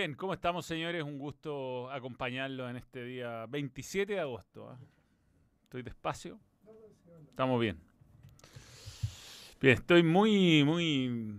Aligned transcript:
Bien, 0.00 0.14
¿cómo 0.14 0.32
estamos, 0.32 0.64
señores? 0.64 1.02
Un 1.02 1.18
gusto 1.18 1.90
acompañarlos 1.90 2.70
en 2.70 2.76
este 2.76 3.04
día 3.04 3.44
27 3.44 4.14
de 4.14 4.20
agosto. 4.20 4.70
¿ah? 4.70 4.78
¿Estoy 5.64 5.82
despacio? 5.82 6.40
Estamos 7.28 7.60
bien. 7.60 7.78
Bien, 9.60 9.74
estoy 9.74 10.02
muy, 10.02 10.64
muy 10.64 11.38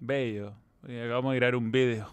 bello. 0.00 0.54
Acabamos 0.82 1.34
de 1.34 1.36
grabar 1.38 1.54
un 1.54 1.70
video. 1.70 2.12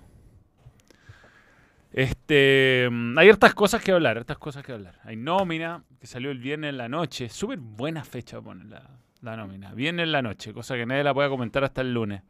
Este, 1.91 2.88
mm, 2.91 3.17
hay 3.17 3.29
hartas 3.31 3.56
cosas 3.56 3.83
que 3.83 3.94
hablar, 3.94 4.19
hartas 4.19 4.38
cosas 4.38 4.63
que 4.63 4.73
hablar. 4.73 5.00
Hay 5.03 5.16
nómina, 5.16 5.83
que 6.00 6.06
salió 6.06 6.29
el 6.29 6.38
viernes 6.38 6.69
en 6.69 6.78
la 6.78 6.88
noche. 6.88 7.29
Súper 7.29 7.57
buena 7.57 8.03
fecha 8.03 8.39
poner 8.39 8.67
la, 8.67 8.91
la 9.22 9.35
nómina. 9.35 9.73
Viernes 9.73 10.03
en 10.03 10.12
la 10.12 10.22
noche, 10.22 10.53
cosa 10.53 10.75
que 10.75 10.85
nadie 10.85 11.03
la 11.03 11.16
pueda 11.16 11.29
comentar 11.29 11.63
hasta 11.63 11.81
el 11.81 11.95
lunes. 11.95 12.22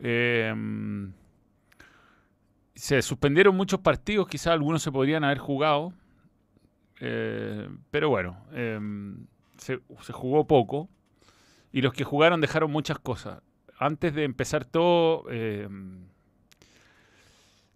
Eh, 0.00 0.52
mm, 0.54 1.23
se 2.74 3.02
suspendieron 3.02 3.56
muchos 3.56 3.80
partidos, 3.80 4.28
quizás 4.28 4.48
algunos 4.48 4.82
se 4.82 4.92
podrían 4.92 5.24
haber 5.24 5.38
jugado. 5.38 5.92
eh, 7.00 7.68
pero 7.90 8.08
bueno, 8.08 8.36
eh, 8.52 8.78
se, 9.58 9.80
jugó 10.12 10.46
poco. 10.46 10.88
Y 11.72 11.82
los 11.82 11.92
que 11.92 12.04
jugaron 12.04 12.40
dejaron 12.40 12.70
muchas 12.70 12.98
cosas. 12.98 13.42
Antes 13.78 14.14
de 14.14 14.24
empezar 14.24 14.64
todo, 14.64 15.24
eh, 15.30 15.68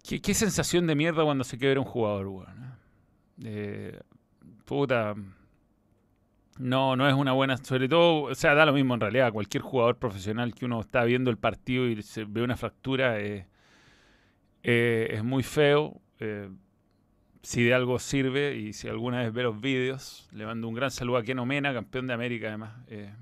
¿qué, 0.04 0.34
sensación 0.34 0.86
de 0.86 0.94
mierda 0.94 1.24
cuando 1.24 1.44
se 1.44 1.58
quiebra 1.58 1.80
un 1.80 1.86
jugador, 1.86 2.26
weón. 2.28 2.78
Eh, 3.44 3.98
puta. 4.64 5.14
No, 6.58 6.96
no 6.96 7.08
es 7.08 7.14
una 7.14 7.32
buena. 7.32 7.56
Sobre 7.56 7.88
todo, 7.88 8.22
o 8.24 8.34
sea, 8.34 8.54
da 8.54 8.66
lo 8.66 8.72
mismo 8.72 8.94
en 8.94 9.00
realidad. 9.00 9.32
Cualquier 9.32 9.62
jugador 9.62 9.96
profesional 9.96 10.54
que 10.54 10.64
uno 10.64 10.80
está 10.80 11.04
viendo 11.04 11.30
el 11.30 11.38
partido 11.38 11.86
y 11.86 12.00
se 12.02 12.24
ve 12.24 12.42
una 12.42 12.56
fractura 12.56 13.20
eh, 13.20 13.48
eh, 14.62 15.08
es 15.12 15.24
muy 15.24 15.42
feo. 15.42 16.00
eh, 16.20 16.48
si 17.42 17.62
de 17.64 17.72
algo 17.72 17.98
sirve 17.98 18.56
y 18.56 18.72
si 18.72 18.88
alguna 18.88 19.20
vez 19.22 19.32
ve 19.32 19.42
los 19.44 19.60
vídeos, 19.60 20.28
le 20.32 20.44
mando 20.44 20.68
un 20.68 20.74
gran 20.74 20.90
saludo 20.90 21.18
a 21.18 21.22
Keno 21.22 21.46
Mena, 21.46 21.72
campeón 21.72 22.06
de 22.08 22.12
América 22.14 22.48
además. 22.48 22.74
eh, 22.88 23.12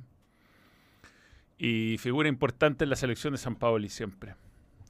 y 1.59 1.97
figura 1.99 2.29
importante 2.29 2.85
en 2.85 2.91
la 2.91 2.97
selección 2.97 3.33
de 3.33 3.39
San 3.39 3.57
Paoli 3.57 3.89
siempre. 3.89 4.35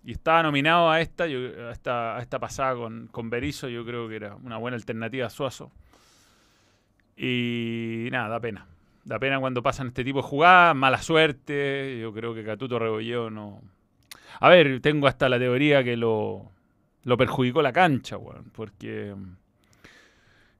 Y 0.04 0.12
estaba 0.12 0.42
nominado 0.42 0.90
a 0.90 1.00
esta, 1.00 1.26
yo- 1.26 1.68
a 1.68 1.72
esta, 1.72 2.16
a 2.16 2.22
esta 2.22 2.38
pasada 2.38 2.74
con, 2.76 3.08
con 3.08 3.30
Berizzo, 3.30 3.68
yo 3.68 3.84
creo 3.84 4.08
que 4.08 4.16
era 4.16 4.36
una 4.36 4.56
buena 4.56 4.76
alternativa 4.76 5.26
a 5.26 5.30
Suazo. 5.30 5.70
Y 7.16 8.08
nada, 8.10 8.28
da 8.28 8.40
pena. 8.40 8.66
Da 9.04 9.18
pena 9.18 9.38
cuando 9.40 9.62
pasan 9.62 9.88
este 9.88 10.04
tipo 10.04 10.20
de 10.22 10.28
jugadas, 10.28 10.74
mala 10.76 11.00
suerte. 11.02 11.98
Yo 12.00 12.12
creo 12.12 12.34
que 12.34 12.44
Catuto 12.44 12.78
Rebolleo 12.78 13.30
no. 13.30 13.62
A 14.40 14.48
ver, 14.48 14.80
tengo 14.80 15.06
hasta 15.06 15.28
la 15.28 15.38
teoría 15.38 15.82
que 15.84 15.96
lo, 15.96 16.50
lo 17.04 17.16
perjudicó 17.16 17.62
la 17.62 17.72
cancha, 17.72 18.16
porque 18.52 19.14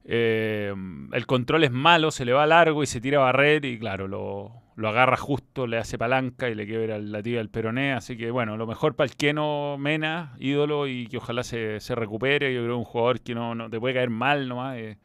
eh, 0.05 0.73
el 1.11 1.25
control 1.25 1.63
es 1.65 1.71
malo, 1.71 2.11
se 2.11 2.25
le 2.25 2.33
va 2.33 2.45
largo 2.45 2.83
y 2.83 2.85
se 2.87 3.01
tira 3.01 3.19
a 3.19 3.23
barrer 3.23 3.65
y 3.65 3.77
claro, 3.77 4.07
lo, 4.07 4.51
lo 4.75 4.89
agarra 4.89 5.17
justo, 5.17 5.67
le 5.67 5.77
hace 5.77 5.97
palanca 5.97 6.49
y 6.49 6.55
le 6.55 6.65
quiebra 6.65 6.97
la 6.99 7.21
tibia 7.21 7.39
del 7.39 7.49
peroné. 7.49 7.93
Así 7.93 8.17
que 8.17 8.31
bueno, 8.31 8.57
lo 8.57 8.67
mejor 8.67 8.95
para 8.95 9.09
el 9.09 9.15
Keno 9.15 9.77
Mena, 9.77 10.35
ídolo, 10.39 10.87
y 10.87 11.07
que 11.07 11.17
ojalá 11.17 11.43
se, 11.43 11.79
se 11.79 11.95
recupere. 11.95 12.53
Yo 12.53 12.61
creo 12.61 12.75
que 12.75 12.79
un 12.79 12.85
jugador 12.85 13.21
que 13.21 13.35
no, 13.35 13.53
no 13.55 13.69
te 13.69 13.79
puede 13.79 13.95
caer 13.95 14.09
mal 14.09 14.47
nomás. 14.47 14.77
eh, 14.77 14.97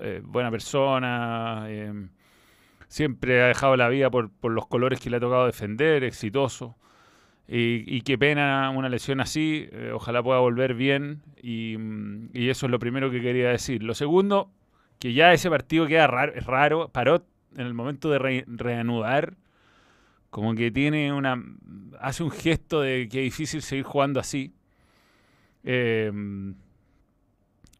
eh, 0.00 0.20
buena 0.24 0.50
persona. 0.50 1.64
eh, 1.68 2.08
siempre 2.88 3.42
ha 3.42 3.46
dejado 3.46 3.76
la 3.76 3.88
vida 3.88 4.10
por, 4.10 4.30
por 4.30 4.52
los 4.52 4.66
colores 4.66 5.00
que 5.00 5.08
le 5.10 5.16
ha 5.16 5.20
tocado 5.20 5.46
defender, 5.46 6.04
exitoso. 6.04 6.76
Y, 7.48 8.00
qué 8.02 8.16
pena 8.16 8.70
una 8.70 8.88
lesión 8.88 9.20
así, 9.20 9.68
eh, 9.72 9.90
ojalá 9.92 10.22
pueda 10.22 10.38
volver 10.40 10.74
bien 10.74 11.22
y, 11.42 11.76
mm, 11.78 12.30
y 12.32 12.48
eso 12.48 12.66
es 12.66 12.70
lo 12.72 12.78
primero 12.78 13.10
que 13.10 13.20
quería 13.20 13.50
decir. 13.50 13.82
Lo 13.82 13.94
segundo, 13.94 14.50
que 14.98 15.12
ya 15.12 15.32
ese 15.34 15.50
partido 15.50 15.86
queda 15.86 16.06
raro, 16.06 16.32
raro, 16.46 16.88
paró 16.88 17.26
en 17.56 17.66
el 17.66 17.74
momento 17.74 18.10
de 18.10 18.18
re- 18.18 18.44
reanudar, 18.46 19.34
como 20.30 20.54
que 20.54 20.70
tiene 20.70 21.12
una, 21.12 21.42
hace 22.00 22.22
un 22.24 22.30
gesto 22.30 22.80
de 22.80 23.08
que 23.10 23.18
es 23.20 23.24
difícil 23.24 23.62
seguir 23.62 23.84
jugando 23.84 24.20
así. 24.20 24.52
Eh, 25.64 26.10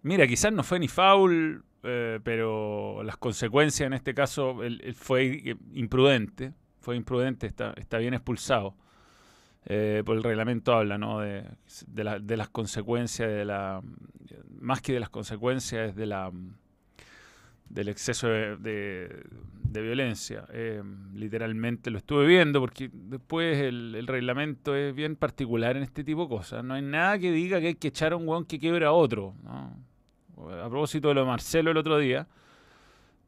mira, 0.02 0.26
quizás 0.26 0.52
no 0.52 0.62
fue 0.62 0.78
ni 0.78 0.88
foul, 0.88 1.64
eh, 1.82 2.20
pero 2.22 3.02
las 3.04 3.16
consecuencias 3.16 3.86
en 3.86 3.92
este 3.92 4.14
caso 4.14 4.58
fue 4.94 5.56
imprudente, 5.74 6.52
fue 6.80 6.96
imprudente, 6.96 7.46
está, 7.46 7.72
está 7.76 7.98
bien 7.98 8.14
expulsado. 8.14 8.74
Eh, 9.66 10.02
por 10.04 10.16
el 10.16 10.22
reglamento 10.24 10.72
habla, 10.74 10.98
¿no? 10.98 11.20
De, 11.20 11.44
de, 11.86 12.20
de 12.20 12.36
las 12.36 12.48
consecuencias, 12.48 13.28
de 13.30 13.44
la, 13.44 13.80
más 14.60 14.82
que 14.82 14.92
de 14.92 15.00
las 15.00 15.08
consecuencias, 15.08 15.94
de 15.94 16.06
la, 16.06 16.32
del 17.68 17.88
exceso 17.88 18.28
de, 18.28 18.56
de- 18.56 19.82
violencia. 19.82 20.44
Eh, 20.52 20.82
literalmente 21.14 21.90
lo 21.90 21.98
estuve 21.98 22.26
viendo 22.26 22.60
porque 22.60 22.90
después 22.92 23.56
el, 23.58 24.04
reglamento 24.06 24.74
es 24.74 24.94
bien 24.94 25.16
particular 25.16 25.76
en 25.76 25.82
este 25.82 26.04
tipo 26.04 26.24
de 26.24 26.28
cosas. 26.28 26.62
No 26.64 26.74
hay 26.74 26.82
nada 26.82 27.18
que 27.18 27.32
diga 27.32 27.60
que 27.60 27.68
hay 27.68 27.74
que 27.76 27.88
echar 27.88 28.12
a 28.12 28.16
un 28.16 28.28
hueón 28.28 28.44
que 28.44 28.58
quiebra 28.58 28.88
a 28.88 28.92
otro. 28.92 29.34
¿no? 29.44 29.74
A 30.62 30.68
propósito 30.68 31.08
de 31.08 31.14
lo 31.14 31.20
de 31.22 31.26
Marcelo 31.28 31.70
el 31.70 31.76
otro 31.78 31.96
día, 31.98 32.26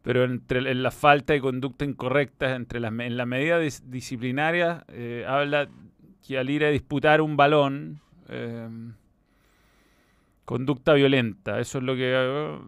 pero 0.02 0.24
entre 0.24 0.70
en 0.70 0.82
la 0.82 0.90
falta 0.90 1.32
de 1.32 1.40
conducta 1.40 1.84
incorrecta, 1.86 2.54
entre 2.56 2.78
las, 2.80 2.92
en 2.92 3.16
la 3.16 3.24
medida 3.24 3.58
dis- 3.62 3.82
disciplinaria, 3.86 4.84
eh, 4.88 5.24
habla 5.26 5.68
que 6.26 6.38
al 6.38 6.48
ir 6.50 6.64
a 6.64 6.70
disputar 6.70 7.20
un 7.20 7.36
balón, 7.36 8.00
eh, 8.28 8.68
conducta 10.44 10.94
violenta, 10.94 11.60
eso 11.60 11.78
es 11.78 11.84
lo 11.84 11.94
que... 11.94 12.12
eh, 12.14 12.58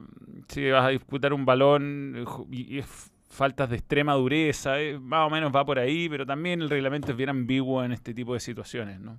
si 0.48 0.70
vas 0.70 0.84
a 0.84 0.88
disputar 0.88 1.32
un 1.32 1.44
balón 1.44 2.14
eh, 2.16 2.24
y, 2.50 2.82
faltas 3.28 3.68
de 3.68 3.76
extrema 3.76 4.14
dureza, 4.14 4.80
eh, 4.80 4.98
más 4.98 5.26
o 5.26 5.30
menos 5.30 5.54
va 5.54 5.64
por 5.64 5.78
ahí, 5.78 6.08
pero 6.08 6.24
también 6.24 6.62
el 6.62 6.70
reglamento 6.70 7.10
es 7.10 7.16
bien 7.16 7.28
ambiguo 7.28 7.84
en 7.84 7.92
este 7.92 8.14
tipo 8.14 8.32
de 8.32 8.40
situaciones, 8.40 8.98
¿no? 8.98 9.18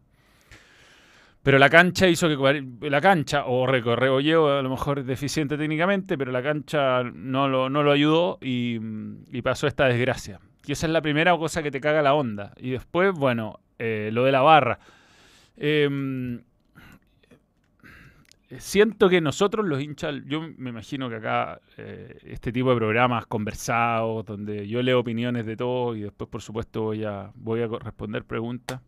Pero 1.44 1.60
la 1.60 1.70
cancha 1.70 2.08
hizo 2.08 2.28
que 2.28 2.90
la 2.90 3.00
cancha, 3.00 3.46
o 3.46 3.68
recorreo 3.68 4.20
yo, 4.20 4.58
a 4.58 4.62
lo 4.62 4.70
mejor 4.70 5.04
deficiente 5.04 5.56
técnicamente, 5.56 6.18
pero 6.18 6.32
la 6.32 6.42
cancha 6.42 7.04
no 7.04 7.48
lo, 7.48 7.70
no 7.70 7.84
lo 7.84 7.92
ayudó 7.92 8.38
y, 8.42 8.80
y 9.32 9.42
pasó 9.44 9.68
esta 9.68 9.86
desgracia. 9.86 10.42
Y 10.66 10.74
esa 10.74 10.88
es 10.88 10.92
la 10.92 11.02
primera 11.02 11.38
cosa 11.38 11.64
que 11.64 11.72
te 11.72 11.80
caga 11.80 12.02
la 12.02 12.16
onda. 12.16 12.54
Y 12.58 12.72
después, 12.72 13.14
bueno, 13.14 13.60
eh, 13.80 14.10
lo 14.12 14.24
de 14.24 14.32
la 14.32 14.42
barra. 14.42 14.80
Em, 15.56 16.42
siento 18.60 19.10
que 19.10 19.20
nosotros 19.22 19.66
los 19.66 19.82
hinchas, 19.82 20.16
yo 20.26 20.42
me 20.58 20.70
imagino 20.70 21.10
que 21.10 21.16
acá 21.16 21.60
eh, 21.78 22.18
este 22.24 22.52
tipo 22.52 22.70
de 22.70 22.78
programas 22.78 23.26
conversados, 23.26 24.26
donde 24.26 24.68
yo 24.68 24.82
leo 24.82 25.00
opiniones 25.00 25.46
de 25.46 25.58
todo 25.58 25.96
y 25.96 26.02
después 26.02 26.30
por 26.30 26.42
supuesto 26.42 26.84
voy 26.84 27.04
a, 27.04 27.32
voy 27.36 27.62
a 27.62 27.68
responder 27.68 28.24
preguntas, 28.24 28.82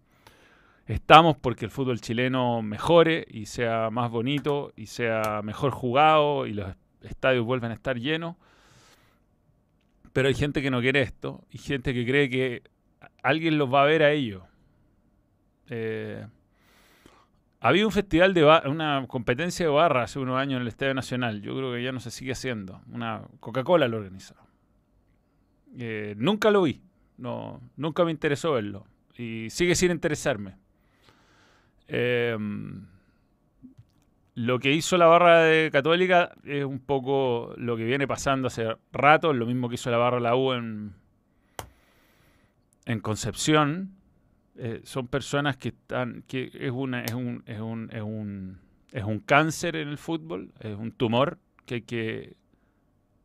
estamos 0.85 1.37
porque 1.37 1.65
el 1.65 1.71
fútbol 1.71 1.99
chileno 2.01 2.61
mejore 2.61 3.25
y 3.29 3.45
sea 3.45 3.89
más 3.91 4.09
bonito 4.09 4.73
y 4.75 4.87
sea 4.87 5.41
mejor 5.43 5.71
jugado 5.71 6.47
y 6.47 6.53
los 6.53 6.73
estadios 7.01 7.45
vuelvan 7.45 7.71
a 7.71 7.75
estar 7.75 7.97
llenos. 7.99 8.35
Pero 10.13 10.27
hay 10.27 10.33
gente 10.33 10.61
que 10.61 10.71
no 10.71 10.81
quiere 10.81 11.01
esto 11.01 11.45
y 11.51 11.59
gente 11.59 11.93
que 11.93 12.05
cree 12.05 12.29
que 12.29 12.63
alguien 13.21 13.57
los 13.57 13.71
va 13.71 13.83
a 13.83 13.85
ver 13.85 14.03
a 14.03 14.11
ellos. 14.11 14.43
Eh, 15.69 16.25
había 17.61 17.85
un 17.85 17.91
festival 17.91 18.33
de 18.33 18.45
una 18.45 19.05
competencia 19.07 19.65
de 19.65 19.71
barra 19.71 20.03
hace 20.03 20.19
unos 20.19 20.37
años 20.37 20.57
en 20.57 20.61
el 20.63 20.67
Estadio 20.67 20.93
Nacional. 20.93 21.41
Yo 21.41 21.55
creo 21.55 21.73
que 21.73 21.83
ya 21.83 21.91
no 21.91 21.99
se 21.99 22.11
sigue 22.11 22.31
haciendo. 22.31 22.81
Una 22.91 23.21
Coca-Cola 23.39 23.87
lo 23.87 23.97
organizó. 23.97 24.35
Eh, 25.77 26.15
nunca 26.17 26.51
lo 26.51 26.63
vi. 26.63 26.81
No, 27.17 27.61
nunca 27.75 28.05
me 28.05 28.11
interesó 28.11 28.53
verlo. 28.53 28.85
Y 29.17 29.49
sigue 29.49 29.75
sin 29.75 29.91
interesarme. 29.91 30.55
Eh, 31.89 32.37
lo 34.35 34.59
que 34.59 34.71
hizo 34.71 34.95
la 34.97 35.07
barra 35.07 35.41
de 35.41 35.69
Católica 35.69 36.31
es 36.45 36.63
un 36.63 36.79
poco 36.79 37.53
lo 37.57 37.75
que 37.75 37.83
viene 37.83 38.07
pasando 38.07 38.47
hace 38.47 38.77
rato, 38.93 39.33
lo 39.33 39.45
mismo 39.45 39.67
que 39.67 39.75
hizo 39.75 39.91
la 39.91 39.97
barra 39.97 40.15
de 40.15 40.23
la 40.23 40.35
U 40.37 40.53
en, 40.53 40.93
en 42.85 43.01
Concepción. 43.01 43.98
Eh, 44.61 44.81
son 44.83 45.07
personas 45.07 45.55
que 45.55 45.69
están, 45.69 46.23
que 46.27 46.51
es 46.53 46.71
una, 46.71 47.05
es 47.05 47.13
un, 47.13 47.43
es 47.45 47.61
un, 47.61 47.89
es 47.93 48.01
un, 48.01 48.59
es 48.91 49.05
un 49.05 49.19
cáncer 49.19 49.77
en 49.77 49.87
el 49.87 49.97
fútbol, 49.97 50.51
es 50.59 50.75
un 50.75 50.91
tumor 50.91 51.37
que 51.65 51.75
hay 51.75 51.81
que 51.83 52.35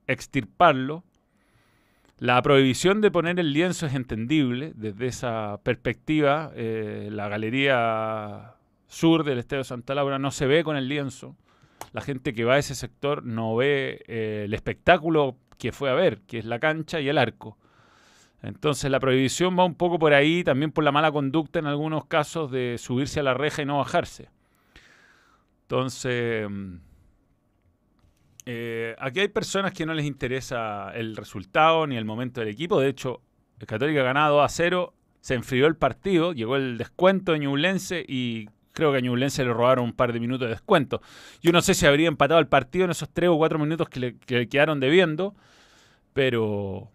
extirparlo. 0.06 1.02
La 2.18 2.40
prohibición 2.40 3.00
de 3.00 3.10
poner 3.10 3.40
el 3.40 3.52
lienzo 3.52 3.86
es 3.86 3.94
entendible 3.94 4.74
desde 4.76 5.08
esa 5.08 5.60
perspectiva. 5.64 6.52
eh, 6.54 7.08
la 7.10 7.28
galería 7.28 8.54
sur 8.86 9.24
del 9.24 9.38
Estadio 9.38 9.64
Santa 9.64 9.96
Laura 9.96 10.20
no 10.20 10.30
se 10.30 10.46
ve 10.46 10.62
con 10.62 10.76
el 10.76 10.88
lienzo. 10.88 11.36
La 11.92 12.00
gente 12.00 12.32
que 12.32 12.44
va 12.44 12.54
a 12.54 12.58
ese 12.58 12.76
sector 12.76 13.24
no 13.24 13.56
ve 13.56 14.04
eh, 14.06 14.42
el 14.44 14.54
espectáculo 14.54 15.36
que 15.58 15.72
fue 15.72 15.90
a 15.90 15.94
ver, 15.94 16.20
que 16.28 16.38
es 16.38 16.44
la 16.44 16.60
cancha 16.60 17.00
y 17.00 17.08
el 17.08 17.18
arco. 17.18 17.58
Entonces 18.44 18.90
la 18.90 19.00
prohibición 19.00 19.58
va 19.58 19.64
un 19.64 19.74
poco 19.74 19.98
por 19.98 20.12
ahí, 20.12 20.44
también 20.44 20.70
por 20.70 20.84
la 20.84 20.92
mala 20.92 21.10
conducta 21.10 21.58
en 21.58 21.66
algunos 21.66 22.04
casos 22.04 22.50
de 22.50 22.76
subirse 22.78 23.20
a 23.20 23.22
la 23.22 23.32
reja 23.32 23.62
y 23.62 23.64
no 23.64 23.78
bajarse. 23.78 24.28
Entonces, 25.62 26.46
mm, 26.50 26.76
eh, 28.44 28.94
aquí 28.98 29.20
hay 29.20 29.28
personas 29.28 29.72
que 29.72 29.86
no 29.86 29.94
les 29.94 30.04
interesa 30.04 30.92
el 30.94 31.16
resultado 31.16 31.86
ni 31.86 31.96
el 31.96 32.04
momento 32.04 32.40
del 32.40 32.50
equipo. 32.50 32.78
De 32.78 32.88
hecho, 32.88 33.22
el 33.58 33.66
Católica 33.66 34.02
ha 34.02 34.04
ganado 34.04 34.42
a 34.42 34.48
0, 34.50 34.92
se 35.20 35.34
enfrió 35.34 35.66
el 35.66 35.76
partido, 35.76 36.34
llegó 36.34 36.56
el 36.56 36.76
descuento 36.76 37.32
de 37.32 37.38
Ñublense 37.38 38.04
y 38.06 38.50
creo 38.72 38.92
que 38.92 38.98
a 38.98 39.00
Ñublense 39.00 39.42
le 39.42 39.54
robaron 39.54 39.86
un 39.86 39.92
par 39.94 40.12
de 40.12 40.20
minutos 40.20 40.48
de 40.48 40.54
descuento. 40.54 41.00
Yo 41.40 41.50
no 41.50 41.62
sé 41.62 41.72
si 41.72 41.86
habría 41.86 42.08
empatado 42.08 42.40
el 42.40 42.48
partido 42.48 42.84
en 42.84 42.90
esos 42.90 43.08
3 43.08 43.30
o 43.30 43.38
4 43.38 43.58
minutos 43.58 43.88
que 43.88 44.00
le 44.00 44.48
quedaron 44.48 44.80
debiendo, 44.80 45.34
pero 46.12 46.90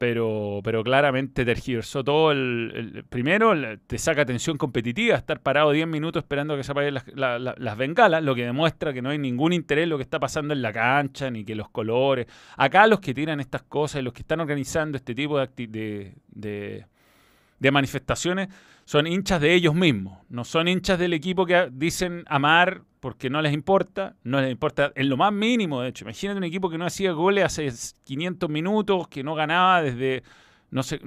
pero, 0.00 0.62
pero 0.64 0.82
claramente 0.82 1.44
tergiversó 1.44 2.02
todo. 2.02 2.32
El, 2.32 3.04
primero, 3.10 3.52
te 3.86 3.98
saca 3.98 4.24
tensión 4.24 4.56
competitiva, 4.56 5.14
estar 5.14 5.42
parado 5.42 5.72
10 5.72 5.86
minutos 5.88 6.22
esperando 6.22 6.56
que 6.56 6.64
se 6.64 6.72
apaguen 6.72 6.94
las, 6.94 7.04
las, 7.14 7.76
bengalas, 7.76 8.24
lo 8.24 8.34
que 8.34 8.46
demuestra 8.46 8.94
que 8.94 9.02
no 9.02 9.10
hay 9.10 9.18
ningún 9.18 9.52
interés 9.52 9.82
en 9.82 9.90
lo 9.90 9.98
que 9.98 10.02
está 10.02 10.18
pasando 10.18 10.54
en 10.54 10.62
la 10.62 10.72
cancha, 10.72 11.30
ni 11.30 11.44
que 11.44 11.54
los 11.54 11.68
colores. 11.68 12.28
Acá 12.56 12.86
los 12.86 13.00
que 13.00 13.12
tiran 13.12 13.40
estas 13.40 13.60
cosas 13.64 14.00
y 14.00 14.02
los 14.02 14.14
que 14.14 14.22
están 14.22 14.40
organizando 14.40 14.96
este 14.96 15.14
tipo 15.14 15.38
de, 15.38 16.14
de, 16.28 16.86
de 17.58 17.70
manifestaciones 17.70 18.48
son 18.86 19.06
hinchas 19.06 19.38
de 19.38 19.52
ellos 19.52 19.74
mismos, 19.74 20.16
no 20.30 20.44
son 20.44 20.66
hinchas 20.66 20.98
del 20.98 21.12
equipo 21.12 21.44
que 21.44 21.68
dicen 21.70 22.24
amar 22.26 22.84
porque 23.00 23.30
no 23.30 23.42
les 23.42 23.52
importa, 23.52 24.14
no 24.22 24.40
les 24.40 24.50
importa 24.50 24.92
en 24.94 25.08
lo 25.08 25.16
más 25.16 25.32
mínimo, 25.32 25.80
de 25.80 25.88
hecho. 25.88 26.04
Imagínate 26.04 26.38
un 26.38 26.44
equipo 26.44 26.70
que 26.70 26.78
no 26.78 26.86
hacía 26.86 27.12
goles 27.12 27.44
hace 27.44 27.70
500 28.04 28.48
minutos, 28.48 29.08
que 29.08 29.24
no 29.24 29.34
ganaba 29.34 29.82
desde, 29.82 30.22
no 30.70 30.82
sé, 30.82 31.00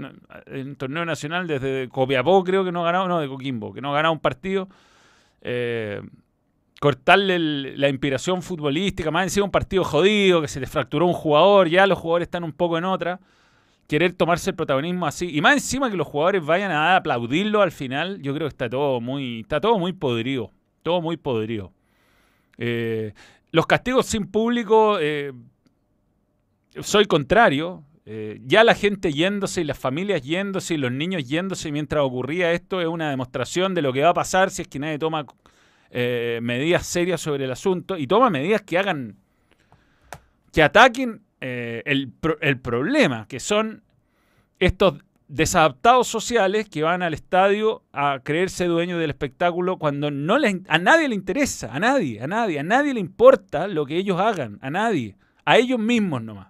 en 0.47 0.75
torneo 0.75 1.05
nacional, 1.05 1.47
desde 1.47 1.87
Copiapó 1.89 2.43
creo 2.43 2.65
que 2.65 2.71
no 2.71 2.83
ganaba, 2.83 3.07
no, 3.07 3.19
de 3.19 3.27
Coquimbo, 3.27 3.73
que 3.73 3.81
no 3.81 3.93
ganaba 3.93 4.11
un 4.11 4.19
partido. 4.19 4.67
Eh, 5.41 6.01
cortarle 6.79 7.39
la 7.77 7.87
inspiración 7.87 8.41
futbolística, 8.41 9.09
más 9.09 9.23
encima 9.23 9.45
un 9.45 9.51
partido 9.51 9.83
jodido, 9.83 10.41
que 10.41 10.47
se 10.47 10.59
le 10.59 10.67
fracturó 10.67 11.05
un 11.05 11.13
jugador, 11.13 11.69
ya 11.69 11.87
los 11.87 11.97
jugadores 11.97 12.25
están 12.25 12.43
un 12.43 12.51
poco 12.51 12.77
en 12.77 12.83
otra 12.83 13.19
querer 13.87 14.13
tomarse 14.13 14.49
el 14.49 14.55
protagonismo 14.55 15.05
así. 15.05 15.29
Y 15.35 15.41
más 15.41 15.53
encima 15.53 15.89
que 15.89 15.97
los 15.97 16.07
jugadores 16.07 16.43
vayan 16.45 16.71
a 16.71 16.95
aplaudirlo 16.95 17.61
al 17.61 17.71
final, 17.71 18.21
yo 18.21 18.33
creo 18.33 18.47
que 18.47 18.53
está 18.53 18.69
todo 18.69 18.99
muy, 19.01 19.41
está 19.41 19.61
todo 19.61 19.77
muy 19.77 19.93
podrido. 19.93 20.51
Todo 20.81 21.01
muy 21.01 21.17
podrido. 21.17 21.71
Eh, 22.57 23.13
los 23.51 23.65
castigos 23.67 24.05
sin 24.05 24.27
público, 24.27 24.97
eh, 24.99 25.33
soy 26.81 27.05
contrario. 27.05 27.83
Eh, 28.05 28.41
ya 28.43 28.65
la 28.65 28.75
gente 28.75 29.13
yéndose 29.13 29.61
y 29.61 29.63
las 29.63 29.79
familias 29.79 30.21
yéndose 30.23 30.73
y 30.73 30.77
los 30.77 30.91
niños 30.91 31.23
yéndose 31.25 31.71
mientras 31.71 32.03
ocurría 32.03 32.51
esto 32.51 32.81
es 32.81 32.87
una 32.87 33.09
demostración 33.09 33.73
de 33.73 33.81
lo 33.81 33.93
que 33.93 34.01
va 34.01 34.09
a 34.09 34.13
pasar 34.13 34.49
si 34.49 34.63
es 34.63 34.67
que 34.67 34.77
nadie 34.77 34.99
toma 34.99 35.25
medidas 35.89 36.85
serias 36.87 37.21
sobre 37.21 37.45
el 37.45 37.51
asunto 37.51 37.97
y 37.97 38.07
toma 38.07 38.31
medidas 38.31 38.63
que 38.63 38.79
hagan, 38.79 39.15
que 40.51 40.63
ataquen 40.63 41.21
el, 41.39 42.11
problema, 42.61 43.27
que 43.27 43.39
son 43.39 43.83
estos 44.59 44.95
desadaptados 45.33 46.07
sociales 46.07 46.69
que 46.69 46.83
van 46.83 47.01
al 47.01 47.15
estadio 47.15 47.81
a 47.91 48.19
creerse 48.23 48.65
dueños 48.65 48.99
del 48.99 49.09
espectáculo 49.09 49.79
cuando 49.79 50.11
no 50.11 50.37
les, 50.37 50.57
a 50.67 50.77
nadie 50.77 51.09
le 51.09 51.15
interesa, 51.15 51.73
a 51.73 51.79
nadie, 51.79 52.21
a 52.21 52.27
nadie, 52.27 52.59
a 52.59 52.63
nadie 52.63 52.93
le 52.93 52.99
importa 52.99 53.67
lo 53.67 53.87
que 53.87 53.97
ellos 53.97 54.19
hagan, 54.19 54.59
a 54.61 54.69
nadie, 54.69 55.17
a 55.43 55.57
ellos 55.57 55.79
mismos 55.79 56.21
nomás. 56.21 56.49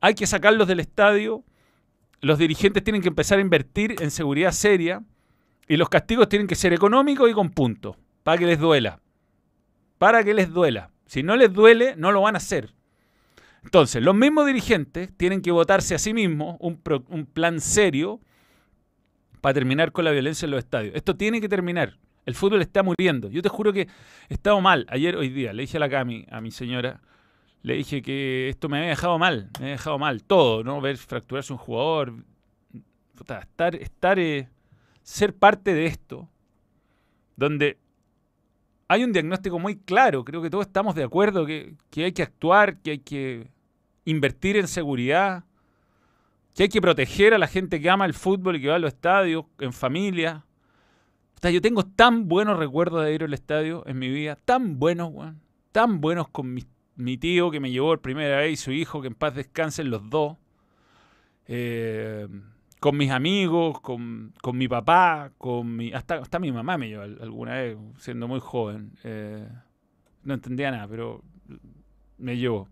Hay 0.00 0.14
que 0.14 0.28
sacarlos 0.28 0.68
del 0.68 0.78
estadio, 0.78 1.42
los 2.20 2.38
dirigentes 2.38 2.84
tienen 2.84 3.02
que 3.02 3.08
empezar 3.08 3.38
a 3.38 3.42
invertir 3.42 3.96
en 4.00 4.12
seguridad 4.12 4.52
seria 4.52 5.02
y 5.66 5.76
los 5.76 5.88
castigos 5.88 6.28
tienen 6.28 6.46
que 6.46 6.54
ser 6.54 6.72
económicos 6.72 7.28
y 7.28 7.34
con 7.34 7.50
puntos, 7.50 7.96
para 8.22 8.38
que 8.38 8.46
les 8.46 8.60
duela, 8.60 9.00
para 9.98 10.22
que 10.22 10.32
les 10.32 10.52
duela. 10.52 10.92
Si 11.06 11.24
no 11.24 11.34
les 11.34 11.52
duele, 11.52 11.96
no 11.96 12.12
lo 12.12 12.20
van 12.20 12.36
a 12.36 12.38
hacer. 12.38 12.72
Entonces, 13.66 14.00
los 14.00 14.14
mismos 14.14 14.46
dirigentes 14.46 15.10
tienen 15.16 15.42
que 15.42 15.50
votarse 15.50 15.96
a 15.96 15.98
sí 15.98 16.14
mismos 16.14 16.56
un, 16.60 16.76
plan 17.26 17.60
serio 17.60 18.20
para 19.40 19.54
terminar 19.54 19.90
con 19.90 20.04
la 20.04 20.12
violencia 20.12 20.46
en 20.46 20.52
los 20.52 20.58
estadios. 20.58 20.94
Esto 20.94 21.16
tiene 21.16 21.40
que 21.40 21.48
terminar. 21.48 21.98
El 22.26 22.36
fútbol 22.36 22.62
está 22.62 22.84
muriendo. 22.84 23.28
Yo 23.28 23.42
te 23.42 23.48
juro 23.48 23.72
que 23.72 23.88
he 24.28 24.34
estado 24.34 24.60
mal. 24.60 24.86
Ayer, 24.88 25.16
hoy 25.16 25.30
día, 25.30 25.52
le 25.52 25.62
dije 25.62 25.78
a 25.78 25.80
la 25.80 25.88
Cami, 25.88 26.24
a 26.30 26.40
mi 26.40 26.52
señora, 26.52 27.00
le 27.62 27.74
dije 27.74 28.02
que 28.02 28.48
esto 28.48 28.68
me 28.68 28.78
había 28.78 28.90
dejado 28.90 29.18
mal, 29.18 29.50
me 29.58 29.64
había 29.64 29.72
dejado 29.72 29.98
mal 29.98 30.22
todo, 30.22 30.62
¿no? 30.62 30.80
Ver 30.80 30.96
fracturarse 30.96 31.52
un 31.52 31.58
jugador, 31.58 32.14
estar, 33.18 33.74
estar 33.74 34.20
eh, 34.20 34.48
ser 35.02 35.34
parte 35.34 35.74
de 35.74 35.86
esto, 35.86 36.28
donde 37.34 37.78
hay 38.86 39.02
un 39.02 39.12
diagnóstico 39.12 39.58
muy 39.58 39.76
claro, 39.76 40.24
creo 40.24 40.40
que 40.40 40.50
todos 40.50 40.66
estamos 40.66 40.94
de 40.94 41.02
acuerdo 41.02 41.44
que, 41.44 41.74
que 41.90 42.04
hay 42.04 42.12
que 42.12 42.22
actuar, 42.22 42.80
que 42.80 42.92
hay 42.92 42.98
que 43.00 43.55
invertir 44.06 44.56
en 44.56 44.68
seguridad, 44.68 45.44
que 46.54 46.62
hay 46.62 46.68
que 46.70 46.80
proteger 46.80 47.34
a 47.34 47.38
la 47.38 47.48
gente 47.48 47.80
que 47.80 47.90
ama 47.90 48.06
el 48.06 48.14
fútbol 48.14 48.56
y 48.56 48.62
que 48.62 48.68
va 48.68 48.76
a 48.76 48.78
los 48.78 48.94
estadios, 48.94 49.44
en 49.58 49.74
familia. 49.74 50.46
yo 51.42 51.60
tengo 51.60 51.84
tan 51.84 52.28
buenos 52.28 52.58
recuerdos 52.58 53.04
de 53.04 53.12
ir 53.12 53.24
al 53.24 53.34
estadio 53.34 53.86
en 53.86 53.98
mi 53.98 54.08
vida, 54.08 54.36
tan 54.36 54.78
buenos, 54.78 55.12
tan 55.72 56.00
buenos 56.00 56.28
con 56.28 56.54
mi, 56.54 57.16
tío 57.18 57.50
que 57.50 57.60
me 57.60 57.70
llevó 57.70 57.88
por 57.88 58.00
primera 58.00 58.38
vez 58.38 58.52
y 58.52 58.56
su 58.56 58.72
hijo, 58.72 59.02
que 59.02 59.08
en 59.08 59.14
paz 59.14 59.34
descansen 59.34 59.90
los 59.90 60.08
dos. 60.08 60.38
Eh, 61.46 62.26
con 62.80 62.96
mis 62.96 63.10
amigos, 63.10 63.80
con, 63.80 64.32
mi 64.52 64.68
papá, 64.68 65.32
con 65.38 65.76
mi, 65.76 65.92
hasta, 65.92 66.16
hasta 66.16 66.38
mi 66.38 66.52
mamá 66.52 66.78
me 66.78 66.88
llevó 66.88 67.02
alguna 67.02 67.54
vez, 67.54 67.76
siendo 67.98 68.28
muy 68.28 68.40
joven. 68.40 68.92
Eh, 69.04 69.46
no 70.22 70.34
entendía 70.34 70.70
nada, 70.70 70.88
pero 70.88 71.22
me 72.18 72.36
llevó. 72.36 72.68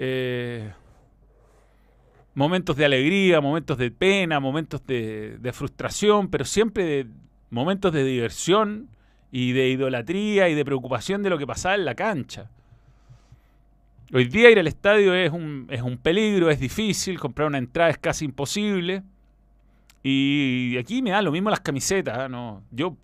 Eh, 0.00 0.72
momentos 2.34 2.76
de 2.76 2.84
alegría, 2.84 3.40
momentos 3.40 3.76
de 3.78 3.90
pena, 3.90 4.38
momentos 4.38 4.86
de, 4.86 5.50
frustración, 5.52 6.28
pero 6.28 6.44
siempre 6.44 7.06
momentos 7.50 7.92
de 7.92 8.04
diversión 8.04 8.88
y 9.32 9.50
de 9.52 9.70
idolatría 9.70 10.48
y 10.48 10.54
de 10.54 10.64
preocupación 10.64 11.24
de 11.24 11.30
lo 11.30 11.36
que 11.38 11.48
pasaba 11.48 11.74
en 11.74 11.84
la 11.84 11.96
cancha. 11.96 12.48
Hoy 14.12 14.26
día 14.26 14.50
ir 14.50 14.58
al 14.60 14.68
estadio 14.68 15.14
es 15.14 15.32
un, 15.32 15.66
es 15.68 15.82
un 15.82 15.98
peligro, 15.98 16.48
es 16.48 16.60
difícil, 16.60 17.18
comprar 17.18 17.48
una 17.48 17.58
entrada 17.58 17.90
es 17.90 17.98
casi 17.98 18.24
imposible. 18.24 19.02
Y 20.04 20.76
aquí 20.78 21.02
me 21.02 21.10
da 21.10 21.20
lo 21.22 21.32
mismo 21.32 21.50
las 21.50 21.60
camisetas. 21.60 22.16
¿ah? 22.16 22.28
No, 22.28 22.62
yo 22.70 22.96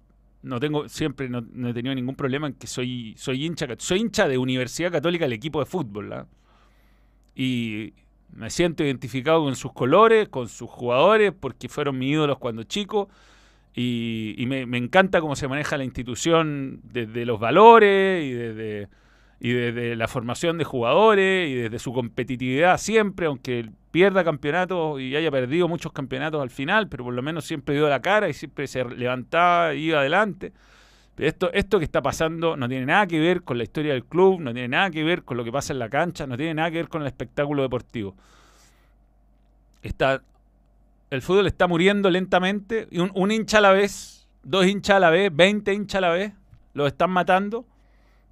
no 0.43 0.61
tengo, 0.61 0.89
siempre 0.89 1.29
no, 1.29 1.41
he 1.41 1.75
tenido 1.75 1.93
ningún 1.95 2.15
problema 2.15 2.47
en 2.47 2.55
que 2.55 2.69
soy, 2.69 3.15
soy 3.19 3.45
hincha, 3.45 3.67
soy 3.79 4.01
hincha 4.01 4.29
de 4.29 4.39
Universidad 4.39 4.93
Católica 4.93 5.25
del 5.25 5.33
equipo 5.33 5.59
de 5.59 5.67
fútbol. 5.67 6.13
¿ah? 6.13 6.27
Y 7.35 7.95
me 8.33 8.50
siento 8.50 8.85
identificado 8.85 9.45
con 9.45 9.57
sus 9.57 9.73
colores, 9.73 10.29
con 10.29 10.49
sus 10.49 10.69
jugadores, 10.69 11.33
porque 11.38 11.69
fueron 11.69 11.99
mis 11.99 12.12
ídolos 12.12 12.38
cuando 12.38 12.64
chico. 12.64 13.09
Y, 13.76 14.45
me, 14.47 14.62
encanta 14.79 15.21
cómo 15.21 15.35
se 15.35 15.49
maneja 15.49 15.76
la 15.76 15.85
institución 15.85 16.81
desde 16.85 17.26
los 17.26 17.41
valores 17.41 18.25
y 18.25 18.33
desde, 18.33 18.88
y 19.41 19.50
desde 19.50 19.97
la 19.97 20.07
formación 20.07 20.59
de 20.59 20.64
jugadores 20.64 21.50
y 21.50 21.55
desde 21.55 21.81
su 21.81 21.93
competitividad 21.93 22.79
siempre, 22.79 23.26
aunque 23.26 23.69
pierda 23.91 24.23
campeonatos 24.23 25.00
y 25.00 25.17
haya 25.17 25.31
perdido 25.31 25.67
muchos 25.67 25.93
campeonatos 25.93 26.41
al 26.41 26.50
final, 26.50 26.88
pero 26.88 27.03
por 27.03 27.14
lo 27.14 27.23
menos 27.23 27.45
siempre 27.45 27.75
dio 27.75 27.88
la 27.88 28.00
cara 28.00 28.29
y 28.29 28.33
siempre 28.33 28.69
se 28.69 28.85
levantaba 28.85 29.75
y 29.75 29.87
iba 29.87 29.99
adelante. 29.99 30.53
Esto, 31.16 31.52
esto 31.52 31.78
que 31.78 31.85
está 31.85 32.02
pasando 32.02 32.56
no 32.56 32.68
tiene 32.68 32.87
nada 32.87 33.06
que 33.06 33.21
ver 33.21 33.42
con 33.42 33.56
la 33.56 33.64
historia 33.64 33.92
del 33.92 34.04
club, 34.04 34.40
no 34.40 34.52
tiene 34.52 34.68
nada 34.68 34.90
que 34.90 35.04
ver 35.04 35.23
con 35.23 35.37
lo 35.37 35.44
que 35.44 35.52
pasa 35.52 35.73
en 35.73 35.78
la 35.78 35.88
cancha, 35.88 36.26
no 36.26 36.37
tiene 36.37 36.54
nada 36.54 36.71
que 36.71 36.78
ver 36.78 36.88
con 36.88 37.02
el 37.02 37.06
espectáculo 37.06 37.62
deportivo. 37.62 38.16
Está, 39.83 40.23
el 41.11 41.23
fútbol 41.23 41.47
está 41.47 41.68
muriendo 41.68 42.11
lentamente, 42.11 42.88
y 42.90 42.99
un, 42.99 43.30
hincha 43.30 43.59
a 43.59 43.61
la 43.61 43.71
vez, 43.71 44.26
dos 44.42 44.66
hinchas 44.66 44.97
a 44.97 45.00
la 45.00 45.11
vez, 45.11 45.30
20 45.35 45.73
hinchas 45.73 45.99
a 45.99 46.00
la 46.00 46.09
vez, 46.11 46.33
los 46.73 46.88
están 46.88 47.11
matando. 47.11 47.64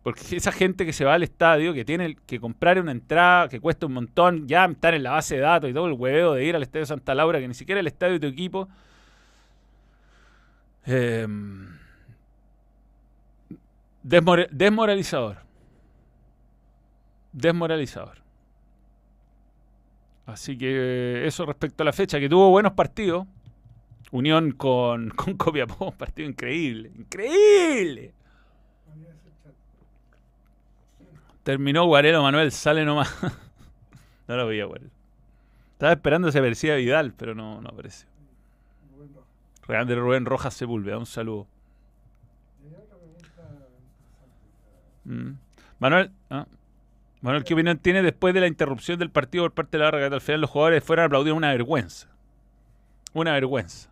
Porque 0.02 0.34
esa 0.34 0.50
gente 0.50 0.84
que 0.84 0.92
se 0.92 1.04
va 1.04 1.14
al 1.14 1.22
estadio, 1.22 1.72
que 1.72 1.84
tiene 1.84 2.16
que 2.26 2.40
comprar 2.40 2.80
una 2.80 2.90
entrada 2.90 3.48
que 3.48 3.60
cuesta 3.60 3.86
un 3.86 3.92
montón, 3.92 4.48
ya 4.48 4.64
estar 4.64 4.94
en 4.94 5.04
la 5.04 5.12
base 5.12 5.36
de 5.36 5.42
datos 5.42 5.70
y 5.70 5.72
todo 5.72 5.86
el 5.86 5.92
huevo 5.92 6.34
de 6.34 6.44
ir 6.44 6.56
al 6.56 6.62
estadio 6.64 6.86
Santa 6.86 7.14
Laura, 7.14 7.38
que 7.38 7.46
ni 7.46 7.54
siquiera 7.54 7.80
el 7.80 7.86
estadio 7.86 8.14
de 8.14 8.20
tu 8.20 8.26
equipo. 8.26 8.68
Eh, 10.86 11.28
desmoralizador. 14.02 15.38
Desmoralizador. 17.32 18.18
Así 20.26 20.56
que 20.56 21.26
eso 21.26 21.46
respecto 21.46 21.82
a 21.82 21.86
la 21.86 21.92
fecha, 21.92 22.20
que 22.20 22.28
tuvo 22.28 22.50
buenos 22.50 22.72
partidos. 22.72 23.26
Unión 24.10 24.52
con, 24.52 25.10
con 25.16 25.36
Copiapó, 25.36 25.86
un 25.86 25.96
partido 25.96 26.28
increíble. 26.28 26.92
¡Increíble! 26.96 28.14
Terminó 31.42 31.86
Guarelo 31.86 32.22
Manuel, 32.22 32.52
sale 32.52 32.84
nomás. 32.84 33.12
no 34.28 34.36
lo 34.36 34.46
veía 34.46 34.64
Guarelo. 34.64 34.90
Estaba 35.72 35.92
esperando 35.92 36.30
se 36.30 36.38
aparecía 36.38 36.76
Vidal, 36.76 37.12
pero 37.14 37.34
no, 37.34 37.60
no 37.60 37.68
apareció. 37.68 38.08
Rubén 39.66 40.26
Rojas 40.26 40.54
Sepúlveda, 40.54 40.98
un 40.98 41.06
saludo. 41.06 41.46
Mm. 45.04 45.32
Manuel, 45.78 46.10
ah. 46.30 46.46
Manuel, 47.22 47.44
¿qué 47.44 47.54
opinión 47.54 47.78
tiene 47.78 48.02
después 48.02 48.34
de 48.34 48.40
la 48.40 48.48
interrupción 48.48 48.98
del 48.98 49.10
partido 49.10 49.44
por 49.44 49.52
parte 49.52 49.78
de 49.78 49.84
la 49.84 49.90
que 49.90 50.14
al 50.14 50.20
final 50.20 50.40
los 50.40 50.50
jugadores 50.50 50.82
fueron 50.82 51.04
a 51.04 51.06
aplaudir 51.06 51.32
una 51.32 51.50
vergüenza? 51.50 52.08
Una 53.12 53.32
vergüenza. 53.32 53.90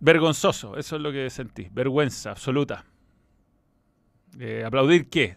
Vergonzoso, 0.00 0.76
eso 0.76 0.96
es 0.96 1.02
lo 1.02 1.12
que 1.12 1.28
sentí. 1.30 1.68
Vergüenza 1.70 2.30
absoluta. 2.30 2.84
Eh, 4.38 4.64
¿Aplaudir 4.64 5.08
qué? 5.08 5.36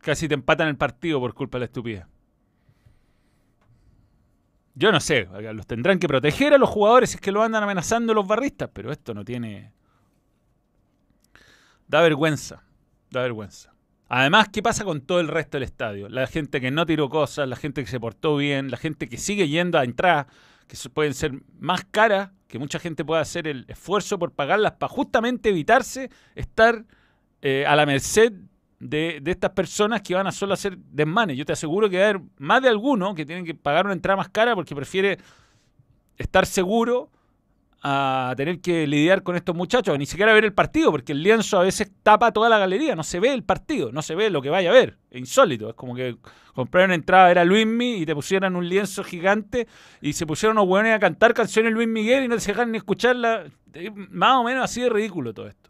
Casi 0.00 0.28
te 0.28 0.34
empatan 0.34 0.68
el 0.68 0.76
partido 0.76 1.20
por 1.20 1.32
culpa 1.32 1.58
de 1.58 1.60
la 1.60 1.64
estupidez. 1.66 2.04
Yo 4.74 4.92
no 4.92 5.00
sé, 5.00 5.26
los 5.54 5.66
tendrán 5.66 5.98
que 5.98 6.06
proteger 6.06 6.52
a 6.52 6.58
los 6.58 6.68
jugadores 6.68 7.10
si 7.10 7.16
es 7.16 7.20
que 7.22 7.32
lo 7.32 7.42
andan 7.42 7.62
amenazando 7.62 8.12
los 8.12 8.26
barristas, 8.26 8.68
pero 8.72 8.92
esto 8.92 9.14
no 9.14 9.24
tiene... 9.24 9.72
Da 11.88 12.00
vergüenza, 12.00 12.62
da 13.10 13.22
vergüenza. 13.22 13.72
Además, 14.08 14.48
¿qué 14.52 14.62
pasa 14.62 14.84
con 14.84 15.00
todo 15.00 15.20
el 15.20 15.28
resto 15.28 15.56
del 15.56 15.64
estadio? 15.64 16.08
La 16.08 16.26
gente 16.26 16.60
que 16.60 16.70
no 16.70 16.86
tiró 16.86 17.08
cosas, 17.08 17.48
la 17.48 17.56
gente 17.56 17.82
que 17.82 17.90
se 17.90 17.98
portó 17.98 18.36
bien, 18.36 18.70
la 18.70 18.76
gente 18.76 19.08
que 19.08 19.18
sigue 19.18 19.48
yendo 19.48 19.78
a 19.78 19.84
entrar, 19.84 20.26
que 20.68 20.76
pueden 20.90 21.14
ser 21.14 21.32
más 21.58 21.84
caras, 21.90 22.30
que 22.46 22.58
mucha 22.58 22.78
gente 22.78 23.04
pueda 23.04 23.20
hacer 23.20 23.48
el 23.48 23.64
esfuerzo 23.68 24.18
por 24.18 24.32
pagarlas 24.32 24.72
para 24.72 24.92
justamente 24.92 25.48
evitarse 25.48 26.10
estar 26.34 26.84
eh, 27.42 27.64
a 27.66 27.74
la 27.74 27.84
merced 27.84 28.32
de, 28.78 29.22
estas 29.24 29.50
personas 29.50 30.02
que 30.02 30.14
van 30.14 30.26
a 30.26 30.32
solo 30.32 30.54
hacer 30.54 30.78
desmanes. 30.78 31.36
Yo 31.36 31.44
te 31.44 31.52
aseguro 31.52 31.90
que 31.90 31.98
va 31.98 32.04
a 32.04 32.08
haber 32.10 32.22
más 32.38 32.62
de 32.62 32.68
alguno 32.68 33.14
que 33.14 33.26
tienen 33.26 33.44
que 33.44 33.54
pagar 33.54 33.86
una 33.86 33.94
entrada 33.94 34.16
más 34.16 34.28
cara 34.28 34.54
porque 34.54 34.74
prefiere 34.74 35.18
estar 36.16 36.46
seguro 36.46 37.10
a 37.88 38.34
tener 38.36 38.60
que 38.60 38.84
lidiar 38.84 39.22
con 39.22 39.36
estos 39.36 39.54
muchachos, 39.54 39.96
ni 39.96 40.06
siquiera 40.06 40.34
ver 40.34 40.44
el 40.44 40.52
partido, 40.52 40.90
porque 40.90 41.12
el 41.12 41.22
lienzo 41.22 41.60
a 41.60 41.62
veces 41.62 41.92
tapa 42.02 42.32
toda 42.32 42.48
la 42.48 42.58
galería, 42.58 42.96
no 42.96 43.04
se 43.04 43.20
ve 43.20 43.32
el 43.32 43.44
partido, 43.44 43.92
no 43.92 44.02
se 44.02 44.16
ve 44.16 44.28
lo 44.28 44.42
que 44.42 44.50
vaya 44.50 44.70
a 44.70 44.72
ver, 44.72 44.98
es 45.08 45.20
insólito, 45.20 45.68
es 45.68 45.76
como 45.76 45.94
que 45.94 46.16
compraron 46.52 46.90
entrada, 46.90 47.30
era 47.30 47.44
Luismi 47.44 47.98
y 47.98 48.04
te 48.04 48.12
pusieran 48.12 48.56
un 48.56 48.68
lienzo 48.68 49.04
gigante 49.04 49.68
y 50.00 50.14
se 50.14 50.26
pusieron 50.26 50.58
unos 50.58 50.68
hueones 50.68 50.96
a 50.96 50.98
cantar 50.98 51.32
canciones 51.32 51.72
Luis 51.72 51.86
Miguel 51.86 52.24
y 52.24 52.28
no 52.28 52.40
se 52.40 52.50
dejan 52.50 52.72
ni 52.72 52.78
escucharla, 52.78 53.44
más 54.10 54.34
o 54.34 54.42
menos 54.42 54.64
así 54.64 54.80
de 54.80 54.88
ridículo 54.88 55.32
todo 55.32 55.46
esto. 55.46 55.65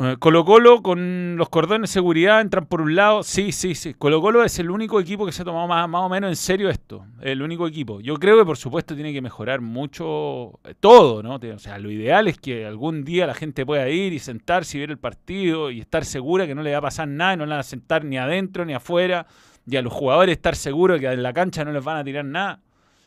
Eh, 0.00 0.16
Colo 0.20 0.44
Colo 0.44 0.80
con 0.80 1.34
los 1.36 1.48
cordones 1.48 1.90
de 1.90 1.94
seguridad 1.94 2.40
entran 2.40 2.66
por 2.66 2.80
un 2.80 2.94
lado. 2.94 3.24
Sí, 3.24 3.50
sí, 3.50 3.74
sí. 3.74 3.94
Colo 3.94 4.20
Colo 4.20 4.44
es 4.44 4.60
el 4.60 4.70
único 4.70 5.00
equipo 5.00 5.26
que 5.26 5.32
se 5.32 5.42
ha 5.42 5.44
tomado 5.44 5.66
más, 5.66 5.88
más 5.88 6.02
o 6.02 6.08
menos 6.08 6.30
en 6.30 6.36
serio 6.36 6.70
esto. 6.70 7.04
El 7.20 7.42
único 7.42 7.66
equipo. 7.66 8.00
Yo 8.00 8.14
creo 8.14 8.38
que 8.38 8.44
por 8.44 8.56
supuesto 8.56 8.94
tiene 8.94 9.12
que 9.12 9.20
mejorar 9.20 9.60
mucho 9.60 10.60
eh, 10.62 10.74
todo, 10.78 11.20
¿no? 11.24 11.34
O 11.34 11.58
sea, 11.58 11.80
lo 11.80 11.90
ideal 11.90 12.28
es 12.28 12.38
que 12.38 12.64
algún 12.64 13.04
día 13.04 13.26
la 13.26 13.34
gente 13.34 13.66
pueda 13.66 13.88
ir 13.88 14.12
y 14.12 14.20
sentarse 14.20 14.76
y 14.78 14.80
ver 14.82 14.90
el 14.92 14.98
partido 14.98 15.72
y 15.72 15.80
estar 15.80 16.04
segura 16.04 16.46
que 16.46 16.54
no 16.54 16.62
le 16.62 16.70
va 16.70 16.78
a 16.78 16.82
pasar 16.82 17.08
nada 17.08 17.34
y 17.34 17.36
no 17.38 17.46
le 17.46 17.50
van 17.50 17.60
a 17.60 17.64
sentar 17.64 18.04
ni 18.04 18.18
adentro 18.18 18.64
ni 18.64 18.74
afuera. 18.74 19.26
Y 19.66 19.76
a 19.76 19.82
los 19.82 19.92
jugadores 19.92 20.36
estar 20.36 20.54
seguros 20.54 21.00
que 21.00 21.06
en 21.06 21.24
la 21.24 21.32
cancha 21.32 21.64
no 21.64 21.72
les 21.72 21.82
van 21.82 21.96
a 21.96 22.04
tirar 22.04 22.24
nada. 22.24 22.60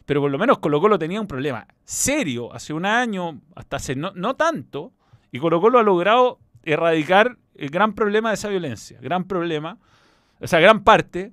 Pero 0.05 0.19
por 0.19 0.29
lo 0.29 0.37
menos 0.37 0.59
Colo 0.59 0.81
Colo 0.81 0.99
tenía 0.99 1.21
un 1.21 1.27
problema 1.27 1.65
serio 1.85 2.53
hace 2.53 2.73
un 2.73 2.85
año, 2.85 3.39
hasta 3.55 3.77
hace 3.77 3.95
no, 3.95 4.11
no 4.13 4.35
tanto. 4.35 4.91
Y 5.31 5.39
Colo 5.39 5.61
Colo 5.61 5.79
ha 5.79 5.83
logrado 5.83 6.39
erradicar 6.63 7.37
el 7.55 7.69
gran 7.69 7.93
problema 7.93 8.29
de 8.29 8.35
esa 8.35 8.49
violencia, 8.49 8.99
gran 9.01 9.25
problema, 9.25 9.77
o 10.39 10.47
sea, 10.47 10.59
gran 10.59 10.83
parte, 10.83 11.31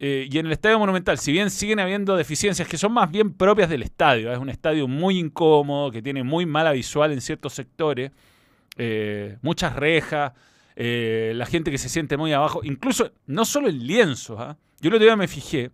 eh, 0.00 0.28
y 0.30 0.38
en 0.38 0.46
el 0.46 0.52
Estadio 0.52 0.78
Monumental, 0.78 1.18
si 1.18 1.32
bien 1.32 1.50
siguen 1.50 1.80
habiendo 1.80 2.16
deficiencias 2.16 2.68
que 2.68 2.76
son 2.76 2.92
más 2.92 3.10
bien 3.10 3.32
propias 3.32 3.70
del 3.70 3.82
estadio, 3.82 4.32
es 4.32 4.38
un 4.38 4.50
estadio 4.50 4.88
muy 4.88 5.18
incómodo, 5.18 5.90
que 5.90 6.02
tiene 6.02 6.22
muy 6.22 6.46
mala 6.46 6.72
visual 6.72 7.12
en 7.12 7.20
ciertos 7.20 7.54
sectores, 7.54 8.10
eh, 8.76 9.38
muchas 9.42 9.76
rejas, 9.76 10.32
eh, 10.76 11.32
la 11.36 11.46
gente 11.46 11.70
que 11.70 11.78
se 11.78 11.88
siente 11.88 12.16
muy 12.16 12.32
abajo, 12.32 12.60
incluso 12.64 13.12
no 13.26 13.44
solo 13.44 13.68
el 13.68 13.86
lienzo, 13.86 14.38
¿ah? 14.38 14.58
yo 14.80 14.88
el 14.88 14.94
otro 14.96 15.06
día 15.06 15.16
me 15.16 15.28
fijé 15.28 15.70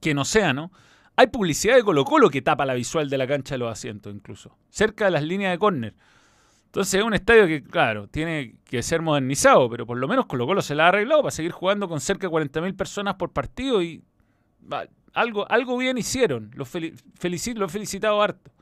que 0.00 0.10
en 0.10 0.18
Océano 0.18 0.70
hay 1.16 1.28
publicidad 1.28 1.76
de 1.76 1.82
Colo 1.82 2.04
Colo 2.04 2.30
que 2.30 2.42
tapa 2.42 2.66
la 2.66 2.74
visual 2.74 3.08
de 3.08 3.18
la 3.18 3.26
cancha 3.26 3.54
de 3.54 3.58
los 3.58 3.72
asientos 3.72 4.14
incluso, 4.14 4.56
cerca 4.68 5.06
de 5.06 5.10
las 5.10 5.22
líneas 5.22 5.52
de 5.52 5.58
córner. 5.58 5.94
Entonces 6.70 6.94
es 6.94 7.04
un 7.04 7.14
estadio 7.14 7.48
que, 7.48 7.64
claro, 7.64 8.06
tiene 8.06 8.54
que 8.64 8.80
ser 8.84 9.02
modernizado, 9.02 9.68
pero 9.68 9.86
por 9.86 9.98
lo 9.98 10.06
menos 10.06 10.26
Colo 10.26 10.46
Colo 10.46 10.62
se 10.62 10.76
la 10.76 10.84
ha 10.84 10.88
arreglado 10.90 11.20
para 11.22 11.32
seguir 11.32 11.50
jugando 11.50 11.88
con 11.88 11.98
cerca 11.98 12.28
de 12.28 12.32
40.000 12.32 12.76
personas 12.76 13.16
por 13.16 13.32
partido 13.32 13.82
y 13.82 14.04
algo, 15.12 15.50
algo 15.50 15.76
bien 15.76 15.98
hicieron. 15.98 16.52
Los 16.54 16.68
felicito, 16.68 17.58
lo 17.58 17.66
he 17.66 17.68
felicitado 17.68 18.22
harto. 18.22 18.52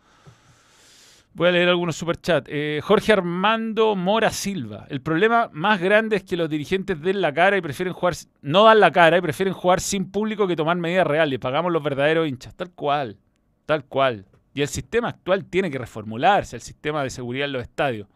Voy 1.34 1.48
a 1.48 1.52
leer 1.52 1.68
algunos 1.68 1.96
superchats. 1.96 2.48
Eh, 2.50 2.80
Jorge 2.82 3.12
Armando 3.12 3.94
Mora 3.94 4.30
Silva. 4.30 4.86
El 4.88 5.02
problema 5.02 5.50
más 5.52 5.78
grande 5.78 6.16
es 6.16 6.24
que 6.24 6.38
los 6.38 6.48
dirigentes 6.48 7.02
den 7.02 7.20
la 7.20 7.34
cara 7.34 7.58
y 7.58 7.60
prefieren 7.60 7.92
jugar, 7.92 8.14
no 8.40 8.64
dan 8.64 8.80
la 8.80 8.90
cara 8.90 9.18
y 9.18 9.20
prefieren 9.20 9.52
jugar 9.52 9.82
sin 9.82 10.10
público 10.10 10.48
que 10.48 10.56
tomar 10.56 10.78
medidas 10.78 11.06
reales. 11.06 11.38
Pagamos 11.40 11.70
los 11.70 11.82
verdaderos 11.82 12.26
hinchas. 12.26 12.54
Tal 12.54 12.70
cual. 12.70 13.18
Tal 13.66 13.84
cual. 13.84 14.24
Y 14.54 14.62
el 14.62 14.68
sistema 14.68 15.08
actual 15.08 15.44
tiene 15.44 15.70
que 15.70 15.78
reformularse, 15.78 16.56
el 16.56 16.62
sistema 16.62 17.02
de 17.02 17.10
seguridad 17.10 17.46
en 17.46 17.52
los 17.52 17.62
estadios. 17.62 18.08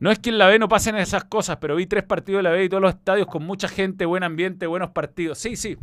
No 0.00 0.10
es 0.10 0.18
que 0.18 0.30
en 0.30 0.38
la 0.38 0.46
B 0.46 0.58
no 0.58 0.68
pasen 0.68 0.96
esas 0.96 1.24
cosas, 1.24 1.58
pero 1.58 1.76
vi 1.76 1.86
tres 1.86 2.04
partidos 2.04 2.38
de 2.38 2.42
la 2.44 2.50
B 2.50 2.64
y 2.64 2.68
todos 2.68 2.80
los 2.80 2.94
estadios 2.94 3.26
con 3.26 3.44
mucha 3.44 3.68
gente, 3.68 4.06
buen 4.06 4.22
ambiente, 4.22 4.66
buenos 4.66 4.90
partidos. 4.90 5.38
Sí, 5.38 5.56
sí. 5.56 5.76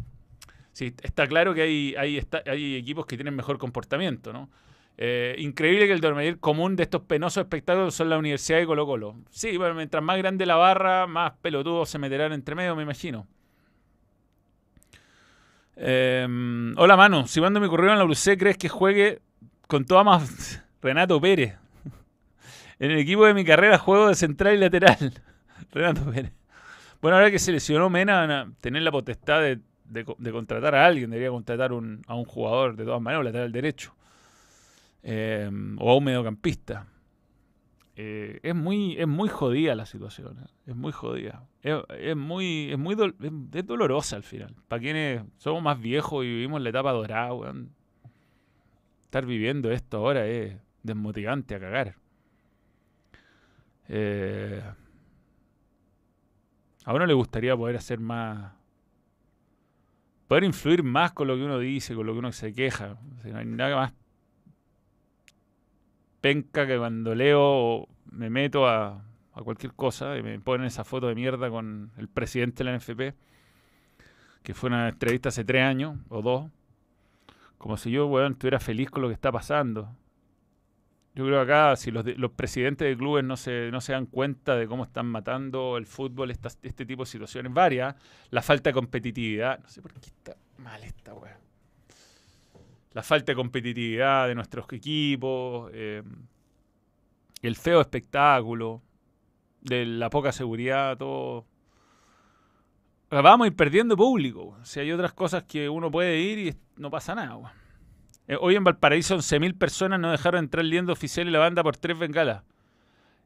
Sí, 0.72 0.94
está 1.02 1.28
claro 1.28 1.54
que 1.54 1.62
hay, 1.62 1.96
hay, 1.96 2.76
equipos 2.76 3.06
que 3.06 3.16
tienen 3.16 3.36
mejor 3.36 3.58
comportamiento, 3.58 4.34
¿no? 4.34 4.50
Eh, 4.98 5.36
increíble 5.40 5.86
que 5.86 5.94
el 5.94 6.02
dormir 6.02 6.40
común 6.40 6.76
de 6.76 6.84
estos 6.84 7.02
penosos 7.04 7.42
espectáculos 7.42 7.94
son 7.94 8.10
la 8.10 8.18
Universidad 8.18 8.58
de 8.58 8.66
Colo 8.66 8.86
Colo. 8.88 9.16
Sí, 9.30 9.56
bueno, 9.58 9.76
mientras 9.76 10.04
más 10.04 10.18
grande 10.18 10.48
la 10.48 10.56
barra, 10.56 11.06
más 11.06 11.34
pelotudos 11.42 11.90
se 11.90 12.00
meterán 12.00 12.34
entre 12.34 12.56
medio, 12.56 12.76
me 12.76 12.84
imagino. 12.84 13.28
Em, 15.76 16.76
hola, 16.78 16.98
mano. 16.98 17.28
Si 17.28 17.40
mando 17.40 17.60
mi 17.60 17.68
correo 17.68 17.92
en 17.92 18.00
la 18.00 18.06
UC, 18.06 18.38
¿crees 18.38 18.58
que 18.58 18.70
juegue 18.70 19.22
con 19.68 19.86
toda 19.86 20.04
más 20.04 20.64
Renato 20.82 21.20
Pérez. 21.22 21.56
En 22.80 22.92
el 22.92 23.00
equipo 23.00 23.26
de 23.26 23.34
mi 23.34 23.44
carrera 23.44 23.78
juego 23.78 24.08
de 24.08 24.16
central 24.16 24.56
y 24.56 24.58
lateral. 24.60 25.22
Renato 25.72 26.10
Pérez. 26.12 26.32
Bueno, 27.02 27.18
ahora 27.18 27.30
que 27.30 27.40
se 27.40 27.52
lesionó 27.52 27.90
Mena, 27.90 28.22
van 28.22 28.32
a 28.32 28.52
tener 28.60 28.82
la 28.82 28.92
potestad 28.92 29.42
de, 29.42 30.32
contratar 30.32 30.76
a 30.76 30.86
alguien. 30.86 31.10
Debería 31.10 31.30
contratar 31.30 31.72
a 31.72 31.76
un 31.76 32.26
jugador 32.26 32.76
de 32.76 32.86
todas 32.86 33.02
maneras, 33.02 33.26
lateral 33.26 33.52
derecho. 33.52 33.94
Eh, 35.04 35.50
o 35.80 35.92
a 35.92 35.96
un 35.96 36.04
mediocampista. 36.04 36.88
Eh, 37.96 38.40
es 38.44 38.54
muy 38.54 38.96
es 39.00 39.08
muy 39.08 39.30
jodida 39.30 39.74
la 39.74 39.86
situación. 39.86 40.38
¿eh? 40.40 40.50
Es 40.68 40.76
muy 40.76 40.92
jodida. 40.92 41.44
Es, 41.62 42.16
muy 42.16 42.72
es 42.72 42.78
muy 42.78 42.96
es 43.54 43.66
dolorosa 43.66 44.16
al 44.16 44.24
final. 44.24 44.54
Para 44.68 44.82
quienes 44.82 45.24
somos 45.38 45.64
más 45.64 45.80
viejos 45.80 46.26
y 46.26 46.28
vivimos 46.28 46.62
la 46.62 46.70
etapa 46.70 46.92
dorada, 46.92 47.34
weón 47.34 47.77
estar 49.18 49.26
viviendo 49.26 49.72
esto 49.72 49.98
ahora 49.98 50.28
es 50.28 50.56
desmotivante 50.84 51.56
a 51.56 51.60
cagar. 51.60 51.96
Eh, 53.88 54.62
a 56.86 56.94
uno 56.94 57.06
le 57.08 57.14
gustaría 57.14 57.58
poder 57.58 57.78
hacer 57.78 58.00
más. 58.00 58.54
Poder 60.28 60.44
influir 60.44 60.84
más 60.84 61.14
con 61.14 61.28
lo 61.28 61.36
que 61.36 61.44
uno 61.44 61.58
dice, 61.58 61.96
con 61.96 62.06
lo 62.06 62.14
que 62.14 62.20
uno 62.20 62.32
se 62.32 62.54
queja. 62.54 62.98
no 63.24 63.38
hay 63.38 63.46
nada 63.46 63.76
más 63.76 63.94
penca 66.22 66.68
que 66.68 66.78
cuando 66.78 67.16
leo 67.16 67.88
me 68.12 68.30
meto 68.30 68.68
a, 68.68 69.04
a 69.34 69.42
cualquier 69.44 69.74
cosa 69.74 70.18
y 70.18 70.24
me 70.24 70.40
ponen 70.40 70.68
esa 70.68 70.84
foto 70.84 71.08
de 71.08 71.16
mierda 71.16 71.50
con 71.50 71.92
el 71.98 72.08
presidente 72.08 72.64
de 72.64 72.72
la 72.72 72.78
NFP, 72.78 73.16
que 74.44 74.54
fue 74.54 74.68
una 74.68 74.90
entrevista 74.90 75.30
hace 75.30 75.46
tres 75.46 75.64
años 75.64 75.98
o 76.10 76.22
dos, 76.22 76.52
como 77.58 77.78
si 77.78 77.92
yo, 77.92 78.08
weón, 78.08 78.34
estuviera 78.34 78.60
feliz 78.60 78.90
con 78.90 79.02
lo 79.02 79.08
que 79.08 79.14
está 79.14 79.32
pasando. 79.32 79.96
Yo 81.16 81.26
creo 81.26 81.44
que 81.44 81.52
acá, 81.52 81.76
si 81.76 81.90
los, 81.90 82.32
presidentes 82.36 82.88
de 82.88 82.96
clubes 82.96 83.24
no 83.24 83.38
se, 83.38 83.72
no 83.72 83.82
se 83.82 83.94
dan 83.94 84.06
cuenta 84.06 84.56
de 84.56 84.68
cómo 84.68 84.84
están 84.84 85.08
matando 85.08 85.78
el 85.78 85.88
fútbol, 85.88 86.30
este 86.30 86.86
tipo 86.86 87.04
de 87.04 87.08
situaciones 87.08 87.52
varias, 87.52 87.96
la 88.30 88.44
falta 88.44 88.70
de 88.70 88.76
competitividad, 88.76 89.60
no 89.60 89.68
sé 89.68 89.82
por 89.82 89.94
qué 89.94 90.00
está 90.10 90.38
mal 90.58 90.84
esta 90.84 91.16
weón. 91.16 91.38
La 92.94 93.02
falta 93.02 93.32
de 93.32 93.36
competitividad 93.36 94.28
de 94.28 94.36
nuestros 94.36 94.72
equipos, 94.72 95.72
eh, 95.74 96.04
el 97.42 97.56
feo 97.56 97.82
espectáculo, 97.82 98.84
de 99.62 99.86
la 99.86 100.10
poca 100.12 100.32
seguridad, 100.32 100.98
todo 100.98 101.46
vamos 103.10 103.46
a 103.46 103.48
ir 103.48 103.56
perdiendo 103.56 103.96
público. 103.96 104.58
Si 104.64 104.80
hay 104.80 104.92
otras 104.92 105.14
cosas 105.14 105.44
que 105.44 105.70
uno 105.70 105.90
puede 105.92 106.20
ir 106.20 106.40
y 106.40 106.56
no 106.78 106.90
pasa 106.90 107.16
nada. 107.16 107.54
Eh, 108.28 108.38
hoy 108.40 108.56
en 108.56 108.64
Valparaíso 108.64 109.18
11.000 109.18 109.58
personas 109.58 110.00
no 110.00 110.12
dejaron 110.12 110.44
entrar 110.44 110.64
el 110.64 110.70
liendo 110.70 110.92
oficial 110.92 111.28
y 111.28 111.32
la 111.32 111.40
banda 111.40 111.64
por 111.64 111.78
tres 111.78 111.98
bengalas. 111.98 112.44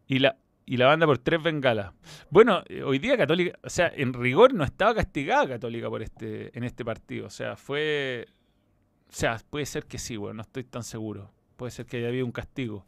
Y 0.07 0.19
la, 0.19 0.37
y 0.65 0.77
la 0.77 0.87
banda 0.87 1.05
por 1.05 1.17
tres 1.17 1.41
bengalas. 1.41 1.93
Bueno, 2.29 2.63
eh, 2.67 2.83
hoy 2.83 2.99
día 2.99 3.17
Católica, 3.17 3.57
o 3.63 3.69
sea, 3.69 3.91
en 3.95 4.13
rigor 4.13 4.53
no 4.53 4.63
estaba 4.63 4.93
castigada 4.93 5.47
Católica 5.47 5.89
por 5.89 6.01
este, 6.03 6.55
en 6.57 6.63
este 6.63 6.85
partido. 6.85 7.27
O 7.27 7.31
sea, 7.31 7.55
fue... 7.55 8.27
O 9.09 9.13
sea, 9.13 9.41
puede 9.49 9.65
ser 9.65 9.85
que 9.85 9.97
sí, 9.97 10.15
bueno, 10.15 10.35
no 10.35 10.41
estoy 10.43 10.63
tan 10.63 10.83
seguro. 10.83 11.31
Puede 11.57 11.71
ser 11.71 11.85
que 11.85 11.97
haya 11.97 12.07
habido 12.07 12.25
un 12.25 12.31
castigo. 12.31 12.85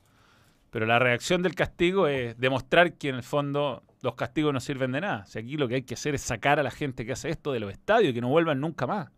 Pero 0.69 0.85
la 0.85 0.97
reacción 0.97 1.41
del 1.41 1.53
castigo 1.53 2.07
es 2.07 2.37
demostrar 2.39 2.93
que 2.93 3.09
en 3.09 3.15
el 3.15 3.23
fondo 3.23 3.83
los 4.03 4.15
castigos 4.15 4.53
no 4.53 4.59
sirven 4.59 4.91
de 4.91 5.01
nada. 5.01 5.25
Sea, 5.25 5.41
aquí 5.41 5.55
lo 5.57 5.67
que 5.67 5.75
hay 5.75 5.83
que 5.83 5.93
hacer 5.95 6.13
es 6.13 6.21
sacar 6.21 6.59
a 6.59 6.63
la 6.63 6.71
gente 6.71 7.05
que 7.05 7.13
hace 7.13 7.29
esto 7.29 7.53
de 7.53 7.61
los 7.61 7.71
estadios 7.71 8.11
y 8.11 8.13
que 8.13 8.21
no 8.21 8.27
vuelvan 8.27 8.59
nunca 8.59 8.85
más. 8.85 9.09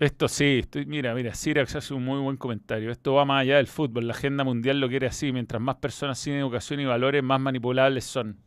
Esto 0.00 0.28
sí, 0.28 0.58
estoy, 0.60 0.86
mira, 0.86 1.14
mira, 1.14 1.32
Sirax 1.34 1.76
hace 1.76 1.94
un 1.94 2.04
muy 2.04 2.20
buen 2.20 2.36
comentario. 2.36 2.90
Esto 2.90 3.14
va 3.14 3.24
más 3.24 3.42
allá 3.42 3.56
del 3.56 3.68
fútbol. 3.68 4.06
La 4.08 4.12
agenda 4.12 4.44
mundial 4.44 4.78
lo 4.78 4.88
quiere 4.88 5.06
así. 5.06 5.32
Mientras 5.32 5.62
más 5.62 5.76
personas 5.76 6.18
sin 6.18 6.34
educación 6.34 6.80
y 6.80 6.84
valores, 6.84 7.22
más 7.22 7.40
manipulables 7.40 8.04
son. 8.04 8.38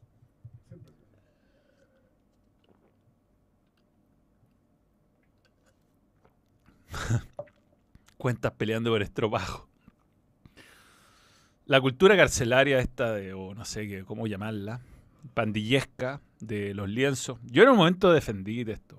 Cuentas 8.18 8.52
peleando 8.52 8.92
por 8.92 9.02
estropajo. 9.02 9.68
La 11.68 11.82
cultura 11.82 12.16
carcelaria 12.16 12.80
esta 12.80 13.14
de, 13.14 13.34
o 13.34 13.54
no 13.54 13.66
sé 13.66 13.90
qué, 13.90 14.06
cómo 14.06 14.26
llamarla, 14.26 14.80
pandillesca 15.34 16.22
de 16.40 16.74
los 16.74 16.88
lienzos. 16.88 17.40
Yo 17.44 17.64
en 17.64 17.70
un 17.70 17.78
momento 17.78 18.12
defendí 18.14 18.64
de 18.64 18.74
esto. 18.74 18.98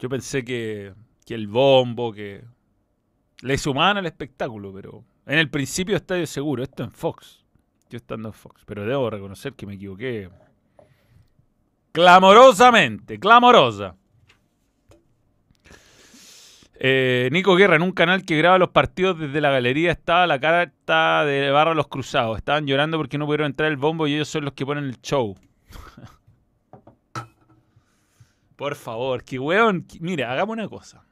Yo 0.00 0.08
pensé 0.08 0.44
que, 0.44 0.94
que 1.24 1.36
el 1.36 1.46
bombo, 1.46 2.12
que 2.12 2.42
le 3.42 3.56
sumaban 3.56 3.98
al 3.98 4.06
espectáculo, 4.06 4.72
pero 4.72 5.04
en 5.26 5.38
el 5.38 5.48
principio 5.48 5.94
estadio 5.94 6.26
seguro, 6.26 6.64
esto 6.64 6.82
en 6.82 6.90
Fox. 6.90 7.44
Yo 7.88 7.98
estando 7.98 8.30
en 8.30 8.34
Fox, 8.34 8.64
pero 8.66 8.84
debo 8.84 9.10
reconocer 9.10 9.52
que 9.52 9.66
me 9.66 9.74
equivoqué. 9.74 10.28
Clamorosamente, 11.92 13.20
clamorosa. 13.20 13.94
Eh, 16.84 17.28
Nico 17.30 17.54
Guerra, 17.54 17.76
en 17.76 17.82
un 17.82 17.92
canal 17.92 18.24
que 18.24 18.36
graba 18.36 18.58
los 18.58 18.70
partidos 18.70 19.16
desde 19.16 19.40
la 19.40 19.50
galería, 19.50 19.92
estaba 19.92 20.26
la 20.26 20.40
carta 20.40 21.24
de 21.24 21.48
Barra 21.52 21.74
Los 21.74 21.86
Cruzados. 21.86 22.36
Estaban 22.36 22.66
llorando 22.66 22.96
porque 22.96 23.18
no 23.18 23.26
pudieron 23.26 23.46
entrar 23.46 23.70
el 23.70 23.76
bombo 23.76 24.08
y 24.08 24.14
ellos 24.14 24.26
son 24.26 24.44
los 24.44 24.54
que 24.54 24.66
ponen 24.66 24.86
el 24.86 25.00
show. 25.00 25.36
Por 28.56 28.74
favor, 28.74 29.22
que 29.22 29.38
weón. 29.38 29.86
Mira, 30.00 30.32
hagamos 30.32 30.54
una 30.54 30.68
cosa. 30.68 31.04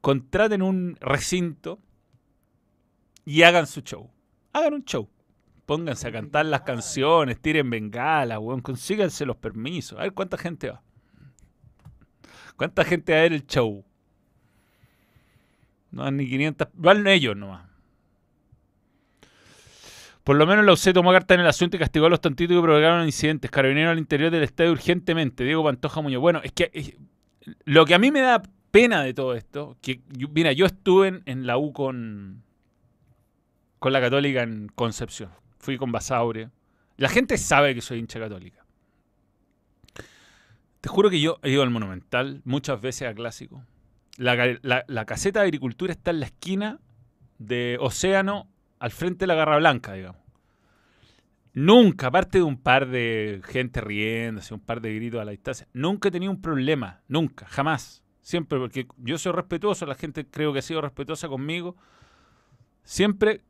Contraten 0.00 0.62
un 0.62 0.96
recinto 0.98 1.78
y 3.26 3.42
hagan 3.42 3.66
su 3.66 3.82
show. 3.82 4.10
Hagan 4.54 4.72
un 4.72 4.84
show. 4.86 5.10
Pónganse 5.66 6.08
a 6.08 6.12
cantar 6.12 6.46
las 6.46 6.62
canciones, 6.62 7.38
tiren 7.38 7.68
bengala, 7.68 8.38
weón. 8.38 8.62
Consíganse 8.62 9.26
los 9.26 9.36
permisos. 9.36 9.98
A 9.98 10.04
ver 10.04 10.14
cuánta 10.14 10.38
gente 10.38 10.70
va. 10.70 10.82
¿Cuánta 12.56 12.82
gente 12.82 13.12
va 13.12 13.18
a 13.18 13.22
ver 13.24 13.34
el 13.34 13.46
show? 13.46 13.84
No 15.90 16.02
van 16.02 16.16
ni 16.16 16.28
500. 16.28 16.68
Van 16.74 17.06
ellos 17.06 17.36
nomás. 17.36 17.68
Por 20.24 20.36
lo 20.36 20.46
menos 20.46 20.64
la 20.64 20.72
UC 20.74 20.92
tomó 20.92 21.10
carta 21.10 21.32
en 21.32 21.40
el 21.40 21.46
asunto 21.46 21.76
y 21.76 21.80
castigó 21.80 22.04
a 22.04 22.10
los 22.10 22.20
tontitos 22.20 22.54
que 22.54 22.62
provocaron 22.62 23.06
incidentes. 23.06 23.50
Carabinero 23.50 23.90
al 23.90 23.98
interior 23.98 24.30
del 24.30 24.42
estadio 24.42 24.72
urgentemente. 24.72 25.42
Diego 25.42 25.64
Pantoja 25.64 26.02
Muñoz. 26.02 26.20
Bueno, 26.20 26.40
es 26.44 26.52
que 26.52 26.96
lo 27.64 27.86
que 27.86 27.94
a 27.94 27.98
mí 27.98 28.10
me 28.10 28.20
da 28.20 28.42
pena 28.70 29.02
de 29.02 29.14
todo 29.14 29.34
esto, 29.34 29.78
que 29.80 30.02
mira, 30.32 30.52
yo 30.52 30.66
estuve 30.66 31.22
en, 31.24 31.46
la 31.46 31.56
U 31.56 31.72
con, 31.72 32.42
con 33.78 33.92
la 33.92 34.00
Católica 34.00 34.42
en 34.42 34.68
Concepción. 34.74 35.30
Fui 35.58 35.78
con 35.78 35.92
Basaure. 35.92 36.50
La 36.98 37.08
gente 37.08 37.38
sabe 37.38 37.74
que 37.74 37.80
soy 37.80 37.98
hincha 37.98 38.20
católica. 38.20 38.66
Te 40.80 40.88
juro 40.88 41.10
que 41.10 41.20
yo 41.20 41.38
he 41.42 41.50
ido 41.50 41.62
al 41.62 41.70
Monumental 41.70 42.42
muchas 42.44 42.80
veces 42.80 43.08
a 43.08 43.14
Clásico. 43.14 43.64
La, 44.18 45.04
caseta 45.06 45.40
de 45.40 45.44
agricultura 45.44 45.92
está 45.92 46.10
en 46.10 46.20
la 46.20 46.26
esquina 46.26 46.80
de 47.38 47.78
Océano, 47.80 48.48
al 48.80 48.90
frente 48.90 49.20
de 49.20 49.26
la 49.28 49.36
Garra 49.36 49.58
Blanca, 49.58 49.92
digamos. 49.92 50.20
Nunca, 51.54 52.08
aparte 52.08 52.38
de 52.38 52.44
un 52.44 52.56
par 52.56 52.88
de 52.88 53.40
gente 53.44 53.80
riéndose, 53.80 54.54
un 54.54 54.60
par 54.60 54.80
de 54.80 54.92
gritos 54.94 55.20
a 55.20 55.24
la 55.24 55.30
distancia, 55.30 55.68
nunca 55.72 56.08
he 56.08 56.12
tenido 56.12 56.32
un 56.32 56.42
problema, 56.42 57.00
nunca, 57.06 57.46
jamás. 57.46 58.02
Siempre, 58.20 58.58
porque 58.58 58.88
yo 58.98 59.18
soy 59.18 59.32
respetuoso, 59.32 59.86
la 59.86 59.94
gente 59.94 60.26
creo 60.26 60.52
que 60.52 60.58
ha 60.58 60.62
sido 60.62 60.80
respetuosa 60.80 61.28
conmigo. 61.28 61.76
Siempre, 62.82 63.42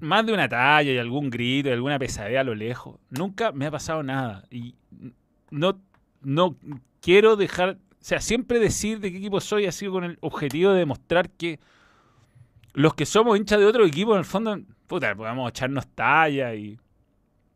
más 0.00 0.26
de 0.26 0.32
una 0.32 0.48
talla 0.48 0.90
y 0.90 0.98
algún 0.98 1.30
grito 1.30 1.68
y 1.68 1.72
alguna 1.72 2.00
pesadilla 2.00 2.40
a 2.40 2.44
lo 2.44 2.54
lejos. 2.56 2.98
Nunca 3.10 3.52
me 3.52 3.66
ha 3.66 3.70
pasado 3.70 4.02
nada. 4.02 4.44
Y 4.50 4.74
no, 5.50 5.80
no 6.20 6.56
quiero 7.00 7.36
dejar 7.36 7.78
o 8.04 8.06
sea, 8.06 8.20
siempre 8.20 8.58
decir 8.58 9.00
de 9.00 9.10
qué 9.10 9.16
equipo 9.16 9.40
soy 9.40 9.64
ha 9.64 9.72
sido 9.72 9.92
con 9.92 10.04
el 10.04 10.18
objetivo 10.20 10.72
de 10.72 10.80
demostrar 10.80 11.30
que 11.30 11.58
los 12.74 12.92
que 12.92 13.06
somos 13.06 13.38
hinchas 13.38 13.58
de 13.58 13.64
otro 13.64 13.86
equipo, 13.86 14.12
en 14.12 14.18
el 14.18 14.26
fondo, 14.26 14.60
puta, 14.86 15.14
podemos 15.14 15.48
echarnos 15.48 15.86
talla 15.86 16.54
y. 16.54 16.78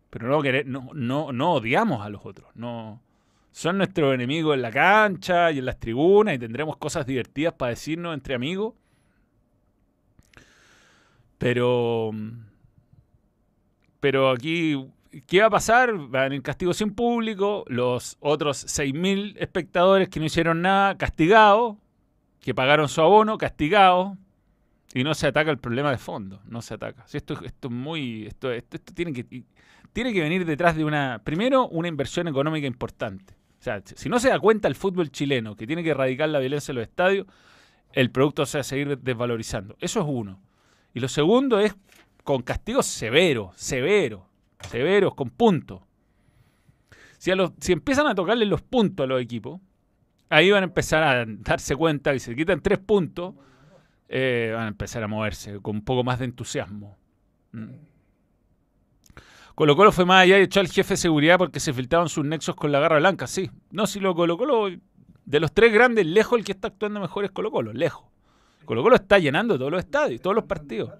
Pero 0.09 0.29
no, 0.29 0.41
querer, 0.41 0.67
no, 0.67 0.89
no, 0.95 1.33
no 1.33 1.53
odiamos 1.53 2.01
a 2.01 2.09
los 2.09 2.25
otros. 2.25 2.49
No, 2.55 3.03
son 3.53 3.77
nuestros 3.77 4.15
enemigos 4.15 4.55
en 4.55 4.63
la 4.63 4.71
cancha 4.71 5.53
y 5.53 5.59
en 5.59 5.67
las 5.67 5.79
tribunas 5.79 6.37
y 6.37 6.39
tendremos 6.39 6.79
cosas 6.79 7.05
divertidas 7.05 7.53
para 7.53 7.69
decirnos 7.69 8.15
entre 8.15 8.35
amigos. 8.35 8.73
Pero. 11.37 12.11
Pero 14.01 14.31
aquí 14.31 14.83
¿Qué 15.27 15.41
va 15.41 15.47
a 15.47 15.51
pasar? 15.51 15.95
Van 15.95 16.33
en 16.33 16.43
castigo 16.43 16.75
sin 16.75 16.95
público, 16.95 17.65
los 17.69 18.19
otros 18.21 18.67
6.000 18.67 19.37
espectadores 19.39 20.09
que 20.09 20.21
no 20.21 20.27
hicieron 20.27 20.61
nada, 20.61 20.97
castigados, 20.99 21.77
que 22.41 22.55
pagaron 22.55 22.89
su 22.89 23.01
abono, 23.01 23.39
castigados, 23.39 24.19
y 24.93 25.05
no 25.05 25.15
se 25.15 25.27
ataca 25.27 25.51
el 25.51 25.59
problema 25.59 25.91
de 25.91 25.99
fondo, 25.99 26.41
no 26.47 26.61
se 26.61 26.75
ataca. 26.75 27.07
esto, 27.11 27.43
esto 27.43 27.69
es 27.69 27.75
muy, 27.75 28.27
esto, 28.27 28.53
esto, 28.53 28.79
tiene, 28.95 29.13
que, 29.13 29.45
tiene 29.93 30.13
que 30.13 30.21
venir 30.21 30.45
detrás 30.45 30.77
de 30.77 30.85
una, 30.85 31.23
primero, 31.25 31.69
una 31.69 31.89
inversión 31.89 32.29
económica 32.29 32.67
importante. 32.67 33.35
O 33.59 33.63
sea, 33.63 33.83
si 33.85 34.09
no 34.09 34.21
se 34.21 34.29
da 34.29 34.39
cuenta 34.39 34.69
el 34.69 34.75
fútbol 34.75 35.11
chileno 35.11 35.57
que 35.57 35.67
tiene 35.67 35.83
que 35.83 35.91
erradicar 35.91 36.29
la 36.29 36.39
violencia 36.39 36.73
en 36.73 36.77
los 36.77 36.87
estadios, 36.87 37.27
el 37.93 38.11
producto 38.11 38.45
se 38.45 38.59
va 38.59 38.61
a 38.61 38.65
seguir 38.65 38.99
desvalorizando. 38.99 39.77
Eso 39.81 40.01
es 40.01 40.07
uno. 40.07 40.41
Y 40.95 41.01
lo 41.01 41.09
segundo 41.09 41.59
es 41.59 41.75
con 42.25 42.43
castigos 42.43 42.87
severos, 42.87 43.57
severos 43.57 44.29
severos, 44.69 45.15
con 45.15 45.31
puntos. 45.31 45.83
Si, 47.19 47.31
si 47.61 47.73
empiezan 47.73 48.07
a 48.07 48.15
tocarle 48.15 48.47
los 48.47 48.63
puntos 48.63 49.05
a 49.05 49.07
los 49.07 49.21
equipos, 49.21 49.61
ahí 50.29 50.51
van 50.51 50.63
a 50.63 50.67
empezar 50.67 51.03
a 51.03 51.25
darse 51.27 51.77
cuenta 51.77 52.13
que 52.13 52.21
se 52.21 52.35
quitan 52.35 52.61
tres 52.61 52.79
puntos, 52.79 53.35
eh, 54.09 54.53
van 54.55 54.65
a 54.65 54.69
empezar 54.69 55.03
a 55.03 55.09
moverse 55.09 55.61
con 55.61 55.77
un 55.77 55.85
poco 55.85 56.05
más 56.05 56.19
de 56.19 56.27
entusiasmo. 56.27 56.97
Mm. 57.53 57.89
Colo 59.55 59.75
Colo 59.75 59.91
fue 59.91 60.05
más 60.05 60.23
allá 60.23 60.39
y 60.39 60.43
echó 60.43 60.61
al 60.61 60.69
jefe 60.69 60.95
de 60.95 60.99
seguridad 60.99 61.37
porque 61.37 61.59
se 61.59 61.73
filtraban 61.73 62.09
sus 62.09 62.25
nexos 62.25 62.55
con 62.55 62.71
la 62.71 62.79
garra 62.79 62.99
blanca, 62.99 63.27
sí. 63.27 63.51
No, 63.73 63.89
si 63.89 63.99
lo 63.99 64.15
Colo 64.15 64.39
Colo, 64.39 64.71
de 65.25 65.41
los 65.41 65.53
tres 65.53 65.73
grandes, 65.73 66.07
lejos 66.07 66.39
el 66.39 66.45
que 66.45 66.53
está 66.53 66.69
actuando 66.69 67.01
mejor 67.01 67.25
es 67.25 67.33
Colo 67.33 67.51
Colo, 67.51 67.73
lejos. 67.73 68.07
Colo 68.65 68.85
Colo 68.85 68.95
está 68.95 69.19
llenando 69.19 69.59
todos 69.59 69.73
los 69.73 69.81
estadios, 69.81 70.23
todos 70.23 70.37
los 70.37 70.45
partidos. 70.45 70.93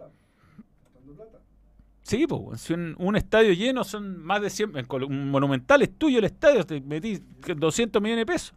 Sí, 2.09 2.27
pues, 2.27 2.71
un, 2.71 3.17
estadio 3.17 3.53
lleno 3.53 3.85
son 3.85 4.25
más 4.25 4.41
de 4.41 4.49
100. 4.49 4.73
Un 5.07 5.31
monumental 5.31 5.83
es 5.83 5.93
tuyo 5.99 6.21
el 6.21 6.25
estadio, 6.25 6.65
te 6.65 6.81
metí 6.81 7.23
200 7.55 8.01
millones 8.01 8.23
de 8.23 8.33
pesos. 8.33 8.55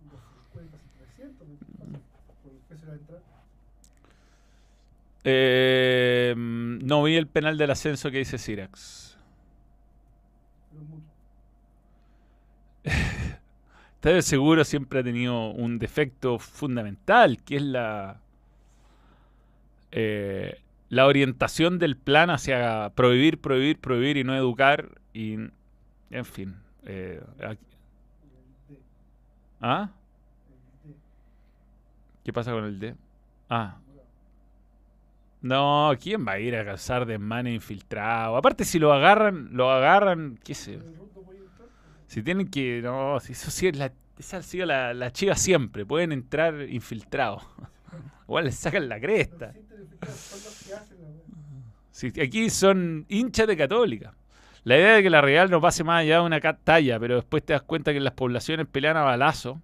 Eh, 5.25 6.33
no 6.37 7.03
vi 7.03 7.17
el 7.17 7.27
penal 7.27 7.57
del 7.57 7.71
ascenso 7.71 8.09
que 8.09 8.19
dice 8.19 8.37
Sirax. 8.37 9.17
Estadio 13.95 14.21
Seguro 14.21 14.63
siempre 14.63 15.01
ha 15.01 15.03
tenido 15.03 15.49
un 15.49 15.77
defecto 15.77 16.39
fundamental, 16.39 17.43
que 17.43 17.57
es 17.57 17.63
la. 17.63 18.21
Eh, 19.91 20.61
la 20.91 21.05
orientación 21.05 21.79
del 21.79 21.95
plan 21.95 22.29
hacia 22.29 22.91
prohibir, 22.95 23.39
prohibir, 23.39 23.79
prohibir 23.79 24.17
y 24.17 24.25
no 24.25 24.35
educar 24.35 24.89
y 25.13 25.35
en 26.09 26.25
fin. 26.25 26.57
Eh, 26.83 27.23
¿Ah? 29.61 29.89
¿Qué 32.25 32.33
pasa 32.33 32.51
con 32.51 32.65
el 32.65 32.77
D? 32.77 32.93
Ah. 33.49 33.77
No, 35.41 35.93
¿quién 35.97 36.27
va 36.27 36.33
a 36.33 36.39
ir 36.39 36.57
a 36.57 36.65
cazar 36.65 37.05
desmanes 37.05 37.55
infiltrado? 37.55 38.35
Aparte, 38.35 38.65
si 38.65 38.77
lo 38.77 38.91
agarran, 38.91 39.47
lo 39.53 39.71
agarran, 39.71 40.37
qué 40.43 40.53
sé. 40.53 40.77
Si 42.07 42.21
tienen 42.21 42.49
que. 42.49 42.81
No, 42.83 43.17
si 43.21 43.31
eso 43.31 43.49
sí 43.49 43.69
es 43.69 43.77
la. 43.77 43.93
Esa 44.19 44.37
ha 44.37 44.41
sido 44.41 44.65
la, 44.65 44.93
la 44.93 45.13
chiva 45.13 45.35
siempre. 45.35 45.85
Pueden 45.85 46.11
entrar 46.11 46.63
infiltrados. 46.69 47.43
Igual 48.27 48.43
les 48.43 48.55
sacan 48.55 48.89
la 48.89 48.99
cresta 48.99 49.53
aquí 52.21 52.49
son 52.49 53.05
hinchas 53.09 53.47
de 53.47 53.57
católica. 53.57 54.13
La 54.63 54.77
idea 54.77 54.95
de 54.95 55.03
que 55.03 55.09
la 55.09 55.21
Real 55.21 55.49
no 55.49 55.59
pase 55.59 55.83
más 55.83 56.01
allá 56.01 56.19
de 56.19 56.25
una 56.25 56.39
talla, 56.39 56.99
pero 56.99 57.15
después 57.15 57.43
te 57.43 57.53
das 57.53 57.63
cuenta 57.63 57.93
que 57.93 57.99
las 57.99 58.13
poblaciones 58.13 58.67
pelean 58.67 58.95
a 58.97 59.01
balazo 59.01 59.59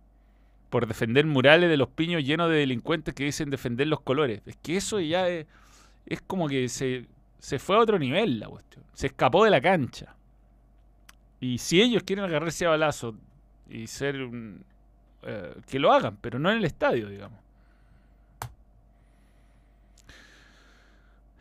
por 0.69 0.88
defender 0.88 1.25
murales 1.25 1.69
de 1.69 1.77
los 1.77 1.89
piños 1.89 2.23
llenos 2.23 2.49
de 2.49 2.58
delincuentes 2.58 3.13
que 3.13 3.23
dicen 3.23 3.49
defender 3.49 3.88
los 3.88 4.01
colores. 4.01 4.41
Es 4.45 4.58
que 4.58 4.77
eso 4.77 4.99
ya 4.99 5.30
es, 5.30 5.45
es 6.06 6.21
como 6.21 6.47
que 6.47 6.67
se, 6.67 7.06
se 7.39 7.60
fue 7.60 7.75
a 7.75 7.80
otro 7.80 7.99
nivel 7.99 8.39
la 8.39 8.47
cuestión. 8.47 8.84
Se 8.93 9.08
escapó 9.08 9.43
de 9.45 9.51
la 9.51 9.62
cancha. 9.62 10.15
Y 11.39 11.60
si 11.60 11.82
ellos 11.82 12.03
quieren 12.03 12.25
agarrarse 12.25 12.65
a 12.65 12.69
balazo 12.69 13.15
y 13.69 13.88
ser 13.88 14.23
un, 14.23 14.63
eh, 15.23 15.56
que 15.67 15.80
lo 15.80 15.91
hagan, 15.91 16.17
pero 16.21 16.39
no 16.39 16.49
en 16.51 16.58
el 16.58 16.65
estadio, 16.65 17.10
digamos. 17.10 17.39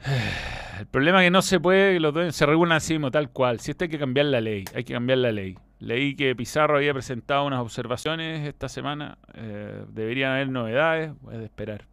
El 0.78 0.86
problema 0.86 1.22
es 1.22 1.26
que 1.26 1.30
no 1.30 1.42
se 1.42 1.58
puede 1.58 1.98
los 2.00 2.12
dos 2.12 2.34
se 2.34 2.44
regulan 2.44 2.76
así 2.76 2.94
mismo, 2.94 3.10
tal 3.10 3.30
cual. 3.30 3.60
Si 3.60 3.70
esto 3.70 3.84
hay 3.84 3.90
que 3.90 3.98
cambiar 3.98 4.26
la 4.26 4.40
ley, 4.40 4.64
hay 4.74 4.84
que 4.84 4.92
cambiar 4.92 5.18
la 5.18 5.32
ley. 5.32 5.56
Leí 5.78 6.14
que 6.16 6.34
Pizarro 6.34 6.76
había 6.76 6.92
presentado 6.92 7.44
unas 7.44 7.60
observaciones 7.60 8.46
esta 8.46 8.68
semana. 8.68 9.18
Eh, 9.34 9.84
deberían 9.88 10.32
haber 10.32 10.48
novedades, 10.48 11.12
a 11.30 11.34
esperar. 11.36 11.84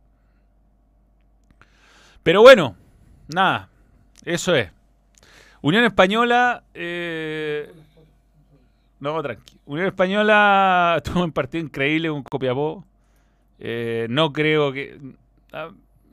Pero 2.23 2.41
bueno, 2.41 2.75
nada, 3.27 3.69
eso 4.23 4.55
es. 4.55 4.71
Unión 5.61 5.83
Española. 5.83 6.63
Eh, 6.73 7.71
no, 8.99 9.21
tranqui. 9.21 9.59
Unión 9.65 9.87
Española 9.87 11.01
tuvo 11.05 11.23
un 11.23 11.31
partido 11.31 11.63
increíble 11.63 12.09
con 12.09 12.23
Copiapó. 12.23 12.85
Eh, 13.59 14.07
no 14.09 14.31
creo 14.31 14.71
que. 14.71 14.97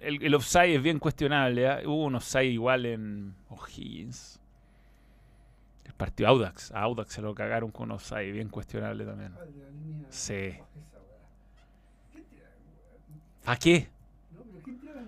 Ah, 0.00 0.06
el, 0.06 0.22
el, 0.22 0.34
offside 0.34 0.76
es 0.76 0.82
bien 0.82 0.98
cuestionable. 0.98 1.66
¿eh? 1.66 1.86
Hubo 1.86 2.04
un 2.04 2.14
offside 2.14 2.52
igual 2.52 2.86
en 2.86 3.34
O'Higgins. 3.48 4.40
El 5.84 5.92
partido 5.94 6.28
Audax. 6.28 6.72
A 6.72 6.82
Audax 6.82 7.12
se 7.12 7.22
lo 7.22 7.34
cagaron 7.34 7.70
con 7.70 7.90
un 7.90 7.96
offside 7.96 8.32
bien 8.32 8.48
cuestionable 8.48 9.04
también. 9.04 9.32
Sí. 10.08 10.54
¿A 13.46 13.56
qué? 13.56 13.88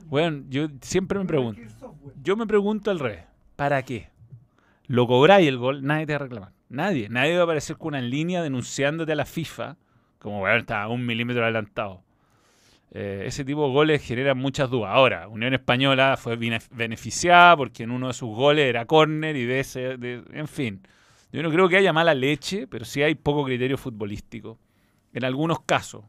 Bueno, 0.06 0.44
yo 0.48 0.68
siempre 0.80 1.18
me 1.18 1.24
pregunto. 1.24 1.62
Yo 2.22 2.36
me 2.36 2.46
pregunto 2.46 2.90
al 2.90 2.98
revés. 2.98 3.24
¿Para 3.56 3.82
qué? 3.82 4.10
Lo 4.86 5.06
cobráis 5.06 5.48
el 5.48 5.58
gol, 5.58 5.84
nadie 5.84 6.06
te 6.06 6.12
va 6.12 6.16
a 6.16 6.22
reclamar. 6.22 6.52
Nadie. 6.68 7.08
Nadie 7.08 7.34
va 7.34 7.40
a 7.40 7.44
aparecer 7.44 7.76
con 7.76 7.88
una 7.88 8.00
línea 8.00 8.42
denunciándote 8.42 9.12
a 9.12 9.16
la 9.16 9.24
FIFA 9.24 9.76
como, 10.18 10.40
bueno, 10.40 10.56
está 10.56 10.86
un 10.88 11.04
milímetro 11.04 11.42
adelantado. 11.42 12.02
Eh, 12.94 13.24
ese 13.26 13.42
tipo 13.44 13.66
de 13.66 13.72
goles 13.72 14.02
generan 14.02 14.36
muchas 14.36 14.68
dudas. 14.68 14.90
Ahora, 14.92 15.26
Unión 15.28 15.54
Española 15.54 16.18
fue 16.18 16.36
beneficiada 16.36 17.56
porque 17.56 17.84
en 17.84 17.90
uno 17.90 18.08
de 18.08 18.12
sus 18.12 18.28
goles 18.34 18.66
era 18.66 18.84
córner 18.84 19.34
y 19.36 19.46
de 19.46 19.60
ese, 19.60 19.92
en 19.92 20.46
fin. 20.46 20.86
Yo 21.32 21.42
no 21.42 21.50
creo 21.50 21.70
que 21.70 21.78
haya 21.78 21.94
mala 21.94 22.14
leche, 22.14 22.66
pero 22.66 22.84
sí 22.84 23.02
hay 23.02 23.14
poco 23.14 23.44
criterio 23.44 23.78
futbolístico. 23.78 24.58
En 25.14 25.24
algunos 25.24 25.60
casos. 25.60 26.04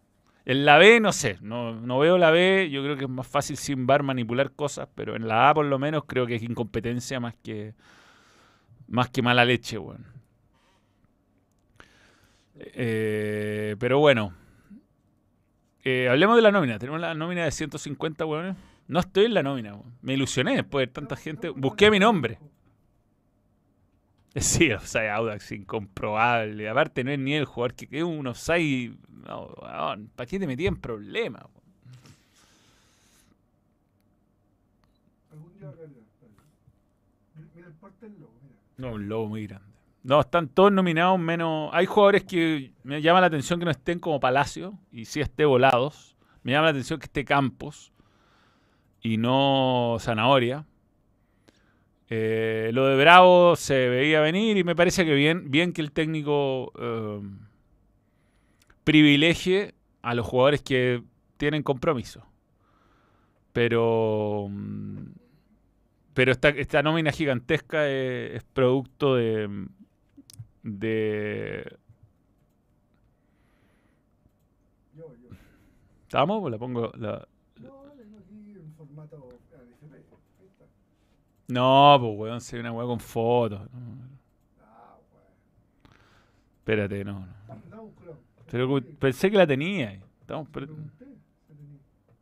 En 0.45 0.65
la 0.65 0.77
B, 0.77 0.99
no 0.99 1.13
sé, 1.13 1.37
no, 1.41 1.73
no 1.73 1.99
veo 1.99 2.17
la 2.17 2.29
B, 2.29 2.69
yo 2.69 2.83
creo 2.83 2.97
que 2.97 3.05
es 3.05 3.09
más 3.09 3.27
fácil 3.27 3.55
sin 3.55 3.87
bar 3.87 4.03
manipular 4.03 4.51
cosas, 4.51 4.89
pero 4.93 5.15
en 5.15 5.25
la 5.25 5.49
A 5.49 5.53
por 5.53 5.65
lo 5.65 5.79
menos 5.79 6.03
creo 6.05 6.27
que 6.27 6.35
es 6.35 6.43
incompetencia 6.43 7.21
más 7.21 7.33
que, 7.41 7.75
más 8.87 9.09
que 9.09 9.21
mala 9.21 9.45
leche, 9.45 9.77
bueno. 9.77 10.03
Eh, 12.55 13.77
pero 13.79 13.99
bueno, 13.99 14.33
eh, 15.83 16.09
hablemos 16.09 16.35
de 16.35 16.41
la 16.41 16.51
nómina. 16.51 16.79
Tenemos 16.79 16.99
la 17.01 17.13
nómina 17.13 17.45
de 17.45 17.51
150, 17.51 18.25
weón. 18.25 18.55
No 18.87 18.99
estoy 18.99 19.25
en 19.25 19.33
la 19.33 19.43
nómina, 19.43 19.73
weón. 19.73 19.93
Me 20.01 20.13
ilusioné 20.13 20.55
después 20.55 20.87
de 20.87 20.93
tanta 20.93 21.15
gente. 21.15 21.49
Busqué 21.49 21.91
mi 21.91 21.99
nombre. 21.99 22.39
Sí, 24.35 24.71
o 24.71 24.79
sea, 24.79 25.15
Audax 25.17 25.51
incomprobable. 25.51 26.67
Aparte, 26.67 27.03
no 27.03 27.11
es 27.11 27.19
ni 27.19 27.35
el 27.35 27.45
jugador 27.45 27.75
que 27.75 27.85
quedó 27.85 28.07
un 28.07 28.25
offside. 28.25 28.95
No, 29.27 29.53
¿Para 30.15 30.27
qué 30.27 30.39
te 30.39 30.47
metí 30.47 30.65
en 30.65 30.75
problemas? 30.75 31.43
No, 38.77 38.93
un 38.93 39.07
lobo 39.07 39.27
muy 39.27 39.45
grande. 39.45 39.72
No, 40.03 40.19
están 40.19 40.49
todos 40.49 40.71
nominados 40.71 41.17
menos. 41.17 41.69
Hay 41.73 41.85
jugadores 41.85 42.25
que 42.25 42.73
me 42.83 43.01
llama 43.01 43.21
la 43.21 43.27
atención 43.27 43.57
que 43.57 43.65
no 43.65 43.71
estén 43.71 43.99
como 43.99 44.19
Palacio 44.19 44.77
y 44.91 45.05
sí 45.05 45.21
esté 45.21 45.45
Volados. 45.45 46.17
Me 46.43 46.51
llama 46.51 46.65
la 46.65 46.71
atención 46.71 46.99
que 46.99 47.05
esté 47.05 47.23
Campos 47.23 47.93
y 49.01 49.17
no 49.17 49.95
Zanahoria. 50.01 50.65
Eh, 52.09 52.71
lo 52.73 52.85
de 52.87 52.97
Bravo 52.97 53.55
se 53.55 53.87
veía 53.87 54.19
venir 54.19 54.57
y 54.57 54.65
me 54.65 54.75
parece 54.75 55.05
que 55.05 55.15
bien, 55.15 55.49
bien 55.49 55.71
que 55.71 55.81
el 55.81 55.93
técnico 55.93 56.73
eh, 56.77 57.21
privilegie 58.83 59.73
a 60.01 60.13
los 60.15 60.27
jugadores 60.27 60.61
que 60.61 61.01
tienen 61.37 61.63
compromiso. 61.63 62.27
Pero. 63.53 64.49
Pero 66.13 66.31
esta, 66.31 66.49
esta 66.49 66.83
nómina 66.83 67.11
gigantesca 67.11 67.87
es 67.89 68.43
producto 68.43 69.15
de, 69.15 69.67
de... 70.63 71.77
¿Estamos? 76.03 76.41
Pues 76.41 76.51
la 76.51 76.57
pongo... 76.57 76.91
La... 76.95 77.27
No, 81.47 81.97
pues 81.99 82.17
weón, 82.17 82.41
se 82.41 82.59
una 82.59 82.71
weá 82.71 82.87
con 82.87 82.99
fotos. 82.99 83.61
Espérate, 86.59 87.03
no. 87.03 87.27
no. 87.69 87.91
Pero 88.49 88.81
pensé 88.97 89.29
que 89.29 89.37
la 89.37 89.45
tenía. 89.45 90.01
Estamos 90.21 90.47
pero, 90.51 90.67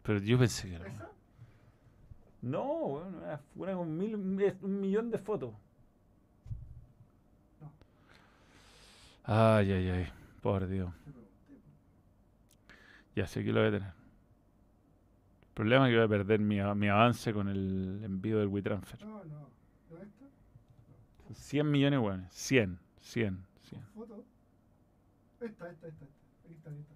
pero 0.01 0.19
yo 0.19 0.39
pensé 0.39 0.69
que 0.69 0.75
era. 0.75 1.11
No, 2.41 2.85
weón, 2.85 3.15
una 3.55 3.73
con 3.75 3.97
mil, 3.97 4.15
un 4.15 4.81
millón 4.81 5.11
de 5.11 5.19
fotos. 5.19 5.53
Ay, 9.23 9.71
ay, 9.71 9.89
ay. 9.89 10.07
Por 10.41 10.67
Dios. 10.67 10.91
Ya 13.15 13.27
sé 13.27 13.43
que 13.43 13.51
lo 13.51 13.59
voy 13.59 13.69
a 13.69 13.71
tener. 13.71 13.89
El 13.89 15.53
problema 15.53 15.87
es 15.87 15.91
que 15.91 15.97
voy 15.97 16.05
a 16.05 16.09
perder 16.09 16.39
mi, 16.39 16.61
mi 16.75 16.87
avance 16.87 17.33
con 17.33 17.47
el 17.49 18.01
envío 18.03 18.39
del 18.39 18.47
WeTransfer. 18.47 19.05
No, 19.05 19.23
no. 19.25 19.49
¿No 19.89 19.97
esto? 20.01 20.25
100 21.33 21.69
millones, 21.69 21.99
bueno. 21.99 22.25
100, 22.31 22.79
100, 23.01 23.45
100. 23.61 23.81
¿Foto? 23.93 24.25
Esta, 25.41 25.69
esta, 25.69 25.87
esta. 25.87 26.05
Ahí 26.47 26.53
está, 26.53 26.69
ahí 26.69 26.79
está. 26.79 26.95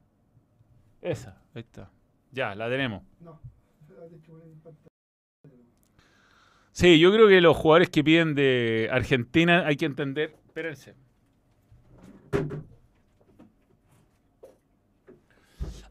Esa, 1.01 1.41
ahí 1.53 1.61
está. 1.61 1.89
Ya, 2.31 2.55
la 2.55 2.69
tenemos. 2.69 3.03
No. 3.19 3.39
Sí, 6.71 6.99
yo 6.99 7.09
creo 7.13 7.29
que 7.29 7.39
los 7.39 7.55
jugadores 7.55 7.89
que 7.89 8.03
piden 8.03 8.35
de 8.35 8.89
Argentina 8.91 9.65
hay 9.65 9.77
que 9.77 9.85
entender. 9.85 10.35
Espérense. 10.45 10.93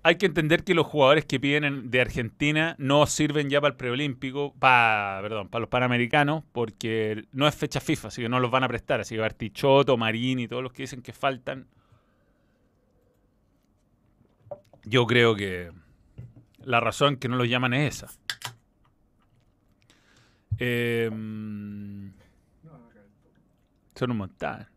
Hay 0.07 0.17
que 0.17 0.27
entender 0.27 0.65
que 0.65 0.75
los 0.75 0.87
jugadores 0.87 1.25
que 1.25 1.41
piden 1.41 1.91
de 1.91 2.01
Argentina 2.03 2.77
no 2.79 3.07
sirven 3.07 3.49
ya 3.49 3.63
para 3.63 3.73
el 3.73 3.77
preolímpico, 3.79 4.53
para, 4.59 5.23
perdón, 5.23 5.49
para 5.49 5.61
los 5.61 5.71
panamericanos, 5.71 6.45
porque 6.53 7.25
no 7.33 7.49
es 7.49 7.55
fecha 7.55 7.81
FIFA, 7.81 8.09
así 8.09 8.21
que 8.21 8.29
no 8.29 8.39
los 8.39 8.51
van 8.51 8.65
a 8.65 8.69
prestar. 8.69 9.01
Así 9.01 9.15
que 9.15 9.23
Bartichotto, 9.23 9.97
Marín 9.97 10.41
y 10.41 10.47
todos 10.47 10.63
los 10.63 10.75
que 10.75 10.83
dicen 10.83 11.01
que 11.01 11.15
faltan. 11.15 11.67
Yo 14.85 15.07
creo 15.07 15.35
que 15.35 15.73
la 16.59 16.81
razón 16.81 17.17
que 17.17 17.29
no 17.29 17.37
los 17.37 17.49
llaman 17.49 17.73
es 17.73 18.03
esa. 18.03 18.13
Em, 20.59 22.13
son 23.95 24.11
un 24.11 24.17
montón. 24.19 24.74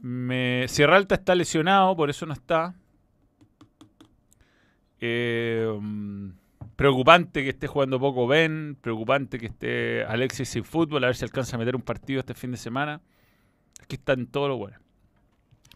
Me, 0.00 0.66
Sierra 0.68 0.96
Alta 0.96 1.16
está 1.16 1.34
lesionado, 1.34 1.96
por 1.96 2.10
eso 2.10 2.26
no 2.26 2.32
está. 2.32 2.74
Eh, 5.00 5.68
preocupante 6.76 7.42
que 7.42 7.50
esté 7.50 7.66
jugando 7.66 7.98
poco 7.98 8.26
Ben. 8.26 8.76
Preocupante 8.80 9.38
que 9.38 9.46
esté 9.46 10.04
Alexis 10.04 10.48
sin 10.48 10.64
fútbol. 10.64 11.04
A 11.04 11.08
ver 11.08 11.16
si 11.16 11.24
alcanza 11.24 11.56
a 11.56 11.58
meter 11.58 11.76
un 11.76 11.82
partido 11.82 12.20
este 12.20 12.34
fin 12.34 12.50
de 12.52 12.56
semana. 12.56 13.00
Aquí 13.82 13.96
están 13.96 14.26
todos 14.26 14.48
los 14.48 14.58
buenos. 14.58 14.80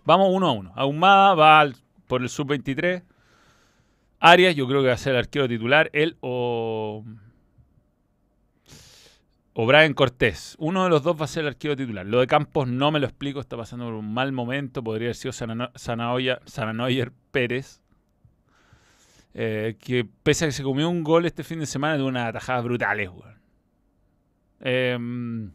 Vamos 0.05 0.29
uno 0.31 0.49
a 0.49 0.53
uno. 0.53 0.73
Ahumada 0.75 1.35
va 1.35 1.73
por 2.07 2.23
el 2.23 2.29
sub-23. 2.29 3.03
Arias, 4.21 4.55
yo 4.55 4.69
creo 4.69 4.83
que 4.83 4.89
va 4.89 4.95
a 4.95 4.99
ser 4.99 5.15
el 5.15 5.21
arquero 5.21 5.49
titular. 5.49 5.91
Él 5.93 6.17
o 6.21 7.05
o 9.55 9.69
Cortés. 9.95 10.57
Uno 10.59 10.85
de 10.85 10.91
los 10.91 11.03
dos 11.03 11.21
va 11.21 11.25
a 11.27 11.29
ser 11.29 11.43
el 11.43 11.49
arquero 11.49 11.77
titular. 11.77 12.07
Lo 12.07 12.21
de 12.21 12.27
Campos 12.27 12.69
no 12.69 12.91
me 12.91 13.01
lo 13.01 13.07
explico, 13.07 13.41
está 13.41 13.57
pasando 13.57 13.85
por 13.85 13.95
un 13.95 14.13
mal 14.13 14.33
momento. 14.33 14.83
Podría 14.83 15.09
haber 15.09 15.17
sido 15.17 15.33
Sananoyer 15.33 17.13
Pérez. 17.31 17.83
Eh, 19.35 19.77
que 19.81 20.05
pese 20.05 20.45
a 20.45 20.49
que 20.49 20.53
se 20.53 20.63
comió 20.63 20.91
un 20.91 21.03
gol 21.03 21.25
este 21.25 21.43
fin 21.43 21.59
de 21.59 21.67
semana 21.67 21.97
de 21.97 22.03
unas 22.03 22.29
atajadas 22.29 22.65
brutales, 22.65 23.09
em, 24.61 25.51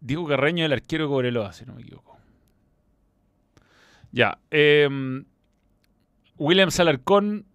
Diego 0.00 0.26
Carreño, 0.28 0.64
el 0.64 0.72
arquero 0.72 1.04
de 1.04 1.08
Cobreloa, 1.08 1.52
si 1.52 1.64
no 1.64 1.74
me 1.74 1.82
equivoco. 1.82 2.16
Ya. 4.12 4.38
em, 4.50 5.24
William 6.38 6.70
Salarcón. 6.70 7.46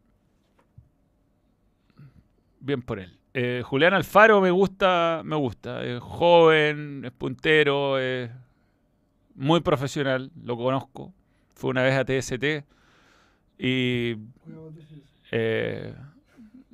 Bien 2.59 2.81
por 2.81 2.99
él. 2.99 3.18
Eh, 3.41 3.63
Julián 3.63 3.93
Alfaro 3.93 4.41
me 4.41 4.51
gusta, 4.51 5.21
me 5.23 5.37
gusta. 5.37 5.81
Es 5.81 6.01
joven, 6.01 7.03
es 7.05 7.11
puntero, 7.13 7.97
es 7.97 8.29
muy 9.33 9.61
profesional, 9.61 10.29
lo 10.43 10.57
conozco. 10.57 11.13
Fue 11.55 11.69
una 11.69 11.81
vez 11.83 11.95
a 11.95 12.03
TST 12.03 12.65
y 13.57 14.17
eh, 15.31 15.95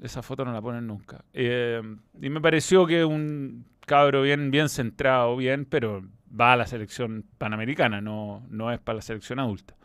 esa 0.01 0.23
foto 0.23 0.43
no 0.43 0.53
la 0.53 0.59
ponen 0.59 0.87
nunca. 0.87 1.23
Eh, 1.33 1.83
y 2.19 2.29
me 2.31 2.41
pareció 2.41 2.87
que 2.87 3.05
un 3.05 3.67
cabro 3.85 4.23
bien, 4.23 4.49
bien 4.49 4.67
centrado, 4.67 5.35
bien, 5.37 5.65
pero 5.65 6.03
va 6.27 6.53
a 6.53 6.57
la 6.57 6.65
selección 6.65 7.25
panamericana, 7.37 8.01
no, 8.01 8.43
no 8.49 8.71
es 8.71 8.79
para 8.79 8.95
la 8.95 9.01
selección 9.03 9.37
adulta. 9.37 9.75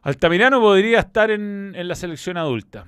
Altamirano 0.00 0.58
podría 0.58 1.00
estar 1.00 1.30
en, 1.30 1.74
en 1.76 1.86
la 1.86 1.96
selección 1.96 2.38
adulta. 2.38 2.86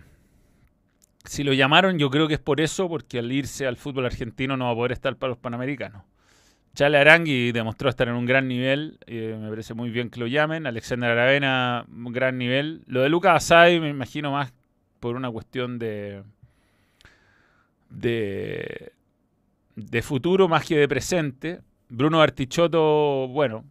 Si 1.24 1.44
lo 1.44 1.52
llamaron, 1.52 1.98
yo 1.98 2.10
creo 2.10 2.26
que 2.28 2.34
es 2.34 2.40
por 2.40 2.60
eso, 2.60 2.88
porque 2.88 3.18
al 3.20 3.30
irse 3.30 3.66
al 3.66 3.76
fútbol 3.76 4.06
argentino 4.06 4.56
no 4.56 4.66
va 4.66 4.72
a 4.72 4.74
poder 4.74 4.92
estar 4.92 5.16
para 5.16 5.30
los 5.30 5.38
panamericanos. 5.38 6.02
Chale 6.74 6.98
Arangui 6.98 7.52
demostró 7.52 7.90
estar 7.90 8.08
en 8.08 8.14
un 8.14 8.26
gran 8.26 8.48
nivel, 8.48 8.98
eh, 9.06 9.36
me 9.40 9.48
parece 9.50 9.74
muy 9.74 9.90
bien 9.90 10.10
que 10.10 10.20
lo 10.20 10.26
llamen. 10.26 10.66
Alexander 10.66 11.10
Aravena, 11.10 11.84
un 11.88 12.12
gran 12.12 12.38
nivel. 12.38 12.82
Lo 12.86 13.02
de 13.02 13.08
Lucas 13.10 13.36
Asai 13.44 13.78
me 13.80 13.90
imagino 13.90 14.32
más 14.32 14.52
por 15.00 15.16
una 15.16 15.30
cuestión 15.30 15.78
de, 15.78 16.22
de, 17.90 18.92
de 19.76 20.02
futuro 20.02 20.48
más 20.48 20.64
que 20.66 20.76
de 20.76 20.88
presente. 20.88 21.60
Bruno 21.88 22.22
Artichoto, 22.22 23.28
bueno, 23.28 23.64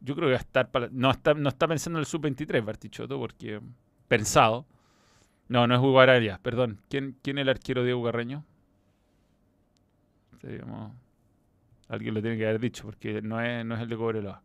yo 0.00 0.14
creo 0.14 0.28
que 0.28 0.32
va 0.32 0.38
a 0.38 0.40
estar, 0.40 0.70
para- 0.70 0.88
no, 0.92 1.10
está, 1.10 1.34
no 1.34 1.48
está 1.48 1.68
pensando 1.68 1.98
en 1.98 2.02
el 2.02 2.06
sub-23 2.06 2.64
Bartichotto, 2.64 3.18
porque 3.18 3.60
pensado. 4.08 4.64
No, 5.48 5.66
no 5.66 5.74
es 5.74 5.80
Hugo 5.80 6.00
Araya, 6.00 6.38
perdón. 6.42 6.80
¿Quién, 6.88 7.16
¿Quién 7.22 7.38
es 7.38 7.42
el 7.42 7.48
arquero 7.48 7.84
Diego 7.84 8.04
Carreño? 8.04 8.44
Alguien 11.88 12.14
lo 12.14 12.22
tiene 12.22 12.36
que 12.36 12.46
haber 12.46 12.60
dicho, 12.60 12.84
porque 12.84 13.22
no 13.22 13.40
es, 13.40 13.64
no 13.64 13.74
es 13.76 13.80
el 13.80 13.88
de 13.88 13.96
Cobreloa. 13.96 14.42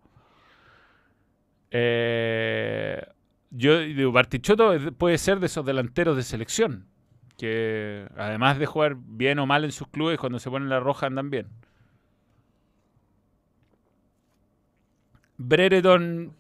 Eh, 1.72 3.02
yo 3.50 3.80
digo, 3.80 4.12
Bartichotto 4.12 4.74
puede 4.98 5.18
ser 5.18 5.40
de 5.40 5.48
esos 5.48 5.66
delanteros 5.66 6.16
de 6.18 6.24
selección, 6.24 6.88
que 7.38 8.08
además 8.16 8.60
de 8.60 8.66
jugar 8.66 8.96
bien 8.98 9.40
o 9.40 9.46
mal 9.46 9.66
en 9.66 9.72
sus 9.72 9.88
clubes, 9.88 10.20
cuando 10.20 10.40
se 10.40 10.50
ponen 10.50 10.70
la 10.70 10.80
roja 10.80 11.08
andan 11.08 11.30
bien. 11.30 11.48
Brereton 15.38 16.36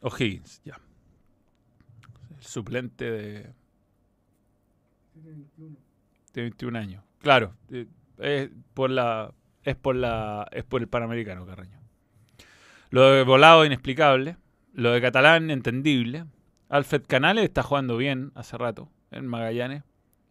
O'Higgins, 0.00 0.62
ya. 0.64 0.80
El 2.38 2.44
suplente 2.44 3.10
de, 3.10 3.52
de 6.32 6.42
21 6.42 6.78
años. 6.78 7.04
Claro, 7.20 7.54
eh, 7.70 7.86
es 8.18 8.50
por 8.74 8.90
la 8.90 9.32
es 9.62 9.76
por 9.76 9.94
la 9.96 10.48
es 10.52 10.64
por 10.64 10.80
el 10.80 10.88
Panamericano, 10.88 11.46
Carreño. 11.46 11.78
Lo 12.90 13.10
de 13.10 13.22
Volado 13.24 13.64
inexplicable, 13.64 14.36
lo 14.72 14.92
de 14.92 15.00
Catalán 15.00 15.50
entendible. 15.50 16.24
Alfred 16.68 17.02
Canales 17.06 17.44
está 17.44 17.62
jugando 17.62 17.96
bien 17.96 18.32
hace 18.34 18.56
rato 18.56 18.88
en 19.10 19.26
Magallanes. 19.26 19.82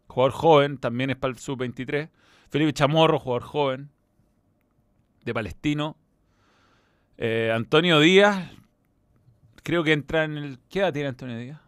Jugador 0.07 0.31
joven, 0.31 0.77
también 0.77 1.09
es 1.09 1.17
para 1.17 1.31
el 1.31 1.37
sub-23. 1.37 2.09
Felipe 2.49 2.73
Chamorro, 2.73 3.19
jugador 3.19 3.43
joven 3.43 3.89
de 5.23 5.33
Palestino. 5.33 5.97
Eh, 7.17 7.51
Antonio 7.53 7.99
Díaz, 7.99 8.51
creo 9.63 9.83
que 9.83 9.93
entra 9.93 10.23
en 10.23 10.37
el. 10.37 10.59
¿Qué 10.69 10.79
edad 10.79 10.93
tiene 10.93 11.09
Antonio 11.09 11.37
Díaz? 11.37 11.59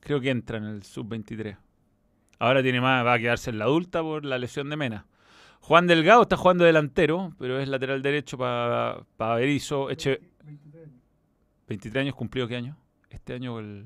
Creo 0.00 0.20
que 0.20 0.30
entra 0.30 0.58
en 0.58 0.64
el 0.64 0.82
sub-23. 0.82 1.56
Ahora 2.38 2.62
tiene 2.62 2.80
más, 2.80 3.04
va 3.04 3.14
a 3.14 3.18
quedarse 3.18 3.50
en 3.50 3.58
la 3.58 3.64
adulta 3.64 4.02
por 4.02 4.24
la 4.24 4.38
lesión 4.38 4.70
de 4.70 4.76
Mena. 4.76 5.06
Juan 5.60 5.86
Delgado 5.86 6.22
está 6.22 6.36
jugando 6.36 6.64
delantero, 6.64 7.34
pero 7.38 7.58
es 7.58 7.68
lateral 7.68 8.00
derecho 8.00 8.38
para 8.38 9.00
pa 9.16 9.34
Berizzo. 9.34 9.90
Eche, 9.90 10.20
23 11.68 12.02
años 12.02 12.14
cumplido, 12.14 12.46
¿qué 12.48 12.56
año? 12.56 12.76
Este 13.10 13.34
año 13.34 13.58
el. 13.58 13.84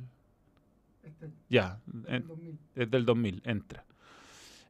Ya, 1.49 1.81
en- 2.07 2.25
es 2.77 2.91
del 2.91 3.05
2000, 3.05 3.43
entra. 3.45 3.85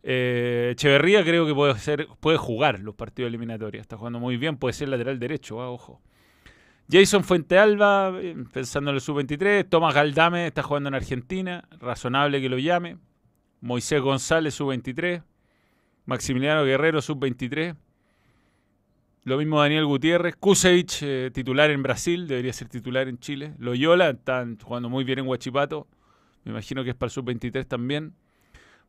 Eh, 0.04 0.70
Echeverría 0.72 1.22
creo 1.22 1.46
que 1.46 1.54
puede 1.54 1.74
ser 1.78 2.08
puede 2.18 2.36
jugar 2.38 2.80
los 2.80 2.94
partidos 2.94 3.28
eliminatorios. 3.28 3.82
Está 3.82 3.96
jugando 3.96 4.18
muy 4.18 4.36
bien, 4.36 4.56
puede 4.56 4.72
ser 4.72 4.88
lateral 4.88 5.18
derecho, 5.18 5.60
ah, 5.60 5.70
ojo. 5.70 6.00
Jason 6.90 7.22
Fuentealba, 7.24 8.12
eh, 8.20 8.34
pensando 8.52 8.90
en 8.90 8.96
el 8.96 9.00
sub-23. 9.00 9.68
Tomás 9.68 9.94
Galdame 9.94 10.46
está 10.46 10.62
jugando 10.62 10.88
en 10.88 10.94
Argentina, 10.94 11.64
razonable 11.78 12.40
que 12.40 12.48
lo 12.48 12.58
llame. 12.58 12.96
Moisés 13.62 14.02
González, 14.02 14.54
sub-23. 14.54 15.22
Maximiliano 16.04 16.64
Guerrero, 16.64 17.00
sub-23. 17.00 17.76
Lo 19.22 19.38
mismo 19.38 19.60
Daniel 19.60 19.86
Gutiérrez. 19.86 20.34
Kusevich, 20.34 20.98
eh, 21.02 21.30
titular 21.32 21.70
en 21.70 21.82
Brasil, 21.82 22.26
debería 22.26 22.52
ser 22.52 22.68
titular 22.68 23.06
en 23.06 23.18
Chile. 23.18 23.54
Loyola, 23.58 24.10
están 24.10 24.58
jugando 24.58 24.90
muy 24.90 25.04
bien 25.04 25.20
en 25.20 25.28
Huachipato. 25.28 25.86
Me 26.44 26.50
imagino 26.50 26.82
que 26.82 26.90
es 26.90 26.96
para 26.96 27.06
el 27.06 27.12
sub-23 27.12 27.64
también. 27.66 28.14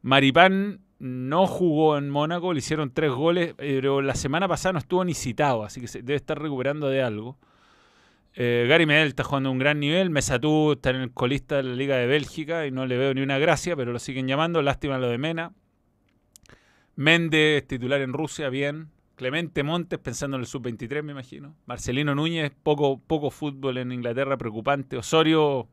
Maripán 0.02 0.82
no 0.98 1.46
jugó 1.46 1.96
en 1.96 2.10
Mónaco, 2.10 2.52
le 2.52 2.60
hicieron 2.60 2.92
tres 2.92 3.12
goles, 3.12 3.54
pero 3.56 4.02
la 4.02 4.16
semana 4.16 4.48
pasada 4.48 4.74
no 4.74 4.80
estuvo 4.80 5.06
ni 5.06 5.14
citado, 5.14 5.64
así 5.64 5.82
que 5.82 5.88
se 5.88 6.02
debe 6.02 6.16
estar 6.16 6.42
recuperando 6.42 6.90
de 6.90 7.04
algo. 7.04 7.38
Eh, 8.36 8.66
Gary 8.68 8.86
Medel 8.86 9.10
está 9.10 9.24
jugando 9.24 9.52
un 9.52 9.60
gran 9.60 9.80
nivel. 9.80 10.10
Mesatú 10.10 10.74
está 10.74 10.90
en 10.90 10.98
el 10.98 11.12
colista 11.12 11.58
de 11.58 11.64
la 11.64 11.76
Liga 11.76 11.98
de 11.98 12.08
Bélgica 12.08 12.66
y 12.66 12.72
no 12.72 12.86
le 12.86 12.98
veo 12.98 13.14
ni 13.14 13.22
una 13.22 13.38
gracia, 13.38 13.76
pero 13.76 13.92
lo 13.92 14.00
siguen 14.00 14.28
llamando. 14.28 14.62
Lástima 14.62 14.98
lo 14.98 15.10
de 15.10 15.18
Mena. 15.18 15.54
Méndez, 16.96 17.68
titular 17.68 18.02
en 18.02 18.14
Rusia, 18.14 18.50
bien. 18.50 18.90
Clemente 19.16 19.62
Montes, 19.62 20.00
pensando 20.00 20.38
en 20.38 20.42
el 20.42 20.48
sub-23, 20.48 21.04
me 21.04 21.12
imagino. 21.12 21.56
Marcelino 21.66 22.16
Núñez, 22.16 22.52
poco, 22.64 23.00
poco 23.00 23.30
fútbol 23.30 23.78
en 23.78 23.92
Inglaterra, 23.92 24.38
preocupante. 24.38 24.98
Osorio, 24.98 25.68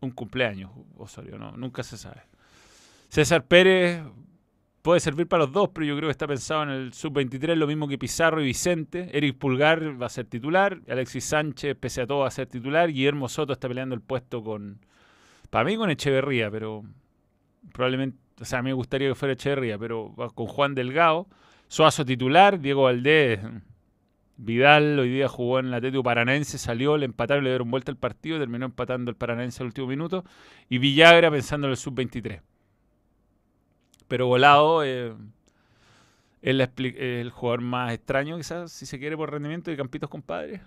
un 0.00 0.10
cumpleaños, 0.10 0.70
Osorio, 0.96 1.38
no, 1.38 1.52
nunca 1.56 1.82
se 1.82 1.98
sabe. 1.98 2.22
César 3.08 3.46
Pérez 3.46 4.02
puede 4.86 5.00
servir 5.00 5.26
para 5.26 5.42
los 5.42 5.52
dos, 5.52 5.70
pero 5.70 5.84
yo 5.84 5.96
creo 5.96 6.06
que 6.06 6.12
está 6.12 6.28
pensado 6.28 6.62
en 6.62 6.68
el 6.68 6.92
sub-23, 6.92 7.56
lo 7.56 7.66
mismo 7.66 7.88
que 7.88 7.98
Pizarro 7.98 8.40
y 8.40 8.44
Vicente. 8.44 9.10
Eric 9.12 9.36
Pulgar 9.36 10.00
va 10.00 10.06
a 10.06 10.08
ser 10.08 10.26
titular. 10.26 10.80
Alexis 10.88 11.24
Sánchez, 11.24 11.76
pese 11.76 12.02
a 12.02 12.06
todo, 12.06 12.20
va 12.20 12.28
a 12.28 12.30
ser 12.30 12.46
titular. 12.46 12.92
Guillermo 12.92 13.28
Soto 13.28 13.52
está 13.52 13.66
peleando 13.66 13.96
el 13.96 14.00
puesto 14.00 14.44
con. 14.44 14.78
Para 15.50 15.64
mí, 15.64 15.76
con 15.76 15.90
Echeverría, 15.90 16.52
pero 16.52 16.84
probablemente. 17.72 18.16
O 18.40 18.44
sea, 18.44 18.60
a 18.60 18.62
mí 18.62 18.68
me 18.68 18.74
gustaría 18.74 19.08
que 19.08 19.16
fuera 19.16 19.32
Echeverría, 19.32 19.76
pero 19.76 20.14
va 20.14 20.30
con 20.30 20.46
Juan 20.46 20.76
Delgado. 20.76 21.26
Suazo 21.66 22.04
titular, 22.04 22.60
Diego 22.60 22.84
Valdés. 22.84 23.40
Vidal 24.36 25.00
hoy 25.00 25.10
día 25.10 25.26
jugó 25.26 25.58
en 25.58 25.72
la 25.72 25.80
Tetu 25.80 26.04
Paranaense, 26.04 26.58
salió, 26.58 26.96
le 26.96 27.06
empataron, 27.06 27.42
le 27.42 27.50
dieron 27.50 27.72
vuelta 27.72 27.90
al 27.90 27.98
partido, 27.98 28.38
terminó 28.38 28.66
empatando 28.66 29.10
el 29.10 29.16
Paranaense 29.16 29.64
al 29.64 29.66
último 29.66 29.88
minuto. 29.88 30.24
Y 30.68 30.78
Villagra 30.78 31.28
pensando 31.28 31.66
en 31.66 31.72
el 31.72 31.76
sub-23. 31.76 32.40
Pero 34.08 34.26
volado 34.26 34.84
eh, 34.84 35.14
es 36.42 36.54
la 36.54 36.64
expli- 36.72 36.96
el 36.96 37.30
jugador 37.30 37.60
más 37.60 37.92
extraño, 37.92 38.36
quizás, 38.36 38.70
si 38.72 38.86
se 38.86 38.98
quiere, 38.98 39.16
por 39.16 39.30
rendimiento 39.32 39.70
de 39.70 39.76
Campitos 39.76 40.08
Compadres. 40.10 40.60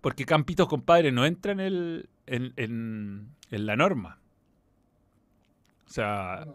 Porque 0.00 0.24
Campitos 0.24 0.68
Compadres 0.68 1.12
no 1.12 1.24
entra 1.24 1.52
en, 1.52 1.60
el, 1.60 2.08
en, 2.26 2.52
en, 2.56 3.28
en 3.50 3.66
la 3.66 3.76
norma. 3.76 4.18
O 5.86 5.90
sea, 5.90 6.46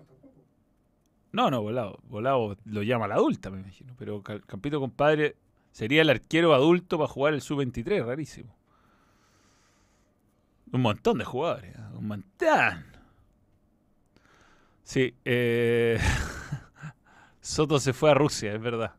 no, 1.32 1.50
no, 1.50 1.62
volado. 1.62 2.00
Volado 2.10 2.58
lo 2.65 2.84
llama 2.84 3.08
la 3.08 3.15
adulta, 3.15 3.50
me 3.50 3.60
imagino. 3.62 3.93
Pero 3.98 4.22
Campito 4.22 4.80
Compadre 4.80 5.36
sería 5.72 6.02
el 6.02 6.10
arquero 6.10 6.54
adulto 6.54 6.98
para 6.98 7.08
jugar 7.08 7.34
el 7.34 7.41
sub-23, 7.41 8.06
rarísimo. 8.06 8.56
Un 10.72 10.82
montón 10.82 11.17
de 11.17 11.24
jugadores, 11.24 11.74
¿eh? 11.76 11.82
un 11.93 12.08
montón. 12.08 12.97
Sí, 14.88 15.13
eh... 15.26 16.00
Soto 17.41 17.78
se 17.78 17.91
fue 17.91 18.10
a 18.10 18.13
Rusia, 18.13 18.54
es 18.54 18.62
verdad. 18.62 18.93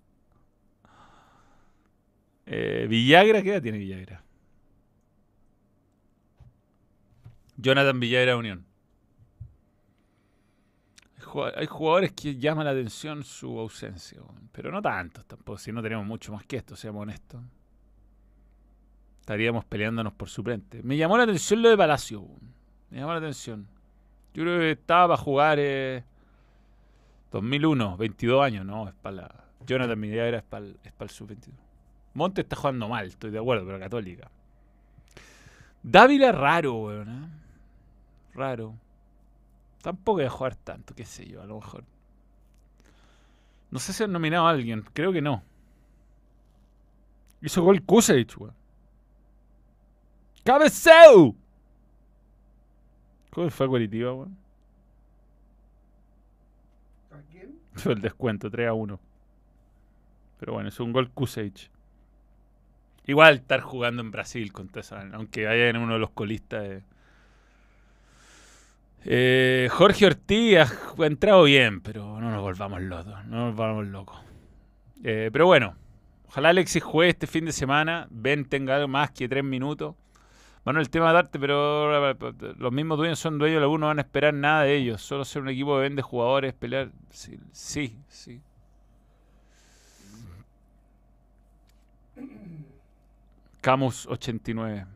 Eh, 2.45 2.87
Villagra, 2.91 3.43
¿qué 3.43 3.53
edad 3.53 3.63
tiene 3.63 3.79
Villagra? 3.79 4.23
Jonathan 7.57 7.99
Villagra 7.99 8.37
Unión. 8.37 8.67
Hay 11.17 11.23
jugad- 11.25 11.55
Hay 11.57 11.67
jugadores 11.67 12.13
que 12.13 12.37
llaman 12.37 12.67
la 12.67 12.73
atención 12.73 13.25
su 13.25 13.59
ausencia, 13.59 14.21
pero 14.53 14.71
no 14.71 14.83
tantos 14.83 15.25
tampoco, 15.25 15.57
si 15.59 15.73
no 15.73 15.83
tenemos 15.83 16.05
mucho 16.05 16.33
más 16.35 16.45
que 16.45 16.57
esto, 16.59 16.77
seamos 16.77 17.01
honestos. 17.03 17.41
Estaríamos 19.21 19.65
peleándonos 19.65 20.13
por 20.13 20.29
suplente. 20.29 20.83
Me 20.83 20.99
llamó 20.99 21.17
la 21.17 21.25
atención 21.25 21.63
lo 21.63 21.71
de 21.71 21.79
Palacio, 21.79 22.27
me 22.91 22.99
llamó 22.99 23.13
la 23.13 23.19
atención. 23.19 23.67
Yo 24.39 24.45
creo 24.45 24.61
que 24.61 24.71
estaba 24.71 25.17
para 25.17 25.25
jugar 25.25 25.59
eh, 25.59 26.05
2001, 27.33 27.97
22 27.97 28.41
años, 28.45 28.65
no, 28.65 28.87
es 28.87 28.95
para 28.95 29.17
la... 29.17 29.45
Jonathan 29.67 30.01
Villagra 30.01 30.39
es 30.39 30.45
para 30.45 30.65
el, 30.65 30.75
para 30.97 31.07
el 31.07 31.11
sub-22. 31.11 31.51
Monte 32.15 32.43
está 32.43 32.55
jugando 32.55 32.89
mal, 32.89 33.09
estoy 33.09 33.33
de 33.33 33.41
acuerdo, 33.41 33.67
pero 33.67 33.81
Católica. 33.81 34.31
Dávila 35.83 36.31
raro, 36.31 36.75
weón. 36.77 37.09
¿eh? 37.09 37.29
Raro. 38.33 38.77
Tampoco 39.83 40.19
voy 40.19 40.27
a 40.27 40.31
jugar 40.31 40.55
tanto, 40.55 40.95
qué 40.95 41.05
sé 41.05 41.27
yo, 41.27 41.43
a 41.43 41.47
lo 41.47 41.57
mejor. 41.57 41.83
No 43.73 43.81
sé 43.81 43.93
si 43.93 44.05
han 44.05 44.13
nominado 44.13 44.47
a 44.47 44.51
alguien, 44.51 44.85
creo 44.93 45.13
que 45.13 45.21
no. 45.21 45.43
Hizo 47.43 47.61
gol 47.65 47.83
Kusevich, 47.83 48.39
weón. 48.39 48.55
¡Cabeceu! 50.45 51.35
¿Cómo 53.31 53.51
fue 53.51 53.67
a 53.67 53.69
Curitiba, 53.69 54.13
weón? 54.13 54.37
¿A 57.13 57.21
quién? 57.31 57.55
Fue 57.75 57.93
el 57.93 58.01
descuento, 58.01 58.51
3 58.51 58.69
a 58.69 58.73
1. 58.73 58.99
Pero 60.41 60.53
bueno, 60.55 60.69
es 60.69 60.79
un 60.81 60.93
gol 60.93 61.11
Kusevich. 61.11 61.71
Igual 63.07 63.37
estar 63.37 63.61
jugando 63.61 64.03
en 64.03 64.11
Brasil 64.11 64.53
contra 64.53 64.81
esa, 64.81 65.01
aunque 65.15 65.47
vaya 65.47 65.69
en 65.69 65.77
uno 65.79 65.95
de 65.95 65.99
los 65.99 66.11
colistas. 66.11 66.63
de- 66.63 66.83
Eh, 69.05 69.69
Jorge 69.71 70.07
Ortiz 70.07 70.59
ha 70.59 71.07
entrado 71.07 71.45
bien, 71.45 71.81
pero 71.81 72.21
no 72.21 72.31
nos 72.31 72.43
volvamos 72.43 72.83
locos. 72.83 73.25
No 73.27 73.47
nos 73.47 73.57
volvamos 73.57 73.87
locos. 73.87 74.19
Eh, 75.05 75.31
pero 75.33 75.47
bueno, 75.47 75.75
ojalá 76.27 76.51
Alexis 76.51 76.83
juegue 76.83 77.11
este 77.11 77.27
fin 77.27 77.45
de 77.47 77.53
semana. 77.53 78.07
Ben 78.11 78.45
tenga 78.45 78.75
algo 78.77 78.89
más 78.89 79.11
que 79.13 79.29
tres 79.29 79.45
minutos. 79.45 79.95
Bueno, 80.65 80.81
el 80.81 80.91
tema 80.91 81.13
de 81.13 81.19
arte, 81.19 81.39
pero 81.39 82.15
los 82.59 82.73
mismos 82.73 82.99
dueños 82.99 83.19
son 83.19 83.39
dueños 83.39 83.65
U, 83.67 83.79
no 83.79 83.87
van 83.87 83.99
a 83.99 84.03
esperar 84.03 84.35
nada 84.35 84.65
de 84.65 84.77
ellos. 84.77 85.01
Solo 85.01 85.25
ser 85.25 85.43
un 85.43 85.49
equipo 85.49 85.75
que 85.77 85.83
vende 85.83 86.03
jugadores, 86.03 86.53
pelear. 86.55 86.91
Sí, 87.11 87.39
sí. 87.53 87.97
sí. 88.09 88.41
Camus 93.61 94.07
89. 94.07 94.87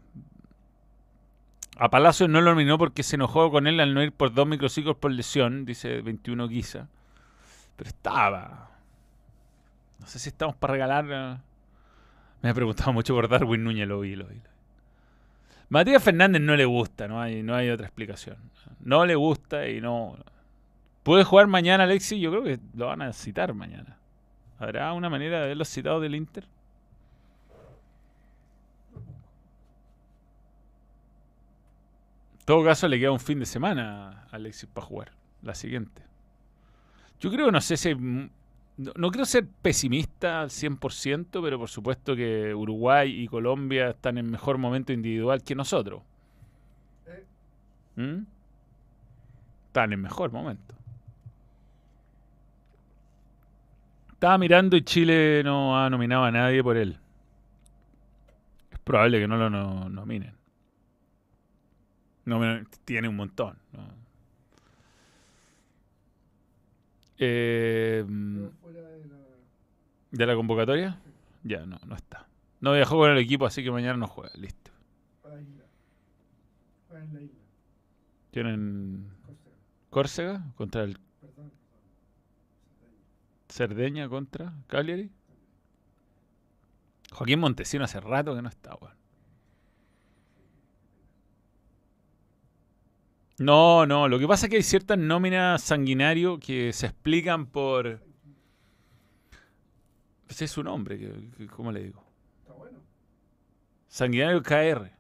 A 1.79 1.91
Palacio 1.91 2.29
no 2.29 2.41
lo 2.41 2.51
nominó 2.51 2.79
porque 2.79 3.03
se 3.03 3.17
enojó 3.17 3.51
con 3.51 3.67
él 3.67 3.81
al 3.81 3.95
no 3.95 4.03
ir 4.03 4.13
por 4.13 4.33
dos 4.33 4.47
microciclos 4.47 4.97
por 4.97 5.11
lesión, 5.11 5.65
dice 5.65 6.03
21 6.03 6.49
Guisa. 6.49 6.89
Pero 7.77 7.89
estaba. 7.89 8.71
No 9.99 10.07
sé 10.07 10.19
si 10.19 10.29
estamos 10.29 10.55
para 10.57 10.73
regalar. 10.73 11.05
Me 12.43 12.51
ha 12.51 12.55
preguntado 12.55 12.93
mucho 12.93 13.15
por 13.15 13.29
Darwin 13.29 13.65
Núñez, 13.65 13.89
lo 13.89 14.01
vi, 14.01 14.17
lo 14.17 14.27
vi. 14.27 14.37
lo 14.37 14.43
vi. 14.43 14.52
Matías 15.73 16.03
Fernández 16.03 16.43
no 16.43 16.55
le 16.55 16.67
gusta, 16.67 17.09
no 17.09 17.19
hay, 17.19 17.43
no 17.43 17.55
hay 17.55 17.71
otra 17.71 17.87
explicación. 17.87 18.37
No 18.81 19.07
le 19.07 19.15
gusta 19.15 19.67
y 19.67 19.81
no. 19.81 20.19
¿Puede 21.03 21.25
jugar 21.25 21.47
mañana 21.47 21.85
Alexis? 21.85 22.21
Yo 22.21 22.31
creo 22.31 22.45
que 22.45 22.59
lo 22.77 22.89
van 22.89 23.01
a 23.01 23.15
citar 23.15 23.55
mañana. 23.55 23.97
¿Habrá 24.59 24.93
una 24.93 25.09
manera 25.09 25.41
de 25.41 25.49
verlo 25.49 25.65
citado 25.65 25.99
del 25.99 26.15
Inter? 26.15 26.45
En 32.35 32.45
todo 32.45 32.63
caso, 32.63 32.87
le 32.87 33.01
queda 33.01 33.13
un 33.13 33.19
fin 33.19 33.39
de 33.39 33.47
semana 33.47 34.27
a 34.31 34.37
Alexis 34.37 34.69
para 34.69 34.87
jugar. 34.87 35.13
La 35.41 35.55
siguiente. 35.55 36.03
Yo 37.19 37.31
creo, 37.31 37.51
no 37.51 37.63
sé 37.63 37.79
si. 37.79 37.97
No, 38.79 38.93
no 38.97 39.11
quiero 39.11 39.25
ser 39.27 39.47
pesimista 39.47 40.41
al 40.43 40.51
100%, 40.51 41.43
pero 41.43 41.59
por 41.59 41.69
supuesto 41.69 42.17
que 42.17 42.55
Uruguay 42.55 43.23
y 43.23 43.29
Colombia 43.29 43.91
están 43.91 44.19
en 44.19 44.31
mejor 44.31 44.59
momento 44.59 44.93
individual 44.93 45.43
que 45.43 45.55
nosotros. 45.55 46.03
¿Mm? 47.97 48.23
Están 49.67 49.93
en 49.93 50.01
mejor 50.01 50.33
momento. 50.33 50.75
Estaba 54.13 54.39
mirando 54.39 54.77
y 54.77 54.83
Chile 54.83 55.43
no 55.45 55.77
ha 55.79 55.91
nominado 55.91 56.25
a 56.25 56.31
nadie 56.31 56.63
por 56.63 56.77
él. 56.77 56.99
Es 58.71 58.79
probable 58.81 59.19
que 59.21 59.29
no 59.29 59.37
lo 59.37 59.51
no- 59.51 59.89
nominen. 59.89 60.33
No, 62.25 62.41
tiene 62.85 63.09
un 63.09 63.17
montón. 63.17 63.59
¿no? 63.73 63.83
Eh, 67.19 68.05
pero 68.07 68.51
fuera 68.61 68.81
de 68.81 69.07
la. 69.07 69.17
¿De 70.13 70.27
la 70.27 70.37
convocatoria? 70.37 71.01
Ya, 71.43 71.65
no, 71.65 71.79
no 71.87 71.97
está. 71.97 72.29
No 72.61 72.75
viajó 72.75 72.97
con 72.97 73.11
el 73.11 73.19
equipo, 73.19 73.47
así 73.47 73.65
que 73.65 73.71
mañana 73.71 73.97
no 73.97 74.07
juega. 74.07 74.31
Listo. 74.37 74.71
Para 75.23 75.41
isla. 75.41 75.65
Para 76.89 77.03
en 77.03 77.15
la 77.15 77.23
isla. 77.23 77.41
Tienen 78.31 79.09
Córcega. 79.27 79.57
Córcega 79.91 80.53
contra 80.55 80.85
el 80.85 80.99
perdón. 81.21 81.51
Cerdeña 83.49 84.09
contra 84.09 84.53
Cagliari. 84.67 85.11
Joaquín 87.11 87.41
Montesino 87.41 87.85
hace 87.85 88.01
rato 88.01 88.35
que 88.35 88.43
no 88.43 88.49
está, 88.49 88.75
weón. 88.77 88.97
No, 93.39 93.87
no, 93.87 94.09
lo 94.09 94.19
que 94.19 94.29
pasa 94.29 94.47
es 94.47 94.51
que 94.51 94.57
hay 94.57 94.63
ciertas 94.63 94.99
nóminas 94.99 95.63
sanguinario 95.63 96.39
que 96.39 96.73
se 96.73 96.87
explican 96.87 97.47
por... 97.47 98.12
Ese 100.33 100.47
es 100.47 100.51
su 100.51 100.63
nombre, 100.63 100.99
¿cómo 101.55 101.71
le 101.71 101.83
digo? 101.83 102.03
Está 102.41 102.55
bueno. 102.55 102.79
Sanguinario 103.87 104.43
KR. 104.43 104.91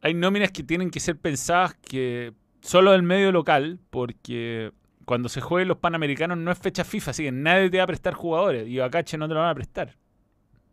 Hay 0.00 0.14
nóminas 0.14 0.50
que 0.50 0.64
tienen 0.64 0.90
que 0.90 0.98
ser 0.98 1.16
pensadas 1.16 1.76
que 1.76 2.34
solo 2.60 2.90
del 2.90 3.04
medio 3.04 3.30
local, 3.30 3.78
porque 3.90 4.72
cuando 5.04 5.28
se 5.28 5.40
jueguen 5.40 5.68
los 5.68 5.76
Panamericanos 5.76 6.36
no 6.38 6.50
es 6.50 6.58
fecha 6.58 6.82
FIFA, 6.82 7.12
así 7.12 7.22
que 7.22 7.30
nadie 7.30 7.70
te 7.70 7.78
va 7.78 7.84
a 7.84 7.86
prestar 7.86 8.14
jugadores 8.14 8.66
y 8.66 8.78
Bacache 8.78 9.16
no 9.16 9.28
te 9.28 9.34
lo 9.34 9.40
van 9.40 9.50
a 9.50 9.54
prestar. 9.54 9.94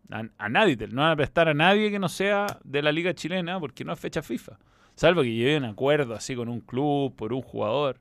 A, 0.10 0.24
a 0.40 0.50
nadie, 0.50 0.76
te, 0.76 0.88
no 0.88 1.04
van 1.04 1.12
a 1.12 1.16
prestar 1.16 1.48
a 1.48 1.54
nadie 1.54 1.92
que 1.92 2.00
no 2.00 2.10
sea 2.10 2.60
de 2.64 2.82
la 2.82 2.92
Liga 2.92 3.14
Chilena 3.14 3.60
porque 3.60 3.86
no 3.86 3.94
es 3.94 4.00
fecha 4.00 4.24
FIFA. 4.24 4.58
Salvo 4.96 5.22
que 5.22 5.32
lleven 5.32 5.64
un 5.64 5.70
acuerdo 5.70 6.16
así 6.16 6.36
con 6.36 6.50
un 6.50 6.62
club, 6.62 7.16
por 7.16 7.34
un 7.34 7.44
jugador. 7.44 8.00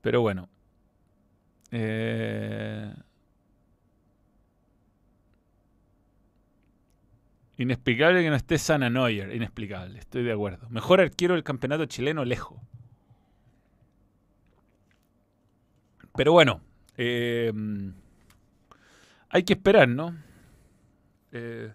Pero 0.00 0.22
bueno. 0.22 0.48
Eh, 1.70 2.92
Inexplicable 7.58 8.22
que 8.22 8.30
no 8.30 8.36
esté 8.36 8.58
Sana 8.58 8.90
Neuer. 8.90 9.34
Inexplicable, 9.34 9.98
estoy 9.98 10.22
de 10.24 10.32
acuerdo. 10.32 10.68
Mejor 10.68 11.00
arquero 11.00 11.34
del 11.34 11.42
campeonato 11.42 11.86
chileno 11.86 12.24
lejos. 12.24 12.60
Pero 16.14 16.32
bueno, 16.32 16.60
eh, 16.96 17.52
hay 19.28 19.42
que 19.42 19.54
esperar, 19.54 19.88
¿no? 19.88 20.16
Eh, 21.32 21.72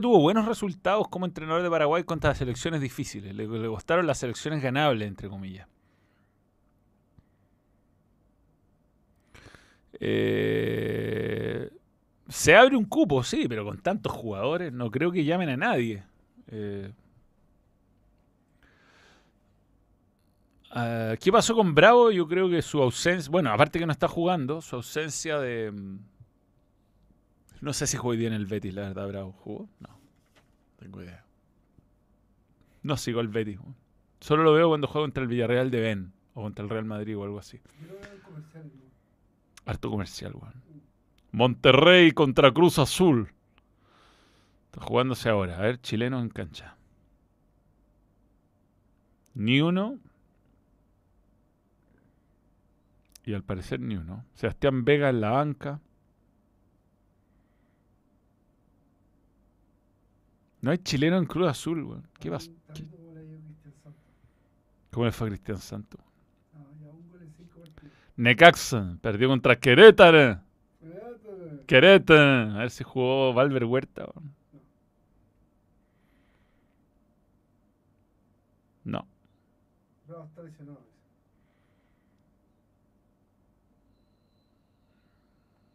tuvo 0.00 0.20
buenos 0.20 0.46
resultados 0.46 1.08
como 1.08 1.26
entrenador 1.26 1.62
de 1.62 1.70
Paraguay 1.70 2.04
contra 2.04 2.30
las 2.30 2.38
selecciones 2.38 2.80
difíciles. 2.80 3.34
Le, 3.34 3.46
le 3.46 3.68
costaron 3.68 4.06
las 4.06 4.18
selecciones 4.18 4.62
ganables, 4.62 5.08
entre 5.08 5.28
comillas. 5.28 5.68
Eh, 10.00 11.70
se 12.28 12.56
abre 12.56 12.76
un 12.76 12.84
cupo, 12.84 13.22
sí, 13.22 13.46
pero 13.48 13.64
con 13.64 13.78
tantos 13.78 14.12
jugadores 14.12 14.72
no 14.72 14.90
creo 14.90 15.12
que 15.12 15.24
llamen 15.24 15.48
a 15.48 15.56
nadie. 15.56 16.04
Eh, 16.48 16.90
ah, 20.70 21.14
¿Qué 21.20 21.32
pasó 21.32 21.54
con 21.54 21.74
Bravo? 21.74 22.10
Yo 22.10 22.26
creo 22.26 22.48
que 22.48 22.62
su 22.62 22.82
ausencia, 22.82 23.30
bueno, 23.30 23.50
aparte 23.52 23.78
que 23.78 23.86
no 23.86 23.92
está 23.92 24.08
jugando, 24.08 24.60
su 24.60 24.76
ausencia 24.76 25.38
de... 25.38 25.70
mm, 25.72 25.98
No 27.60 27.72
sé 27.72 27.86
si 27.86 27.96
jugó 27.96 28.10
hoy 28.10 28.16
día 28.18 28.28
en 28.28 28.34
el 28.34 28.46
Betis, 28.46 28.74
la 28.74 28.82
verdad, 28.82 29.08
Bravo. 29.08 29.32
¿Jugó? 29.32 29.68
No, 29.80 29.88
tengo 30.78 31.02
idea. 31.02 31.24
No 32.82 32.96
sigo 32.96 33.20
el 33.20 33.28
Betis. 33.28 33.58
Solo 34.20 34.42
lo 34.44 34.52
veo 34.52 34.68
cuando 34.68 34.86
juega 34.86 35.04
contra 35.04 35.22
el 35.22 35.28
Villarreal 35.28 35.70
de 35.70 35.80
Ben 35.80 36.12
o 36.34 36.42
contra 36.42 36.64
el 36.64 36.70
Real 36.70 36.84
Madrid 36.84 37.16
o 37.16 37.24
algo 37.24 37.38
así 37.38 37.60
lo 37.86 37.94
veo 37.94 38.12
en 38.12 38.20
comerciales, 38.20 38.72
¿no? 38.74 38.86
Harto 39.66 39.90
comercial, 39.90 40.32
weón. 40.34 40.62
Monterrey 41.32 42.12
contra 42.12 42.52
Cruz 42.52 42.78
Azul. 42.78 43.32
Está 44.66 44.80
jugándose 44.80 45.28
ahora. 45.28 45.58
A 45.58 45.62
ver, 45.62 45.80
chileno 45.80 46.20
en 46.20 46.28
cancha. 46.30 46.76
Ni 49.34 49.60
uno. 49.60 49.98
Y 53.24 53.34
al 53.34 53.42
parecer 53.42 53.80
ni 53.80 53.96
uno. 53.96 54.24
Sebastián 54.34 54.84
Vega 54.84 55.10
en 55.10 55.20
la 55.20 55.30
banca. 55.30 55.80
No 60.60 60.70
hay 60.70 60.78
chileno 60.78 61.18
en 61.18 61.26
Cruz 61.26 61.48
Azul, 61.48 61.82
weón. 61.82 62.08
¿Qué 62.18 62.30
pasa? 62.30 62.50
¿Cómo 64.90 65.04
le 65.04 65.12
fue 65.12 65.26
a 65.26 65.30
Cristian 65.30 65.58
Santos? 65.58 66.00
Ah, 66.54 66.64
ya 66.80 66.90
un 66.90 67.06
gol 67.10 67.22
en 67.22 67.32
cinco 67.34 67.60
partidos. 67.60 67.92
Necaxa 68.16 68.98
perdió 69.02 69.28
contra 69.28 69.56
Querétaro. 69.56 70.40
Querétaro. 71.66 72.56
A 72.56 72.58
ver 72.58 72.70
si 72.70 72.84
jugó 72.84 73.34
Valver 73.34 73.64
Huerta. 73.64 74.06
No. 78.84 79.06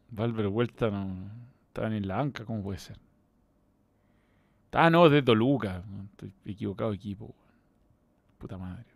Valver 0.10 0.48
Vuelta 0.48 0.90
no. 0.90 1.30
Estaban 1.68 1.94
en 1.94 2.08
la 2.08 2.18
banca, 2.18 2.46
¿cómo 2.46 2.64
puede 2.64 2.80
ser? 2.80 2.98
Ah, 4.74 4.90
no, 4.90 5.10
de 5.10 5.22
Toluca. 5.22 5.84
Estoy 6.12 6.34
equivocado 6.46 6.92
de 6.92 6.98
equipo. 6.98 7.36
Puta 8.38 8.58
madre. 8.58 8.91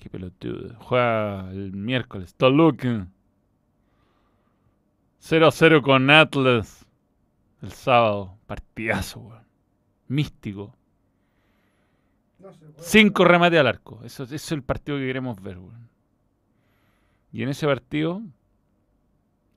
Qué 0.00 0.08
pelotudo. 0.08 0.74
Juega 0.78 1.50
el 1.50 1.72
miércoles. 1.72 2.34
Toluca. 2.34 3.06
0 5.18 5.46
a 5.46 5.50
0 5.50 5.82
con 5.82 6.08
Atlas. 6.08 6.86
El 7.60 7.72
sábado. 7.72 8.38
Partidazo, 8.46 9.20
weón. 9.20 9.44
Místico. 10.08 10.74
No. 12.38 12.48
Cinco 12.78 13.26
remates 13.26 13.60
al 13.60 13.66
arco. 13.66 14.00
Eso, 14.02 14.22
eso 14.22 14.34
es 14.34 14.52
el 14.52 14.62
partido 14.62 14.96
que 14.96 15.04
queremos 15.04 15.38
ver, 15.42 15.58
weón. 15.58 15.90
Y 17.30 17.42
en 17.42 17.50
ese 17.50 17.66
partido, 17.66 18.22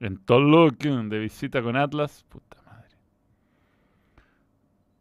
en 0.02 0.18
Toluca, 0.18 0.90
de 0.90 1.20
visita 1.20 1.62
con 1.62 1.78
Atlas, 1.78 2.26
puta 2.28 2.62
madre. 2.66 2.98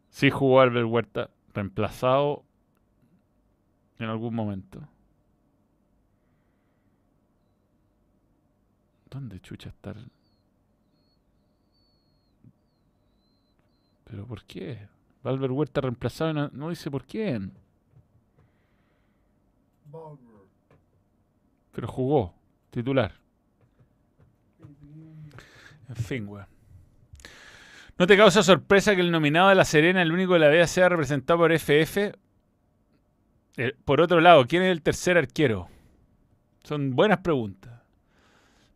Sí 0.09 0.29
jugó 0.29 0.61
Albert 0.61 0.87
Huerta, 0.87 1.29
reemplazado 1.53 2.45
en 3.99 4.07
algún 4.07 4.33
momento. 4.33 4.87
¿Dónde 9.13 9.39
chucha 9.39 9.69
está 9.69 9.91
el- 9.91 10.09
¿Pero 14.05 14.25
por 14.25 14.43
qué? 14.43 14.87
Albert 15.23 15.53
Huerta 15.53 15.81
reemplazado 15.81 16.31
y 16.31 16.57
no, 16.57 16.69
dice 16.69 16.89
por 16.89 17.05
quién. 17.05 17.53
Pero 21.71 21.87
jugó, 21.87 22.33
titular. 22.71 23.13
En 25.89 25.95
fin, 25.95 26.27
weón. 26.27 26.47
¿No 27.99 28.07
te 28.07 28.17
causa 28.17 28.41
sorpresa 28.41 28.95
que 28.95 29.01
el 29.01 29.11
nominado 29.11 29.49
de 29.49 29.55
La 29.55 29.65
Serena, 29.65 30.01
el 30.01 30.11
único 30.11 30.33
de 30.33 30.39
la 30.39 30.47
vea, 30.47 30.65
sea 30.65 30.89
representado 30.89 31.37
por 31.37 31.51
FF? 31.51 32.13
Eh, 33.57 33.73
por 33.85 34.01
otro 34.01 34.19
lado, 34.21 34.47
¿quién 34.47 34.63
es 34.63 34.71
el 34.71 34.81
tercer 34.81 35.17
arquero? 35.19 35.67
Son 36.63 36.95
buenas 36.95 37.19
preguntas. 37.19 37.72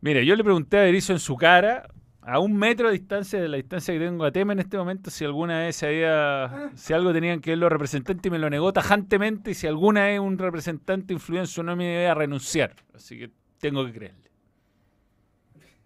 Mire, 0.00 0.24
yo 0.24 0.36
le 0.36 0.44
pregunté 0.44 0.78
a 0.78 0.82
Berizzo 0.82 1.12
en 1.12 1.18
su 1.18 1.36
cara, 1.36 1.88
a 2.22 2.38
un 2.38 2.56
metro 2.56 2.86
de 2.88 2.92
distancia 2.98 3.40
de 3.40 3.48
la 3.48 3.56
distancia 3.56 3.92
que 3.94 4.00
tengo 4.00 4.24
a 4.24 4.30
Tema 4.30 4.52
en 4.52 4.60
este 4.60 4.76
momento, 4.76 5.10
si 5.10 5.24
alguna 5.24 5.60
vez 5.60 5.76
se 5.76 5.86
había, 5.86 6.70
si 6.74 6.92
algo 6.92 7.12
tenían 7.12 7.40
que 7.40 7.50
ver 7.50 7.58
los 7.58 7.72
representantes 7.72 8.24
y 8.26 8.30
me 8.30 8.38
lo 8.38 8.48
negó 8.50 8.72
tajantemente 8.72 9.50
y 9.50 9.54
si 9.54 9.66
alguna 9.66 10.04
vez 10.04 10.20
un 10.20 10.38
representante 10.38 11.12
influyó 11.14 11.40
en 11.40 11.46
su 11.46 11.62
nómina 11.62 12.02
iba 12.02 12.12
a 12.12 12.14
renunciar. 12.14 12.74
Así 12.94 13.18
que 13.18 13.30
tengo 13.58 13.84
que 13.86 13.92
creerle. 13.92 14.30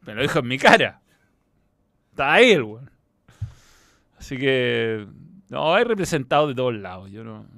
Me 0.03 0.15
lo 0.15 0.23
dijo 0.23 0.41
en 0.41 0.49
mi 0.49 0.59
cara. 0.59 1.01
Está 2.11 2.33
ahí 2.35 2.51
el 2.53 2.63
weón. 2.65 2.91
Así 4.19 4.37
que. 4.37 5.07
No, 5.49 5.75
hay 5.75 5.85
representados 5.85 6.49
de 6.49 6.55
todos 6.55 6.75
lados. 6.75 7.11
Yo 7.11 7.23
no. 7.25 7.45
no- 7.45 7.49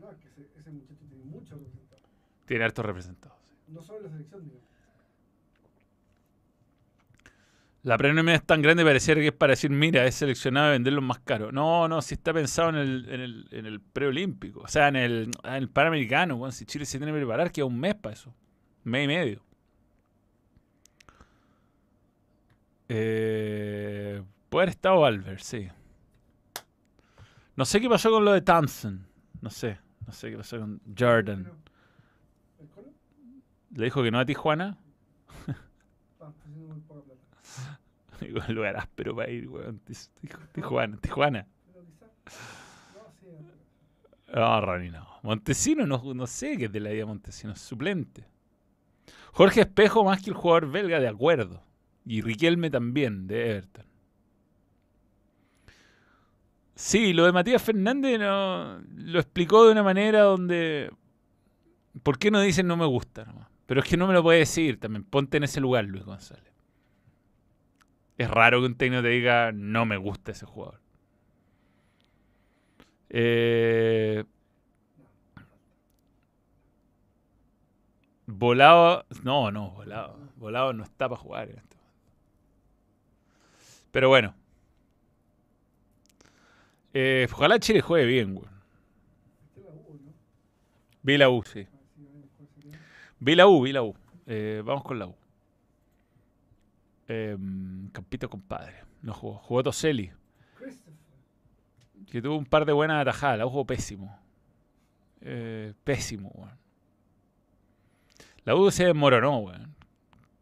No, 0.00 0.10
es 0.10 0.18
que 0.18 0.28
ese, 0.28 0.42
ese 0.58 0.70
muchacho 0.70 1.04
tiene 1.08 1.24
mucho 1.24 1.54
representado. 1.56 2.02
Tiene 2.46 2.64
hartos 2.64 2.84
representados. 2.84 3.38
sí. 3.66 3.72
No 3.72 3.82
solo 3.82 4.00
la 4.02 4.10
selección, 4.10 4.44
digo. 4.44 4.57
La 7.82 7.96
premia 7.96 8.34
es 8.34 8.44
tan 8.44 8.60
grande 8.60 8.84
pareciera 8.84 9.20
que 9.20 9.28
es 9.28 9.32
para 9.32 9.52
decir, 9.52 9.70
mira, 9.70 10.04
es 10.04 10.16
seleccionado 10.16 10.68
y 10.68 10.72
venderlos 10.72 11.02
más 11.02 11.20
caro. 11.20 11.52
No, 11.52 11.88
no, 11.88 12.02
si 12.02 12.14
está 12.14 12.32
pensado 12.32 12.70
en 12.70 12.76
el, 12.76 13.08
en 13.08 13.20
el, 13.20 13.48
en 13.50 13.66
el 13.66 13.80
preolímpico. 13.80 14.60
O 14.60 14.68
sea, 14.68 14.88
en 14.88 14.96
el, 14.96 15.30
en 15.44 15.54
el 15.54 15.68
panamericano. 15.68 16.50
si 16.50 16.66
Chile 16.66 16.84
se 16.84 16.98
tiene 16.98 17.12
que 17.12 17.18
preparar, 17.18 17.52
queda 17.52 17.66
un 17.66 17.78
mes 17.78 17.94
para 17.94 18.14
eso. 18.14 18.34
Un 18.84 18.92
mes 18.92 19.04
y 19.04 19.08
medio. 19.08 19.42
Eh, 22.88 24.22
puede 24.48 24.64
haber 24.64 24.68
estado 24.70 25.04
Albert, 25.04 25.40
sí. 25.40 25.68
No 27.54 27.64
sé 27.64 27.80
qué 27.80 27.88
pasó 27.88 28.10
con 28.10 28.24
lo 28.24 28.32
de 28.32 28.40
Thompson. 28.40 29.06
No 29.40 29.50
sé. 29.50 29.78
No 30.06 30.12
sé 30.12 30.30
qué 30.30 30.36
pasó 30.38 30.58
con 30.58 30.80
Jordan. 30.98 31.52
Le 33.74 33.84
dijo 33.84 34.02
que 34.02 34.10
no 34.10 34.18
a 34.18 34.24
Tijuana. 34.24 34.78
Ah, 36.20 36.30
está 36.30 36.46
haciendo 36.46 36.74
muy 36.74 36.80
poca 36.80 37.02
plata. 37.02 37.80
Digo, 38.20 38.40
lugar 38.48 38.76
áspero 38.76 39.14
para 39.16 39.30
ir, 39.30 39.48
weón. 39.48 39.80
Tij- 39.84 40.10
Tij- 40.22 40.52
Tijuana, 40.52 40.96
Tijuana. 40.98 41.46
No. 44.26 44.34
No, 44.34 44.60
Ronnie 44.60 44.90
no. 44.90 45.06
Montesino, 45.22 45.86
no, 45.86 46.02
no 46.14 46.26
sé 46.26 46.56
qué 46.56 46.66
es 46.66 46.72
de 46.72 46.80
la 46.80 46.90
vida 46.90 47.00
de 47.00 47.06
Montesino, 47.06 47.52
es 47.52 47.60
suplente. 47.60 48.26
Jorge 49.32 49.62
Espejo 49.62 50.04
más 50.04 50.22
que 50.22 50.30
el 50.30 50.36
jugador 50.36 50.70
belga, 50.70 51.00
de 51.00 51.08
acuerdo. 51.08 51.62
Y 52.04 52.20
Riquelme 52.22 52.70
también, 52.70 53.26
de 53.26 53.50
Everton. 53.50 53.86
Sí, 56.74 57.12
lo 57.12 57.24
de 57.26 57.32
Matías 57.32 57.60
Fernández 57.62 58.18
no, 58.20 58.78
lo 58.96 59.18
explicó 59.18 59.66
de 59.66 59.72
una 59.72 59.82
manera 59.82 60.20
donde... 60.22 60.90
¿Por 62.02 62.18
qué 62.18 62.30
no 62.30 62.40
dicen 62.40 62.66
no 62.66 62.76
me 62.76 62.86
gusta? 62.86 63.24
nomás? 63.24 63.48
Pero 63.66 63.80
es 63.82 63.88
que 63.88 63.96
no 63.96 64.06
me 64.06 64.14
lo 64.14 64.22
puede 64.22 64.38
decir 64.40 64.78
también. 64.78 65.04
Ponte 65.04 65.36
en 65.36 65.44
ese 65.44 65.60
lugar, 65.60 65.84
Luis 65.84 66.04
González. 66.04 66.52
Es 68.18 68.28
raro 68.28 68.60
que 68.60 68.66
un 68.66 68.74
técnico 68.74 69.02
te 69.02 69.08
diga 69.08 69.52
no 69.52 69.86
me 69.86 69.96
gusta 69.96 70.32
ese 70.32 70.44
jugador. 70.44 70.80
Eh, 73.10 74.24
volado. 78.26 79.06
No, 79.22 79.52
no, 79.52 79.70
volado. 79.70 80.18
Volado 80.36 80.72
no 80.72 80.82
está 80.82 81.08
para 81.08 81.20
jugar. 81.20 81.50
en 81.50 81.58
este 81.58 81.76
momento. 81.76 82.02
Pero 83.92 84.08
bueno. 84.08 84.34
Eh, 86.92 87.28
ojalá 87.32 87.60
Chile 87.60 87.80
juegue 87.80 88.06
bien, 88.06 88.34
güey. 88.34 88.48
Vi 91.02 91.16
la 91.16 91.30
U, 91.30 91.44
sí. 91.44 91.68
Vi 93.20 93.36
la 93.36 93.46
U, 93.46 93.62
vi 93.62 93.72
la 93.72 93.82
U. 93.82 93.94
Eh, 94.26 94.62
vamos 94.64 94.82
con 94.82 94.98
la 94.98 95.06
U. 95.06 95.14
Eh, 97.08 97.36
Campito 97.92 98.28
compadre. 98.30 98.84
No 99.02 99.12
jugó. 99.14 99.38
Jugó 99.38 99.62
Toselli. 99.62 100.12
Que 102.06 102.22
tuvo 102.22 102.36
un 102.38 102.46
par 102.46 102.64
de 102.64 102.72
buenas 102.72 103.00
atajadas. 103.02 103.38
La 103.38 103.44
jugó 103.46 103.66
pésimo. 103.66 104.18
Eh, 105.20 105.74
pésimo, 105.84 106.30
weón. 106.34 106.56
La 108.44 108.54
U 108.56 108.70
se 108.70 108.84
desmoronó, 108.86 109.38
weón. 109.38 109.74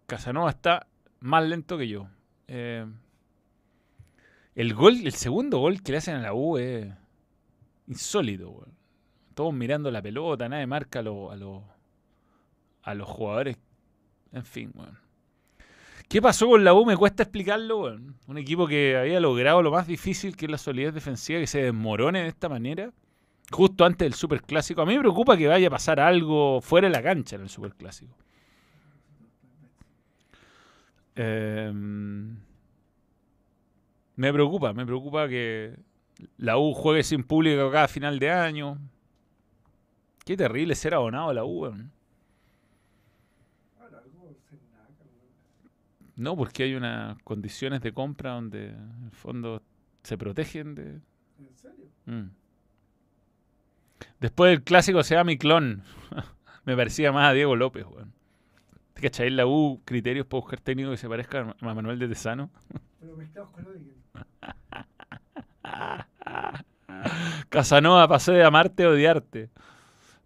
Casanova 0.06 0.50
está 0.50 0.86
más 1.20 1.44
lento 1.44 1.76
que 1.78 1.88
yo. 1.88 2.08
Eh, 2.46 2.86
el 4.54 4.74
gol, 4.74 4.94
el 5.04 5.12
segundo 5.12 5.58
gol 5.58 5.82
que 5.82 5.92
le 5.92 5.98
hacen 5.98 6.16
a 6.16 6.20
la 6.22 6.34
U 6.34 6.56
es 6.58 6.92
insólito, 7.88 8.50
weón. 8.50 8.74
Todos 9.34 9.52
mirando 9.52 9.90
la 9.90 10.00
pelota, 10.00 10.48
nadie 10.48 10.66
marca 10.66 11.00
a, 11.00 11.02
los- 11.02 11.32
a, 11.32 11.36
los- 11.36 11.62
a 12.82 12.94
los 12.94 13.08
jugadores. 13.08 13.56
En 14.32 14.44
fin, 14.44 14.72
weón. 14.74 14.98
¿Qué 16.08 16.22
pasó 16.22 16.48
con 16.48 16.62
la 16.64 16.72
U? 16.72 16.86
Me 16.86 16.96
cuesta 16.96 17.24
explicarlo, 17.24 17.78
weón. 17.78 18.16
Un 18.26 18.38
equipo 18.38 18.66
que 18.66 18.96
había 18.96 19.20
logrado 19.20 19.62
lo 19.62 19.70
más 19.70 19.86
difícil, 19.86 20.36
que 20.36 20.46
es 20.46 20.50
la 20.50 20.58
solidez 20.58 20.94
defensiva, 20.94 21.40
que 21.40 21.46
se 21.46 21.62
desmorone 21.62 22.22
de 22.22 22.28
esta 22.28 22.48
manera, 22.48 22.92
justo 23.50 23.84
antes 23.84 24.06
del 24.06 24.14
Superclásico. 24.14 24.82
A 24.82 24.86
mí 24.86 24.94
me 24.94 25.00
preocupa 25.00 25.36
que 25.36 25.48
vaya 25.48 25.66
a 25.66 25.70
pasar 25.70 25.98
algo 26.00 26.60
fuera 26.60 26.88
de 26.88 26.92
la 26.92 27.02
cancha 27.02 27.36
en 27.36 27.42
el 27.42 27.48
Superclásico. 27.48 28.16
Em, 31.16 32.36
me 34.16 34.32
preocupa, 34.32 34.72
me 34.74 34.84
preocupa 34.84 35.26
que 35.28 35.74
la 36.36 36.58
U 36.58 36.74
juegue 36.74 37.02
sin 37.02 37.24
público 37.24 37.70
cada 37.70 37.88
final 37.88 38.18
de 38.18 38.30
año. 38.30 38.78
Qué 40.24 40.36
terrible 40.36 40.74
ser 40.74 40.94
abonado 40.94 41.30
a 41.30 41.34
la 41.34 41.44
U. 41.44 41.64
Ahora 41.64 41.84
algo 43.80 44.36
se 44.48 44.56
naca, 44.56 45.04
¿no? 46.16 46.36
Porque 46.36 46.64
hay 46.64 46.74
unas 46.74 47.20
condiciones 47.22 47.80
de 47.82 47.92
compra 47.92 48.32
donde 48.32 48.68
en 48.68 49.04
el 49.04 49.10
fondo 49.12 49.62
se 50.02 50.16
protegen 50.18 50.74
de... 50.74 51.00
¿En 51.38 51.54
serio? 51.54 51.86
Mm. 52.06 52.30
Después 54.20 54.50
del 54.50 54.62
clásico 54.62 55.02
se 55.02 55.14
llama 55.14 55.24
mi 55.28 55.38
clon. 55.38 55.82
Me 56.64 56.76
parecía 56.76 57.12
más 57.12 57.30
a 57.30 57.32
Diego 57.32 57.56
López, 57.56 57.84
weón. 57.86 58.12
¿Te 58.94 59.02
cachai 59.02 59.30
la 59.30 59.46
U 59.46 59.80
criterios 59.84 60.26
para 60.26 60.40
buscar 60.40 60.60
técnico 60.60 60.90
que 60.90 60.96
se 60.96 61.08
parezca 61.08 61.54
a 61.60 61.74
Manuel 61.74 61.98
de 61.98 62.08
Tesano? 62.08 62.50
Pero 63.00 63.14
con. 63.52 63.66
Casanova 67.50 68.08
pasé 68.08 68.32
de 68.32 68.44
amarte 68.44 68.84
a 68.84 68.88
odiarte. 68.90 69.50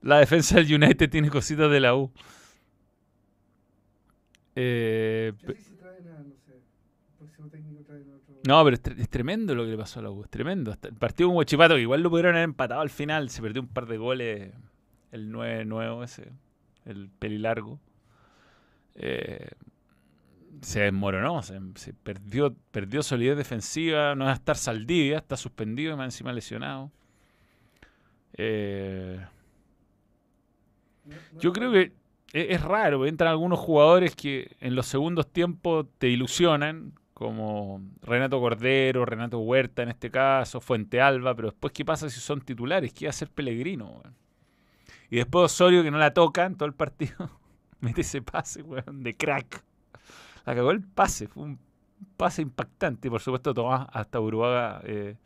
La 0.02 0.18
defensa 0.18 0.56
del 0.56 0.74
United 0.82 1.10
tiene 1.10 1.30
cositas 1.30 1.70
de 1.70 1.80
la 1.80 1.94
U. 1.94 2.10
Eh, 4.54 5.32
Yo 5.40 5.46
pe- 5.46 5.54
sí 5.56 5.62
si 5.62 5.74
traen 5.76 6.08
a, 6.08 6.20
no 6.22 6.34
sé, 6.44 6.52
el 6.54 7.16
próximo 7.18 7.48
técnico 7.48 7.82
traen 7.84 8.10
a 8.10 8.16
otro. 8.16 8.34
No, 8.50 8.64
pero 8.64 8.74
es, 8.76 8.82
tre- 8.82 8.98
es 9.00 9.08
tremendo 9.08 9.54
lo 9.54 9.64
que 9.64 9.70
le 9.70 9.76
pasó 9.78 10.00
a 10.00 10.02
la 10.02 10.10
U. 10.10 10.22
Es 10.24 10.30
tremendo. 10.30 10.72
El 10.82 10.94
partido 10.94 11.28
con 11.28 11.36
Huachipato, 11.38 11.74
que 11.74 11.80
igual 11.82 12.02
lo 12.02 12.10
pudieron 12.10 12.34
haber 12.34 12.44
empatado 12.44 12.80
al 12.80 12.90
final. 12.90 13.30
Se 13.30 13.42
perdió 13.42 13.62
un 13.62 13.68
par 13.68 13.86
de 13.86 13.96
goles. 13.98 14.52
El 15.12 15.30
9 15.32 15.64
nuevo 15.64 16.04
ese. 16.04 16.32
El 16.84 17.08
pelilargo. 17.18 17.80
Eh, 18.94 19.48
se 20.60 20.80
desmoronó, 20.80 21.42
se, 21.42 21.58
se 21.76 21.94
perdió, 21.94 22.54
perdió 22.70 23.02
solidez 23.02 23.36
defensiva, 23.36 24.14
no 24.14 24.26
va 24.26 24.32
a 24.32 24.34
estar 24.34 24.56
Saldivia, 24.56 25.18
está 25.18 25.36
suspendido 25.36 25.94
y 25.94 25.96
más 25.96 26.06
encima 26.06 26.32
lesionado. 26.32 26.90
Eh, 28.34 29.20
yo 31.38 31.52
creo 31.52 31.72
que 31.72 31.92
e- 32.32 32.54
es, 32.54 32.60
raro, 32.62 33.06
entran 33.06 33.30
algunos 33.30 33.58
jugadores 33.58 34.14
que 34.14 34.56
en 34.60 34.74
los 34.74 34.86
segundos 34.86 35.32
tiempos 35.32 35.86
te 35.98 36.08
ilusionan, 36.08 36.92
como 37.20 37.82
Renato 38.00 38.40
Cordero, 38.40 39.04
Renato 39.04 39.40
Huerta 39.40 39.82
en 39.82 39.90
este 39.90 40.10
caso, 40.10 40.58
Fuente 40.58 41.02
Alba, 41.02 41.34
pero 41.34 41.50
después, 41.50 41.70
¿qué 41.70 41.84
pasa 41.84 42.08
si 42.08 42.18
son 42.18 42.40
titulares? 42.40 42.94
¿Qué 42.94 43.04
va 43.04 43.08
a 43.08 43.10
hacer 43.10 43.28
Pellegrino? 43.28 43.90
weón? 43.90 44.16
Y 45.10 45.16
después 45.16 45.44
Osorio, 45.44 45.82
que 45.82 45.90
no 45.90 45.98
la 45.98 46.14
toca 46.14 46.46
en 46.46 46.56
todo 46.56 46.66
el 46.66 46.72
partido, 46.72 47.30
mete 47.80 48.00
ese 48.00 48.22
pase, 48.22 48.62
weón, 48.62 49.02
de 49.02 49.14
crack. 49.18 49.62
La 50.46 50.54
cagó 50.54 50.70
el 50.70 50.80
pase, 50.82 51.28
fue 51.28 51.42
un 51.42 51.58
pase 52.16 52.40
impactante. 52.40 53.08
Y 53.08 53.10
por 53.10 53.20
supuesto, 53.20 53.52
Tomás 53.52 53.86
hasta 53.92 54.18
Uruguaga. 54.18 54.80
eh, 54.84 55.16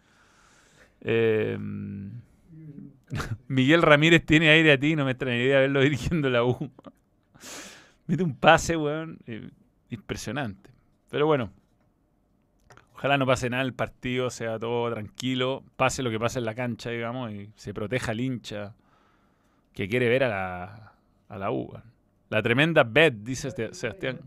eh, 1.03 1.57
Miguel 3.47 3.83
Ramírez 3.83 4.27
tiene 4.27 4.49
aire 4.51 4.73
a 4.73 4.81
ti, 4.81 4.97
no 4.97 5.05
me 5.05 5.13
extrañaría 5.13 5.61
verlo 5.61 5.81
dirigiendo 5.81 6.29
la 6.29 6.43
U. 6.43 6.73
Mete 8.09 8.25
un 8.25 8.35
pase, 8.35 8.77
weón, 8.77 9.21
eh, 9.29 9.49
impresionante. 9.91 10.73
Pero 11.09 11.27
bueno, 11.27 11.53
ojalá 13.05 13.19
no 13.19 13.27
pase 13.27 13.51
nada 13.51 13.63
el 13.63 13.75
partido, 13.75 14.31
sea 14.31 14.59
todo 14.59 14.91
tranquilo, 14.91 15.63
pase 15.77 16.03
lo 16.03 16.09
que 16.09 16.19
pase 16.19 16.39
en 16.39 16.47
la 16.47 16.55
cancha, 16.55 16.89
digamos, 16.89 17.31
y 17.33 17.51
se 17.55 17.75
proteja 17.75 18.13
al 18.13 18.21
hincha 18.21 18.73
que 19.75 19.87
quiere 19.91 20.09
ver 20.09 20.25
a 20.25 20.29
la, 20.31 20.93
a 21.29 21.37
la 21.39 21.51
U. 21.51 21.71
La 22.31 22.43
tremenda 22.43 22.83
bet, 22.83 23.13
dice 23.17 23.51
Sebastián. 23.75 24.21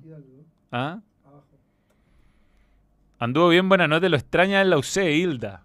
¿Ah? 0.71 0.99
Anduvo 3.17 3.49
bien 3.49 3.67
buena 3.67 3.87
nota, 3.87 4.07
lo 4.09 4.15
extraña 4.15 4.61
en 4.61 4.69
la 4.69 4.77
UC, 4.77 4.97
Hilda. 4.97 5.63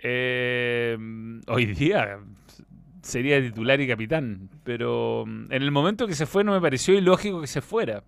Eh, 0.00 0.98
hoy 1.46 1.66
día 1.66 2.18
sería 3.02 3.40
titular 3.40 3.80
y 3.80 3.86
capitán, 3.86 4.48
pero 4.64 5.22
mm, 5.28 5.52
en 5.52 5.62
el 5.62 5.70
momento 5.70 6.08
que 6.08 6.14
se 6.16 6.26
fue 6.26 6.42
no 6.42 6.50
me 6.50 6.60
pareció 6.60 6.94
ilógico 6.98 7.40
que 7.40 7.46
se 7.46 7.60
fuera. 7.60 8.02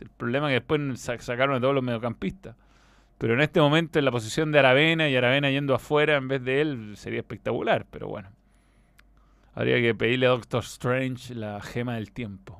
El 0.00 0.08
problema 0.08 0.46
es 0.48 0.52
que 0.52 0.60
después 0.60 1.00
sa- 1.00 1.18
sacaron 1.18 1.56
a 1.56 1.60
todos 1.60 1.74
los 1.74 1.84
mediocampistas. 1.84 2.56
Pero 3.20 3.34
en 3.34 3.42
este 3.42 3.60
momento 3.60 3.98
en 3.98 4.06
la 4.06 4.10
posición 4.10 4.50
de 4.50 4.60
Aravena 4.60 5.06
y 5.10 5.14
Aravena 5.14 5.50
yendo 5.50 5.74
afuera 5.74 6.16
en 6.16 6.26
vez 6.26 6.42
de 6.42 6.62
él 6.62 6.96
sería 6.96 7.18
espectacular, 7.18 7.84
pero 7.90 8.08
bueno. 8.08 8.30
Habría 9.52 9.76
que 9.76 9.94
pedirle 9.94 10.24
a 10.24 10.30
Doctor 10.30 10.64
Strange 10.64 11.34
la 11.34 11.60
gema 11.60 11.96
del 11.96 12.12
tiempo. 12.12 12.58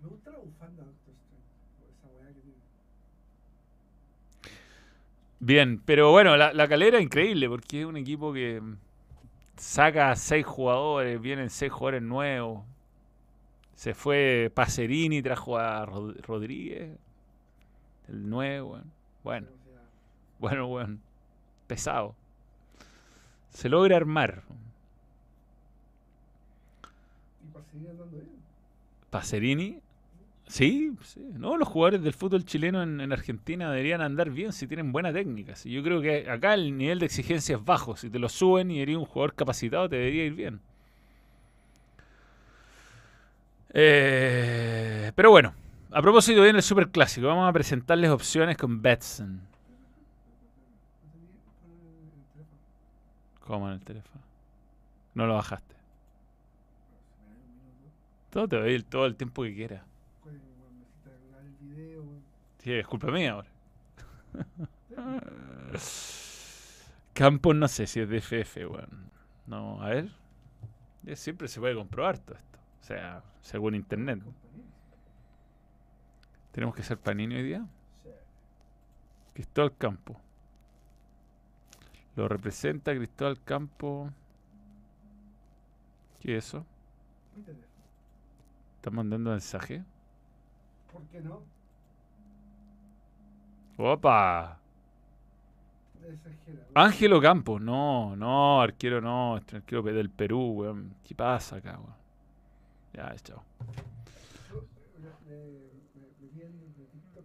Me 0.00 0.10
gusta 0.10 0.30
la 0.30 0.38
bufanda 0.38 0.84
Doctor 0.84 1.14
Strange. 1.24 1.48
por 1.76 1.88
Esa 1.90 2.06
weá 2.06 2.28
que 2.32 2.40
tiene. 2.40 2.60
Bien, 5.40 5.82
pero 5.84 6.12
bueno, 6.12 6.36
la, 6.36 6.52
la 6.52 6.68
calera 6.68 6.98
es 6.98 7.02
increíble 7.02 7.48
porque 7.48 7.80
es 7.80 7.86
un 7.86 7.96
equipo 7.96 8.32
que 8.32 8.62
saca 9.56 10.12
a 10.12 10.14
seis 10.14 10.46
jugadores, 10.46 11.20
vienen 11.20 11.50
seis 11.50 11.72
jugadores 11.72 12.02
nuevos. 12.02 12.64
Se 13.76 13.94
fue 13.94 14.50
Pacerini, 14.54 15.22
trajo 15.22 15.58
a 15.58 15.86
Rod- 15.86 16.20
Rodríguez, 16.22 16.98
el 18.08 18.28
nuevo. 18.28 18.80
Bueno, 19.22 19.48
bueno, 20.38 20.66
bueno, 20.68 20.98
pesado. 21.68 22.14
Se 23.50 23.68
logra 23.68 23.96
armar. 23.96 24.44
y 27.42 27.70
seguir 27.72 27.90
andando 27.90 28.16
bien. 28.16 28.28
Pacerini, 29.10 29.80
sí, 30.48 30.92
sí. 31.02 31.20
No, 31.34 31.56
los 31.56 31.68
jugadores 31.68 32.02
del 32.02 32.14
fútbol 32.14 32.44
chileno 32.44 32.82
en, 32.82 33.00
en 33.00 33.12
Argentina 33.12 33.70
deberían 33.70 34.02
andar 34.02 34.30
bien 34.30 34.52
si 34.52 34.66
tienen 34.68 34.92
buena 34.92 35.12
técnica. 35.12 35.54
Yo 35.64 35.82
creo 35.82 36.00
que 36.02 36.30
acá 36.30 36.54
el 36.54 36.76
nivel 36.78 36.98
de 37.00 37.06
exigencia 37.06 37.56
es 37.56 37.64
bajo. 37.64 37.96
Si 37.96 38.10
te 38.10 38.18
lo 38.18 38.28
suben 38.28 38.70
y 38.70 38.80
eres 38.80 38.96
un 38.96 39.06
jugador 39.06 39.34
capacitado, 39.34 39.88
te 39.88 39.96
debería 39.96 40.24
ir 40.26 40.34
bien. 40.34 40.60
Eh, 43.78 45.12
pero 45.14 45.30
bueno, 45.30 45.52
a 45.92 46.00
propósito 46.00 46.40
viene 46.42 46.58
el 46.60 46.62
super 46.62 46.88
clásico. 46.88 47.26
Vamos 47.26 47.46
a 47.46 47.52
presentarles 47.52 48.08
opciones 48.10 48.56
con 48.56 48.80
Betson. 48.80 49.42
¿Cómo 53.40 53.68
en 53.68 53.74
el 53.74 53.80
teléfono? 53.80 54.22
No 55.14 55.26
lo 55.26 55.34
bajaste. 55.34 55.74
Todo 58.30 58.48
te 58.48 58.56
doy 58.56 58.74
el- 58.74 58.84
todo 58.86 59.04
el 59.06 59.14
tiempo 59.16 59.42
que 59.42 59.54
quieras. 59.54 59.82
Sí, 62.62 62.72
es 62.72 62.86
culpa 62.86 63.08
mía 63.10 63.32
ahora. 63.32 63.48
Campos 67.12 67.54
no 67.54 67.68
sé 67.68 67.86
si 67.86 68.00
es 68.00 68.08
de 68.08 68.18
FF, 68.18 68.66
weón. 68.66 69.10
No, 69.46 69.82
a 69.82 69.88
ver. 69.90 70.08
Siempre 71.14 71.46
se 71.48 71.60
puede 71.60 71.74
comprobar 71.74 72.18
todo 72.18 72.36
esto. 72.36 72.55
O 72.86 72.88
sea, 72.88 73.20
según 73.40 73.74
internet. 73.74 74.22
¿Tenemos 76.52 76.72
que 76.72 76.84
ser 76.84 76.96
Panini 76.96 77.34
hoy 77.34 77.42
día? 77.42 77.66
Cristóbal 79.34 79.76
Campo. 79.76 80.16
Lo 82.14 82.28
representa 82.28 82.94
Cristóbal 82.94 83.42
Campo. 83.42 84.08
¿Qué 86.20 86.36
es 86.36 86.46
eso? 86.46 86.64
¿Están 88.76 88.94
mandando 88.94 89.30
mensaje? 89.30 89.82
¿Por 90.92 91.02
qué 91.08 91.20
no? 91.22 91.42
¡Opa! 93.78 94.60
Ángelo 96.72 97.20
Campos. 97.20 97.60
No, 97.60 98.14
no, 98.14 98.60
arquero 98.60 99.00
no. 99.00 99.38
Este 99.38 99.56
arquero 99.56 99.82
del 99.82 100.08
Perú, 100.08 100.52
weón. 100.52 100.94
¿Qué 101.02 101.16
pasa 101.16 101.56
acá, 101.56 101.80
weón? 101.80 102.05
Ya, 102.96 103.14
chao. 103.22 103.42
De 105.26 106.86
TikTok. 106.92 107.24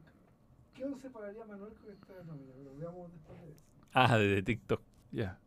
¿Qué 0.73 0.83
once 0.85 1.09
pagaría 1.09 1.45
Manuel 1.45 1.73
con 1.73 1.91
esta 1.91 2.13
nómina? 2.25 2.53
Lo 2.63 2.75
veamos 2.75 3.11
después 3.11 3.41
de 3.41 3.51
eso. 3.51 3.63
Ah, 3.93 4.17
de 4.17 4.41
TikTok. 4.43 4.81
Ya. 5.11 5.37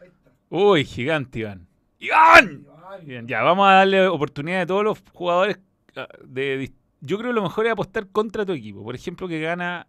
Ahí 0.00 0.08
está. 0.08 0.30
Uy, 0.48 0.84
gigante, 0.84 1.40
Iván. 1.40 1.66
¡Iván! 1.98 2.66
Bien, 3.04 3.26
ya, 3.28 3.42
vamos 3.42 3.68
a 3.68 3.72
darle 3.74 4.08
oportunidad 4.08 4.62
a 4.62 4.66
todos 4.66 4.82
los 4.84 5.02
jugadores. 5.12 5.58
ah, 5.96 6.08
de, 6.24 6.60
dis- 6.62 6.74
yo 7.00 7.18
creo 7.18 7.30
que 7.30 7.34
lo 7.34 7.42
mejor 7.42 7.66
es 7.66 7.72
apostar 7.72 8.08
contra 8.08 8.44
tu 8.44 8.52
equipo. 8.52 8.82
Por 8.82 8.94
ejemplo, 8.94 9.28
que 9.28 9.40
gana 9.40 9.86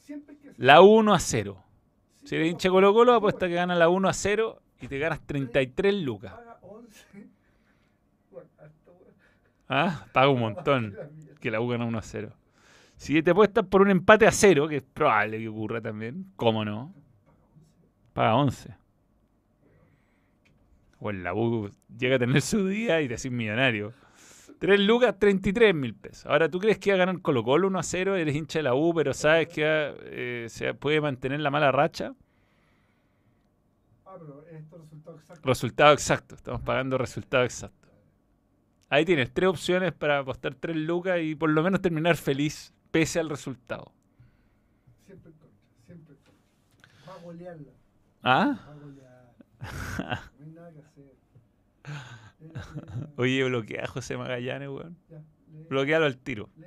Siempre 0.00 0.36
que 0.36 0.52
la 0.56 0.80
1 0.82 1.12
a 1.14 1.18
0. 1.18 1.62
Sí, 2.20 2.28
Si 2.28 2.36
eres 2.36 2.50
hincha 2.50 2.68
de 2.68 2.72
Colo 2.72 2.92
Colo, 2.94 3.14
apuesta 3.14 3.48
que 3.48 3.54
gana 3.54 3.74
la 3.74 3.88
1 3.88 4.08
a 4.08 4.12
0 4.12 4.62
y 4.80 4.88
te 4.88 4.98
ganas 4.98 5.20
33 5.26 5.94
lucas. 6.02 6.32
Paga 6.34 6.58
11. 6.62 7.28
¿Ah? 9.76 10.06
Paga 10.12 10.28
un 10.28 10.38
montón 10.38 10.96
que 11.40 11.50
la 11.50 11.60
U 11.60 11.66
gana 11.66 11.84
1 11.84 11.98
a 11.98 12.02
0. 12.02 12.32
Si 12.94 13.20
te 13.24 13.32
apuestas 13.32 13.66
por 13.66 13.82
un 13.82 13.90
empate 13.90 14.24
a 14.24 14.30
0, 14.30 14.68
que 14.68 14.76
es 14.76 14.82
probable 14.84 15.40
que 15.40 15.48
ocurra 15.48 15.80
también, 15.80 16.26
¿cómo 16.36 16.64
no? 16.64 16.94
Paga 18.12 18.36
11. 18.36 18.72
O 21.00 21.10
en 21.10 21.24
la 21.24 21.34
U 21.34 21.68
llega 21.98 22.14
a 22.14 22.18
tener 22.20 22.40
su 22.40 22.68
día 22.68 23.00
y 23.00 23.08
te 23.08 23.14
haces 23.14 23.32
millonario. 23.32 23.92
3 24.60 24.78
lucas, 24.78 25.18
33 25.18 25.74
mil 25.74 25.96
pesos. 25.96 26.26
Ahora, 26.26 26.48
¿tú 26.48 26.60
crees 26.60 26.78
que 26.78 26.92
va 26.92 26.94
a 26.94 26.98
ganar 26.98 27.20
Colo 27.20 27.42
Colo 27.42 27.66
1 27.66 27.76
a 27.76 27.82
0? 27.82 28.14
Eres 28.14 28.36
hincha 28.36 28.60
de 28.60 28.62
la 28.62 28.76
U, 28.76 28.94
pero 28.94 29.12
sabes 29.12 29.48
que 29.48 29.64
eh, 29.66 30.46
se 30.50 30.72
puede 30.74 31.00
mantener 31.00 31.40
la 31.40 31.50
mala 31.50 31.72
racha. 31.72 32.14
Ah, 34.06 34.14
pero 34.20 34.46
esto 34.52 34.78
resultado 34.78 35.16
exacto. 35.16 35.48
Resultado 35.48 35.92
exacto. 35.92 36.34
Estamos 36.36 36.60
pagando 36.62 36.96
resultado 36.96 37.42
exacto. 37.42 37.83
Ahí 38.90 39.04
tienes 39.04 39.32
tres 39.32 39.48
opciones 39.48 39.92
para 39.92 40.18
apostar 40.20 40.54
3 40.54 40.76
lucas 40.76 41.18
y 41.22 41.34
por 41.34 41.50
lo 41.50 41.62
menos 41.62 41.80
terminar 41.82 42.16
feliz 42.16 42.72
pese 42.90 43.18
al 43.18 43.28
resultado. 43.30 43.92
Siempre 45.06 45.30
en 45.32 45.36
contra. 45.38 45.58
Siempre 45.86 46.14
en 46.14 46.20
contra. 46.22 47.08
Va 47.08 47.14
a 47.14 47.22
golearla. 47.22 47.70
¿Ah? 48.22 48.58
Va 48.68 48.72
a 48.72 48.76
golear. 48.76 49.14
No 50.38 50.44
hay 50.44 50.50
nada 50.52 50.70
que 50.72 50.80
hacer. 50.80 51.12
Oye, 53.16 53.44
bloquea 53.44 53.84
a 53.84 53.88
José 53.88 54.16
Magallanes, 54.16 54.68
weón. 54.68 54.96
ya, 55.10 55.22
Bloquealo 55.68 56.04
al 56.06 56.16
tiro. 56.18 56.48
lee. 56.56 56.66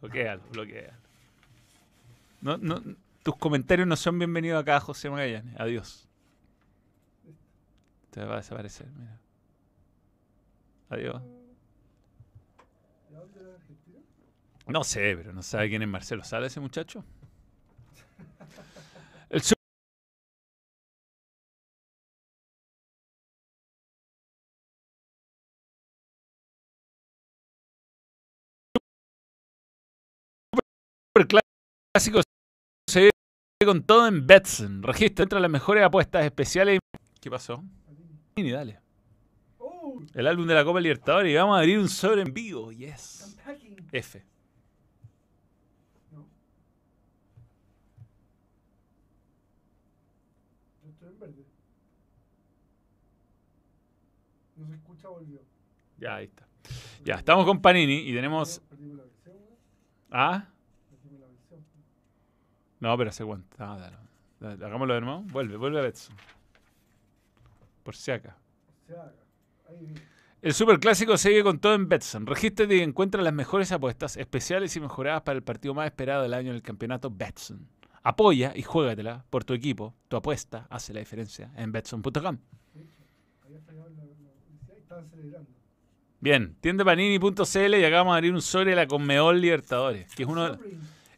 Bloquealo, 0.00 0.42
bloquealo. 0.52 0.92
No, 2.42 2.58
no, 2.58 2.82
tus 3.22 3.36
comentarios 3.36 3.88
no 3.88 3.96
son 3.96 4.18
bienvenidos 4.18 4.60
acá, 4.60 4.78
José 4.80 5.08
Magallanes. 5.08 5.58
Adiós. 5.58 6.06
Te 8.10 8.22
va 8.24 8.34
a 8.34 8.36
desaparecer, 8.36 8.86
mira. 8.98 9.18
No 14.66 14.82
sé, 14.82 15.14
pero 15.16 15.32
no 15.32 15.42
sabe 15.42 15.68
quién 15.68 15.82
es 15.82 15.88
Marcelo 15.88 16.24
Sala 16.24 16.46
ese 16.46 16.60
muchacho. 16.60 17.04
El 19.28 19.42
super 19.42 19.58
clásico 31.28 32.20
se 32.88 33.10
con 33.64 33.82
todo 33.84 34.06
en 34.06 34.26
Betson. 34.26 34.82
Registra 34.82 35.22
entre 35.22 35.40
las 35.40 35.50
mejores 35.50 35.84
apuestas 35.84 36.24
especiales. 36.24 36.78
¿Qué 37.20 37.30
pasó? 37.30 37.62
Ni 38.36 38.50
dale. 38.50 38.83
El 40.14 40.26
álbum 40.26 40.46
de 40.46 40.54
la 40.54 40.64
Copa 40.64 40.80
Libertadores 40.80 41.32
y 41.32 41.34
vamos 41.34 41.56
a 41.56 41.60
abrir 41.60 41.78
un 41.78 41.88
sobre 41.88 42.22
en 42.22 42.32
vivo. 42.32 42.72
Yes. 42.72 43.36
F. 43.92 44.24
No. 46.10 46.26
Se 54.56 54.74
escucha, 54.74 55.08
volvió. 55.08 55.40
Ya, 55.98 56.16
ahí 56.16 56.24
está. 56.26 56.46
Ya, 57.04 57.14
estamos 57.16 57.44
con 57.44 57.60
Panini 57.60 58.08
y 58.08 58.14
tenemos. 58.14 58.62
Ah, 60.10 60.48
no, 62.84 62.98
pero 62.98 63.08
hace 63.10 63.24
cuánto. 63.24 63.56
Ah, 63.58 63.78
dale. 64.40 64.64
Hagámoslo 64.64 64.94
de 64.94 65.00
nuevo. 65.00 65.22
Vuelve, 65.22 65.56
vuelve 65.56 65.78
a 65.78 65.82
Betson. 65.82 66.14
Por 67.82 67.96
si 67.96 68.10
acá. 68.10 68.36
Se 68.86 68.92
haga. 68.92 69.12
Ahí 69.12 69.12
viene. 69.12 69.23
El 70.44 70.52
superclásico 70.52 71.16
sigue 71.16 71.42
con 71.42 71.58
todo 71.58 71.74
en 71.74 71.88
Betson. 71.88 72.26
Regístrate 72.26 72.76
y 72.76 72.80
encuentra 72.80 73.22
las 73.22 73.32
mejores 73.32 73.72
apuestas 73.72 74.18
especiales 74.18 74.76
y 74.76 74.80
mejoradas 74.80 75.22
para 75.22 75.36
el 75.36 75.42
partido 75.42 75.72
más 75.72 75.86
esperado 75.86 76.22
del 76.22 76.34
año 76.34 76.50
en 76.50 76.56
el 76.56 76.62
campeonato 76.62 77.10
Betson. 77.10 77.66
Apoya 78.02 78.52
y 78.54 78.60
juégatela 78.60 79.24
por 79.30 79.44
tu 79.44 79.54
equipo. 79.54 79.94
Tu 80.08 80.16
apuesta 80.16 80.66
hace 80.68 80.92
la 80.92 81.00
diferencia 81.00 81.50
en 81.56 81.72
Betson.com. 81.72 82.38
De. 82.74 82.84
Bien, 86.20 86.56
tiendepanini.cl 86.60 87.74
y 87.74 87.84
acá 87.84 87.96
vamos 87.96 88.12
a 88.12 88.16
abrir 88.16 88.34
un 88.34 88.42
sobre 88.42 88.70
de 88.70 88.76
la 88.76 88.86
Conmebol 88.86 89.40
Libertadores, 89.40 90.14
que 90.14 90.24
es 90.24 90.28
uno, 90.28 90.58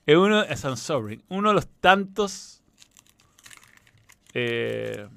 es 0.07 0.17
uno, 0.17 0.43
es 0.43 0.65
uno 1.29 1.49
de 1.49 1.55
los 1.55 1.69
tantos, 1.81 2.63
eh, 4.35 5.09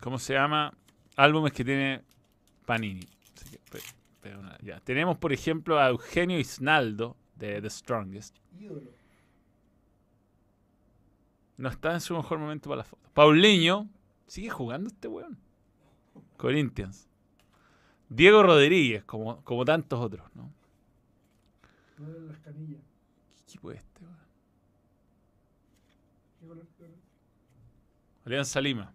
¿cómo 0.00 0.18
se 0.18 0.34
llama? 0.34 0.72
Álbumes 1.22 1.52
que 1.52 1.64
tiene 1.64 2.02
Panini. 2.66 3.06
Así 3.36 3.50
que, 3.50 3.58
pe- 3.70 3.80
pero 4.20 4.40
una- 4.40 4.58
ya. 4.62 4.80
Tenemos, 4.80 5.18
por 5.18 5.32
ejemplo, 5.32 5.78
a 5.78 5.88
Eugenio 5.88 6.38
Isnaldo 6.38 7.16
de 7.36 7.60
The 7.60 7.70
Strongest. 7.70 8.36
No 11.56 11.68
está 11.68 11.92
en 11.94 12.00
su 12.00 12.14
mejor 12.16 12.38
momento 12.38 12.68
para 12.70 12.78
la 12.78 12.84
foto. 12.84 13.08
Paulinho, 13.12 13.88
sigue 14.26 14.48
jugando 14.50 14.88
este 14.88 15.08
weón. 15.08 15.38
Corinthians. 16.36 17.06
Diego 18.08 18.42
Rodríguez, 18.42 19.04
como, 19.04 19.42
como 19.44 19.64
tantos 19.64 20.00
otros, 20.00 20.28
¿no? 20.34 20.50
Las 22.28 22.38
canillas. 22.38 22.80
¿Qué 23.36 23.42
equipo 23.42 23.70
es 23.72 23.78
este, 23.78 24.00
weón? 24.04 24.16
Alianza 28.24 28.60
Lima. 28.60 28.94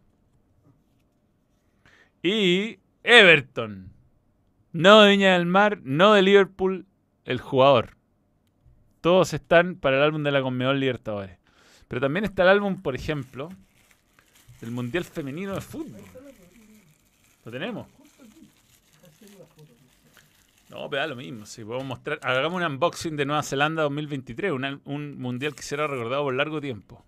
Y 2.26 2.80
Everton. 3.03 3.91
No 4.73 5.01
de 5.01 5.11
Viña 5.11 5.34
del 5.34 5.45
Mar, 5.45 5.80
no 5.84 6.13
de 6.13 6.23
Liverpool, 6.23 6.88
el 7.23 7.39
jugador. 7.39 7.95
Todos 9.01 9.34
están 9.34 9.76
para 9.76 9.97
el 9.97 10.03
álbum 10.03 10.23
de 10.23 10.32
la 10.32 10.41
Conmebol 10.41 10.80
Libertadores. 10.80 11.38
Pero 11.88 12.01
también 12.01 12.26
está 12.26 12.41
el 12.41 12.49
álbum, 12.49 12.82
por 12.82 12.95
ejemplo, 12.95 13.49
del 14.59 14.71
Mundial 14.71 15.03
Femenino 15.05 15.53
de 15.53 15.61
Fútbol. 15.61 16.01
¿Lo 17.45 17.51
tenemos? 17.51 17.88
No, 20.69 20.89
pero 20.89 21.01
da 21.03 21.07
lo 21.07 21.15
mismo. 21.15 21.45
Si 21.45 21.63
podemos 21.63 21.86
mostrar, 21.86 22.19
hagamos 22.23 22.59
un 22.59 22.65
unboxing 22.65 23.15
de 23.15 23.26
Nueva 23.26 23.43
Zelanda 23.43 23.84
2023, 23.84 24.51
un, 24.51 24.65
al- 24.65 24.82
un 24.86 25.19
mundial 25.19 25.53
que 25.53 25.61
será 25.61 25.86
recordado 25.86 26.23
por 26.23 26.34
largo 26.34 26.59
tiempo. 26.59 27.05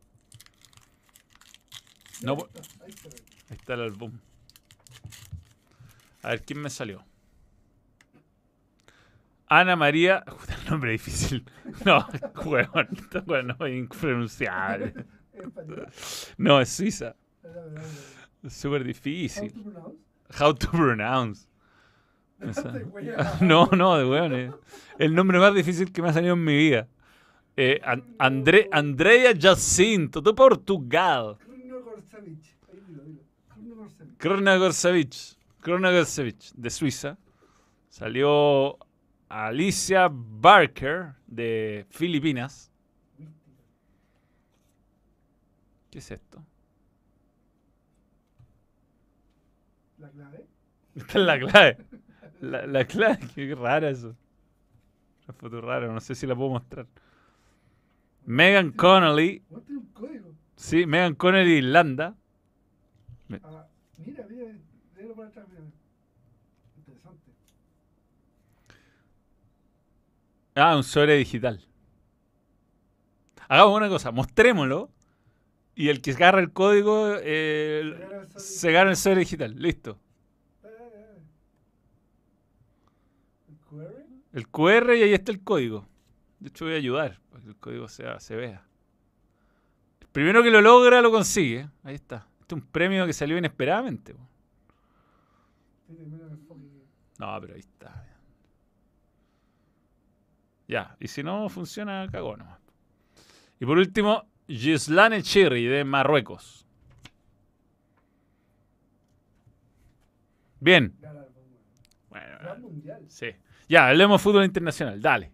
No. 2.21 2.37
Ahí 3.49 3.57
está 3.57 3.73
el 3.73 3.81
álbum. 3.81 4.11
A 6.23 6.29
ver, 6.29 6.43
¿quién 6.43 6.61
me 6.61 6.69
salió? 6.69 7.03
Ana 9.47 9.75
María. 9.75 10.23
El 10.65 10.69
nombre 10.69 10.91
difícil. 10.91 11.45
No, 11.85 12.05
huevón. 12.45 12.87
Esta 12.97 13.19
hueá 13.25 13.43
no 13.43 13.65
es 13.65 13.75
impronunciable. 13.77 14.93
No, 16.37 16.59
es 16.59 16.69
suiza. 16.69 17.15
Súper 18.49 18.83
difícil. 18.83 19.53
How 20.39 20.53
to 20.53 20.69
pronounce. 20.71 21.47
Esa- 22.41 22.73
No, 23.41 23.67
no, 23.67 23.97
de 23.97 24.05
weón. 24.05 24.33
eh. 24.33 24.51
El 24.99 25.15
nombre 25.15 25.39
más 25.39 25.53
difícil 25.55 25.91
que 25.91 26.01
me 26.01 26.09
ha 26.09 26.13
salido 26.13 26.33
en 26.33 26.43
mi 26.43 26.55
vida. 26.57 26.87
Eh, 27.55 27.79
An- 27.83 28.15
André, 28.19 28.67
Andrea 28.71 29.31
Jacinto, 29.39 30.21
de 30.21 30.33
Portugal. 30.33 31.37
Kruno 34.17 34.59
Gorsavic. 34.59 35.36
Ahí 35.69 35.83
dilo, 35.83 36.07
dilo. 36.07 36.17
Kruno 36.17 36.23
Gorsavic. 36.27 36.39
Krona 36.41 36.53
Gorsevich. 36.53 36.53
Krona 36.53 36.53
Gorsevich, 36.53 36.53
de 36.55 36.69
Suiza. 36.69 37.17
Salió 37.89 38.77
Alicia 39.29 40.09
Barker, 40.11 41.13
de 41.27 41.85
Filipinas. 41.89 42.71
¿Qué 45.89 45.99
es 45.99 46.11
esto? 46.11 46.43
La 49.97 50.09
clave. 50.09 50.47
Esta 50.95 51.19
es 51.19 51.25
la 51.25 51.39
clave. 51.39 51.77
La, 52.41 52.67
la 52.67 52.85
clave, 52.85 53.19
qué 53.35 53.55
rara 53.55 53.89
eso. 53.89 54.15
Una 55.25 55.33
foto 55.33 55.61
rara, 55.61 55.87
no 55.91 55.99
sé 55.99 56.15
si 56.15 56.27
la 56.27 56.35
puedo 56.35 56.51
mostrar. 56.51 56.87
Megan 58.25 58.71
Connolly, 58.71 59.43
un 59.49 59.85
código. 59.93 60.33
sí, 60.55 60.85
Megan 60.85 61.15
Connolly, 61.15 61.57
Irlanda. 61.57 62.15
Ah, 63.43 63.67
mira, 63.97 64.25
mira. 64.29 64.53
Atrás, 65.23 65.47
mira. 65.49 65.63
Interesante. 66.77 67.31
Ah, 70.55 70.75
un 70.75 70.83
sobre 70.83 71.17
digital. 71.17 71.63
Hagamos 73.47 73.77
una 73.77 73.89
cosa, 73.89 74.11
mostrémoslo. 74.11 74.91
Y 75.75 75.89
el 75.89 76.01
que 76.01 76.11
agarra 76.11 76.39
el 76.39 76.51
código 76.51 77.15
eh, 77.21 77.83
Se 77.95 78.01
gana 78.01 78.21
el 78.21 78.27
sobre 78.29 78.41
se 78.41 78.71
gana 78.71 78.89
el 78.89 78.97
sobre 78.97 79.19
digital. 79.19 79.55
Listo. 79.55 79.99
Dale, 80.63 80.75
dale. 80.75 81.21
¿El 83.47 83.57
QR? 83.59 84.05
El 84.33 84.47
QR 84.47 84.95
y 84.95 85.03
ahí 85.03 85.13
está 85.13 85.31
el 85.31 85.43
código. 85.43 85.87
De 86.39 86.49
hecho, 86.49 86.65
voy 86.65 86.73
a 86.73 86.77
ayudar 86.77 87.19
para 87.29 87.43
que 87.43 87.49
el 87.49 87.55
código 87.57 87.87
sea, 87.87 88.19
se 88.19 88.35
vea. 88.35 88.65
El 90.01 90.07
primero 90.07 90.43
que 90.43 90.49
lo 90.49 90.61
logra 90.61 91.01
lo 91.01 91.11
consigue. 91.11 91.69
Ahí 91.83 91.95
está. 91.95 92.27
Este 92.41 92.55
es 92.55 92.61
un 92.61 92.67
premio 92.67 93.05
que 93.05 93.13
salió 93.13 93.37
inesperadamente. 93.37 94.13
po. 94.13 94.26
Tiene 95.87 96.05
menos 96.05 96.31
enfoque 96.31 96.69
que. 96.69 96.85
No, 97.19 97.41
pero 97.41 97.53
ahí 97.53 97.59
está. 97.59 98.05
Ya, 100.67 100.97
y 100.99 101.07
si 101.07 101.23
no 101.23 101.47
funciona, 101.47 102.07
cagó 102.11 102.35
nomás. 102.35 102.59
Y 103.59 103.65
por 103.65 103.77
último, 103.77 104.29
Gislane 104.47 105.23
Chirri 105.23 105.65
de 105.65 105.83
Marruecos. 105.85 106.65
Bien. 110.59 110.93
Bueno, 112.09 112.69
sí. 113.07 113.27
Ya, 113.69 113.87
hablemos 113.87 114.21
fútbol 114.21 114.43
internacional. 114.45 115.01
Dale. 115.01 115.31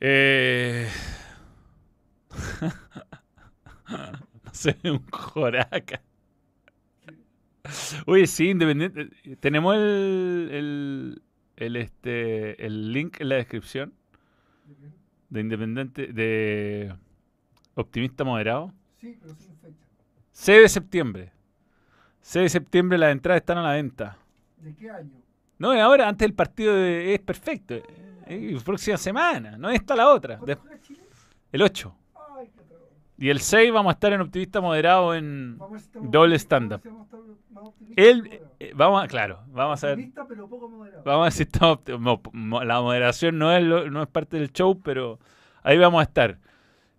Eh... 0.00 0.88
un 4.84 5.04
joraca. 5.10 6.00
Oye, 8.06 8.26
sí, 8.26 8.50
independiente. 8.50 9.10
Tenemos 9.40 9.76
el, 9.76 10.48
el, 10.52 11.22
el, 11.56 11.76
este, 11.76 12.64
el 12.64 12.92
link 12.92 13.20
en 13.20 13.28
la 13.28 13.34
descripción 13.36 13.92
¿De 15.28 15.40
Independiente, 15.40 16.06
de 16.06 16.94
Optimista 17.74 18.24
Moderado. 18.24 18.72
Sí, 18.98 19.18
pero 19.20 19.34
sin 19.34 19.54
fecha. 19.58 19.86
6 20.32 20.62
de 20.62 20.68
septiembre. 20.70 21.32
6 22.22 22.44
de 22.44 22.48
septiembre 22.48 22.96
las 22.96 23.12
entradas 23.12 23.42
están 23.42 23.58
a 23.58 23.62
la 23.62 23.72
venta. 23.72 24.16
¿De 24.56 24.74
qué 24.74 24.90
año? 24.90 25.10
No, 25.58 25.72
es 25.74 25.80
ahora, 25.80 26.08
antes 26.08 26.24
del 26.26 26.34
partido 26.34 26.74
de- 26.74 27.14
es 27.14 27.20
perfecto. 27.20 27.74
Es 28.26 28.62
próxima 28.62 28.96
semana, 28.96 29.58
no 29.58 29.68
esta 29.70 29.94
la 29.96 30.08
otra. 30.08 30.38
¿Cuándo 30.38 30.64
De- 30.64 30.70
el 31.52 31.62
8. 31.62 31.94
Y 33.18 33.30
el 33.30 33.40
6 33.40 33.72
vamos 33.72 33.90
a 33.90 33.94
estar 33.94 34.12
en 34.12 34.20
Optimista 34.20 34.60
Moderado 34.60 35.14
en 35.14 35.58
estamos- 35.74 36.10
doble 36.10 36.36
stand-up. 36.38 36.80
El, 37.96 38.40
eh, 38.60 38.72
vamos 38.76 39.02
a, 39.02 39.08
claro, 39.08 39.40
vamos 39.48 39.82
a 39.82 39.88
ver. 39.88 39.94
Optimista, 39.96 40.26
pero 40.28 40.48
poco 40.48 40.68
moderado. 40.68 41.02
Vamos 41.04 41.20
a 41.22 41.24
ver 41.24 41.32
si 41.32 41.42
estamos. 41.42 41.78
opti- 41.78 41.98
mo- 41.98 42.22
mo- 42.32 42.62
La 42.64 42.80
moderación 42.80 43.36
no 43.38 43.52
es, 43.52 43.62
lo- 43.64 43.90
no 43.90 44.02
es 44.02 44.08
parte 44.08 44.38
del 44.38 44.52
show, 44.52 44.80
pero 44.80 45.18
ahí 45.64 45.76
vamos 45.78 46.00
a 46.00 46.04
estar. 46.04 46.38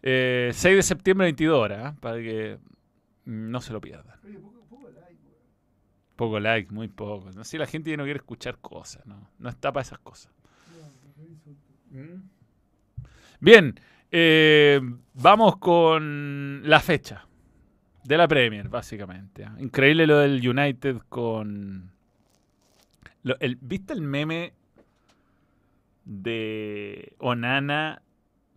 Eh, 0.03 0.51
6 0.53 0.75
de 0.75 0.83
septiembre, 0.83 1.25
22 1.25 1.57
horas, 1.57 1.93
¿eh? 1.93 1.97
para 2.01 2.17
que 2.17 2.57
no 3.25 3.61
se 3.61 3.71
lo 3.71 3.79
pierdan. 3.79 4.17
Oye, 4.25 4.39
poco, 4.39 4.65
poco 4.69 4.89
like. 4.89 5.17
Poco 6.17 6.39
like, 6.41 6.73
muy 6.73 6.89
poco. 6.89 7.31
No 7.31 7.43
sé, 7.45 7.57
la 7.57 7.65
gente 7.67 7.91
ya 7.91 7.97
no 7.97 8.03
quiere 8.03 8.17
escuchar 8.17 8.57
cosas, 8.59 9.05
¿no? 9.05 9.29
No 9.39 9.47
está 9.49 9.71
para 9.71 9.83
esas 9.83 9.99
cosas. 9.99 10.33
¿Mm? 11.91 12.21
Bien, 13.39 13.79
eh, 14.11 14.81
vamos 15.13 15.57
con 15.57 16.61
la 16.63 16.79
fecha 16.79 17.25
de 18.03 18.17
la 18.17 18.27
Premier, 18.27 18.69
básicamente. 18.69 19.45
Increíble 19.59 20.07
lo 20.07 20.17
del 20.19 20.47
United 20.47 20.97
con... 21.09 21.91
lo- 23.23 23.37
el, 23.39 23.57
¿Viste 23.61 23.93
el 23.93 24.01
meme 24.01 24.53
de 26.05 27.13
Onana 27.19 28.01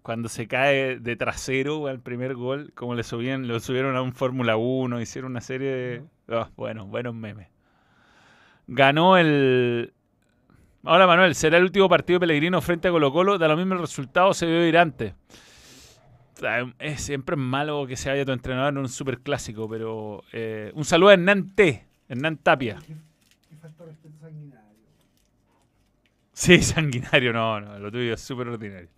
cuando 0.03 0.29
se 0.29 0.49
cae 0.49 0.99
de 0.99 1.17
trasero 1.17 1.87
al 1.87 2.01
primer 2.01 2.35
gol? 2.35 2.73
Como 2.75 2.95
le 2.95 3.03
subían, 3.03 3.47
lo 3.47 3.61
subieron 3.61 3.97
a 3.97 4.03
un 4.03 4.13
Fórmula 4.13 4.57
1, 4.57 5.01
hicieron 5.01 5.33
una 5.33 5.41
serie 5.41 5.71
de... 5.71 6.03
Ah, 6.29 6.49
bueno, 6.57 6.87
buenos 6.87 7.15
memes. 7.15 7.49
Ganó 8.67 9.17
el... 9.19 9.93
Hola 10.85 11.07
Manuel, 11.07 11.35
será 11.37 11.59
el 11.59 11.65
último 11.65 11.89
partido 11.89 12.19
de 12.19 12.27
Pellegrino 12.27 12.61
frente 12.61 12.89
a 12.89 12.91
Colo 12.91 13.13
Colo. 13.13 13.39
Da 13.39 13.47
lo 13.49 13.57
mismo 13.57 13.75
el 13.75 13.81
resultado, 13.81 14.35
se 14.35 14.47
debe 14.47 14.69
ir 14.69 14.79
antes. 14.79 15.13
O 15.13 15.17
sea, 15.17 15.42
Es 16.79 17.03
siempre 17.03 17.37
malo 17.37 17.87
que 17.87 17.97
se 17.97 18.09
vaya 18.11 18.25
tu 18.25 18.33
entrenador 18.33 18.73
en 18.73 18.79
un 18.79 18.89
superclásico, 18.89 19.69
pero 19.69 20.25
eh, 20.33 20.73
un 20.75 20.85
saludo 20.85 21.11
a 21.11 21.15
Hernán 21.15 21.55
T, 21.55 21.87
Hernán 22.09 22.39
Tapia. 22.39 22.79
Qué, 22.87 22.95
qué 23.49 23.57
falta 23.57 23.85
de 23.85 23.91
respeto 23.91 24.19
sanguinario. 24.21 24.79
Sí, 26.33 26.59
sanguinario, 26.63 27.33
no, 27.33 27.61
no, 27.61 27.79
lo 27.79 27.91
tuyo 27.93 28.15
es 28.15 28.21
súper 28.21 28.49
ordinario. 28.49 28.89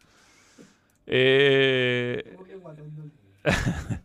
Eh, 1.06 2.36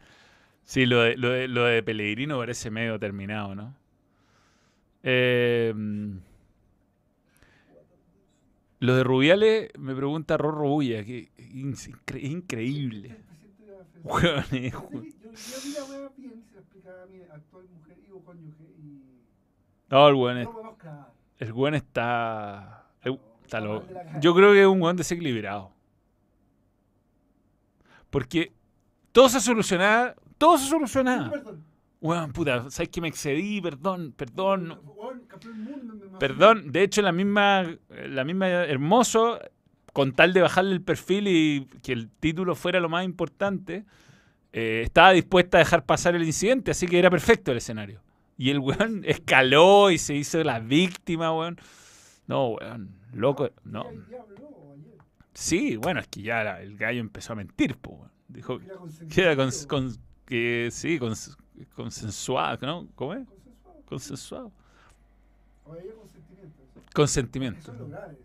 sí, 0.64 0.86
lo 0.86 1.02
de, 1.02 1.16
lo, 1.16 1.30
de, 1.30 1.48
lo 1.48 1.64
de 1.64 1.82
Pellegrino 1.82 2.38
parece 2.38 2.70
medio 2.72 3.00
terminado, 3.00 3.56
¿no? 3.56 3.76
Eh, 5.04 5.74
lo 8.80 8.96
de 8.96 9.04
Rubiales, 9.04 9.70
me 9.78 9.96
pregunta 9.96 10.38
Rorro 10.38 10.68
Bulla, 10.70 11.04
que 11.04 11.32
es 11.38 11.54
incre- 11.54 12.22
increíble. 12.24 13.18
Weón, 14.04 14.46
es 14.52 14.72
Yo, 14.72 14.80
ju- 14.82 15.04
yo, 15.04 15.32
yo 15.32 15.58
vi 15.64 15.72
la 15.74 15.84
wea 15.84 16.10
bien, 16.18 16.44
se 16.48 16.54
la 16.56 16.60
explicaba 16.62 17.04
a 17.04 17.06
mi 17.08 17.22
actual 17.22 17.66
mujer 17.70 17.98
y 18.08 18.12
o 18.12 18.20
cónyuge 18.24 18.64
y 18.78 19.04
No, 19.90 20.08
el 20.08 20.16
weón, 20.16 20.38
es- 20.38 20.50
el 21.40 21.52
weón 21.54 21.76
está... 21.76 22.86
está 23.44 23.60
loco. 23.60 23.86
Yo 24.22 24.34
creo 24.34 24.54
que 24.54 24.62
es 24.62 24.68
un 24.68 24.82
weón 24.82 24.96
desequilibrado. 24.98 25.72
Porque 28.10 28.54
todo 29.12 29.30
se 29.30 29.40
solucionaba, 29.40 30.16
todo 30.38 30.58
se 30.58 30.68
solucionaba. 30.70 31.32
Perdón. 32.00 32.18
Weón, 32.18 32.32
puta, 32.32 32.70
sabes 32.70 32.90
que 32.90 33.02
me 33.02 33.10
excedí, 33.10 33.60
perdón, 33.62 34.14
perdón, 34.16 34.68
no- 34.70 34.82
perdón. 36.20 36.72
De 36.72 36.84
hecho, 36.84 37.02
la 37.02 37.12
misma, 37.12 37.66
la 37.90 38.24
misma 38.24 38.48
Hermoso, 38.48 39.40
con 39.92 40.14
tal 40.14 40.32
de 40.34 40.42
bajarle 40.42 40.74
el 40.74 40.82
perfil 40.82 41.28
y 41.28 41.66
que 41.84 41.92
el 41.94 42.10
título 42.10 42.56
fuera 42.56 42.80
lo 42.80 42.88
más 42.90 43.04
importante, 43.04 43.86
eh, 44.54 44.82
estaba 44.86 45.12
dispuesta 45.12 45.58
a 45.58 45.60
dejar 45.60 45.86
pasar 45.86 46.16
el 46.16 46.24
incidente, 46.24 46.72
así 46.72 46.88
que 46.88 46.98
era 47.00 47.10
perfecto 47.10 47.52
el 47.52 47.58
escenario. 47.58 48.02
Y 48.38 48.50
el 48.52 48.60
weón 48.60 49.04
escaló 49.06 49.92
y 49.92 49.98
se 49.98 50.16
hizo 50.16 50.42
la 50.44 50.60
víctima, 50.60 51.34
weón. 51.36 51.58
No, 52.28 52.52
weón, 52.52 52.96
loco, 53.12 53.50
no. 53.66 53.82
Habló, 53.82 54.06
ayer. 54.74 54.98
Sí, 55.34 55.76
bueno, 55.76 56.00
es 56.00 56.08
que 56.08 56.22
ya 56.22 56.44
la- 56.46 56.62
el 56.62 56.78
gallo 56.78 57.02
empezó 57.02 57.34
a 57.34 57.36
mentir, 57.36 57.76
po, 57.76 57.92
weón. 57.92 58.12
Dijo 58.30 58.60
que 59.10 59.22
era 59.22 59.36
con, 59.36 59.50
con- 59.68 59.98
que 60.26 60.70
sí, 60.72 60.98
cons- 61.00 61.36
consensuado, 61.68 62.66
¿no? 62.66 62.88
¿Cómo 62.96 63.14
es? 63.14 63.28
Consensuado. 63.86 64.52
Consentimiento. 66.94 67.74
grave. 67.88 68.18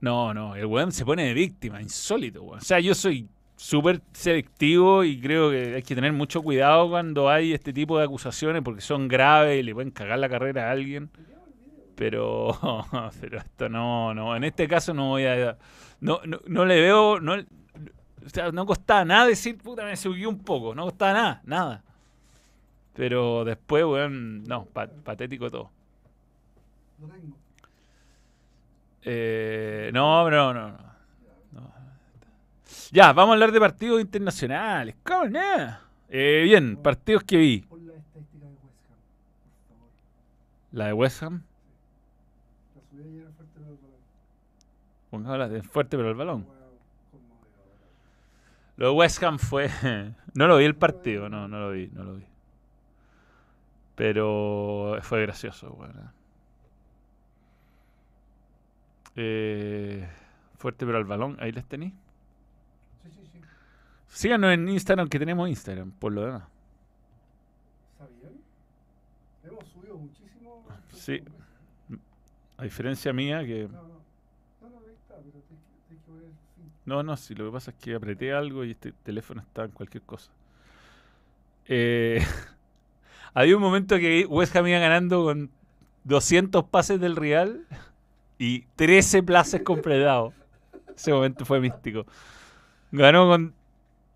No, 0.00 0.32
no, 0.32 0.56
el 0.56 0.64
weón 0.66 0.92
se 0.92 1.04
pone 1.04 1.24
de 1.24 1.34
víctima, 1.34 1.80
insólito, 1.82 2.42
weón. 2.42 2.58
O 2.58 2.62
sea, 2.62 2.80
yo 2.80 2.94
soy 2.94 3.28
súper 3.56 4.00
selectivo 4.12 5.04
y 5.04 5.20
creo 5.20 5.50
que 5.50 5.74
hay 5.74 5.82
que 5.82 5.94
tener 5.94 6.14
mucho 6.14 6.42
cuidado 6.42 6.88
cuando 6.88 7.28
hay 7.28 7.52
este 7.52 7.74
tipo 7.74 7.98
de 7.98 8.04
acusaciones 8.04 8.62
porque 8.62 8.80
son 8.80 9.06
graves 9.06 9.60
y 9.60 9.62
le 9.62 9.74
pueden 9.74 9.90
cagar 9.90 10.18
la 10.18 10.30
carrera 10.30 10.68
a 10.68 10.72
alguien. 10.72 11.10
Pero, 11.94 12.56
pero 13.20 13.38
esto 13.38 13.68
no, 13.68 14.14
no, 14.14 14.34
en 14.34 14.44
este 14.44 14.66
caso 14.66 14.94
no 14.94 15.08
voy 15.08 15.26
a... 15.26 15.58
No, 16.00 16.20
no, 16.24 16.40
no 16.46 16.64
le 16.64 16.80
veo... 16.80 17.20
No, 17.20 17.36
o 18.24 18.28
sea, 18.28 18.50
no 18.52 18.66
costaba 18.66 19.04
nada 19.04 19.26
decir, 19.26 19.56
puta, 19.58 19.84
me 19.84 19.96
subí 19.96 20.26
un 20.26 20.38
poco. 20.38 20.74
No 20.74 20.84
costaba 20.84 21.12
nada, 21.12 21.40
nada. 21.44 21.82
Pero 22.94 23.44
después, 23.44 23.84
weón, 23.84 24.44
no, 24.44 24.64
pa- 24.66 24.88
patético 24.88 25.50
todo. 25.50 25.70
Eh, 29.02 29.90
no, 29.94 30.28
no, 30.30 30.52
no, 30.54 30.68
no. 30.70 30.90
Ya, 32.92 33.12
vamos 33.12 33.30
a 33.30 33.32
hablar 33.34 33.52
de 33.52 33.60
partidos 33.60 34.00
internacionales. 34.00 34.96
¿Cómo 35.04 35.26
no? 35.26 35.40
Eh, 36.08 36.42
bien, 36.44 36.76
partidos 36.76 37.22
que 37.22 37.36
vi. 37.36 37.64
La 37.72 37.76
de 37.86 37.92
West 37.92 38.12
Ham, 38.12 38.22
por 38.32 38.82
favor. 38.82 39.88
La 40.72 40.86
de 40.86 40.92
West 40.92 41.22
Ham. 41.22 41.42
La 42.74 42.82
subí 42.90 43.02
ayer 43.08 43.26
a 43.26 43.30
fuerte 43.32 43.52
pero 43.54 43.66
balón. 43.66 44.00
Pongamos 45.10 45.38
la 45.38 45.48
de 45.48 45.62
fuerte 45.62 45.96
pero 45.96 46.08
el 46.10 46.16
balón. 46.16 46.46
Lo 48.80 48.86
de 48.86 48.92
West 48.92 49.22
Ham 49.22 49.38
fue... 49.38 49.68
no 50.34 50.46
lo 50.46 50.56
vi 50.56 50.64
el 50.64 50.74
partido, 50.74 51.28
no, 51.28 51.46
no 51.46 51.60
lo 51.60 51.70
vi, 51.72 51.88
no 51.88 52.02
lo 52.02 52.14
vi. 52.14 52.24
Pero 53.94 54.96
fue 55.02 55.20
gracioso, 55.20 55.68
bueno. 55.72 56.10
Eh, 59.16 60.08
fuerte 60.56 60.86
pero 60.86 60.96
al 60.96 61.04
balón, 61.04 61.36
ahí 61.40 61.52
les 61.52 61.66
tenéis. 61.66 61.92
Sí, 63.02 63.10
sí, 63.10 63.20
sí. 63.30 63.40
Síganos 64.08 64.50
en 64.54 64.66
Instagram, 64.66 65.10
que 65.10 65.18
tenemos 65.18 65.46
Instagram, 65.46 65.90
por 65.90 66.12
lo 66.12 66.24
demás. 66.24 66.44
¿Sabían? 67.98 68.32
Hemos 69.44 69.68
subido 69.68 69.98
muchísimo. 69.98 70.64
Sí. 70.94 71.22
A 72.56 72.62
diferencia 72.62 73.12
mía, 73.12 73.44
que... 73.44 73.68
No, 73.68 73.82
no. 73.82 73.88
No, 74.62 74.70
no, 74.70 74.78
ahí 74.86 74.94
está, 74.94 75.16
pero 75.16 75.38
tienes 75.42 75.44
que, 75.44 75.54
tienes 75.86 76.02
que 76.02 76.10
poner 76.10 76.24
el 76.24 76.32
fin. 76.56 76.72
No, 76.90 77.04
no, 77.04 77.16
sí, 77.16 77.36
lo 77.36 77.44
que 77.44 77.52
pasa 77.52 77.70
es 77.70 77.76
que 77.76 77.94
apreté 77.94 78.32
algo 78.32 78.64
y 78.64 78.72
este 78.72 78.90
teléfono 78.90 79.40
está 79.42 79.62
en 79.62 79.70
cualquier 79.70 80.02
cosa. 80.02 80.28
Eh, 81.66 82.20
había 83.32 83.54
un 83.54 83.62
momento 83.62 83.96
que 83.96 84.26
West 84.26 84.56
Ham 84.56 84.66
iba 84.66 84.80
ganando 84.80 85.22
con 85.22 85.50
200 86.02 86.64
pases 86.64 86.98
del 87.00 87.14
Real 87.14 87.64
y 88.38 88.62
13 88.74 89.22
pases 89.22 89.62
completados. 89.62 90.34
Ese 90.96 91.12
momento 91.12 91.44
fue 91.44 91.60
místico. 91.60 92.06
Ganó 92.90 93.28
con... 93.28 93.54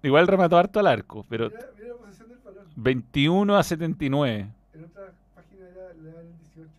Igual 0.03 0.27
remató 0.27 0.59
harto 0.59 0.81
al 0.81 0.89
arco, 0.89 1.25
pero 1.29 1.51
Mira, 1.51 1.68
mira 1.77 1.89
la 1.91 1.95
posición 1.95 2.29
del 2.29 2.39
balón. 2.39 2.64
21 2.75 3.57
a 3.57 3.62
79. 3.62 4.49
En 4.75 4.85
otra 4.85 5.12
página 5.37 5.66
le 6.03 6.11
dan 6.11 6.27
el 6.27 6.37
18. 6.53 6.70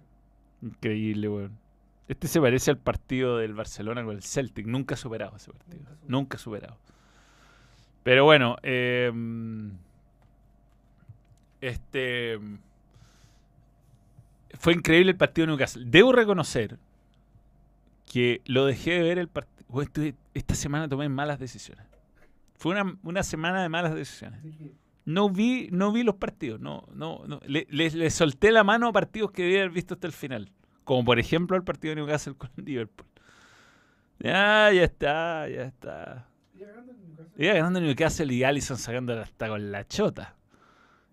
Increíble, 0.62 1.30
weón. 1.30 1.65
Este 2.08 2.28
se 2.28 2.40
parece 2.40 2.72
al 2.72 2.78
partido 2.78 3.38
del 3.38 3.54
Barcelona 3.54 4.04
con 4.04 4.16
el 4.16 4.22
Celtic. 4.24 4.68
Nunca 4.68 4.96
superado 4.96 5.36
ese 5.38 5.52
partido. 5.52 5.78
Nunca 5.80 5.88
superado. 5.90 6.08
Nunca 6.08 6.38
superado. 6.38 6.78
Pero 8.04 8.24
bueno, 8.26 8.58
eh, 8.62 9.12
este 11.62 12.40
fue 14.60 14.74
increíble 14.74 15.12
el 15.12 15.18
partido 15.18 15.46
de 15.48 15.52
Newcastle. 15.54 15.84
Debo 15.88 16.12
reconocer 16.12 16.78
que 18.12 18.42
lo 18.46 18.66
dejé 18.66 18.92
de 18.92 19.02
ver 19.02 19.18
el 19.20 19.28
partido. 19.28 19.66
Esta 20.34 20.56
semana 20.56 20.88
tomé 20.88 21.10
malas 21.10 21.40
decisiones. 21.40 21.86
Fue 22.58 22.72
una, 22.72 22.96
una 23.04 23.24
semana 23.24 23.62
de 23.62 23.70
malas 23.70 23.96
decisiones. 23.96 24.40
No 25.06 25.30
vi, 25.30 25.68
no 25.72 25.92
vi 25.92 26.04
los 26.04 26.16
partidos, 26.16 26.60
no, 26.60 26.88
no, 26.94 27.24
no. 27.28 27.40
Le, 27.46 27.68
le- 27.70 27.92
le 27.92 28.10
solté 28.10 28.52
la 28.52 28.64
mano 28.64 28.88
a 28.88 28.94
partidos 28.94 29.32
que 29.32 29.44
debía 29.44 29.60
haber 29.60 29.72
visto 29.72 29.96
hasta 29.96 30.08
el 30.08 30.14
final. 30.14 30.52
Como 30.86 31.04
por 31.04 31.20
ejemplo 31.20 31.58
el 31.58 31.64
partido 31.64 31.94
de 31.94 32.02
Newcastle 32.02 32.36
con 32.36 32.50
Liverpool. 32.56 33.08
Ya, 34.20 34.72
ya 34.72 34.84
está, 34.86 35.50
ya 35.50 35.64
está. 35.64 36.28
iba 37.38 37.54
ganando 37.54 37.80
el 37.80 37.86
Newcastle. 37.86 38.34
Y 38.34 38.44
Allison 38.46 38.78
sacando 38.78 39.20
hasta 39.20 39.50
con 39.50 39.72
la 39.72 39.86
chota. 39.86 40.36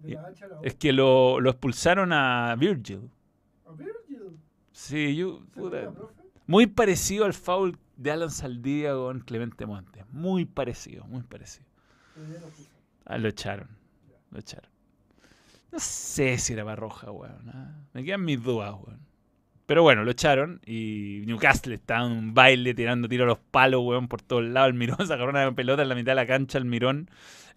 La 0.04 0.30
Es 0.62 0.74
que 0.76 0.92
lo, 0.92 1.40
lo 1.40 1.50
expulsaron 1.50 2.12
a 2.12 2.54
Virgil. 2.56 3.10
A 3.66 3.72
Virgil. 3.72 4.38
Sí, 4.72 5.16
yo. 5.16 5.40
Muy 6.46 6.66
parecido 6.66 7.24
al 7.24 7.34
foul 7.34 7.76
de 7.96 8.10
Alan 8.10 8.30
Saldía 8.30 8.94
con 8.94 9.20
Clemente 9.20 9.64
Montes. 9.66 10.04
Muy 10.10 10.44
parecido, 10.44 11.04
muy 11.06 11.22
parecido. 11.22 11.66
Ah, 13.04 13.18
lo 13.18 13.28
echaron. 13.28 13.68
Lo 14.30 14.38
echaron. 14.38 14.70
No 15.70 15.78
sé 15.78 16.36
si 16.38 16.52
era 16.52 16.64
para 16.64 16.76
roja, 16.76 17.10
weón. 17.10 17.48
ah. 17.54 17.70
Me 17.94 18.04
quedan 18.04 18.24
mis 18.24 18.42
dudas, 18.42 18.74
weón. 18.74 19.00
Pero 19.66 19.82
bueno, 19.82 20.04
lo 20.04 20.10
echaron 20.10 20.60
y 20.66 21.22
Newcastle 21.26 21.74
estaba 21.74 22.06
en 22.06 22.12
un 22.12 22.34
baile 22.34 22.74
tirando 22.74 23.08
tiro 23.08 23.24
a 23.24 23.28
los 23.28 23.38
palos, 23.38 23.82
weón, 23.84 24.08
por 24.08 24.20
todos 24.20 24.44
lados. 24.44 24.68
El 24.68 24.74
Mirón 24.74 24.98
sacó 25.06 25.24
una 25.24 25.54
pelota 25.54 25.82
en 25.82 25.88
la 25.88 25.94
mitad 25.94 26.12
de 26.12 26.16
la 26.16 26.26
cancha, 26.26 26.58
el 26.58 26.64
Mirón. 26.64 27.08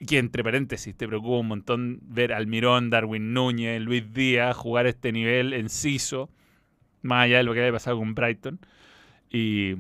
Que 0.06 0.18
entre 0.18 0.43
paréntesis, 0.43 0.95
te 0.95 1.08
preocupa 1.08 1.38
un 1.38 1.47
montón 1.47 1.99
ver 2.03 2.34
al 2.34 2.47
Mirón, 2.47 2.89
Darwin 2.89 3.34
Núñez, 3.34 3.82
Luis 3.82 4.14
Díaz 4.14 4.56
jugar 4.56 4.88
este 4.88 5.12
nivel 5.12 5.53
en 5.53 5.70
CISO, 5.70 6.30
más 7.01 7.26
allá 7.26 7.38
de 7.38 7.43
lo 7.43 7.53
que 7.53 7.62
había 7.62 7.72
pasado 7.72 7.97
con 7.97 8.14
Brighton. 8.14 8.60
Y 9.30 9.76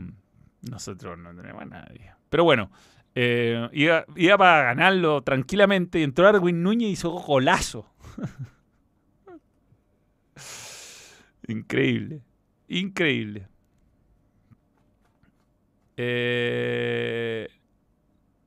nosotros 0.61 1.17
no 1.17 1.35
tenemos 1.35 1.61
a 1.61 1.65
nadie. 1.65 2.13
Pero 2.29 2.43
bueno, 2.45 2.71
eh, 3.13 3.69
iba, 3.73 4.05
iba 4.15 4.37
para 4.37 4.63
ganarlo 4.63 5.21
tranquilamente 5.21 5.99
y 5.99 6.03
entró 6.03 6.25
Darwin 6.25 6.63
Núñez 6.63 6.89
y 6.89 6.91
hizo 6.93 7.11
golazo. 7.11 7.89
Increíble. 11.47 12.21
Increíble. 12.67 13.47
Eh, 15.97 17.47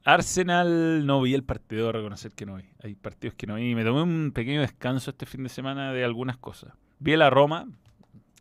Arsenal 0.04 1.06
no 1.06 1.20
vi 1.22 1.34
el 1.34 1.44
partido, 1.44 1.92
reconocer 1.92 2.32
que 2.32 2.46
no 2.46 2.56
vi. 2.56 2.64
Hay 2.82 2.94
partidos 2.94 3.34
que 3.34 3.46
no 3.46 3.56
vi. 3.56 3.74
Me 3.74 3.84
tomé 3.84 4.02
un 4.02 4.32
pequeño 4.32 4.60
descanso 4.60 5.10
este 5.10 5.26
fin 5.26 5.42
de 5.42 5.48
semana 5.48 5.92
de 5.92 6.04
algunas 6.04 6.36
cosas. 6.36 6.72
Vi 6.98 7.16
la 7.16 7.30
Roma, 7.30 7.68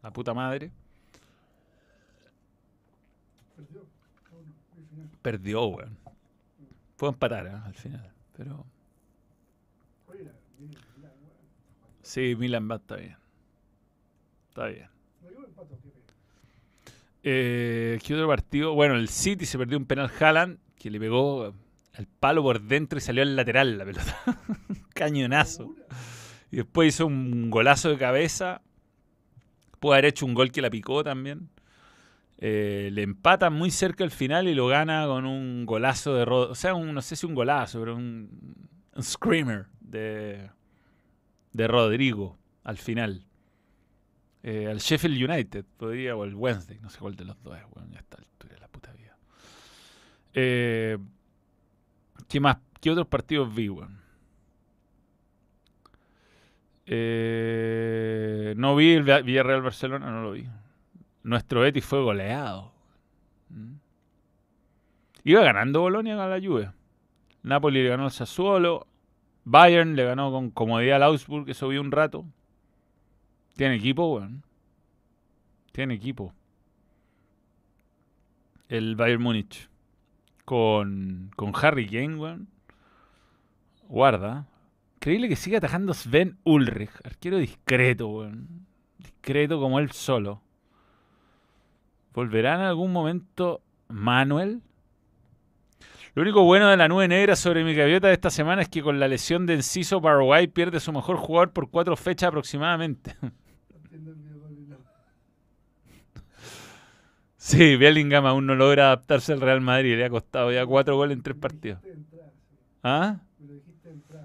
la 0.01 0.11
puta 0.11 0.33
madre. 0.33 0.71
Perdió. 5.21 5.67
Weón. 5.67 5.97
Puedo 6.95 7.13
empatar 7.13 7.47
¿eh? 7.47 7.51
al 7.51 7.73
final. 7.73 8.11
Pero 8.35 8.65
sí, 12.01 12.35
Milan 12.37 12.69
va, 12.71 12.75
está 12.77 12.95
bien. 12.95 13.17
Está 14.57 14.69
bien. 14.69 14.89
Eh, 17.21 17.99
¿Qué 18.03 18.15
otro 18.15 18.27
partido? 18.27 18.73
Bueno, 18.73 18.95
el 18.95 19.07
City 19.07 19.45
se 19.45 19.55
perdió 19.55 19.77
un 19.77 19.85
penal 19.85 20.09
Haaland 20.19 20.57
que 20.75 20.89
le 20.89 20.99
pegó 20.99 21.53
el 21.93 22.07
palo 22.07 22.41
por 22.41 22.59
dentro 22.63 22.97
y 22.97 23.01
salió 23.01 23.21
al 23.21 23.35
lateral 23.35 23.77
la 23.77 23.85
pelota. 23.85 24.17
Cañonazo. 24.95 25.75
Y 26.49 26.55
después 26.55 26.95
hizo 26.95 27.05
un 27.05 27.51
golazo 27.51 27.89
de 27.89 27.99
cabeza. 27.99 28.63
Pudo 29.79 29.93
haber 29.93 30.05
hecho 30.05 30.25
un 30.25 30.33
gol 30.33 30.51
que 30.51 30.63
la 30.63 30.71
picó 30.71 31.03
también. 31.03 31.49
Eh, 32.39 32.89
le 32.91 33.03
empata 33.03 33.51
muy 33.51 33.69
cerca 33.69 34.03
al 34.03 34.11
final 34.11 34.47
y 34.47 34.55
lo 34.55 34.65
gana 34.65 35.05
con 35.05 35.27
un 35.27 35.65
golazo 35.65 36.15
de 36.15 36.25
Rod 36.25 36.51
O 36.51 36.55
sea, 36.55 36.73
no 36.73 37.01
sé 37.03 37.15
si 37.15 37.27
un 37.27 37.35
golazo, 37.35 37.79
pero 37.79 37.95
un, 37.95 38.57
un 38.95 39.03
screamer 39.03 39.67
de, 39.81 40.49
de 41.53 41.67
Rodrigo 41.67 42.39
al 42.63 42.79
final. 42.79 43.26
Eh, 44.43 44.67
al 44.67 44.77
Sheffield 44.77 45.29
United, 45.29 45.65
podría, 45.77 46.15
o 46.15 46.23
el 46.23 46.35
Wednesday, 46.35 46.79
no 46.79 46.89
sé 46.89 46.99
cuál 46.99 47.15
de 47.15 47.25
los 47.25 47.41
dos 47.43 47.57
es, 47.57 47.63
bueno, 47.71 47.89
ya 47.91 47.99
está 47.99 48.17
altura 48.17 48.53
de 48.53 48.59
la 48.59 48.67
puta 48.67 48.93
vida. 48.93 49.17
Eh, 50.33 50.97
¿Qué 52.27 52.39
más? 52.39 52.57
¿Qué 52.79 52.91
otros 52.91 53.07
partidos 53.07 53.53
vi, 53.53 53.69
weón? 53.69 53.99
Eh, 56.85 58.53
no 58.55 58.75
vi 58.75 58.93
el 58.93 59.03
Villarreal 59.23 59.61
Barcelona, 59.61 60.09
no 60.09 60.21
lo 60.21 60.31
vi. 60.31 60.47
Nuestro 61.23 61.61
Betis 61.61 61.83
fue 61.83 62.01
goleado. 62.01 62.71
Mm. 63.49 63.73
Iba 65.25 65.43
ganando 65.43 65.81
Bolonia 65.81 66.23
a 66.23 66.27
la 66.27 66.39
Juve. 66.39 66.71
Napoli 67.43 67.83
le 67.83 67.89
ganó 67.89 68.05
al 68.05 68.11
Sassuolo. 68.11 68.87
Bayern 69.43 69.95
le 69.95 70.05
ganó 70.05 70.31
con 70.31 70.51
comodidad 70.51 70.97
al 70.97 71.03
Augsburg, 71.03 71.49
eso 71.49 71.67
vi 71.67 71.77
un 71.77 71.91
rato. 71.91 72.25
Tiene 73.57 73.75
equipo, 73.75 74.15
weón. 74.15 74.43
Tiene 75.73 75.95
equipo. 75.95 76.33
El 78.69 78.95
Bayern 78.95 79.21
Múnich. 79.21 79.69
Con, 80.45 81.31
con 81.35 81.51
Harry 81.61 81.87
Kane, 81.87 82.15
weón. 82.15 82.47
Guarda. 83.89 84.47
Increíble 84.95 85.27
que 85.29 85.35
siga 85.35 85.57
atajando 85.57 85.93
Sven 85.93 86.37
Ulrich. 86.43 86.91
Arquero 87.03 87.37
discreto, 87.37 88.07
weón. 88.07 88.65
Discreto 88.97 89.59
como 89.59 89.79
él 89.79 89.91
solo. 89.91 90.41
¿Volverá 92.13 92.55
en 92.55 92.61
algún 92.61 92.91
momento 92.91 93.61
Manuel? 93.89 94.61
Lo 96.15 96.23
único 96.23 96.43
bueno 96.43 96.67
de 96.67 96.77
la 96.77 96.87
nube 96.87 97.07
negra 97.07 97.35
sobre 97.35 97.63
mi 97.63 97.75
gaviota 97.75 98.07
de 98.07 98.13
esta 98.13 98.31
semana 98.31 98.63
es 98.63 98.69
que 98.69 98.81
con 98.81 98.99
la 98.99 99.07
lesión 99.07 99.45
de 99.45 99.53
Enciso 99.53 100.01
Paraguay 100.01 100.47
pierde 100.47 100.79
su 100.79 100.91
mejor 100.91 101.17
jugador 101.17 101.53
por 101.53 101.69
cuatro 101.69 101.95
fechas 101.95 102.29
aproximadamente. 102.29 103.15
Entiendo 103.83 104.11
el 104.11 104.17
video 104.17 104.39
con 104.41 104.51
el- 104.57 104.77
Sí, 107.47 107.77
Bellingham 107.77 108.25
aún 108.25 108.45
no 108.45 108.55
logra 108.55 108.87
adaptarse 108.87 109.31
al 109.31 109.39
Real 109.39 109.61
Madrid. 109.61 109.95
Le 109.95 110.03
ha 110.03 110.09
costado 110.09 110.51
ya 110.51 110.65
cuatro 110.65 110.97
goles 110.97 111.15
en 111.15 111.23
tres 111.23 111.37
partidos. 111.37 111.79
¿Ah? 112.83 113.21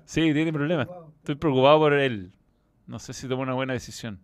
Sí, 0.05 0.33
tiene 0.33 0.53
problemas. 0.53 0.89
Estoy 1.18 1.37
preocupado 1.37 1.79
por 1.79 1.93
él. 1.93 2.33
No 2.89 2.99
sé 2.99 3.12
si 3.12 3.29
toma 3.29 3.45
una 3.45 3.55
buena 3.55 3.75
decisión. 3.75 4.18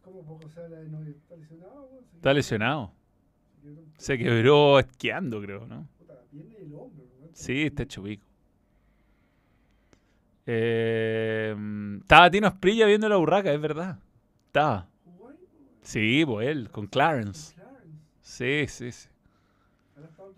¿Cómo 0.00 0.24
poco 0.24 0.48
se 0.48 0.60
habla 0.60 0.78
de 0.78 0.88
novio? 0.88 1.12
¿Está 1.14 1.36
lesionado? 1.36 1.90
Está 2.14 2.32
lesionado. 2.32 2.92
se 3.98 4.16
quebró 4.16 4.78
esquiando, 4.78 5.42
creo, 5.42 5.66
¿no? 5.66 5.86
Sí, 7.34 7.64
está 7.64 7.82
hecho 7.82 8.02
pico. 8.02 8.24
Eh, 10.46 11.54
estaba 12.00 12.30
Tino 12.30 12.46
Asprilla 12.46 12.86
viendo 12.86 13.10
la 13.10 13.16
burraca, 13.16 13.52
es 13.52 13.60
verdad. 13.60 13.98
Estaba. 14.46 14.88
Sí, 15.86 16.24
pues 16.26 16.48
él, 16.48 16.68
con 16.70 16.88
Clarence. 16.88 17.54
Con 17.54 17.64
Clarence. 17.64 17.96
Sí, 18.20 18.66
sí, 18.66 18.92
sí. 18.92 19.08
¿Habrá 19.94 20.08
estado 20.08 20.34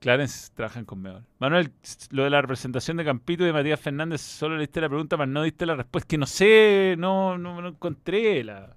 Clarence 0.00 0.50
trabajan 0.54 0.86
con 0.86 1.00
Meol. 1.00 1.22
Manuel, 1.38 1.70
lo 2.10 2.24
de 2.24 2.30
la 2.30 2.40
representación 2.40 2.96
de 2.96 3.04
Campito 3.04 3.44
y 3.44 3.46
de 3.46 3.52
Matías 3.52 3.78
Fernández, 3.78 4.22
solo 4.22 4.56
le 4.56 4.62
diste 4.62 4.80
la 4.80 4.88
pregunta, 4.88 5.16
pero 5.16 5.26
no 5.26 5.42
diste 5.42 5.66
la 5.66 5.76
respuesta. 5.76 6.08
Que 6.08 6.18
no 6.18 6.26
sé, 6.26 6.96
no, 6.98 7.36
no, 7.36 7.60
no 7.60 7.68
encontré 7.68 8.42
la. 8.42 8.74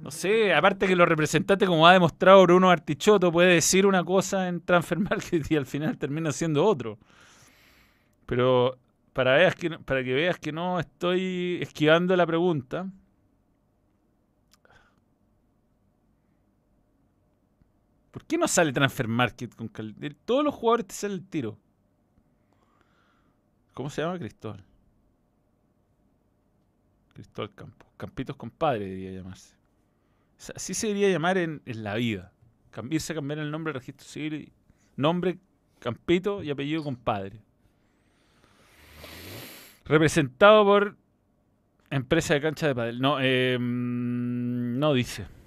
No 0.00 0.10
sé, 0.12 0.54
aparte 0.54 0.86
que 0.86 0.96
los 0.96 1.08
representantes, 1.08 1.68
como 1.68 1.86
ha 1.86 1.92
demostrado 1.92 2.42
Bruno 2.44 2.70
Artichoto, 2.70 3.32
puede 3.32 3.54
decir 3.54 3.84
una 3.84 4.04
cosa 4.04 4.48
en 4.48 4.60
Transfer 4.60 4.98
Market 5.00 5.44
y 5.50 5.56
al 5.56 5.66
final 5.66 5.98
termina 5.98 6.30
siendo 6.30 6.64
otro. 6.64 6.98
Pero 8.26 8.78
para, 9.12 9.34
veas 9.34 9.56
que, 9.56 9.70
para 9.70 10.04
que 10.04 10.14
veas 10.14 10.38
que 10.38 10.52
no 10.52 10.78
estoy 10.78 11.58
esquivando 11.60 12.16
la 12.16 12.26
pregunta. 12.26 12.86
¿Por 18.18 18.26
qué 18.26 18.36
no 18.36 18.48
sale 18.48 18.72
Transfer 18.72 19.06
Market 19.06 19.54
con 19.54 19.68
cal- 19.68 19.94
de 19.96 20.10
Todos 20.10 20.42
los 20.42 20.52
jugadores 20.52 20.88
te 20.88 20.94
salen 20.96 21.18
el 21.18 21.24
tiro. 21.28 21.56
¿Cómo 23.74 23.90
se 23.90 24.02
llama 24.02 24.18
Cristóbal? 24.18 24.64
Cristóbal 27.14 27.54
Campos. 27.54 27.88
Campitos 27.96 28.34
compadre 28.34 28.86
debería 28.86 29.12
llamarse. 29.12 29.54
Así 30.56 30.74
se 30.74 30.88
debería 30.88 31.10
llamar 31.10 31.38
en, 31.38 31.62
la 31.64 31.94
vida. 31.94 32.32
Cam- 32.72 32.92
Irse 32.92 33.12
a 33.12 33.14
cambiar 33.14 33.38
el 33.38 33.52
nombre 33.52 33.72
del 33.72 33.80
registro 33.80 34.04
civil. 34.04 34.50
Nombre 34.96 35.38
Campito 35.78 36.42
y 36.42 36.50
apellido 36.50 36.82
compadre. 36.82 37.40
Representado 39.84 40.64
por 40.64 40.96
empresa 41.88 42.34
de 42.34 42.40
cancha 42.40 42.66
de 42.66 42.74
padel. 42.74 43.00
No, 43.00 43.18
mm, 43.18 44.76
no 44.80 44.92
dice. 44.92 45.37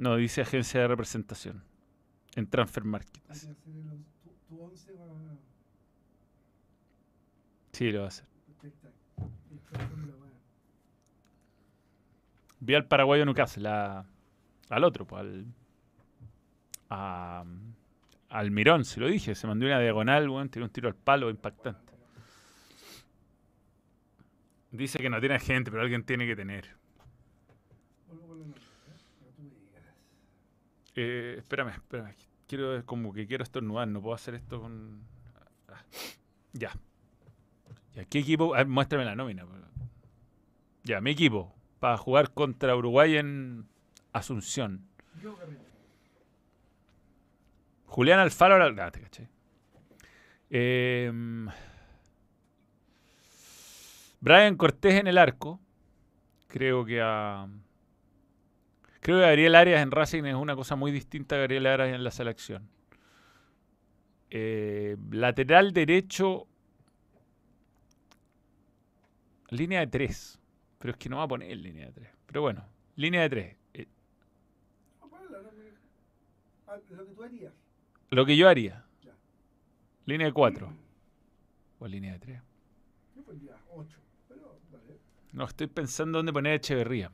No 0.00 0.16
dice 0.16 0.40
agencia 0.40 0.80
de 0.80 0.88
representación. 0.88 1.62
En 2.34 2.46
Transfer 2.48 2.84
Market. 2.84 3.18
Para- 3.22 3.38
Sí, 7.72 7.90
lo 7.92 7.98
va 8.00 8.04
a 8.06 8.08
hacer. 8.08 8.24
Vi 12.60 12.74
al 12.74 12.86
paraguayo 12.86 13.24
Newcastle, 13.26 13.68
a- 13.68 14.04
al 14.70 14.84
otro, 14.84 15.06
pues, 15.06 15.20
al, 15.20 15.46
a- 16.90 17.44
al 18.30 18.50
Mirón, 18.50 18.84
se 18.84 19.00
lo 19.00 19.06
dije, 19.08 19.34
se 19.34 19.46
mandó 19.46 19.66
una 19.66 19.80
diagonal, 19.80 20.28
weón, 20.30 20.48
tiró 20.48 20.64
un 20.64 20.70
tiro 20.70 20.88
al 20.88 20.94
palo 20.94 21.28
impactante. 21.30 21.92
Dice 24.70 24.98
que 24.98 25.10
no 25.10 25.20
tiene 25.20 25.38
gente, 25.40 25.70
pero 25.70 25.82
alguien 25.82 26.04
tiene 26.04 26.26
que 26.26 26.36
tener. 26.36 26.76
Vuelvo 28.06 28.28
con 28.28 28.40
la 28.40 28.46
nota, 28.46 28.60
¿eh? 28.60 28.94
Pero 29.18 29.30
tú 29.32 29.42
me 29.42 29.50
digas. 29.50 29.82
Eh, 30.96 31.36
espérame, 31.38 31.70
espérame. 31.70 32.14
Quiero, 32.46 32.84
como 32.84 33.12
que 33.12 33.26
quiero 33.26 33.44
estornudar, 33.44 33.86
no 33.88 34.00
puedo 34.02 34.14
hacer 34.14 34.34
esto 34.34 34.60
con... 34.60 35.02
ah, 35.68 35.82
Ya. 36.52 36.72
Ya, 37.94 38.04
¿qué 38.04 38.18
equipo? 38.20 38.54
Ah, 38.54 38.64
muéstrame 38.64 39.04
la 39.04 39.14
nómina. 39.14 39.44
pues. 39.46 39.60
Ya, 40.84 41.00
mi 41.00 41.10
equipo. 41.12 41.54
Para 41.78 41.96
jugar 41.96 42.32
contra 42.32 42.76
Uruguay 42.76 43.16
en 43.16 43.66
Asunción. 44.12 44.86
Yo. 45.22 45.36
Julián 47.86 48.18
Alfaro. 48.20 48.56
Ah, 48.82 48.90
te 48.90 49.00
caché. 49.00 49.28
Em, 50.50 51.48
Brian 54.20 54.56
Cortés 54.56 54.94
en 54.94 55.06
el 55.06 55.18
arco. 55.18 55.60
Creo 56.48 56.84
que 56.84 57.00
a. 57.00 57.48
Creo 59.00 59.16
que 59.18 59.22
Gabriel 59.22 59.54
Arias 59.54 59.82
en 59.82 59.90
Racing 59.90 60.24
es 60.24 60.34
una 60.34 60.54
cosa 60.54 60.76
muy 60.76 60.92
distinta 60.92 61.34
a 61.36 61.38
Gabriel 61.38 61.66
Arias 61.66 61.94
en 61.94 62.04
la 62.04 62.10
selección. 62.10 62.68
Eh, 64.30 64.96
lateral 65.10 65.72
derecho. 65.72 66.46
Línea 69.50 69.80
de 69.80 69.86
3. 69.86 70.38
Pero 70.78 70.92
es 70.92 70.96
que 70.96 71.08
no 71.08 71.16
va 71.18 71.24
a 71.24 71.28
poner 71.28 71.56
línea 71.56 71.86
de 71.86 71.92
3. 71.92 72.10
Pero 72.26 72.42
bueno, 72.42 72.64
línea 72.96 73.22
de 73.22 73.28
3. 73.30 73.56
Eh, 73.74 73.86
No, 75.00 75.08
ponla, 75.08 75.38
no 75.38 75.50
me- 75.52 75.70
Ah, 76.66 76.76
lo 76.90 77.06
que 77.06 77.12
tú 77.14 77.22
harías. 77.24 77.52
lo 78.10 78.26
que 78.26 78.36
yo 78.36 78.48
haría. 78.48 78.84
Ya. 79.02 79.12
Línea 80.06 80.26
de 80.28 80.32
4. 80.32 80.72
O 81.80 81.88
línea 81.88 82.12
de 82.12 82.18
3. 82.20 82.42
Yo 83.16 83.22
pondría 83.24 83.56
8. 83.74 83.98
Pero, 84.28 84.58
vale. 84.70 84.98
No, 85.32 85.44
estoy 85.46 85.66
pensando 85.66 86.18
dónde 86.18 86.32
poner 86.32 86.54
Echeverría. 86.54 87.10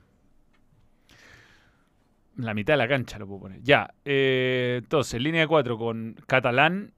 La 2.37 2.53
mitad 2.53 2.75
de 2.75 2.79
la 2.79 2.89
cancha 2.89 3.19
lo 3.19 3.27
puedo 3.27 3.41
poner. 3.41 3.63
Ya, 3.63 3.95
eh, 4.05 4.81
entonces, 4.83 5.21
línea 5.21 5.43
de 5.43 5.47
4 5.49 5.79
con 5.79 6.15
Catalán, 6.27 6.93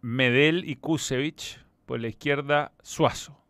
Medel 0.00 0.68
y 0.68 0.76
Kusevich. 0.76 1.60
Por 1.84 2.00
la 2.00 2.08
izquierda, 2.08 2.72
Suazo. 2.82 3.42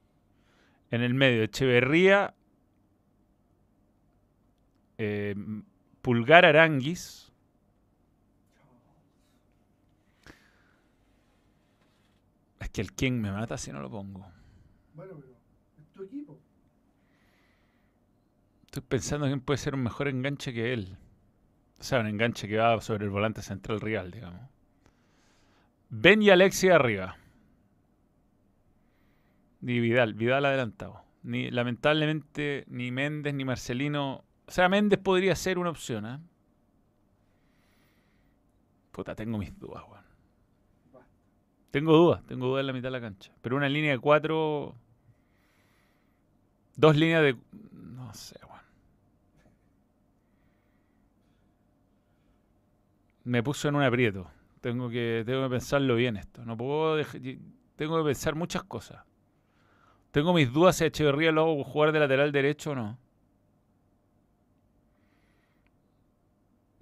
En 0.91 1.03
el 1.03 1.14
medio, 1.14 1.45
Echeverría, 1.45 2.34
eh, 4.99 5.34
Pulgar 6.03 6.45
Aranguis. 6.45 7.32
Es 12.59 12.68
que 12.70 12.80
el 12.80 12.93
King 12.93 13.12
me 13.12 13.30
mata 13.30 13.57
si 13.57 13.72
no 13.72 13.80
lo 13.80 13.91
pongo. 13.91 14.26
Bueno, 14.95 15.14
pero 15.18 15.32
es 15.80 15.93
tu 15.95 16.03
equipo. 16.03 16.38
Estoy 18.71 18.83
pensando 18.83 19.27
quién 19.27 19.41
puede 19.41 19.59
ser 19.59 19.75
un 19.75 19.83
mejor 19.83 20.07
enganche 20.07 20.55
que 20.55 20.73
él. 20.73 20.97
O 21.81 21.83
sea, 21.83 21.99
un 21.99 22.07
enganche 22.07 22.47
que 22.47 22.57
va 22.57 22.81
sobre 22.81 23.05
el 23.05 23.11
volante 23.11 23.43
central 23.43 23.81
real, 23.81 24.12
digamos. 24.12 24.43
Ben 25.89 26.23
y 26.23 26.31
Alexi 26.31 26.68
arriba. 26.68 27.16
Ni 29.61 29.81
Vidal, 29.81 30.14
Vidal 30.14 30.45
adelantado. 30.45 31.03
Ni, 31.25 31.51
lamentablemente, 31.51 32.62
ni 32.68 32.93
Méndez 32.93 33.35
ni 33.35 33.45
Marcelino. 33.45 34.23
O 34.47 34.51
sea, 34.53 34.68
Méndez 34.68 35.01
podría 35.01 35.35
ser 35.35 35.59
una 35.59 35.71
opción, 35.71 36.07
¿eh? 36.07 36.21
Puta, 38.93 39.16
tengo 39.16 39.37
mis 39.37 39.59
dudas, 39.59 39.83
weón. 39.91 40.05
Tengo 41.73 41.93
dudas, 41.97 42.23
tengo 42.25 42.47
dudas 42.47 42.61
en 42.61 42.66
la 42.68 42.73
mitad 42.73 42.87
de 42.87 42.93
la 42.93 43.01
cancha. 43.01 43.33
Pero 43.43 43.57
una 43.57 43.68
línea 43.68 43.91
de 43.91 43.99
cuatro. 43.99 44.77
Dos 46.77 46.97
líneas 46.97 47.23
de. 47.23 47.37
No 47.73 48.14
sé, 48.14 48.39
Me 53.25 53.43
puso 53.43 53.68
en 53.68 53.77
un 53.77 53.83
aprieto. 53.83 54.31
Tengo 54.61 54.91
que, 54.91 55.23
tengo 55.27 55.45
que 55.45 55.51
pensarlo 55.51 55.95
bien 55.97 56.16
esto. 56.16 56.45
No 56.45 56.57
puedo 56.57 57.03
Tengo 57.77 57.99
que 57.99 58.05
pensar 58.05 58.35
muchas 58.35 58.62
cosas. 58.64 59.05
Tengo 60.12 60.33
mis 60.33 60.53
dudas 60.53 60.77
si 60.77 60.85
Echeverría 60.85 61.33
lo 61.33 61.41
hago 61.43 61.64
jugar 61.64 61.91
de 61.91 61.99
lateral 62.01 62.31
derecho 62.31 62.71
o 62.71 62.75
no. 62.77 62.99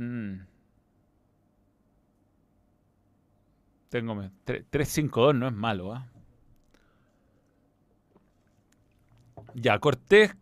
Mm. 0.00 0.46
Tengo 3.90 4.14
me- 4.14 4.30
tre- 4.46 4.64
3-5-2, 4.70 5.34
no 5.34 5.46
es 5.48 5.52
malo, 5.54 5.92
¿ah? 5.92 6.06
Ya, 9.54 9.78
Cortés, 9.78 10.34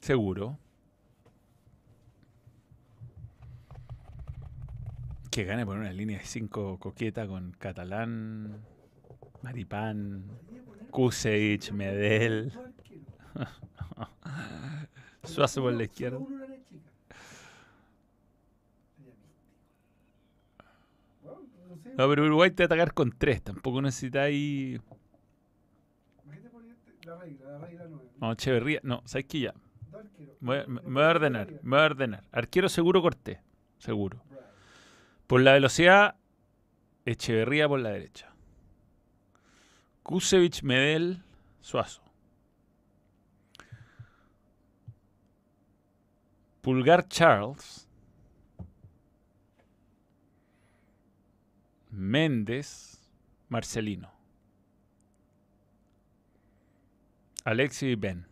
seguro. 0.00 0.58
Que 5.30 5.44
gane 5.44 5.64
por 5.66 5.76
una 5.76 5.92
línea 5.92 6.18
de 6.18 6.24
5 6.24 6.78
coqueta 6.78 7.26
con 7.26 7.52
Catalán, 7.52 8.56
Maripán, 9.42 10.24
poner- 10.66 10.90
Kusevich, 10.90 11.70
Medel. 11.72 12.52
Suazo 15.24 15.62
por 15.62 15.72
la 15.74 15.84
izquierda. 15.84 16.18
no 21.96 22.08
pero 22.08 22.24
Uruguay 22.24 22.50
te 22.50 22.62
va 22.62 22.64
a 22.64 22.66
atacar 22.66 22.94
con 22.94 23.10
3. 23.16 23.42
Tampoco 23.42 23.82
necesitáis. 23.82 24.80
Poner. 26.22 26.42
No, 28.20 28.32
Echeverría. 28.32 28.80
No, 28.82 29.02
¿sabes 29.04 29.26
qué 29.26 29.40
ya? 29.40 29.54
Me, 30.40 30.64
voy 30.64 31.02
a- 31.02 31.08
ordenar. 31.08 31.50
Me 31.62 31.70
voy 31.76 31.80
a 31.80 31.84
ordenar. 31.86 32.24
Arquero 32.32 32.68
seguro 32.68 33.02
Cortés. 33.02 33.38
Seguro. 33.78 34.22
Por 35.28 35.42
la 35.42 35.52
velocidad, 35.52 36.16
Echeverría 37.08 37.66
por 37.66 37.80
la 37.80 37.88
derecha. 37.88 38.30
Kusevich, 40.02 40.62
Medel, 40.62 41.22
Suazo. 41.60 42.02
Pulgar 46.60 47.08
Charles. 47.08 47.88
Méndez, 51.90 53.00
Marcelino. 53.48 54.12
Alexi 57.44 57.86
y 57.86 57.94
Ben. 57.94 58.26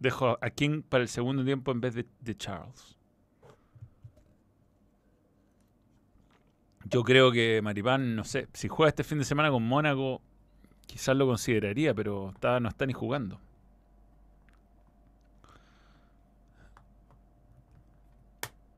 Dejo 0.00 0.38
a 0.40 0.50
King 0.50 0.82
para 0.82 1.02
el 1.02 1.08
segundo 1.08 1.44
tiempo 1.44 1.70
en 1.70 1.80
vez 1.80 1.94
de 1.94 2.36
Charles. 2.36 2.95
Yo 6.88 7.02
creo 7.02 7.32
que 7.32 7.60
Maripán, 7.62 8.14
no 8.14 8.24
sé, 8.24 8.48
si 8.52 8.68
juega 8.68 8.90
este 8.90 9.02
fin 9.04 9.18
de 9.18 9.24
semana 9.24 9.50
con 9.50 9.62
Mónaco, 9.66 10.22
quizás 10.86 11.16
lo 11.16 11.26
consideraría, 11.26 11.94
pero 11.94 12.30
está, 12.30 12.60
no 12.60 12.68
está 12.68 12.86
ni 12.86 12.92
jugando. 12.92 13.40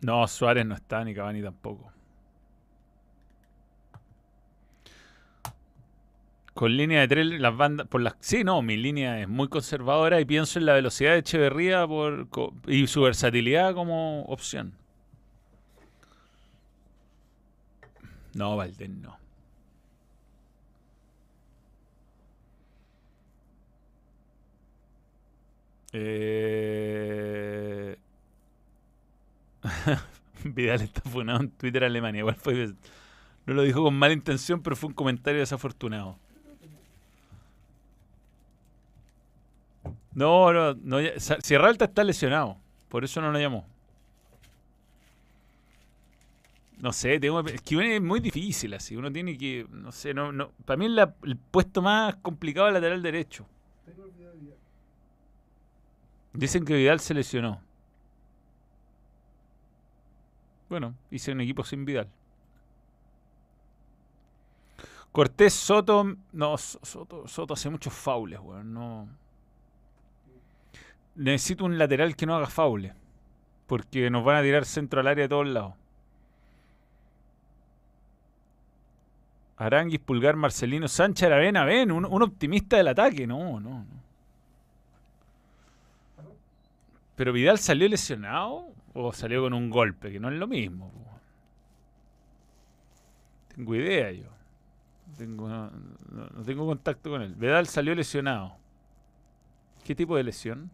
No, 0.01 0.27
Suárez 0.27 0.65
no 0.65 0.75
está, 0.75 1.05
ni 1.05 1.15
Cavani 1.15 1.43
tampoco. 1.43 1.93
Con 6.55 6.77
línea 6.77 7.01
de 7.01 7.09
tres, 7.09 7.27
las 7.41 7.57
bandas, 7.57 7.87
por 7.89 8.01
las, 8.01 8.15
sí, 8.21 8.43
no, 8.43 8.63
mi 8.63 8.77
línea 8.77 9.21
es 9.21 9.29
muy 9.29 9.49
conservadora 9.49 10.21
y 10.21 10.25
pienso 10.25 10.59
en 10.59 10.67
la 10.67 10.73
velocidad 10.73 11.13
de 11.13 11.19
Echeverría 11.19 11.87
por, 11.87 12.27
y 12.67 12.87
su 12.87 13.03
versatilidad 13.03 13.75
como 13.75 14.23
opción. 14.25 14.75
No, 18.39 18.57
Valdés 18.57 18.89
no. 18.89 19.19
Eh... 25.93 27.99
Vidal 30.45 30.83
está 30.83 31.01
funado 31.01 31.41
en 31.41 31.51
Twitter 31.51 31.83
Alemania. 31.83 32.21
Igual 32.21 32.37
fue. 32.37 32.75
No 33.47 33.55
lo 33.55 33.63
dijo 33.63 33.83
con 33.83 33.99
mala 33.99 34.15
intención, 34.15 34.63
pero 34.63 34.77
fue 34.77 34.89
un 34.89 34.95
comentario 34.95 35.41
desafortunado. 35.41 36.17
No, 40.15 40.53
no, 40.53 40.75
no. 40.75 40.99
Sierra 41.19 41.69
Alta 41.69 41.87
está 41.87 42.05
lesionado. 42.05 42.57
Por 42.89 43.05
eso 43.05 43.21
no 43.21 43.33
lo 43.33 43.41
llamó. 43.41 43.67
No 46.81 46.93
sé, 46.93 47.19
tengo, 47.19 47.41
es 47.41 47.61
que 47.63 47.97
es 47.97 48.03
muy 48.03 48.21
difícil 48.21 48.73
así. 48.75 48.97
Uno 48.97 49.11
tiene 49.13 49.37
que, 49.37 49.67
no 49.71 49.91
sé, 49.91 50.15
no, 50.15 50.31
no. 50.33 50.53
Para 50.65 50.77
mí 50.77 50.87
es 50.87 50.93
la- 50.93 51.15
el 51.25 51.37
puesto 51.37 51.83
más 51.83 52.15
complicado 52.17 52.69
es 52.69 52.71
el 52.71 52.75
lateral 52.75 53.03
derecho. 53.03 53.47
Dicen 56.33 56.65
que 56.65 56.75
Vidal 56.77 57.01
se 57.01 57.15
lesionó. 57.15 57.61
Bueno, 60.69 60.95
hice 61.11 61.33
un 61.33 61.41
equipo 61.41 61.65
sin 61.65 61.85
Vidal. 61.85 62.09
Cortés 65.11 65.55
Soto. 65.55 66.15
No, 66.33 66.59
So- 66.59 66.79
Soto, 66.83 67.27
Soto 67.27 67.55
hace 67.55 67.71
muchos 67.71 67.93
faules, 67.93 68.39
weón. 68.41 68.73
No. 68.73 69.09
Necesito 71.17 71.65
un 71.65 71.77
lateral 71.79 72.15
que 72.15 72.27
no 72.27 72.37
haga 72.37 72.47
faules. 72.47 72.93
Porque 73.67 74.11
nos 74.11 74.25
van 74.25 74.37
a 74.37 74.43
tirar 74.43 74.65
centro 74.65 75.01
al 75.01 75.09
área 75.09 75.25
de 75.25 75.29
todos 75.29 75.47
lados. 75.49 75.75
Aranguis, 79.59 79.99
Pulgar, 80.01 80.37
Marcelino, 80.37 80.87
Sánchez, 80.87 81.27
Aravena, 81.27 81.65
ven, 81.65 81.91
un, 81.91 82.23
optimista 82.23 82.77
del 82.77 82.89
ataque. 82.89 83.27
No, 83.27 83.59
no, 83.61 83.71
no. 83.71 83.99
Pero 87.17 87.33
Vidal 87.33 87.59
salió 87.59 87.89
lesionado 87.89 88.69
o 88.95 89.13
salió 89.13 89.43
con 89.43 89.53
un 89.53 89.69
golpe, 89.71 90.13
que 90.13 90.21
no 90.21 90.31
es 90.31 90.39
lo 90.39 90.47
mismo. 90.47 90.93
Tengo 93.55 93.75
idea 93.75 94.13
yo. 94.13 94.29
Tengo, 95.17 95.49
no, 95.49 95.71
no- 96.13 96.43
tengo 96.45 96.65
contacto 96.65 97.11
con 97.11 97.23
él. 97.23 97.35
Vedal 97.35 97.67
salió 97.67 97.93
lesionado. 97.97 98.53
¿Qué 99.85 99.97
tipo 99.97 100.17
de 100.17 100.23
lesión? 100.23 100.71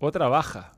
Otra 0.00 0.28
baja. 0.28 0.72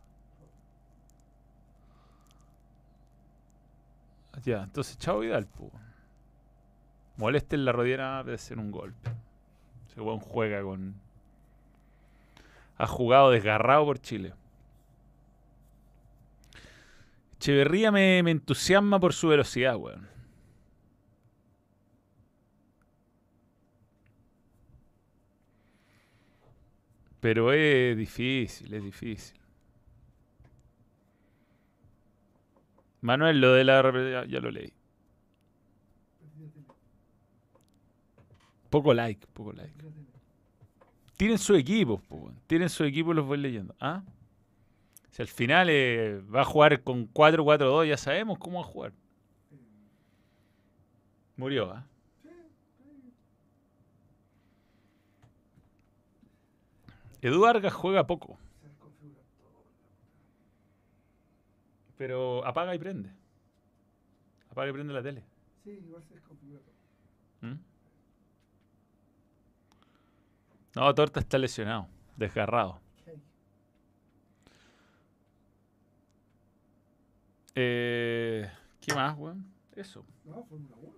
Ya, 4.44 4.62
entonces 4.64 4.98
chao 4.98 5.20
Vidal, 5.20 5.46
pu. 5.46 5.70
Moleste 7.16 7.56
en 7.56 7.64
la 7.64 7.72
rodilla 7.72 8.22
debe 8.24 8.38
ser 8.38 8.58
un 8.58 8.70
golpe. 8.70 9.10
Ese 9.88 10.00
weón 10.00 10.20
juega 10.20 10.62
con. 10.62 10.94
Ha 12.76 12.86
jugado 12.86 13.30
desgarrado 13.30 13.84
por 13.84 14.00
Chile. 14.00 14.34
Echeverría 17.36 17.92
me, 17.92 18.22
me 18.22 18.30
entusiasma 18.30 18.98
por 18.98 19.12
su 19.12 19.28
velocidad, 19.28 19.76
weón. 19.76 20.08
Pero 27.20 27.52
es 27.52 27.96
difícil, 27.96 28.74
es 28.74 28.82
difícil. 28.82 29.41
Manuel, 33.02 33.40
lo 33.40 33.52
de 33.52 33.64
la... 33.64 33.82
Ya, 33.92 34.24
ya 34.26 34.40
lo 34.40 34.50
leí. 34.50 34.72
Poco 38.70 38.94
like, 38.94 39.26
poco 39.34 39.52
like. 39.52 39.74
Tienen 41.18 41.38
su 41.38 41.54
equipo, 41.54 42.00
tienen 42.46 42.70
su 42.70 42.84
equipo 42.84 43.12
los 43.12 43.26
voy 43.26 43.36
leyendo. 43.36 43.74
¿Ah? 43.78 44.02
Si 45.10 45.20
al 45.20 45.28
final 45.28 45.68
eh, 45.70 46.22
va 46.34 46.40
a 46.40 46.44
jugar 46.44 46.82
con 46.82 47.12
4-4-2, 47.12 47.86
ya 47.86 47.98
sabemos 47.98 48.38
cómo 48.38 48.60
va 48.60 48.64
a 48.64 48.68
jugar. 48.68 48.92
Murió, 51.36 51.70
¿ah? 51.70 51.86
Edu 57.20 57.40
Vargas 57.40 57.72
juega 57.72 58.06
poco, 58.06 58.38
pero 62.02 62.44
apaga 62.44 62.74
y 62.74 62.80
prende. 62.80 63.12
Apaga 64.50 64.70
y 64.70 64.72
prende 64.72 64.92
la 64.92 65.04
tele. 65.04 65.24
Sí, 65.62 65.70
igual 65.70 66.02
se 66.02 66.14
desconfigura 66.14 66.60
todo. 66.60 66.74
¿Mm? 67.48 67.60
No, 70.74 70.94
Torta 70.96 71.20
está 71.20 71.38
lesionado, 71.38 71.86
desgarrado. 72.16 72.80
Eh, 77.54 78.50
¿Qué 78.80 78.94
más, 78.96 79.16
weón? 79.16 79.46
Eso. 79.76 80.04
No, 80.24 80.42
Fórmula 80.42 80.74
1. 80.80 80.92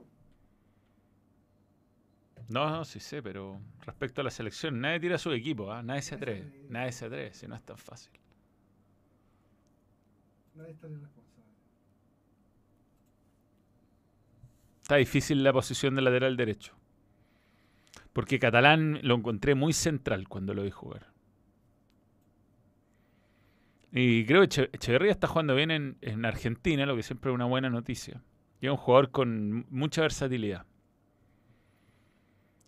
No, 2.49 2.71
no, 2.71 2.85
sí 2.87 2.99
sé, 2.99 3.23
pero 3.23 3.61
respecto 3.85 4.23
a 4.23 4.25
la 4.25 4.31
selección, 4.31 4.81
nadie 4.81 5.01
tira 5.01 5.19
su 5.19 5.31
equipo, 5.33 5.71
¿ah? 5.71 5.83
nadie 5.83 6.01
se 6.01 6.15
atreve. 6.15 6.67
Nadie 6.71 6.93
se 6.93 7.05
atreve, 7.05 7.35
si 7.35 7.47
no 7.47 7.57
es 7.57 7.63
tan 7.63 7.77
fácil. 7.77 8.24
Irresponsable. 10.55 11.45
Está 14.83 14.97
difícil 14.97 15.43
la 15.43 15.53
posición 15.53 15.95
de 15.95 16.03
lateral 16.03 16.37
derecho. 16.37 16.75
Porque 18.13 18.39
Catalán 18.39 19.01
lo 19.03 19.17
encontré 19.17 19.55
muy 19.55 19.73
central 19.73 20.29
cuando 20.29 20.55
lo 20.55 20.63
vi 20.63 20.71
jugar. 20.71 21.13
Y 23.91 24.25
creo 24.27 24.41
que 24.43 24.49
Eche- 24.49 24.71
Echeverría 24.73 25.13
está 25.13 25.27
jugando 25.27 25.55
bien 25.55 25.71
en, 25.71 25.97
en 26.01 26.25
Argentina, 26.25 26.87
lo 26.87 26.97
que 26.97 27.03
siempre 27.03 27.31
es 27.31 27.35
una 27.35 27.45
buena 27.47 27.71
noticia. 27.71 28.23
Y 28.61 28.67
es 28.67 28.71
un 28.73 28.77
jugador 28.77 29.11
con 29.11 29.67
mucha 29.71 30.03
versatilidad. 30.03 30.67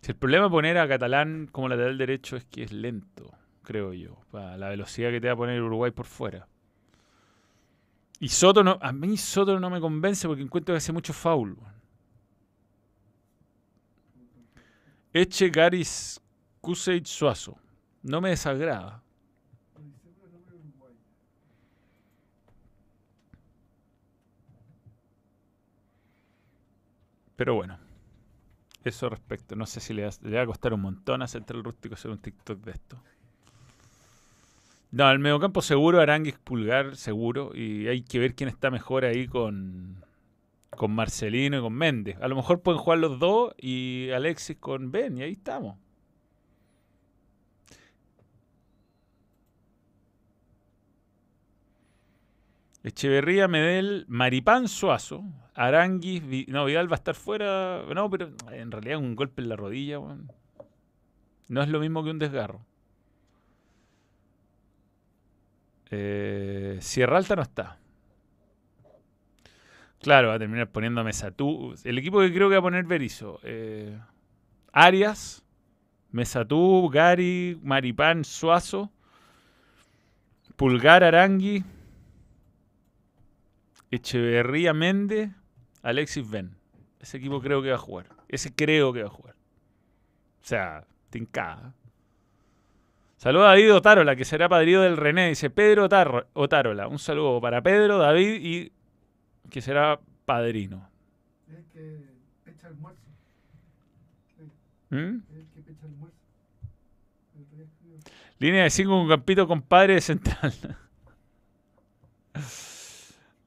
Si 0.01 0.11
el 0.11 0.17
problema 0.17 0.45
de 0.45 0.51
poner 0.51 0.77
a 0.77 0.87
Catalán 0.87 1.47
como 1.51 1.69
lateral 1.69 1.97
derecho 1.97 2.35
es 2.37 2.45
que 2.45 2.63
es 2.63 2.71
lento, 2.71 3.31
creo 3.61 3.93
yo, 3.93 4.19
para 4.31 4.57
la 4.57 4.69
velocidad 4.69 5.11
que 5.11 5.19
te 5.21 5.27
va 5.27 5.33
a 5.33 5.37
poner 5.37 5.61
Uruguay 5.61 5.91
por 5.91 6.05
fuera. 6.05 6.47
Y 8.19 8.29
Soto 8.29 8.63
no, 8.63 8.77
a 8.81 8.91
mí 8.91 9.15
Soto 9.17 9.59
no 9.59 9.69
me 9.69 9.79
convence 9.79 10.27
porque 10.27 10.41
encuentro 10.41 10.73
que 10.73 10.77
hace 10.77 10.91
mucho 10.91 11.13
foul. 11.13 11.57
Eche 15.13 15.49
Garis 15.49 16.19
Kuseit 16.61 17.05
Suazo. 17.05 17.57
No 18.03 18.21
me 18.21 18.29
desagrada. 18.29 19.03
Pero 27.35 27.55
bueno. 27.55 27.77
Eso 28.83 29.09
respecto. 29.09 29.55
No 29.55 29.65
sé 29.65 29.79
si 29.79 29.93
le 29.93 30.05
va, 30.05 30.09
le 30.21 30.37
va 30.37 30.43
a 30.43 30.45
costar 30.45 30.73
un 30.73 30.81
montón 30.81 31.21
a 31.21 31.27
Central 31.27 31.63
Rústico 31.63 31.95
hacer 31.95 32.09
un 32.11 32.19
TikTok 32.19 32.59
de 32.63 32.71
esto. 32.71 33.01
No, 34.97 35.11
el 35.11 35.19
mediocampo 35.19 35.61
seguro, 35.61 36.01
Aranguis 36.01 36.39
Pulgar 36.39 36.95
seguro. 36.95 37.51
Y 37.53 37.87
hay 37.87 38.01
que 38.01 38.17
ver 38.17 38.33
quién 38.33 38.49
está 38.49 38.71
mejor 38.71 39.05
ahí 39.05 39.27
con, 39.27 40.03
con 40.71 40.91
Marcelino 40.91 41.59
y 41.59 41.61
con 41.61 41.73
Méndez. 41.73 42.17
A 42.19 42.27
lo 42.27 42.35
mejor 42.35 42.61
pueden 42.63 42.79
jugar 42.81 42.97
los 42.97 43.19
dos 43.19 43.53
y 43.59 44.09
Alexis 44.09 44.57
con 44.57 44.91
Ben. 44.91 45.15
Y 45.19 45.21
ahí 45.21 45.33
estamos. 45.33 45.77
Echeverría, 52.81 53.47
Medel, 53.47 54.05
Maripán, 54.07 54.67
Suazo, 54.67 55.23
Aranguis, 55.53 56.23
no, 56.47 56.65
Vidal 56.65 56.91
va 56.91 56.95
a 56.95 56.97
estar 56.97 57.13
fuera. 57.13 57.83
No, 57.93 58.09
pero 58.09 58.31
en 58.51 58.71
realidad 58.71 58.97
un 58.97 59.15
golpe 59.15 59.43
en 59.43 59.49
la 59.49 59.57
rodilla. 59.57 59.99
No 61.49 61.61
es 61.61 61.69
lo 61.69 61.79
mismo 61.79 62.03
que 62.03 62.09
un 62.09 62.17
desgarro. 62.17 62.65
Eh, 65.91 66.77
Sierra 66.81 67.17
Alta 67.17 67.35
no 67.35 67.41
está. 67.41 67.77
Claro, 69.99 70.29
va 70.29 70.35
a 70.35 70.39
terminar 70.39 70.69
poniendo 70.71 71.01
a 71.01 71.03
Mesatú. 71.03 71.75
El 71.83 71.97
equipo 71.97 72.19
que 72.19 72.33
creo 72.33 72.49
que 72.49 72.55
va 72.55 72.59
a 72.59 72.61
poner 72.61 72.85
Berizzo. 72.85 73.39
Eh, 73.43 73.97
Arias, 74.71 75.43
Mesatú, 76.11 76.89
Gary, 76.89 77.59
Maripán, 77.63 78.23
Suazo, 78.23 78.91
Pulgar, 80.55 81.03
Arangui, 81.03 81.63
Echeverría, 83.91 84.73
Méndez, 84.73 85.31
Alexis 85.81 86.29
Ben. 86.29 86.55
Ese 86.99 87.17
equipo 87.17 87.41
creo 87.41 87.61
que 87.61 87.69
va 87.69 87.75
a 87.75 87.79
jugar. 87.79 88.07
Ese 88.27 88.53
creo 88.53 88.93
que 88.93 89.01
va 89.01 89.07
a 89.07 89.11
jugar. 89.11 89.35
O 90.41 90.45
sea, 90.45 90.85
tincada. 91.09 91.73
Saludos 93.17 93.45
a 93.47 93.49
David 93.49 93.73
Otárola, 93.73 94.15
que 94.15 94.25
será 94.25 94.47
padrino 94.47 94.81
del 94.81 94.95
René. 94.95 95.29
Dice 95.29 95.49
Pedro 95.49 95.85
Otar- 95.89 96.27
Otárola. 96.33 96.87
Un 96.87 96.99
saludo 96.99 97.41
para 97.41 97.61
Pedro, 97.61 97.97
David 97.97 98.39
y 98.41 98.71
que 99.49 99.61
será 99.61 99.99
padrino. 100.25 100.87
Es 101.49 101.55
el 101.57 101.65
que 101.73 101.99
pecha 102.45 102.67
almuerzo. 102.67 103.01
¿Mm? 104.91 104.95
Es 105.31 105.37
el 105.37 105.47
que 105.53 105.61
pecha 105.61 105.85
almuerzo. 105.85 106.15
El. 107.57 107.67
Línea 108.39 108.63
de 108.63 108.69
5 108.69 108.91
con 108.91 109.07
Campito, 109.09 109.47
compadre 109.47 109.95
de 109.95 110.01
central. 110.01 110.53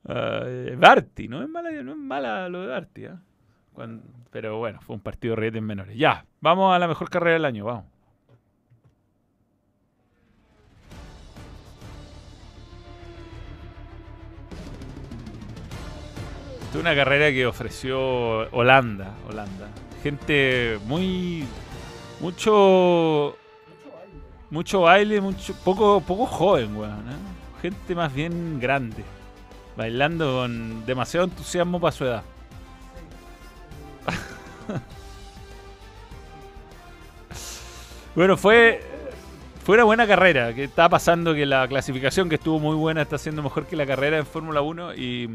Ay, 0.09 0.75
Barty, 0.77 1.29
no 1.29 1.43
es 1.43 1.49
mala, 1.49 1.71
no 1.71 1.93
es 1.93 1.99
mala 1.99 2.49
lo 2.49 2.63
de 2.63 2.67
Barty. 2.67 3.05
Cuan- 3.73 4.03
pero 4.33 4.59
bueno, 4.59 4.81
fue 4.81 4.97
un 4.97 5.01
partido 5.03 5.37
de 5.37 5.47
en 5.47 5.65
menores. 5.65 5.97
Ya, 5.97 6.25
vamos 6.41 6.75
a 6.75 6.79
la 6.81 6.89
mejor 6.89 7.09
carrera 7.09 7.35
del 7.35 7.45
año, 7.45 7.65
vamos. 7.65 7.85
Es 16.71 16.77
una 16.77 16.95
carrera 16.95 17.31
que 17.33 17.47
ofreció 17.47 18.49
Holanda, 18.53 19.15
Holanda. 19.29 19.69
Gente 20.03 20.79
muy 20.87 21.45
mucho 22.21 23.37
Mucho 24.51 24.83
baile. 24.83 25.21
mucho 25.21 25.55
poco 25.65 26.01
poco 26.01 26.27
joven, 26.27 26.77
weón. 26.77 27.09
¿eh? 27.09 27.17
Gente 27.63 27.95
más 27.95 28.13
bien 28.15 28.61
grande. 28.61 29.05
Bailando 29.77 30.33
con 30.41 30.85
demasiado 30.87 31.27
entusiasmo 31.27 31.81
para 31.81 31.93
su 31.93 32.05
edad. 32.05 32.23
Bueno, 38.15 38.37
fue 38.37 38.83
fue 39.65 39.77
una 39.77 39.85
buena 39.85 40.07
carrera. 40.07 40.53
Que 40.53 40.65
está 40.65 40.89
pasando 40.89 41.33
que 41.35 41.47
la 41.47 41.69
clasificación 41.69 42.29
que 42.29 42.35
estuvo 42.35 42.59
muy 42.59 42.75
buena 42.77 43.03
está 43.03 43.19
siendo 43.19 43.43
mejor 43.43 43.67
que 43.67 43.77
la 43.77 43.87
carrera 43.87 44.19
en 44.19 44.27
Fórmula 44.27 44.63
1 44.63 44.95
y 44.95 45.29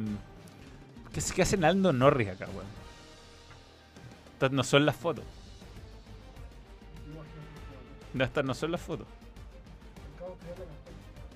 ¿qué, 1.15 1.21
qué 1.33 1.41
hacen 1.41 1.63
Aldo 1.65 1.91
Norris 1.93 2.29
acá, 2.29 2.45
weón? 2.53 2.67
Estas 4.33 4.51
no 4.51 4.63
son 4.63 4.85
las 4.85 4.95
fotos. 4.95 5.23
No, 8.13 8.23
estas 8.23 8.45
no 8.45 8.53
son 8.53 8.71
las 8.71 8.81
fotos. 8.81 9.07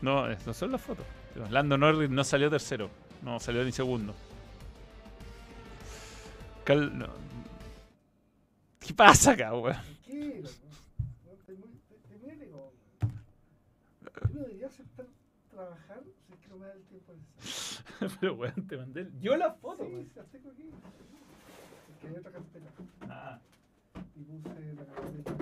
No, 0.01 0.29
es- 0.29 0.45
no 0.45 0.53
son 0.53 0.71
las 0.71 0.81
fotos. 0.81 1.05
Lando 1.49 1.77
Norris 1.77 2.09
no 2.09 2.23
salió 2.23 2.49
tercero, 2.49 2.89
no 3.21 3.39
salió 3.39 3.63
ni 3.63 3.71
segundo. 3.71 4.13
¿Qué 8.79 8.93
pasa 8.93 9.31
acá, 9.31 9.53
weón? 9.53 9.75
Yo 14.33 14.39
debería 14.41 14.67
aceptar 14.67 15.07
trabajar 15.49 16.03
si 16.59 16.59
es 16.59 16.59
que 16.59 16.59
no 16.59 16.65
me 16.65 16.67
da 16.67 16.73
el 16.73 16.83
tiempo 16.83 17.13
necesario. 17.13 18.17
Pero, 18.19 18.33
weón, 18.35 18.67
te 18.67 18.77
mandé. 18.77 19.01
el- 19.01 19.19
Yo 19.19 19.35
la 19.37 19.53
foto, 19.53 19.83
Sí, 19.85 19.91
weón. 19.93 20.09
las 20.15 20.27
tengo 20.29 20.49
aquí. 20.51 20.63
Es 20.63 21.97
que 22.01 22.07
hay 22.07 22.15
otra 22.15 22.31
carpeta. 22.31 22.69
Ah. 23.01 23.39
Y 24.15 24.23
puse 24.23 24.73
la 24.73 24.85
carpeta. 24.85 25.33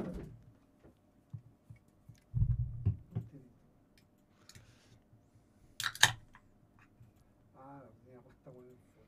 Ah, 7.56 7.84
tenía 8.04 8.22
puesta 8.22 8.50
buena 8.52 8.68
foto. 8.94 9.06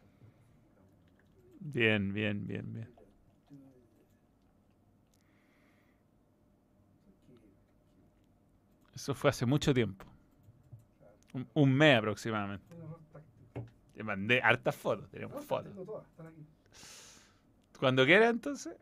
Bien, 1.59 2.13
bien, 2.13 2.45
bien, 2.47 2.73
bien. 2.73 2.89
Eso 8.95 9.13
fue 9.15 9.29
hace 9.29 9.45
mucho 9.45 9.73
tiempo. 9.73 10.05
Un, 11.33 11.47
un 11.53 11.73
mes 11.73 11.97
aproximadamente. 11.97 12.65
Te 13.93 14.03
mandé 14.03 14.41
hartas 14.41 14.75
fotos, 14.75 15.09
tenemos 15.09 15.43
fotos. 15.43 15.73
tengo 15.73 15.83
todas, 15.83 16.07
están 16.07 16.27
aquí. 16.27 16.45
Cuando 17.77 18.05
quiera, 18.05 18.29
entonces. 18.29 18.75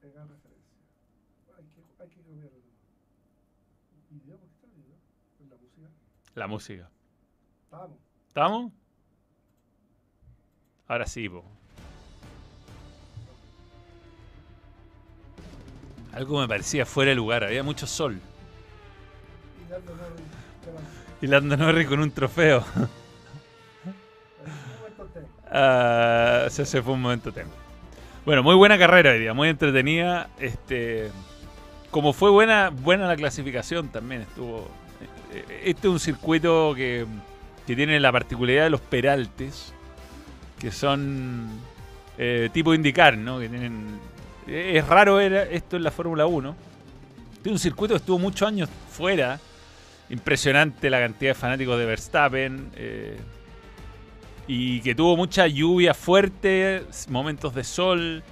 Pegar 0.00 0.26
referencia. 0.28 0.74
Hay 1.56 1.64
que, 1.64 2.02
hay 2.02 2.08
que 2.08 2.22
cambiarlo. 2.22 2.58
¿Video? 4.10 4.36
¿Por 4.36 4.48
qué 4.48 4.54
está 4.54 4.66
el 4.66 4.72
video? 4.72 4.96
¿Con 5.38 5.48
la 5.48 5.56
música? 5.56 5.88
La 6.34 6.46
música. 6.46 6.90
Vamos. 7.70 7.98
¿Estamos? 8.26 8.72
Ahora 10.88 11.06
sí, 11.06 11.28
po. 11.28 11.44
Algo 16.12 16.40
me 16.40 16.48
parecía 16.48 16.86
fuera 16.86 17.10
de 17.10 17.14
lugar, 17.14 17.44
había 17.44 17.62
mucho 17.62 17.86
sol. 17.86 18.20
Y. 19.60 21.07
Y 21.20 21.26
Lando 21.26 21.56
Norris 21.56 21.88
con 21.88 22.00
un 22.00 22.10
trofeo. 22.10 22.64
Ah, 25.50 26.44
ese, 26.46 26.62
ese 26.62 26.82
fue 26.82 26.94
un 26.94 27.02
momento 27.02 27.32
tengo. 27.32 27.50
Bueno, 28.24 28.42
muy 28.42 28.54
buena 28.54 28.78
carrera 28.78 29.12
hoy 29.12 29.20
día, 29.20 29.34
muy 29.34 29.48
entretenida. 29.48 30.28
Este, 30.38 31.10
como 31.90 32.12
fue 32.12 32.30
buena, 32.30 32.70
buena 32.70 33.06
la 33.06 33.16
clasificación 33.16 33.88
también 33.88 34.22
estuvo. 34.22 34.68
eh, 35.32 35.62
Este 35.64 35.88
es 35.88 35.92
un 35.92 36.00
circuito 36.00 36.74
que, 36.76 37.06
que 37.66 37.74
tiene 37.74 37.98
la 37.98 38.12
particularidad 38.12 38.64
de 38.64 38.70
los 38.70 38.80
peraltes, 38.82 39.72
que 40.58 40.70
son 40.70 41.48
eh, 42.18 42.50
tipo 42.52 42.74
indicar, 42.74 43.16
¿no? 43.16 43.40
Que 43.40 43.48
tienen, 43.48 43.98
es 44.46 44.86
raro 44.86 45.16
ver 45.16 45.48
esto 45.50 45.76
en 45.76 45.84
la 45.84 45.90
Fórmula 45.90 46.26
1. 46.26 46.54
Este 47.34 47.48
es 47.48 47.52
un 47.52 47.58
circuito 47.58 47.94
que 47.94 47.98
estuvo 47.98 48.18
muchos 48.18 48.46
años 48.46 48.68
fuera. 48.90 49.40
Impresionante 50.10 50.90
la 50.90 51.00
cantidad 51.00 51.30
de 51.30 51.34
fanáticos 51.34 51.78
de 51.78 51.84
Verstappen. 51.86 52.70
eh, 52.76 53.16
y 54.48 54.80
que 54.80 54.94
tuvo 54.94 55.14
mucha 55.16 55.46
lluvia 55.46 55.92
fuerte, 55.92 56.82
momentos 57.10 57.54
de 57.54 57.62
sol, 57.62 58.24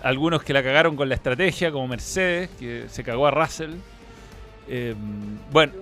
algunos 0.00 0.44
que 0.44 0.52
la 0.52 0.62
cagaron 0.62 0.94
con 0.94 1.08
la 1.08 1.16
estrategia, 1.16 1.72
como 1.72 1.88
Mercedes, 1.88 2.48
que 2.60 2.84
se 2.88 3.02
cagó 3.02 3.26
a 3.26 3.32
Russell. 3.32 3.72
Eh, 4.68 4.94
bueno, 5.50 5.72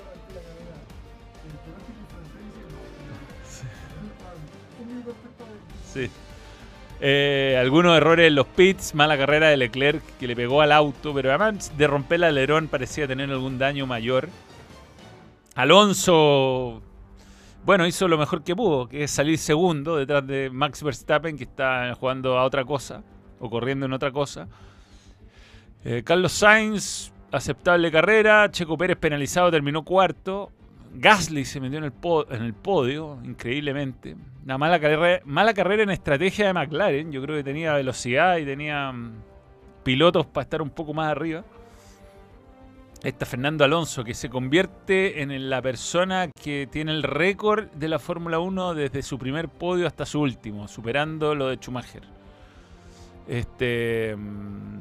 sí. 5.92 6.10
Eh, 7.02 7.56
algunos 7.58 7.96
errores 7.96 8.28
en 8.28 8.34
los 8.34 8.46
pits, 8.46 8.94
mala 8.94 9.16
carrera 9.16 9.48
de 9.48 9.56
Leclerc 9.58 10.02
que 10.18 10.26
le 10.26 10.36
pegó 10.36 10.62
al 10.62 10.72
auto, 10.72 11.12
pero 11.14 11.30
además 11.30 11.72
de 11.76 11.86
romper 11.86 12.16
el 12.16 12.24
alerón 12.24 12.68
parecía 12.68 13.06
tener 13.06 13.30
algún 13.30 13.58
daño 13.58 13.86
mayor. 13.86 14.28
Alonso, 15.60 16.80
bueno, 17.66 17.86
hizo 17.86 18.08
lo 18.08 18.16
mejor 18.16 18.42
que 18.42 18.56
pudo, 18.56 18.88
que 18.88 19.04
es 19.04 19.10
salir 19.10 19.36
segundo 19.36 19.96
detrás 19.96 20.26
de 20.26 20.48
Max 20.48 20.82
Verstappen, 20.82 21.36
que 21.36 21.44
está 21.44 21.94
jugando 21.94 22.38
a 22.38 22.44
otra 22.44 22.64
cosa, 22.64 23.02
o 23.38 23.50
corriendo 23.50 23.84
en 23.84 23.92
otra 23.92 24.10
cosa. 24.10 24.48
Eh, 25.84 26.02
Carlos 26.02 26.32
Sainz, 26.32 27.12
aceptable 27.30 27.92
carrera. 27.92 28.50
Checo 28.50 28.78
Pérez 28.78 28.96
penalizado, 28.96 29.50
terminó 29.50 29.84
cuarto. 29.84 30.50
Gasly 30.94 31.44
se 31.44 31.60
metió 31.60 31.76
en 31.76 31.84
el, 31.84 31.92
en 32.30 32.42
el 32.42 32.54
podio, 32.54 33.18
increíblemente. 33.22 34.16
Una 34.42 34.56
mala 34.56 34.80
carrera, 34.80 35.20
mala 35.26 35.52
carrera 35.52 35.82
en 35.82 35.90
estrategia 35.90 36.46
de 36.46 36.54
McLaren. 36.54 37.12
Yo 37.12 37.20
creo 37.20 37.36
que 37.36 37.44
tenía 37.44 37.74
velocidad 37.74 38.38
y 38.38 38.46
tenía 38.46 38.90
mm, 38.90 39.12
pilotos 39.82 40.24
para 40.24 40.44
estar 40.44 40.62
un 40.62 40.70
poco 40.70 40.94
más 40.94 41.10
arriba. 41.10 41.44
Está 43.02 43.24
Fernando 43.24 43.64
Alonso, 43.64 44.04
que 44.04 44.12
se 44.12 44.28
convierte 44.28 45.22
en 45.22 45.48
la 45.48 45.62
persona 45.62 46.28
que 46.28 46.68
tiene 46.70 46.92
el 46.92 47.02
récord 47.02 47.68
de 47.70 47.88
la 47.88 47.98
Fórmula 47.98 48.38
1 48.40 48.74
desde 48.74 49.02
su 49.02 49.18
primer 49.18 49.48
podio 49.48 49.86
hasta 49.86 50.04
su 50.04 50.20
último, 50.20 50.68
superando 50.68 51.34
lo 51.34 51.48
de 51.48 51.56
Schumacher. 51.56 52.02
Este, 53.26 54.14
mm, 54.16 54.80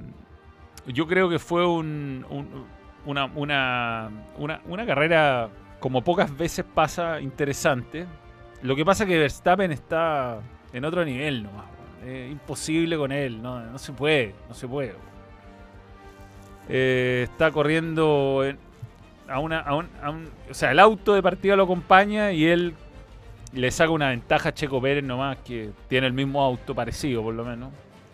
yo 0.88 1.08
creo 1.08 1.30
que 1.30 1.40
fue 1.40 1.66
un- 1.66 2.26
un- 2.30 2.66
una, 3.06 4.86
carrera 4.86 5.50
como 5.80 6.04
pocas 6.04 6.36
veces 6.36 6.66
pasa 6.66 7.22
interesante. 7.22 8.06
Lo 8.64 8.76
que 8.76 8.84
pasa 8.84 9.06
es 9.06 9.10
que 9.10 9.18
Verstappen 9.18 9.72
está 9.72 10.42
en 10.74 10.84
otro 10.84 11.06
nivel 11.06 11.44
nomás. 11.44 11.66
Es 12.06 12.30
imposible 12.32 12.98
con 12.98 13.14
él, 13.14 13.42
no, 13.42 13.62
no 13.62 13.78
se 13.78 13.94
puede, 13.94 14.36
no 14.50 14.54
se 14.54 14.68
puede. 14.68 14.94
Eh, 16.70 17.28
está 17.30 17.52
corriendo 17.52 18.44
en- 18.46 18.58
a 19.28 19.40
una, 19.40 19.60
a 19.60 19.76
un, 19.76 19.88
O 20.50 20.54
sea, 20.54 20.72
el 20.72 20.80
auto 20.80 21.14
de 21.14 21.22
partida 21.22 21.56
lo 21.56 21.64
acompaña 21.64 22.32
y 22.32 22.46
él 22.46 22.74
le 23.54 23.72
saca 23.72 23.92
una 23.92 24.10
ventaja 24.10 24.50
a 24.50 24.54
Checo 24.54 24.80
Pérez 24.82 25.04
nomás, 25.04 25.38
que 25.40 25.72
tiene 25.88 26.08
el 26.08 26.14
mismo 26.14 26.44
auto 26.44 26.74
parecido 26.76 27.24
por 27.24 27.34
lo 27.34 27.44
menos. 27.44 27.72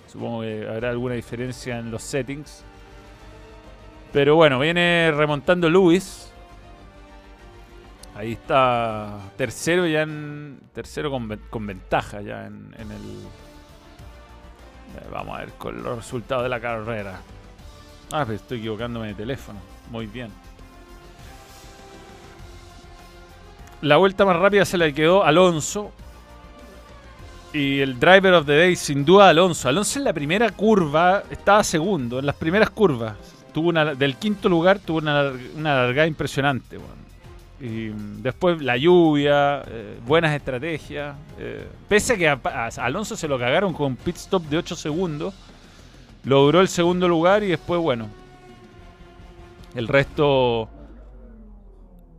Supongo 0.08 0.42
que 0.42 0.68
habrá 0.68 0.90
alguna 0.92 1.16
diferencia 1.16 1.78
en 1.78 1.92
los 1.92 2.02
settings. 2.04 2.64
Pero 4.14 4.36
bueno, 4.36 4.60
viene 4.60 5.12
remontando 5.14 5.70
Lewis. 5.70 6.32
Ahí 8.16 8.32
está 8.34 9.20
tercero 9.36 9.86
ya 9.86 10.04
en. 10.04 10.60
Tercero 10.74 11.12
con, 11.12 11.28
con 11.50 11.68
ventaja 11.68 12.22
ya 12.22 12.46
en, 12.48 12.74
en 12.78 12.92
el. 12.92 13.24
Vamos 15.12 15.36
a 15.36 15.40
ver 15.42 15.50
con 15.58 15.84
los 15.84 15.98
resultados 15.98 16.44
de 16.44 16.50
la 16.50 16.62
carrera. 16.62 17.20
Ah, 18.12 18.26
estoy 18.32 18.60
equivocándome 18.60 19.08
de 19.08 19.14
teléfono. 19.16 19.60
Muy 19.92 20.08
bien. 20.08 20.30
La 23.82 23.98
vuelta 23.98 24.26
más 24.26 24.38
rápida 24.38 24.66
se 24.66 24.78
la 24.78 24.92
quedó 24.92 25.24
Alonso. 25.24 25.92
Y 27.54 27.80
el 27.80 28.00
driver 28.00 28.34
of 28.34 28.46
the 28.46 28.54
day, 28.58 28.76
sin 28.76 29.06
duda, 29.06 29.30
Alonso. 29.30 29.70
Alonso 29.70 30.00
en 30.00 30.06
la 30.06 30.14
primera 30.14 30.50
curva 30.52 31.24
estaba 31.30 31.64
segundo, 31.64 32.20
en 32.20 32.26
las 32.26 32.36
primeras 32.36 32.70
curvas. 32.70 33.16
Tuvo 33.54 33.70
una, 33.70 33.96
del 33.96 34.18
quinto 34.18 34.50
lugar 34.50 34.80
tuvo 34.80 34.98
una, 34.98 35.32
una 35.56 35.76
largada 35.76 36.08
impresionante. 36.08 36.78
Y 37.62 37.88
después 38.22 38.62
la 38.62 38.76
lluvia, 38.76 39.64
eh, 39.68 39.98
buenas 40.06 40.36
estrategias. 40.36 41.16
eh, 41.40 41.66
pese 41.88 42.14
a 42.14 42.18
que 42.18 42.50
Alonso 42.82 43.16
se 43.16 43.28
lo 43.30 43.40
cagaron 43.40 43.74
con 43.74 43.88
un 43.88 43.96
pit 43.96 44.18
stop 44.18 44.44
de 44.44 44.58
8 44.58 44.76
segundos, 44.76 45.34
logró 46.26 46.62
el 46.62 46.68
segundo 46.68 47.08
lugar 47.08 47.44
y 47.44 47.48
después, 47.48 47.80
bueno, 47.82 48.10
el 49.76 49.88
resto. 49.88 50.70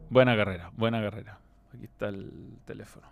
Buena 0.08 0.36
carrera, 0.36 0.70
buena 0.76 1.00
carrera. 1.02 1.38
Aquí 1.74 1.84
está 1.84 2.08
el 2.08 2.30
teléfono. 2.64 3.06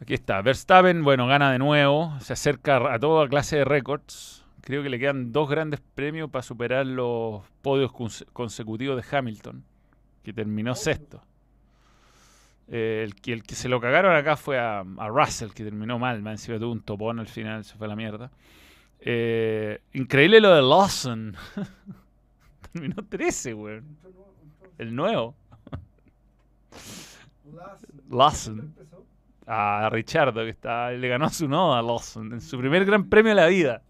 Aquí 0.00 0.14
está. 0.14 0.42
Verstappen, 0.42 1.02
bueno, 1.02 1.26
gana 1.26 1.50
de 1.50 1.58
nuevo. 1.58 2.14
Se 2.20 2.34
acerca 2.34 2.92
a 2.92 2.98
toda 2.98 3.26
clase 3.28 3.56
de 3.56 3.64
récords. 3.64 4.44
Creo 4.60 4.82
que 4.82 4.90
le 4.90 4.98
quedan 4.98 5.32
dos 5.32 5.48
grandes 5.48 5.80
premios 5.94 6.30
para 6.30 6.42
superar 6.42 6.84
los 6.84 7.42
podios 7.62 7.90
cons- 7.90 8.26
consecutivos 8.32 8.96
de 9.02 9.16
Hamilton, 9.16 9.64
que 10.22 10.32
terminó 10.34 10.74
sexto. 10.74 11.22
Eh, 12.68 13.00
el, 13.02 13.14
que, 13.14 13.32
el 13.32 13.42
que 13.44 13.54
se 13.54 13.68
lo 13.70 13.80
cagaron 13.80 14.14
acá 14.14 14.36
fue 14.36 14.58
a, 14.58 14.84
Russell, 15.08 15.52
que 15.52 15.64
terminó 15.64 15.98
mal. 15.98 16.20
Más 16.20 16.32
encima 16.32 16.58
tuvo 16.58 16.72
un 16.72 16.82
topón 16.82 17.18
al 17.18 17.28
final, 17.28 17.64
se 17.64 17.76
fue 17.76 17.86
a 17.86 17.88
la 17.88 17.96
mierda. 17.96 18.30
Eh, 19.00 19.80
increíble 19.92 20.40
lo 20.40 20.54
de 20.54 20.62
Lawson. 20.62 21.34
terminó 22.72 22.96
13, 23.08 23.54
weón. 23.54 23.84
Entró 23.86 24.10
nuevo, 24.10 24.34
entró 24.42 24.70
El 24.78 24.94
nuevo. 24.96 25.34
Lawson. 28.10 28.74
A 29.46 29.88
Richardo, 29.90 30.42
que 30.44 30.50
está, 30.50 30.90
le 30.90 31.08
ganó 31.08 31.24
a 31.26 31.30
su 31.30 31.48
noda 31.48 31.78
a 31.78 31.82
Lawson 31.82 32.34
en 32.34 32.40
su 32.42 32.58
primer 32.58 32.84
gran 32.84 33.08
premio 33.08 33.30
de 33.30 33.36
la 33.36 33.46
vida. 33.46 33.82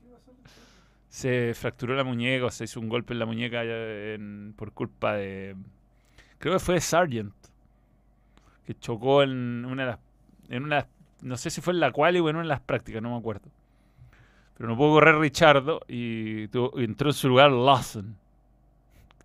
Se 1.09 1.53
fracturó 1.55 1.97
la 1.97 2.05
muñeca, 2.05 2.47
o 2.47 2.51
se 2.51 2.65
hizo 2.65 2.79
un 2.79 2.89
golpe 2.89 3.13
en 3.13 3.19
la 3.19 3.27
muñeca 3.27 3.63
en- 3.65 4.55
por 4.57 4.73
culpa 4.73 5.15
de. 5.15 5.57
Creo 6.39 6.53
que 6.55 6.59
fue 6.61 6.75
de 6.77 6.81
Sargent. 6.81 7.33
Que 8.67 8.75
chocó 8.79 9.23
en 9.25 9.65
una 9.65 9.83
de 9.85 9.89
las. 9.93 9.99
En 10.51 10.63
una, 10.65 10.87
no 11.23 11.37
sé 11.37 11.51
si 11.51 11.61
fue 11.61 11.73
en 11.73 11.81
la 11.81 11.91
quali 11.91 12.21
o 12.21 12.29
en 12.29 12.37
una 12.37 12.43
de 12.45 12.49
las 12.51 12.61
prácticas, 12.61 13.03
no 13.03 13.11
me 13.11 13.17
acuerdo. 13.19 13.49
Pero 14.59 14.69
no 14.69 14.77
pudo 14.77 14.95
correr 14.95 15.17
Richardo 15.17 15.81
y, 15.89 16.43
entró 16.77 17.09
en 17.09 17.13
su 17.15 17.29
lugar 17.29 17.53
Lawson. 17.53 18.17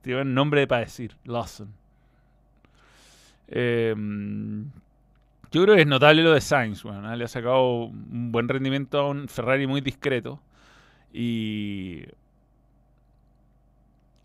Tiene 0.01 0.21
un 0.21 0.33
nombre 0.33 0.67
para 0.67 0.85
decir, 0.85 1.17
Lawson. 1.25 1.73
Eh, 3.47 3.95
yo 5.53 5.61
creo 5.61 5.75
que 5.75 5.81
es 5.81 5.87
notable 5.87 6.23
lo 6.23 6.33
de 6.33 6.41
Sainz, 6.41 6.81
bueno, 6.81 7.15
le 7.15 7.23
ha 7.23 7.27
sacado 7.27 7.85
un 7.85 8.31
buen 8.31 8.47
rendimiento 8.47 8.99
a 8.99 9.09
un 9.09 9.27
Ferrari 9.27 9.67
muy 9.67 9.81
discreto. 9.81 10.39
Y, 11.13 12.05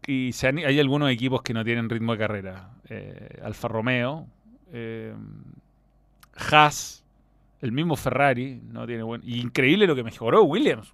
hay 0.07 0.81
algunos 0.81 1.11
equipos 1.11 1.43
que 1.43 1.53
no 1.53 1.63
tienen 1.65 1.91
ritmo 1.91 2.13
de 2.13 2.19
carrera. 2.19 2.71
Eh, 2.89 3.41
Alfa 3.43 3.69
Romeo, 3.69 4.27
eh, 4.73 5.15
Haas, 6.35 7.05
el 7.61 7.73
mismo 7.73 7.97
Ferrari, 7.97 8.61
no 8.71 8.87
tiene 8.87 9.03
buen. 9.03 9.21
y 9.25 9.41
increíble 9.41 9.87
lo 9.87 9.95
que 9.95 10.05
mejoró 10.05 10.43
Williams. 10.45 10.93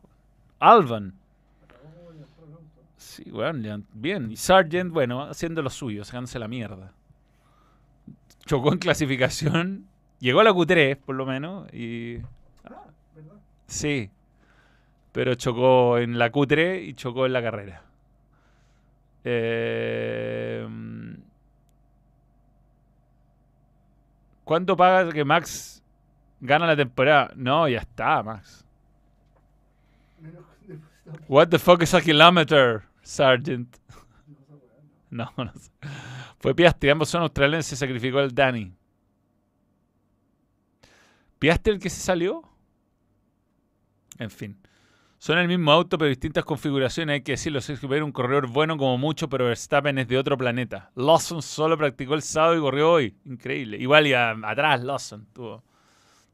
Alban. 0.61 1.15
Sí, 2.97 3.25
han- 3.43 3.87
bien. 3.93 4.31
Y 4.33 4.37
Sargent, 4.37 4.91
bueno, 4.93 5.23
haciendo 5.23 5.63
lo 5.63 5.71
suyo, 5.71 6.05
sacándose 6.05 6.39
la 6.39 6.49
mierda. 6.49 6.93
Chocó 8.47 8.73
en 8.73 8.79
clasificación. 8.79 9.87
Llegó 10.21 10.41
a 10.41 10.45
la 10.45 10.53
Q3, 10.53 10.97
por 10.97 11.15
lo 11.15 11.27
menos. 11.27 11.73
Y. 11.73 12.17
Ah, 12.65 12.85
¿verdad? 13.15 13.35
Sí. 13.67 14.11
Pero 15.13 15.35
chocó 15.35 15.99
en 15.99 16.19
la 16.19 16.33
Q3 16.33 16.83
y 16.89 16.95
chocó 16.95 17.27
en 17.27 17.33
la 17.35 17.43
carrera. 17.43 17.83
Eh, 19.23 20.67
¿Cuánto 24.45 24.77
paga 24.77 25.11
que 25.13 25.25
Max 25.25 25.83
gana 26.45 26.67
la 26.67 26.77
temporada? 26.77 27.33
No, 27.35 27.69
ya 27.69 27.79
está, 27.79 28.23
Max. 28.23 28.65
What 31.29 31.49
the 31.49 31.59
fuck 31.59 31.83
is 31.83 31.95
a 31.95 32.01
kilometer, 32.01 32.85
weón, 33.19 33.69
no. 35.11 35.33
No, 35.37 35.53
sé. 35.55 35.71
Fue 36.39 36.55
Piastri, 36.55 36.91
ambos 36.91 37.09
son 37.09 37.23
australianos, 37.23 37.67
se 37.67 37.77
sacrificó 37.77 38.21
el 38.21 38.35
Dani. 38.35 38.73
¿Piastri 41.39 41.73
el 41.73 41.79
que 41.81 41.91
se 41.91 42.01
salió? 42.01 42.43
En 44.19 44.31
fin. 44.31 44.59
Son 45.19 45.39
el 45.39 45.49
mismo 45.49 45.73
auto, 45.73 45.97
pero 45.97 46.11
distintas 46.11 46.45
configuraciones. 46.45 47.15
Hay 47.15 47.23
que 47.23 47.33
decirlo, 47.33 47.59
es 47.59 47.81
que 47.81 47.87
un 47.87 48.13
corredor 48.13 48.47
bueno 48.47 48.77
como 48.77 48.99
mucho, 48.99 49.31
pero 49.31 49.47
Verstappen 49.47 49.99
es 49.99 50.07
de 50.07 50.19
otro 50.19 50.37
planeta. 50.37 50.91
Lawson 50.97 51.41
solo 51.41 51.79
practicó 51.79 52.15
el 52.15 52.21
sábado 52.21 52.57
y 52.57 52.61
corrió 52.61 52.93
hoy. 52.93 53.17
Increíble. 53.25 53.79
Igual 53.79 54.07
iba 54.07 54.37
atrás 54.43 54.83
Lawson. 54.83 55.27
Tuvo, 55.33 55.65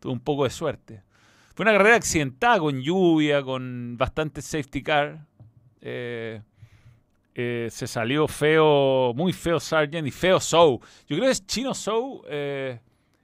tuvo 0.00 0.12
un 0.12 0.20
poco 0.20 0.44
de 0.44 0.50
suerte. 0.50 1.02
Fue 1.54 1.62
una 1.64 1.72
carrera 1.72 1.96
accidentada, 1.96 2.58
con 2.58 2.80
lluvia, 2.80 3.42
con 3.42 3.96
bastante 3.96 4.42
safety 4.42 4.82
car. 4.82 5.26
Eh, 5.80 6.42
eh, 7.34 7.68
se 7.70 7.86
salió 7.86 8.26
feo, 8.26 9.12
muy 9.14 9.32
feo 9.32 9.60
Sargent 9.60 10.06
y 10.08 10.10
feo 10.10 10.40
Sou. 10.40 10.80
Yo 11.06 11.16
creo 11.16 11.24
que 11.24 11.30
es 11.30 11.46
Chino 11.46 11.74
Sou. 11.74 12.22
eh, 12.28 12.80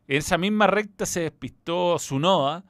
en 0.08 0.18
esa 0.18 0.38
misma 0.38 0.66
recta 0.68 1.04
se 1.06 1.20
despistó 1.22 1.98
Sunoda 1.98 2.62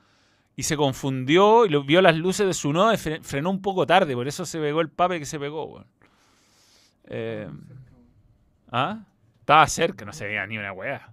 y 0.56 0.62
se 0.62 0.74
confundió 0.76 1.66
y 1.66 1.68
lo, 1.68 1.84
vio 1.84 2.00
las 2.00 2.16
luces 2.16 2.46
de 2.46 2.54
Sunoda 2.54 2.94
y 2.94 2.96
fre- 2.96 3.22
frenó 3.22 3.50
un 3.50 3.60
poco 3.60 3.86
tarde. 3.86 4.14
Por 4.14 4.26
eso 4.26 4.46
se 4.46 4.58
pegó 4.58 4.80
el 4.80 4.88
pape 4.88 5.18
que 5.18 5.26
se 5.26 5.38
pegó. 5.38 5.66
weón. 5.66 5.86
Eh. 7.08 7.50
¿Ah? 8.72 9.04
Estaba 9.40 9.66
cerca, 9.68 10.04
no 10.04 10.12
se 10.12 10.26
veía 10.26 10.46
ni 10.46 10.56
una 10.58 10.72
weá. 10.72 11.12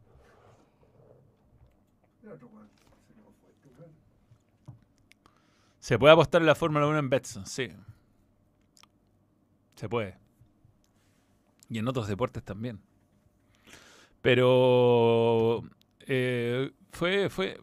El 2.23 2.29
otro, 2.29 2.47
weón, 2.47 2.69
se 2.69 3.15
nos 3.21 3.35
fue 3.41 3.49
este 3.51 3.67
weón. 3.77 3.91
Se 5.83 5.99
puede 5.99 6.13
apostar 6.13 6.41
en 6.41 6.45
la 6.45 6.55
Fórmula 6.55 6.87
1 6.87 6.97
en 6.97 7.09
Betson, 7.09 7.45
sí. 7.45 7.67
Se 9.75 9.89
puede. 9.89 10.17
Y 11.67 11.77
en 11.77 11.85
otros 11.89 12.07
deportes 12.07 12.41
también. 12.41 12.79
Pero 14.21 15.61
eh, 16.07 16.71
fue, 16.93 17.29
fue, 17.29 17.59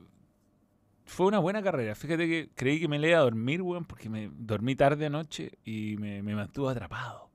fue 1.07 1.29
una 1.29 1.39
buena 1.39 1.63
carrera. 1.63 1.95
Fíjate 1.95 2.29
que 2.29 2.51
creí 2.55 2.79
que 2.79 2.89
me 2.89 2.99
le 2.99 3.09
iba 3.09 3.21
a 3.21 3.23
dormir, 3.23 3.63
weón, 3.63 3.87
porque 3.87 4.11
me 4.11 4.31
dormí 4.35 4.77
tarde 4.77 5.07
anoche 5.07 5.53
y 5.65 5.97
me, 5.97 6.23
me 6.23 6.35
mantuvo 6.35 6.69
atrapado. 6.69 7.31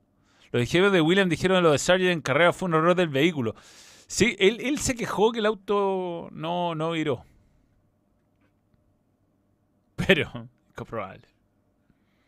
Los 0.52 0.60
dijeron 0.60 0.94
de 0.94 1.02
William 1.02 1.30
dijeron 1.30 1.64
lo 1.64 1.72
de 1.72 1.80
Sargent 1.80 2.12
en 2.12 2.22
carrera 2.22 2.54
fue 2.54 2.68
un 2.68 2.76
error 2.76 2.94
del 2.94 3.10
vehículo. 3.10 3.56
Sí, 4.06 4.36
él, 4.38 4.60
él 4.62 4.78
se 4.78 4.94
quejó 4.94 5.32
que 5.32 5.40
el 5.40 5.48
auto 5.48 6.30
no, 6.32 6.76
no 6.76 6.92
viró. 6.92 7.26
Pero, 9.96 10.48
comprobable. 10.76 11.28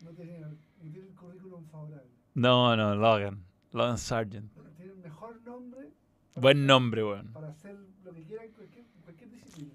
No 0.04 0.12
tiene, 0.12 0.40
no 0.40 0.50
currículum 1.16 1.66
favorable. 1.66 2.10
No, 2.36 2.76
no, 2.76 2.96
Logan. 2.96 3.44
Logan 3.74 3.98
Sargent. 3.98 4.52
Tiene 4.76 4.92
el 4.94 4.98
mejor 5.00 5.42
nombre 5.44 5.92
Buen 6.36 6.58
hacer- 6.58 6.68
nombre, 6.68 7.04
weón. 7.04 7.34
Para 7.34 7.50
hacer 7.50 7.76
lo 8.04 8.14
que 8.14 8.24
quiera 8.24 8.44
en 8.44 8.52
cualquier, 8.52 8.86
cualquier 9.04 9.30
disciplina. 9.32 9.74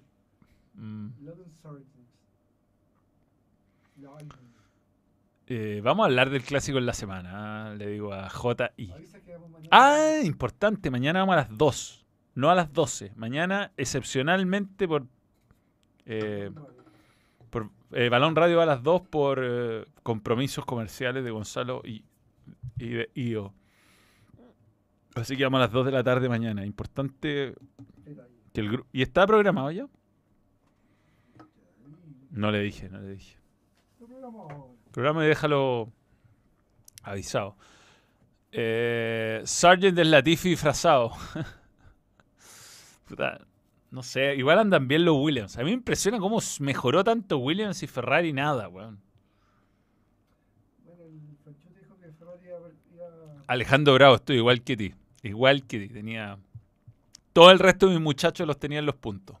Mm. 0.75 1.07
Logan 1.23 1.51
Sargent. 1.51 1.87
Logan. 4.01 4.29
Eh, 5.47 5.81
vamos 5.83 6.03
a 6.05 6.07
hablar 6.07 6.29
del 6.29 6.41
clásico 6.43 6.77
en 6.77 6.85
la 6.85 6.93
semana, 6.93 7.71
ah, 7.71 7.75
le 7.75 7.87
digo 7.87 8.13
a 8.13 8.29
JI. 8.29 8.93
Ah, 9.71 10.19
importante, 10.23 10.89
mañana 10.89 11.19
vamos 11.19 11.33
a 11.33 11.35
las 11.37 11.57
2, 11.57 12.05
no 12.35 12.49
a 12.49 12.55
las 12.55 12.71
12. 12.71 13.11
Mañana, 13.17 13.71
excepcionalmente, 13.75 14.87
por, 14.87 15.05
eh, 16.05 16.49
eh, 17.91 18.09
Balón 18.09 18.35
Radio 18.35 18.57
va 18.57 18.63
a 18.63 18.67
las 18.67 18.83
2 18.83 19.01
por 19.03 19.39
eh, 19.43 19.85
compromisos 20.01 20.65
comerciales 20.65 21.23
de 21.23 21.31
Gonzalo 21.31 21.81
y, 21.85 22.03
de 22.77 23.09
IO. 23.13 23.53
Así 25.15 25.37
que 25.37 25.43
vamos 25.43 25.59
a 25.59 25.65
las 25.65 25.71
2 25.71 25.85
de 25.85 25.91
la 25.91 26.03
tarde 26.03 26.27
mañana. 26.27 26.65
Importante 26.65 27.53
que 28.53 28.61
el 28.61 28.69
grupo... 28.69 28.89
¿Y 28.91 29.01
está 29.01 29.27
programado 29.27 29.71
ya? 29.71 29.87
No 32.31 32.51
le 32.51 32.61
dije, 32.61 32.89
no 32.89 32.99
le 32.99 33.11
dije. 33.11 33.37
Programa 34.91 35.23
y 35.23 35.27
déjalo 35.27 35.91
avisado. 37.03 37.55
Eh, 38.51 39.41
Sargent 39.45 39.95
del 39.95 40.11
Latifi 40.11 40.49
disfrazado. 40.49 41.11
Puta, 43.07 43.39
no 43.93 44.01
sé, 44.01 44.35
igual 44.35 44.57
andan 44.57 44.87
bien 44.87 45.05
los 45.05 45.15
Williams. 45.17 45.55
A 45.57 45.59
mí 45.59 45.65
me 45.65 45.71
impresiona 45.73 46.17
cómo 46.19 46.39
mejoró 46.59 47.03
tanto 47.03 47.37
Williams 47.37 47.83
y 47.83 47.87
Ferrari 47.87 48.33
nada, 48.33 48.67
weón. 48.67 48.99
Bueno, 50.83 51.03
el 51.03 51.75
dijo 51.79 51.95
que 51.99 52.11
Ferrari 52.11 52.47
iba, 52.47 52.57
a- 52.57 52.71
iba 52.91 53.43
Alejandro 53.47 53.93
Bravo, 53.93 54.15
estoy 54.15 54.37
igual 54.37 54.63
que 54.63 54.75
ti. 54.75 54.95
Igual 55.21 55.67
que 55.67 55.79
ti. 55.79 55.89
Tenía. 55.89 56.39
Todo 57.33 57.51
el 57.51 57.59
resto 57.59 57.85
de 57.85 57.93
mis 57.93 58.01
muchachos 58.01 58.47
los 58.47 58.57
tenía 58.59 58.79
en 58.79 58.87
los 58.87 58.95
puntos. 58.95 59.37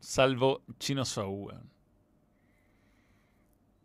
Salvo 0.00 0.62
Chino 0.80 1.04
Sou, 1.04 1.30
weón. 1.46 1.70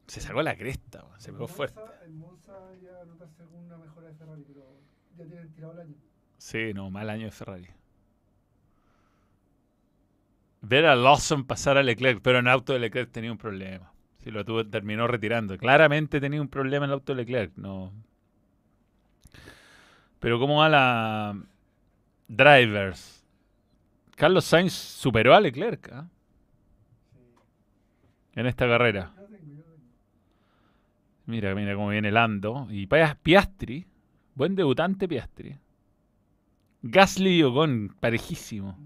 Se 0.08 0.22
sacó 0.22 0.42
la 0.42 0.58
cresta, 0.58 1.04
weón. 1.06 1.22
Se 1.22 1.32
pegó 1.32 1.48
fuerte. 1.48 1.80
En 2.06 2.18
Monza 2.18 2.52
ya 2.82 3.06
notarse 3.06 3.44
alguna 3.44 3.78
mejora 3.78 4.08
de 4.08 4.14
Ferrari, 4.16 4.44
pero 4.48 4.66
ya 5.18 5.26
tienen 5.26 5.54
tirado 5.54 5.74
el 5.74 5.80
año. 5.82 5.96
Sí, 6.40 6.74
no, 6.74 6.90
mal 6.90 7.10
año 7.12 7.26
de 7.26 7.32
Ferrari. 7.32 7.68
Ver 10.62 10.86
a 10.86 10.96
Lawson 10.96 11.46
pasar 11.46 11.78
a 11.78 11.84
Leclerc, 11.84 12.22
pero 12.22 12.38
en 12.40 12.48
auto 12.48 12.74
de 12.74 12.80
Leclerc 12.80 13.12
tenía 13.12 13.32
un 13.32 13.38
problema. 13.38 13.92
Si 14.24 14.30
lo 14.30 14.46
tuvo, 14.46 14.66
terminó 14.66 15.08
retirando. 15.08 15.58
Claramente 15.58 16.20
tenía 16.22 16.40
un 16.40 16.48
problema 16.48 16.86
en 16.86 16.92
el 16.92 16.94
auto 16.94 17.14
de 17.14 17.24
Leclerc. 17.24 17.54
No. 17.58 17.92
Pero 20.20 20.40
¿cómo 20.40 20.58
va 20.58 20.70
la 20.70 21.36
Drivers? 22.28 23.26
Carlos 24.16 24.46
Sainz 24.46 24.74
superó 24.74 25.34
a 25.34 25.42
Leclerc 25.42 25.90
¿ah? 25.92 26.08
Sí. 27.12 27.20
en 28.36 28.46
esta 28.46 28.68
carrera. 28.68 29.14
Mira, 31.26 31.56
mira 31.56 31.74
cómo 31.74 31.90
viene 31.90 32.12
Lando. 32.12 32.68
Y 32.70 32.86
Pia- 32.86 33.18
Piastri. 33.22 33.88
Buen 34.36 34.56
debutante 34.56 35.08
Piastri. 35.08 35.58
Gasly 36.84 37.40
y 37.40 37.44
Ocon, 37.44 37.96
parejísimo 38.00 38.78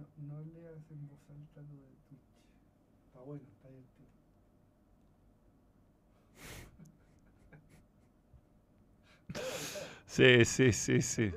leas 0.53 0.91
en 0.91 1.07
voz 1.07 1.19
alta 1.29 1.61
lo 1.61 1.75
de 1.81 1.95
Twitch. 2.07 2.21
Está 3.07 3.19
bueno, 3.21 3.43
está 3.51 3.69
divertido. 3.69 4.09
Sí, 10.05 10.45
sí, 10.45 10.71
sí, 10.71 11.01
sí. 11.01 11.31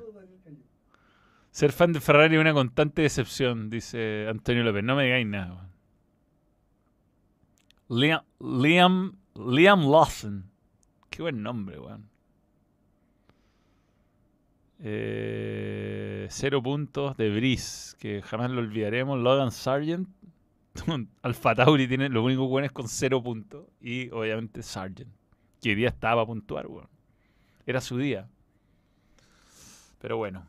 Ser 1.50 1.72
fan 1.72 1.92
de 1.92 2.00
Ferrari 2.00 2.36
es 2.36 2.40
una 2.40 2.52
constante 2.52 3.02
decepción, 3.02 3.70
dice 3.70 4.28
Antonio 4.28 4.62
López. 4.62 4.84
No 4.84 4.94
me 4.94 5.04
digáis 5.04 5.26
nada. 5.26 5.68
Liam, 7.88 8.22
Liam, 8.38 9.16
Liam 9.34 9.90
Lawson. 9.90 10.48
Qué 11.10 11.22
buen 11.22 11.42
nombre, 11.42 11.80
weón. 11.80 12.08
Eh, 14.80 16.28
cero 16.30 16.62
puntos 16.62 17.16
de 17.16 17.30
Brice, 17.34 17.96
que 17.98 18.22
jamás 18.22 18.50
lo 18.50 18.60
olvidaremos. 18.60 19.18
Logan 19.18 19.50
Sargent. 19.50 20.08
Alfa 21.22 21.54
Tauri 21.56 21.88
tiene 21.88 22.08
lo 22.08 22.22
único 22.22 22.46
bueno 22.46 22.66
es 22.66 22.72
con 22.72 22.86
cero 22.86 23.20
puntos. 23.20 23.66
Y 23.80 24.10
obviamente 24.10 24.62
Sargent, 24.62 25.10
que 25.60 25.70
hoy 25.70 25.74
día 25.74 25.88
estaba 25.88 26.22
a 26.22 26.26
puntuar, 26.26 26.68
weón. 26.68 26.97
Era 27.68 27.82
su 27.82 27.98
día. 27.98 28.26
Pero 30.00 30.16
bueno. 30.16 30.46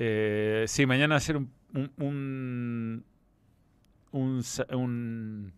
Eh, 0.00 0.64
sí, 0.66 0.86
mañana 0.86 1.14
va 1.14 1.18
a 1.18 1.20
ser 1.20 1.36
un, 1.36 1.52
un, 1.98 3.04
un, 4.10 5.52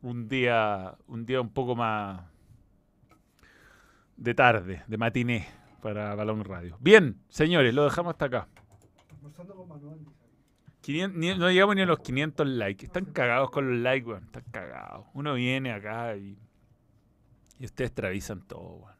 un, 0.00 0.28
día 0.28 0.94
un 1.06 1.26
día 1.26 1.40
un 1.42 1.50
poco 1.50 1.76
más 1.76 2.22
de 4.16 4.34
tarde, 4.34 4.84
de 4.86 4.96
matiné 4.96 5.46
para 5.82 6.14
Balón 6.14 6.42
Radio. 6.42 6.78
Bien, 6.80 7.20
señores, 7.28 7.74
lo 7.74 7.84
dejamos 7.84 8.12
hasta 8.14 8.24
acá. 8.24 8.48
Almorzando 9.10 9.54
con 9.54 9.68
Manuel. 9.68 9.98
dice 9.98 10.24
ahí. 10.24 10.30
500 10.80 11.18
ni- 11.18 11.36
no 11.38 11.50
llegamos 11.50 11.76
ni 11.76 11.82
a 11.82 11.86
los 11.86 11.98
500 11.98 12.46
likes. 12.46 12.86
Están 12.86 13.04
cagados 13.04 13.50
con 13.50 13.68
los 13.70 13.78
likes, 13.82 14.06
weón. 14.08 14.24
Están 14.24 14.44
cagados. 14.50 15.06
Uno 15.12 15.34
viene 15.34 15.72
acá 15.72 16.16
y, 16.16 16.38
y 17.58 17.64
ustedes 17.64 17.92
travisan 17.92 18.42
todo, 18.42 18.76
weón. 18.76 18.96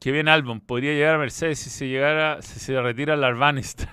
Qué 0.00 0.12
bien 0.12 0.28
álbum. 0.28 0.60
Podría 0.60 0.94
llegar 0.94 1.16
a 1.16 1.18
Mercedes 1.18 1.58
si 1.58 1.68
se 1.68 1.86
llegara, 1.86 2.40
si 2.40 2.58
se 2.58 2.80
retira 2.80 3.16
la 3.16 3.32
Bannister. 3.32 3.88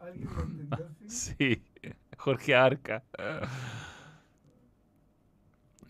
¿Alguien 0.00 0.28
lo 0.68 0.78
sí, 1.06 1.62
Jorge 2.18 2.56
Arca. 2.56 3.04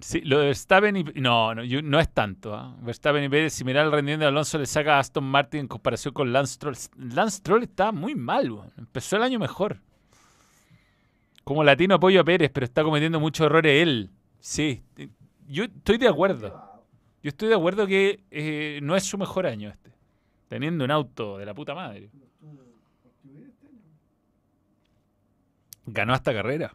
Sí, 0.01 0.21
lo 0.21 0.41
de 0.41 0.47
Verstappen 0.47 0.97
y... 0.97 1.05
No, 1.21 1.55
no, 1.55 1.63
no 1.65 2.01
es 2.01 2.13
tanto. 2.13 2.55
¿ah? 2.55 2.77
Verstappen 2.83 3.25
y 3.25 3.29
Pérez, 3.31 3.55
si 3.55 3.65
mirar 3.65 3.87
el 3.87 3.93
rendimiento 3.93 4.25
de 4.25 4.29
Alonso, 4.29 4.59
le 4.59 4.67
saca 4.67 4.97
a 4.97 4.99
Aston 4.99 5.25
Martin 5.25 5.61
en 5.61 5.69
comparación 5.69 6.13
con 6.13 6.31
Lance 6.31 6.55
Stroll. 6.55 6.77
Lance 6.99 7.39
Stroll 7.39 7.63
está 7.63 7.91
muy 7.91 8.15
mal, 8.15 8.51
weón. 8.51 8.73
Empezó 8.77 9.17
el 9.17 9.23
año 9.23 9.39
mejor. 9.39 9.81
Como 11.45 11.65
latino 11.65 11.95
apoyo 11.97 12.21
a 12.21 12.25
Pérez, 12.25 12.51
pero 12.53 12.65
está 12.65 12.83
cometiendo 12.85 13.19
muchos 13.21 13.45
errores 13.47 13.83
él. 13.83 14.11
Sí, 14.39 14.83
eh, 14.97 15.09
yo 15.49 15.65
estoy 15.65 15.99
de 15.99 16.09
acuerdo. 16.09 16.83
Yo 17.23 17.29
estoy 17.29 17.49
de 17.49 17.55
acuerdo 17.55 17.87
que 17.87 18.25
eh, 18.31 18.81
no 18.83 18.97
es 18.97 19.05
su 19.05 19.19
mejor 19.19 19.47
año 19.47 19.71
este. 19.71 19.93
Teniendo 20.49 20.85
un 20.85 20.91
auto 20.91 21.39
de 21.39 21.47
la 21.47 21.55
puta 21.55 21.75
madre. 21.75 22.11
Ganó 25.87 26.15
esta 26.15 26.33
carrera. 26.33 26.75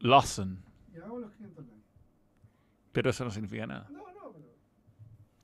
Lawson. 0.00 0.62
Llegamos 0.92 1.16
a 1.18 1.20
los 1.20 1.32
500 1.32 1.64
likes. 1.66 1.82
Pero 2.92 3.10
eso 3.10 3.24
no 3.24 3.30
significa 3.30 3.66
nada. 3.66 3.88
No, 3.90 3.98
no, 4.12 4.34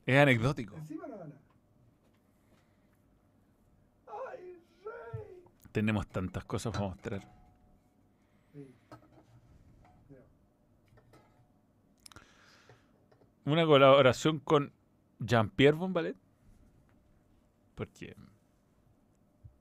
Es 0.05 0.17
anecdótico. 0.17 0.75
encima 0.77 1.07
la 1.07 1.17
gana. 1.17 1.35
¡Ay, 4.07 4.57
rey! 4.85 5.43
Tenemos 5.73 6.07
tantas 6.07 6.45
cosas 6.45 6.71
para 6.71 6.87
mostrar. 6.87 7.21
Una 13.45 13.65
colaboración 13.65 14.39
con 14.39 14.71
Jean-Pierre 15.19 15.77
Bombalet. 15.77 16.15
Porque 17.75 18.15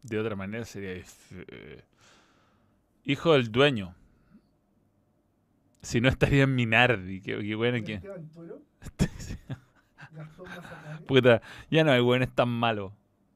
de 0.02 0.18
otra 0.18 0.36
manera 0.36 0.64
sería 0.64 1.02
eh, 1.32 1.84
hijo 3.04 3.32
del 3.32 3.50
dueño. 3.50 3.94
Si 5.80 6.00
no 6.00 6.08
estaría 6.08 6.44
en 6.44 6.54
Minardi. 6.54 7.20
Que, 7.20 7.38
que 7.40 7.54
bueno 7.56 7.84
que. 7.84 8.00
Puta, 11.08 11.40
ya 11.70 11.82
no 11.84 11.90
hay 11.92 12.00
buenos 12.00 12.32
tan 12.34 12.48
malos. 12.48 12.92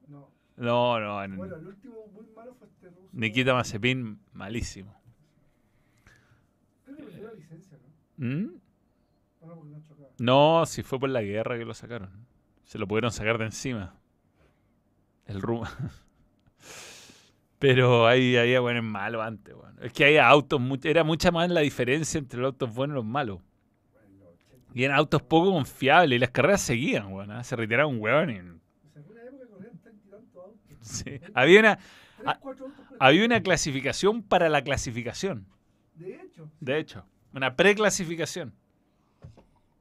No. 0.06 0.30
No, 0.56 1.00
no. 1.00 1.24
en- 1.24 1.36
Bueno, 1.36 1.56
el 1.56 1.66
último 1.66 2.06
muy 2.12 2.26
malo 2.36 2.54
fue 2.54 2.68
este 2.68 2.88
ruso. 2.90 3.05
Nikita 3.16 3.54
Mazepin, 3.54 4.20
malísimo. 4.34 4.94
Creo 6.84 6.96
que 6.98 7.02
perdió 7.04 7.28
la 7.28 7.32
licencia, 7.32 7.78
¿no? 8.18 8.26
¿Mm? 8.26 8.60
No, 10.18 10.66
si 10.66 10.82
fue 10.82 11.00
por 11.00 11.08
la 11.08 11.22
guerra 11.22 11.56
que 11.56 11.64
lo 11.64 11.72
sacaron. 11.72 12.26
Se 12.64 12.78
lo 12.78 12.86
pudieron 12.86 13.10
sacar 13.10 13.38
de 13.38 13.46
encima. 13.46 13.98
El 15.24 15.40
rumbo. 15.40 15.66
Pero 17.58 18.06
ahí 18.06 18.36
había 18.36 18.60
buenos 18.60 18.84
malos 18.84 19.22
antes, 19.22 19.54
weón. 19.54 19.78
Es 19.80 19.94
que 19.94 20.04
había 20.04 20.28
autos, 20.28 20.60
era 20.84 21.02
mucha 21.02 21.30
más 21.30 21.48
la 21.48 21.60
diferencia 21.60 22.18
entre 22.18 22.38
los 22.40 22.48
autos 22.48 22.74
buenos 22.74 22.96
y 22.96 22.96
los 22.96 23.04
malos. 23.06 23.40
Bueno, 23.92 24.08
los 24.18 24.34
80. 24.34 24.72
Y 24.74 24.84
eran 24.84 24.98
autos 24.98 25.22
poco 25.22 25.52
confiables 25.52 26.16
y 26.16 26.18
las 26.20 26.30
carreras 26.30 26.60
seguían, 26.60 27.10
weón. 27.14 27.30
¿ah? 27.30 27.42
Se 27.42 27.56
retiraron 27.56 27.94
un 27.94 28.02
weón 28.02 28.28
y... 28.28 28.34
O 28.40 28.90
sea, 28.90 29.00
en 29.00 29.10
una 29.10 29.22
época 29.22 29.46
corrían 29.50 29.78
30 29.78 30.06
y 30.06 30.10
tantos 30.10 30.44
autos. 30.44 30.60
sí. 30.82 31.18
Había 31.32 31.60
una, 31.60 31.78
Tres, 32.34 32.62
ah, 32.90 32.96
había 33.00 33.24
una 33.24 33.42
clasificación 33.42 34.22
para 34.22 34.48
la 34.48 34.62
clasificación, 34.62 35.46
De 35.94 36.14
hecho, 36.20 36.50
de 36.60 36.78
hecho. 36.78 37.04
Una 37.32 37.54
preclasificación. 37.56 38.54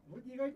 vos 0.09 0.23
llegar, 0.25 0.51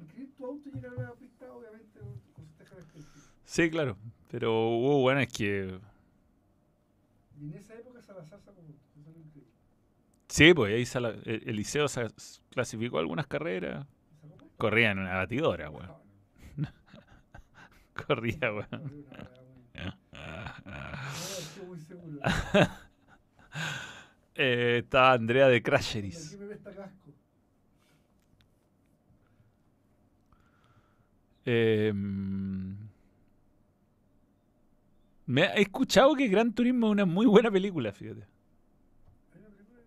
inscribir 0.00 0.34
tu 0.36 0.46
auto 0.46 0.68
y 0.68 0.72
llegar 0.72 0.92
a 0.98 1.02
la 1.02 1.12
pista, 1.14 1.52
obviamente, 1.52 1.98
con 2.00 2.46
características. 2.58 3.30
Sí, 3.44 3.70
claro. 3.70 3.96
Pero 4.30 4.68
hubo 4.70 5.00
buenas 5.00 5.26
que... 5.28 5.78
Y 7.40 7.44
en 7.48 7.54
esa 7.54 7.74
época 7.74 8.02
Salazar 8.02 8.40
sacó 8.40 8.60
es. 8.68 8.76
Sí, 10.28 10.54
pues 10.54 10.74
ahí 10.74 10.86
sala- 10.86 11.14
el, 11.24 11.42
el 11.48 11.56
liceo 11.56 11.88
se 11.88 12.06
clasificó 12.50 12.98
algunas 12.98 13.26
carreras. 13.26 13.86
Corría 14.58 14.90
en 14.92 14.98
una 15.00 15.14
batidora, 15.16 15.70
weón. 15.70 15.90
Corría, 18.06 18.52
weón. 18.52 19.06
Muy- 21.66 21.78
seguro. 21.88 22.20
Eh, 24.34 24.78
estaba 24.84 25.12
Andrea 25.12 25.48
de 25.48 25.62
Crasheris. 25.62 26.36
me. 26.38 27.14
Eh, 31.44 31.92
he 35.54 35.62
escuchado 35.62 36.14
que 36.14 36.28
Gran 36.28 36.52
Turismo 36.52 36.86
es 36.88 36.92
una 36.92 37.04
muy 37.06 37.26
buena 37.26 37.50
película, 37.50 37.92
fíjate. 37.92 38.22
¿Hay 39.32 39.40
una 39.40 39.48
película 39.50 39.78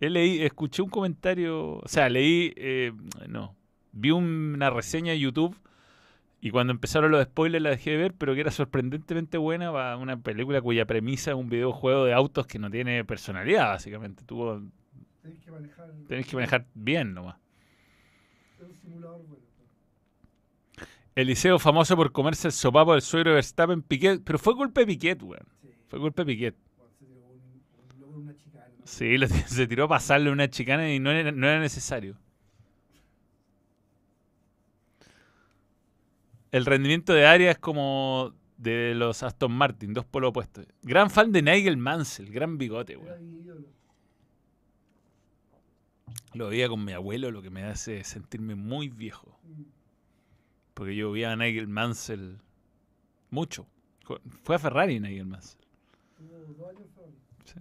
de- 0.00 0.06
He 0.06 0.10
leí, 0.10 0.42
escuché 0.42 0.82
un 0.82 0.90
comentario, 0.90 1.74
o 1.78 1.88
sea, 1.88 2.08
leí, 2.08 2.52
eh, 2.56 2.92
no, 3.28 3.56
vi 3.92 4.10
una 4.10 4.70
reseña 4.70 5.12
de 5.12 5.20
YouTube 5.20 5.56
y 6.40 6.50
cuando 6.50 6.72
empezaron 6.72 7.10
los 7.10 7.22
spoilers 7.24 7.62
la 7.62 7.70
dejé 7.70 7.90
de 7.90 7.96
ver, 7.98 8.14
pero 8.14 8.34
que 8.34 8.40
era 8.40 8.50
sorprendentemente 8.50 9.36
buena 9.38 9.70
para 9.72 9.96
una 9.96 10.16
película 10.16 10.60
cuya 10.62 10.86
premisa 10.86 11.32
es 11.32 11.36
un 11.36 11.48
videojuego 11.50 12.06
de 12.06 12.14
autos 12.14 12.46
que 12.46 12.58
no 12.58 12.70
tiene 12.70 13.04
personalidad, 13.04 13.66
básicamente. 13.68 14.24
Tuvo, 14.24 14.62
Tenés 15.22 15.38
que 15.40 15.50
manejar. 15.50 15.90
tenés 16.08 16.26
que 16.26 16.36
manejar 16.36 16.66
bien 16.74 17.12
nomás. 17.12 17.36
Es 18.58 18.66
un 18.66 18.74
simulador 18.74 19.22
bueno. 19.26 19.44
Eliseo 21.14 21.58
famoso 21.58 21.96
por 21.96 22.12
comerse 22.12 22.48
el 22.48 22.52
sopapo 22.52 22.92
del 22.92 23.02
suegro 23.02 23.30
de 23.32 23.34
Verstappen, 23.34 23.82
Piquet, 23.82 24.22
pero 24.24 24.38
fue 24.38 24.54
culpa 24.54 24.80
de 24.80 24.86
Piquet, 24.86 25.22
weón. 25.22 25.46
Sí. 25.60 25.68
Fue 25.88 25.98
culpa 25.98 26.22
de 26.22 26.26
Piquet. 26.32 26.56
Sí, 28.84 29.16
se 29.46 29.66
tiró 29.66 29.84
a 29.84 29.88
pasarle 29.88 30.30
una 30.30 30.48
chicana 30.48 30.92
y 30.92 30.98
no 30.98 31.10
era, 31.10 31.30
no 31.32 31.46
era 31.46 31.60
necesario. 31.60 32.16
El 36.52 36.66
rendimiento 36.66 37.12
de 37.12 37.26
Arias 37.26 37.56
es 37.56 37.58
como 37.60 38.32
de 38.56 38.94
los 38.94 39.22
Aston 39.22 39.52
Martin, 39.52 39.94
dos 39.94 40.04
polos 40.04 40.30
opuestos. 40.30 40.66
Gran 40.82 41.10
fan 41.10 41.32
de 41.32 41.42
Nigel 41.42 41.76
Mansell, 41.76 42.30
gran 42.30 42.58
bigote, 42.58 42.96
weón. 42.96 43.40
Lo 46.34 46.48
veía 46.48 46.68
con 46.68 46.84
mi 46.84 46.92
abuelo, 46.92 47.30
lo 47.30 47.42
que 47.42 47.50
me 47.50 47.64
hace 47.64 48.04
sentirme 48.04 48.54
muy 48.54 48.88
viejo. 48.88 49.38
Porque 50.74 50.94
yo 50.94 51.10
veía 51.12 51.32
a 51.32 51.36
Nigel 51.36 51.68
Mansell 51.68 52.38
mucho. 53.30 53.66
Fue- 54.42 54.56
a 54.56 54.58
Ferrari 54.58 55.00
Nigel 55.00 55.26
Mansell. 55.26 55.60
Sí. 57.44 57.60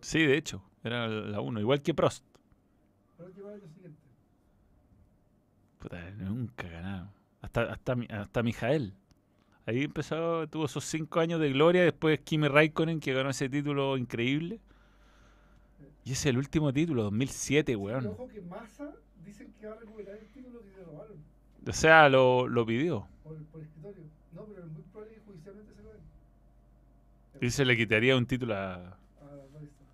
Sí, 0.00 0.18
de 0.26 0.36
hecho, 0.36 0.62
era 0.82 1.08
la 1.08 1.40
uno, 1.40 1.60
igual 1.60 1.80
que 1.82 1.94
Prost. 1.94 2.24
Pero 3.16 3.30
llegó 3.30 3.48
al 3.48 3.54
año 3.54 3.68
siguiente. 3.68 3.98
Puta, 5.84 6.10
nunca 6.12 6.66
ganaba. 6.66 7.12
Hasta, 7.42 7.62
hasta, 7.64 7.94
hasta 8.08 8.42
Mijael. 8.42 8.94
Ahí 9.66 9.82
empezó, 9.84 10.46
tuvo 10.48 10.64
esos 10.64 10.82
cinco 10.84 11.20
años 11.20 11.40
de 11.40 11.50
gloria. 11.52 11.82
Después 11.84 12.20
Kimi 12.20 12.48
Raikkonen, 12.48 13.00
que 13.00 13.12
ganó 13.12 13.28
ese 13.28 13.50
título 13.50 13.98
increíble. 13.98 14.60
Y 16.06 16.12
ese 16.12 16.20
es 16.30 16.34
el 16.34 16.38
último 16.38 16.72
título, 16.72 17.02
2007, 17.02 17.64
Pero 17.72 17.80
weón. 17.80 18.06
ojo 18.06 18.28
que 18.28 18.40
Massa 18.40 18.92
dicen 19.26 19.52
que 19.60 19.66
va 19.66 19.74
a 19.74 19.78
recuperar 19.80 20.16
el 20.16 20.26
título 20.28 20.60
que 20.62 20.70
le 20.78 20.84
robaron 20.84 21.16
O 21.68 21.72
sea, 21.74 22.08
lo, 22.08 22.48
lo 22.48 22.64
pidió. 22.64 23.06
por, 23.22 23.36
por 23.44 23.60
escritorio. 23.60 24.04
No, 24.32 24.44
pero 24.46 24.64
es 24.64 24.72
muy 24.72 24.82
probable 24.90 25.14
que 25.16 25.20
judicialmente 25.20 25.74
se 25.74 25.82
lo 25.82 25.90
den. 25.90 27.46
Y 27.46 27.50
se 27.50 27.64
le 27.66 27.76
quitaría 27.76 28.16
un 28.16 28.24
título 28.26 28.54
a. 28.54 28.74
A 28.74 28.76
la 28.78 29.44
Barista. 29.52 29.84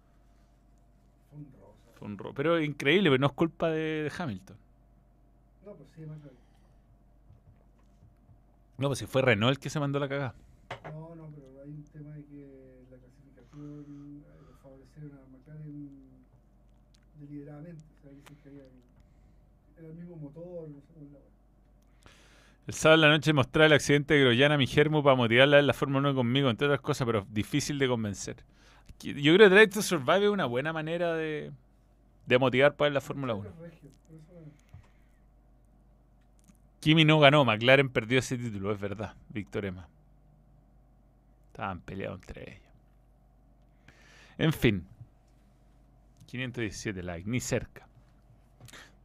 Fue 1.98 2.06
un 2.08 2.16
rosa. 2.16 2.34
Pero 2.36 2.60
increíble, 2.60 3.10
pero 3.10 3.20
no 3.20 3.26
es 3.26 3.32
culpa 3.32 3.70
de 3.70 4.10
Hamilton. 4.16 4.56
No, 5.70 5.76
pues 5.76 5.88
sí. 5.94 6.02
No, 8.78 8.88
pues 8.88 8.98
si 8.98 9.06
fue 9.06 9.22
Renault 9.22 9.52
el 9.52 9.58
que 9.60 9.70
se 9.70 9.78
mandó 9.78 10.00
la 10.00 10.08
cagada. 10.08 10.34
No, 10.84 11.14
no, 11.14 11.30
pero 11.32 11.62
hay 11.62 11.70
un 11.70 11.84
tema 11.84 12.10
de 12.10 12.24
que 12.24 12.84
la 12.90 12.96
clasificación 12.96 14.24
eh, 14.26 14.54
favorecieron 14.62 15.12
a 15.12 15.26
McLaren 15.30 15.90
deliberadamente. 17.20 17.84
O 17.84 18.02
sea, 18.02 18.10
dicen 18.10 18.36
que 18.42 18.48
había 18.48 18.62
era 19.78 19.88
el 19.88 19.94
mismo 19.94 20.16
motor, 20.16 20.68
no 20.68 20.80
sé 20.80 20.92
cómo. 20.92 21.18
El 22.66 22.74
sábado 22.74 22.96
en 22.96 23.00
la 23.08 23.16
noche 23.16 23.32
mostraba 23.32 23.66
el 23.66 23.72
accidente 23.72 24.14
de 24.14 24.20
Groyana 24.22 24.56
a 24.56 24.58
mi 24.58 24.66
germo 24.66 25.04
para 25.04 25.14
motivarla 25.14 25.60
en 25.60 25.68
la 25.68 25.72
Fórmula 25.72 26.10
1 26.10 26.16
conmigo, 26.16 26.50
entre 26.50 26.66
otras 26.66 26.80
cosas, 26.80 27.06
pero 27.06 27.24
difícil 27.30 27.78
de 27.78 27.86
convencer. 27.86 28.36
Yo 28.98 29.34
creo 29.34 29.48
que 29.48 29.54
Drive 29.54 29.68
to 29.68 29.82
Survive 29.82 30.24
es 30.24 30.30
una 30.30 30.46
buena 30.46 30.72
manera 30.72 31.14
de, 31.14 31.52
de 32.26 32.38
motivar 32.38 32.74
para 32.74 32.90
la 32.90 33.00
Fórmula 33.00 33.34
1. 33.34 33.44
Los 33.44 33.58
regios, 33.58 33.92
por 34.06 34.16
eso, 34.16 34.32
bueno. 34.32 34.52
Kimi 36.80 37.04
no 37.04 37.20
ganó, 37.20 37.44
McLaren 37.44 37.90
perdió 37.90 38.18
ese 38.18 38.38
título, 38.38 38.72
es 38.72 38.80
verdad, 38.80 39.14
Víctor 39.28 39.66
Emma. 39.66 39.86
Estaban 41.48 41.80
peleados 41.80 42.20
entre 42.20 42.54
ellos. 42.54 42.70
En 44.38 44.52
fin. 44.52 44.86
517 46.26 47.02
likes, 47.02 47.28
ni 47.28 47.40
cerca. 47.40 47.86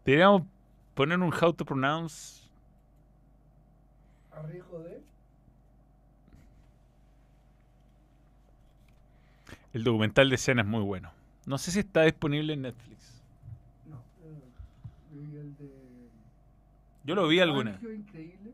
Deberíamos 0.06 0.44
poner 0.94 1.20
un 1.20 1.34
how 1.34 1.52
to 1.52 1.66
pronounce. 1.66 2.44
A 4.32 4.42
riesgo 4.44 4.80
de. 4.80 5.02
El 9.74 9.84
documental 9.84 10.30
de 10.30 10.36
escena 10.36 10.62
es 10.62 10.68
muy 10.68 10.84
bueno. 10.84 11.12
No 11.46 11.58
sé 11.58 11.72
si 11.72 11.80
está 11.80 12.04
disponible 12.04 12.54
en 12.54 12.62
Netflix. 12.62 13.22
No, 13.90 13.98
eh, 14.24 14.44
vi 15.12 15.38
el 15.38 15.58
de. 15.58 15.70
Yo 17.06 17.14
lo 17.14 17.28
vi 17.28 17.40
alguna. 17.40 17.80
Increíble. 17.82 18.52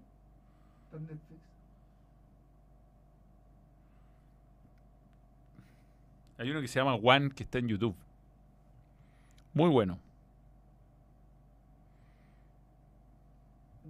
Hay 6.37 6.51
uno 6.51 6.59
que 6.59 6.67
se 6.67 6.79
llama 6.79 6.95
One 6.95 7.29
que 7.29 7.43
está 7.43 7.59
en 7.59 7.69
YouTube. 7.69 7.95
Muy 9.53 9.69
bueno. 9.69 9.99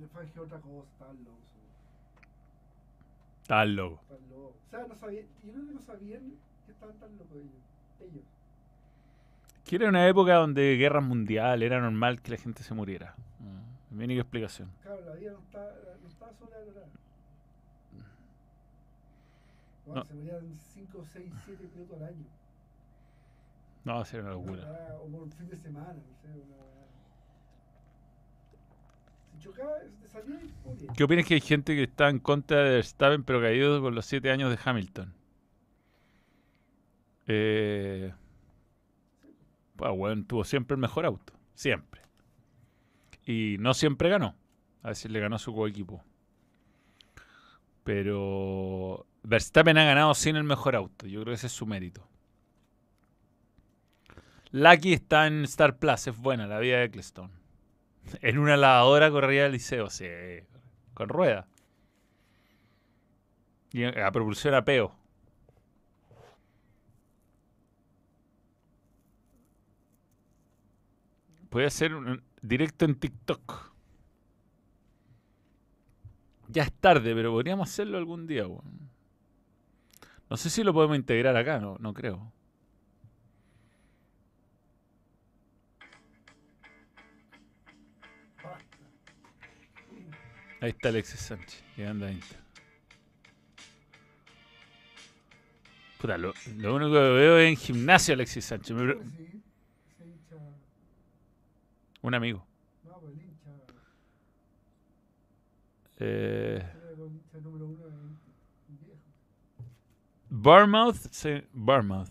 Otra 0.02 0.28
cosa, 0.28 0.56
está 0.56 1.14
loco. 1.14 1.38
Está 3.42 3.66
loco. 3.66 4.00
O 4.10 4.70
sea, 4.70 4.86
no 4.88 4.96
sabían, 4.96 5.26
yo 5.44 5.54
creo 5.54 5.66
que 5.66 5.74
no 5.74 5.82
sabían 5.82 6.22
que 6.66 6.72
estaban 6.72 6.96
tan 6.98 7.12
locos 7.18 7.36
ellos. 7.36 8.12
ellos. 8.12 8.24
Que 9.66 9.76
era 9.76 9.90
una 9.90 10.08
época 10.08 10.36
donde 10.36 10.76
guerra 10.78 11.02
mundial, 11.02 11.64
era 11.64 11.80
normal 11.80 12.22
que 12.22 12.32
la 12.32 12.38
gente 12.38 12.64
se 12.64 12.74
muriera. 12.74 13.16
Mi 13.92 14.06
única 14.06 14.22
explicación. 14.22 14.72
Claro, 14.82 15.02
la 15.06 15.16
vida 15.16 15.32
no 15.34 15.40
está, 15.40 15.76
no 16.02 16.08
está 16.08 16.34
sobrevalorada. 16.34 16.88
No. 17.92 18.04
Bueno, 19.86 20.06
Se 20.06 20.14
morían 20.14 20.58
5, 20.74 21.06
6, 21.12 21.34
7 21.46 21.68
pilotos 21.68 21.98
al 21.98 22.08
año. 22.08 22.26
No, 23.84 23.96
va 23.96 24.02
a 24.02 24.06
ser 24.06 24.22
una 24.22 24.32
locura. 24.32 24.96
O 25.02 25.08
por 25.08 25.24
un 25.24 25.32
fin 25.32 25.50
de 25.50 25.58
semana, 25.58 25.94
no 25.94 26.16
sé, 26.22 26.28
una. 26.30 26.56
Si 29.34 29.40
chocaba, 29.40 29.80
te 30.02 30.08
salía 30.08 30.40
y. 30.42 30.88
¿Qué 30.96 31.04
opinas 31.04 31.26
que 31.26 31.34
hay 31.34 31.42
gente 31.42 31.76
que 31.76 31.84
está 31.84 32.10
en 32.10 32.20
contra 32.20 32.64
de 32.64 32.70
Verstappen 32.76 33.24
pero 33.24 33.42
caído 33.42 33.82
con 33.82 33.94
los 33.94 34.06
siete 34.06 34.32
años 34.32 34.52
de 34.52 34.60
Hamilton? 34.64 35.14
Eh, 37.28 38.14
pues, 39.76 39.98
bueno, 39.98 40.24
tuvo 40.26 40.44
siempre 40.46 40.76
el 40.76 40.82
mejor 40.82 41.06
auto. 41.06 41.34
Siempre. 41.56 42.01
Y 43.32 43.56
no 43.60 43.74
siempre 43.74 44.10
ganó. 44.10 44.36
A 44.84 44.90
veces 44.90 45.10
le 45.10 45.22
ganó 45.22 45.38
a 45.38 45.40
su 45.40 45.56
coequipo. 45.56 46.04
Pero 47.86 49.08
Verstappen 49.24 49.78
ha 49.78 49.86
ganado 49.86 50.14
sin 50.16 50.36
el 50.36 50.44
mejor 50.44 50.76
auto. 50.76 51.08
Yo 51.08 51.22
creo 51.22 51.32
que 51.32 51.36
ese 51.36 51.48
es 51.48 51.54
su 51.54 51.66
mérito. 51.66 52.06
Lucky 54.52 54.92
está 54.92 55.28
en 55.28 55.46
Star 55.46 55.78
Plus. 55.78 56.08
Es 56.08 56.18
buena 56.18 56.46
la 56.46 56.60
vida 56.60 56.80
de 56.80 56.86
Ecclestone. 56.86 57.34
En 58.22 58.38
una 58.38 58.58
lavadora 58.58 59.10
corría 59.12 59.46
el 59.46 59.54
liceo, 59.54 59.90
sí, 59.90 60.08
con 60.94 61.08
rueda. 61.08 61.48
Y 63.72 63.86
a 63.86 64.12
propulsión 64.12 64.56
a 64.56 64.66
peo. 64.66 64.94
Puede 71.50 71.70
ser 71.70 71.94
un 71.96 72.31
directo 72.42 72.86
en 72.86 72.96
TikTok. 72.96 73.72
Ya 76.48 76.64
es 76.64 76.74
tarde, 76.74 77.14
pero 77.16 77.32
podríamos 77.32 77.70
hacerlo 77.70 77.98
algún 77.98 78.28
día. 78.28 78.46
weón. 78.48 78.90
No 80.30 80.38
sé 80.38 80.50
si 80.50 80.64
lo 80.64 80.74
podemos 80.74 80.98
integrar 80.98 81.36
acá, 81.36 81.60
no, 81.60 81.78
no 81.80 81.94
creo. 81.94 82.32
Ahí 90.60 90.70
está 90.70 90.90
Alexis 90.90 91.20
Sánchez, 91.20 91.64
llegando 91.76 92.06
a 92.06 92.12
Inter. 92.12 92.38
Puta, 96.00 96.18
lo, 96.18 96.34
lo 96.58 96.76
único 96.76 96.92
que 96.94 97.00
veo 97.00 97.38
es 97.38 97.50
en 97.50 97.58
gimnasio 97.58 98.14
Alexis 98.14 98.46
Sánchez. 98.46 98.76
me 98.76 98.84
pre- 98.84 98.96
Pues 98.96 99.10
sí, 99.12 99.42
ese 99.90 100.06
hincha. 100.06 100.36
Un 102.02 102.14
amigo. 102.14 102.46
No, 102.84 103.00
pues 103.00 103.14
el 103.14 103.22
hincha. 103.22 103.50
Eh. 106.00 106.74
Bournemouth, 110.30 110.96
sí, 111.12 111.44
Bournemouth. 111.54 112.10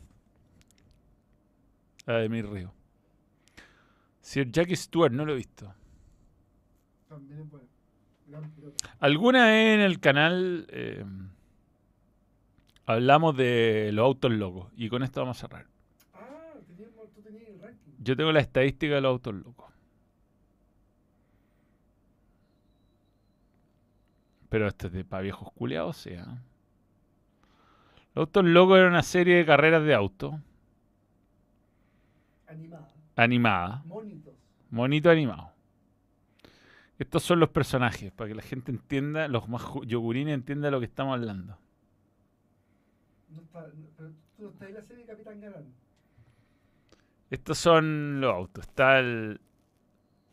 Ademir 2.07 2.49
Río. 2.49 2.73
Sir 4.21 4.51
Jackie 4.51 4.77
Stewart, 4.77 5.13
no 5.13 5.25
lo 5.25 5.33
he 5.33 5.37
visto. 5.37 5.73
También 7.09 7.41
es 7.41 7.51
bueno. 7.51 7.71
Alguna 9.01 9.47
vez 9.47 9.75
en 9.75 9.81
el 9.81 9.99
canal 9.99 10.67
eh, 10.71 11.05
hablamos 12.87 13.37
de 13.37 13.91
los 13.93 14.05
autos 14.05 14.31
locos 14.31 14.73
y 14.77 14.89
con 14.89 15.03
esto 15.03 15.21
vamos 15.21 15.39
a 15.39 15.41
cerrar. 15.41 15.67
Ah, 16.15 16.55
teníamos, 16.67 17.13
tú 17.13 17.23
tenías 17.23 17.49
el 17.49 17.61
ranking. 17.61 17.93
Yo 17.99 18.17
tengo 18.17 18.33
la 18.33 18.41
estadística 18.41 18.95
de 18.95 19.01
los 19.01 19.11
autos 19.11 19.35
locos. 19.35 19.70
Pero 24.51 24.67
esto 24.69 24.89
es 24.89 24.93
de 24.93 25.05
para 25.05 25.23
viejos 25.23 25.51
culiados, 25.55 25.97
sí. 25.97 26.11
¿ah? 26.15 26.39
Los 28.15 28.25
autos 28.27 28.45
locos 28.45 28.79
era 28.79 28.89
una 28.89 29.03
serie 29.03 29.37
de 29.37 29.47
carreras 29.47 29.83
de 29.85 29.95
autos 29.95 30.35
Animada. 32.49 32.89
animada, 33.17 33.83
Monitos. 33.87 34.35
monito 34.71 35.09
animado. 35.11 35.53
Estos 36.99 37.23
son 37.23 37.41
los 37.41 37.49
personajes, 37.51 38.13
para 38.13 38.29
que 38.29 38.35
la 38.35 38.43
gente 38.43 38.73
entienda, 38.73 39.27
los 39.29 39.49
más 39.49 39.63
yogurines 39.87 40.35
entienda 40.35 40.71
lo 40.71 40.81
que 40.81 40.87
estamos 40.87 41.15
hablando. 41.15 41.57
No 43.31 43.41
está, 43.43 43.61
no- 43.69 43.87
pero 43.97 44.11
tú 44.37 44.43
no 44.43 44.49
estás 44.51 44.69
en 44.69 44.75
la 44.75 44.83
serie 44.83 45.05
de 45.05 45.13
Capitán 45.13 45.41
Galán. 45.41 45.65
Estos 47.31 47.57
son 47.59 48.21
los 48.21 48.35
autos. 48.35 48.65
Está 48.67 48.99
el. 48.99 49.41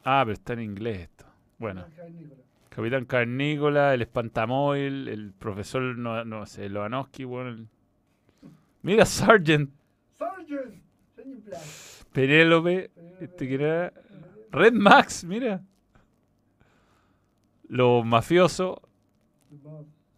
Ah, 0.03 0.23
pero 0.25 0.33
está 0.33 0.53
en 0.53 0.61
inglés 0.61 1.01
esto. 1.01 1.25
Bueno. 1.59 1.85
Capitán 2.77 3.05
Carnícola, 3.05 3.95
el 3.95 4.03
Espantamóvil, 4.03 5.07
el 5.07 5.33
profesor, 5.33 5.81
no, 5.97 6.23
no 6.25 6.45
sé, 6.45 6.69
Loanowski, 6.69 7.23
bueno. 7.23 7.49
el- 7.49 7.67
Mira, 8.83 9.03
Sargent, 9.03 9.71
Sargent. 10.15 10.75
Penélope, 12.13 12.91
este 13.19 13.47
que 13.47 13.55
era. 13.55 13.91
Red 14.51 14.73
Max, 14.73 15.23
mira. 15.23 15.63
Los 17.67 18.05
mafiosos, 18.05 18.77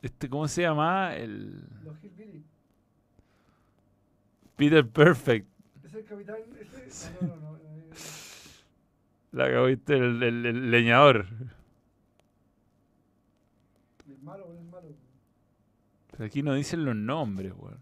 este, 0.02 0.28
¿cómo 0.28 0.46
se 0.50 0.64
llama? 0.64 1.16
El. 1.16 1.64
Peter 4.58 4.86
Perfect. 4.86 5.48
Es 5.86 5.94
el 5.94 6.04
capitán. 6.04 6.36
Ese. 6.86 7.10
No, 7.22 7.28
no, 7.28 7.36
no. 7.38 7.52
no, 7.54 7.60
La 9.32 9.48
que 9.48 9.66
viste, 9.66 9.94
el, 9.96 10.22
el- 10.22 10.46
el 10.46 10.72
leñador. 10.72 11.26
El 14.08 14.18
malo, 14.22 14.52
el 14.52 14.64
malo. 14.66 14.88
Pero 16.09 16.09
aquí 16.20 16.44
no 16.44 16.54
dicen 16.54 16.86
los 16.86 16.96
nombres, 16.96 17.54
weón. 17.56 17.80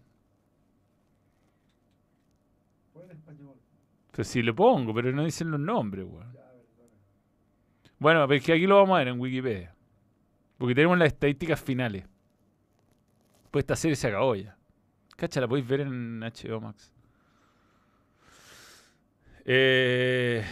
Pero 4.12 4.24
sí 4.24 4.42
le 4.42 4.52
pongo, 4.52 4.92
pero 4.94 5.12
no 5.12 5.24
dicen 5.24 5.50
los 5.50 5.60
nombres, 5.60 6.06
weón. 6.08 6.36
Bueno, 7.98 8.26
pero 8.28 8.38
es 8.38 8.44
que 8.44 8.52
aquí 8.52 8.66
lo 8.66 8.76
vamos 8.76 8.94
a 8.96 8.98
ver 8.98 9.08
en 9.08 9.20
Wikipedia. 9.20 9.74
Porque 10.56 10.74
tenemos 10.74 10.98
las 10.98 11.08
estadísticas 11.08 11.60
finales. 11.60 12.04
Pues 13.50 13.62
esta 13.62 13.76
serie 13.76 13.96
se 13.96 14.08
acabó 14.08 14.34
ya. 14.34 14.56
Cacha, 15.16 15.40
la 15.40 15.48
podéis 15.48 15.66
ver 15.66 15.80
en 15.80 16.20
HBO 16.20 16.60
Max. 16.60 16.92
Eh, 19.44 20.44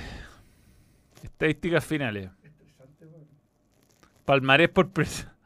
estadísticas 1.23 1.85
finales. 1.85 2.31
Palmarés 4.25 4.71
por 4.71 4.91
presa. 4.91 5.37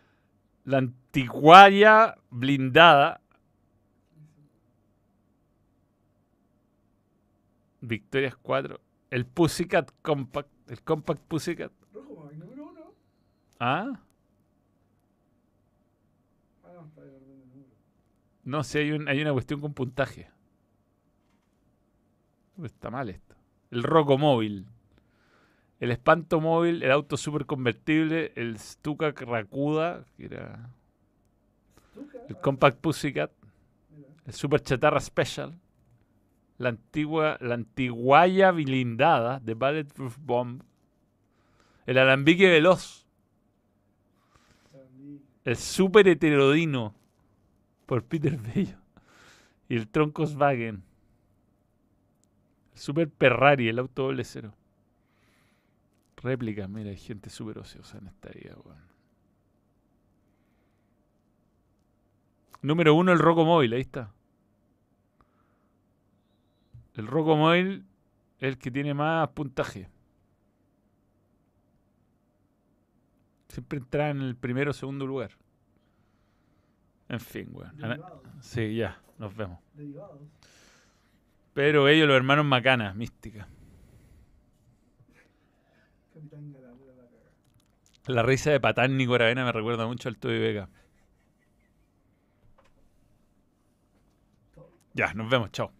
La 0.64 0.78
antiguaya 1.16 2.16
blindada. 2.30 3.20
Victorias 7.80 8.36
4. 8.36 8.80
El 9.10 9.24
Pussycat 9.26 9.90
Compact. 10.02 10.50
El 10.68 10.82
Compact 10.82 11.22
Pussycat. 11.22 11.72
Rojo 11.94 12.30
número 12.34 12.64
uno. 12.68 12.80
¿Ah? 13.60 14.00
Ah, 16.64 16.68
no, 18.44 18.62
sé, 18.64 18.80
hay, 18.80 18.92
un- 18.92 19.08
hay 19.08 19.22
una 19.22 19.32
cuestión 19.32 19.60
con 19.60 19.72
puntaje. 19.72 20.28
Está 22.62 22.90
mal 22.90 23.08
esto. 23.08 23.34
El 23.70 23.82
Roco 23.82 24.18
Móvil. 24.18 24.66
El 25.78 25.90
Espanto 25.90 26.40
Móvil, 26.40 26.82
el 26.82 26.90
auto 26.90 27.16
super 27.18 27.44
convertible, 27.46 28.32
el 28.34 28.58
Stuka 28.58 29.12
Racuda, 29.12 30.04
que 30.16 30.24
era. 30.26 30.70
El 32.28 32.36
Compact 32.40 32.80
Pussycat, 32.80 33.32
el 34.26 34.32
Super 34.32 34.60
Chatarra 34.60 35.00
Special, 35.00 35.58
la 36.58 36.70
antigua, 36.70 37.36
la 37.40 37.54
antiguaya 37.54 38.50
blindada 38.50 39.40
de 39.40 39.54
Bulletproof 39.54 40.16
Bomb, 40.18 40.62
el 41.86 41.98
Alambique 41.98 42.48
Veloz, 42.48 43.06
el 45.44 45.56
Super 45.56 46.08
Heterodino 46.08 46.94
por 47.86 48.04
Peter 48.04 48.36
Bello 48.36 48.78
y 49.68 49.76
el 49.76 49.88
Troncoswagen, 49.88 50.82
el 52.72 52.78
Super 52.78 53.08
Ferrari, 53.08 53.68
el 53.68 53.78
auto 53.78 54.04
doble 54.04 54.24
cero. 54.24 54.54
Réplica, 56.16 56.66
mira, 56.66 56.90
hay 56.90 56.96
gente 56.96 57.30
súper 57.30 57.58
ociosa 57.58 57.98
en 57.98 58.08
esta 58.08 58.30
vida, 58.30 58.56
weón. 58.64 58.95
Número 62.66 62.96
uno, 62.96 63.12
el 63.12 63.20
Roco 63.20 63.44
Móvil, 63.44 63.72
ahí 63.74 63.82
está. 63.82 64.12
El 66.94 67.06
Roco 67.06 67.36
Móvil 67.36 67.86
es 68.40 68.48
el 68.48 68.58
que 68.58 68.72
tiene 68.72 68.92
más 68.92 69.28
puntaje. 69.28 69.88
Siempre 73.46 73.78
entra 73.78 74.10
en 74.10 74.20
el 74.20 74.34
primero 74.34 74.72
o 74.72 74.74
segundo 74.74 75.06
lugar. 75.06 75.30
En 77.08 77.20
fin, 77.20 77.50
weón. 77.52 77.76
Derivados. 77.76 78.22
Sí, 78.40 78.74
ya, 78.74 79.00
nos 79.16 79.36
vemos. 79.36 79.60
Derivados. 79.74 80.20
Pero 81.54 81.86
ellos, 81.86 82.08
los 82.08 82.16
hermanos 82.16 82.46
Macana, 82.46 82.94
mística. 82.94 83.46
La 88.08 88.24
risa 88.24 88.50
de 88.50 88.58
Patán 88.58 88.96
Nico 88.96 89.14
Aravena 89.14 89.44
me 89.44 89.52
recuerda 89.52 89.86
mucho 89.86 90.08
al 90.08 90.18
Toby 90.18 90.40
Vega. 90.40 90.68
Ya, 94.96 95.12
nos 95.14 95.28
vemos, 95.28 95.50
chao. 95.52 95.72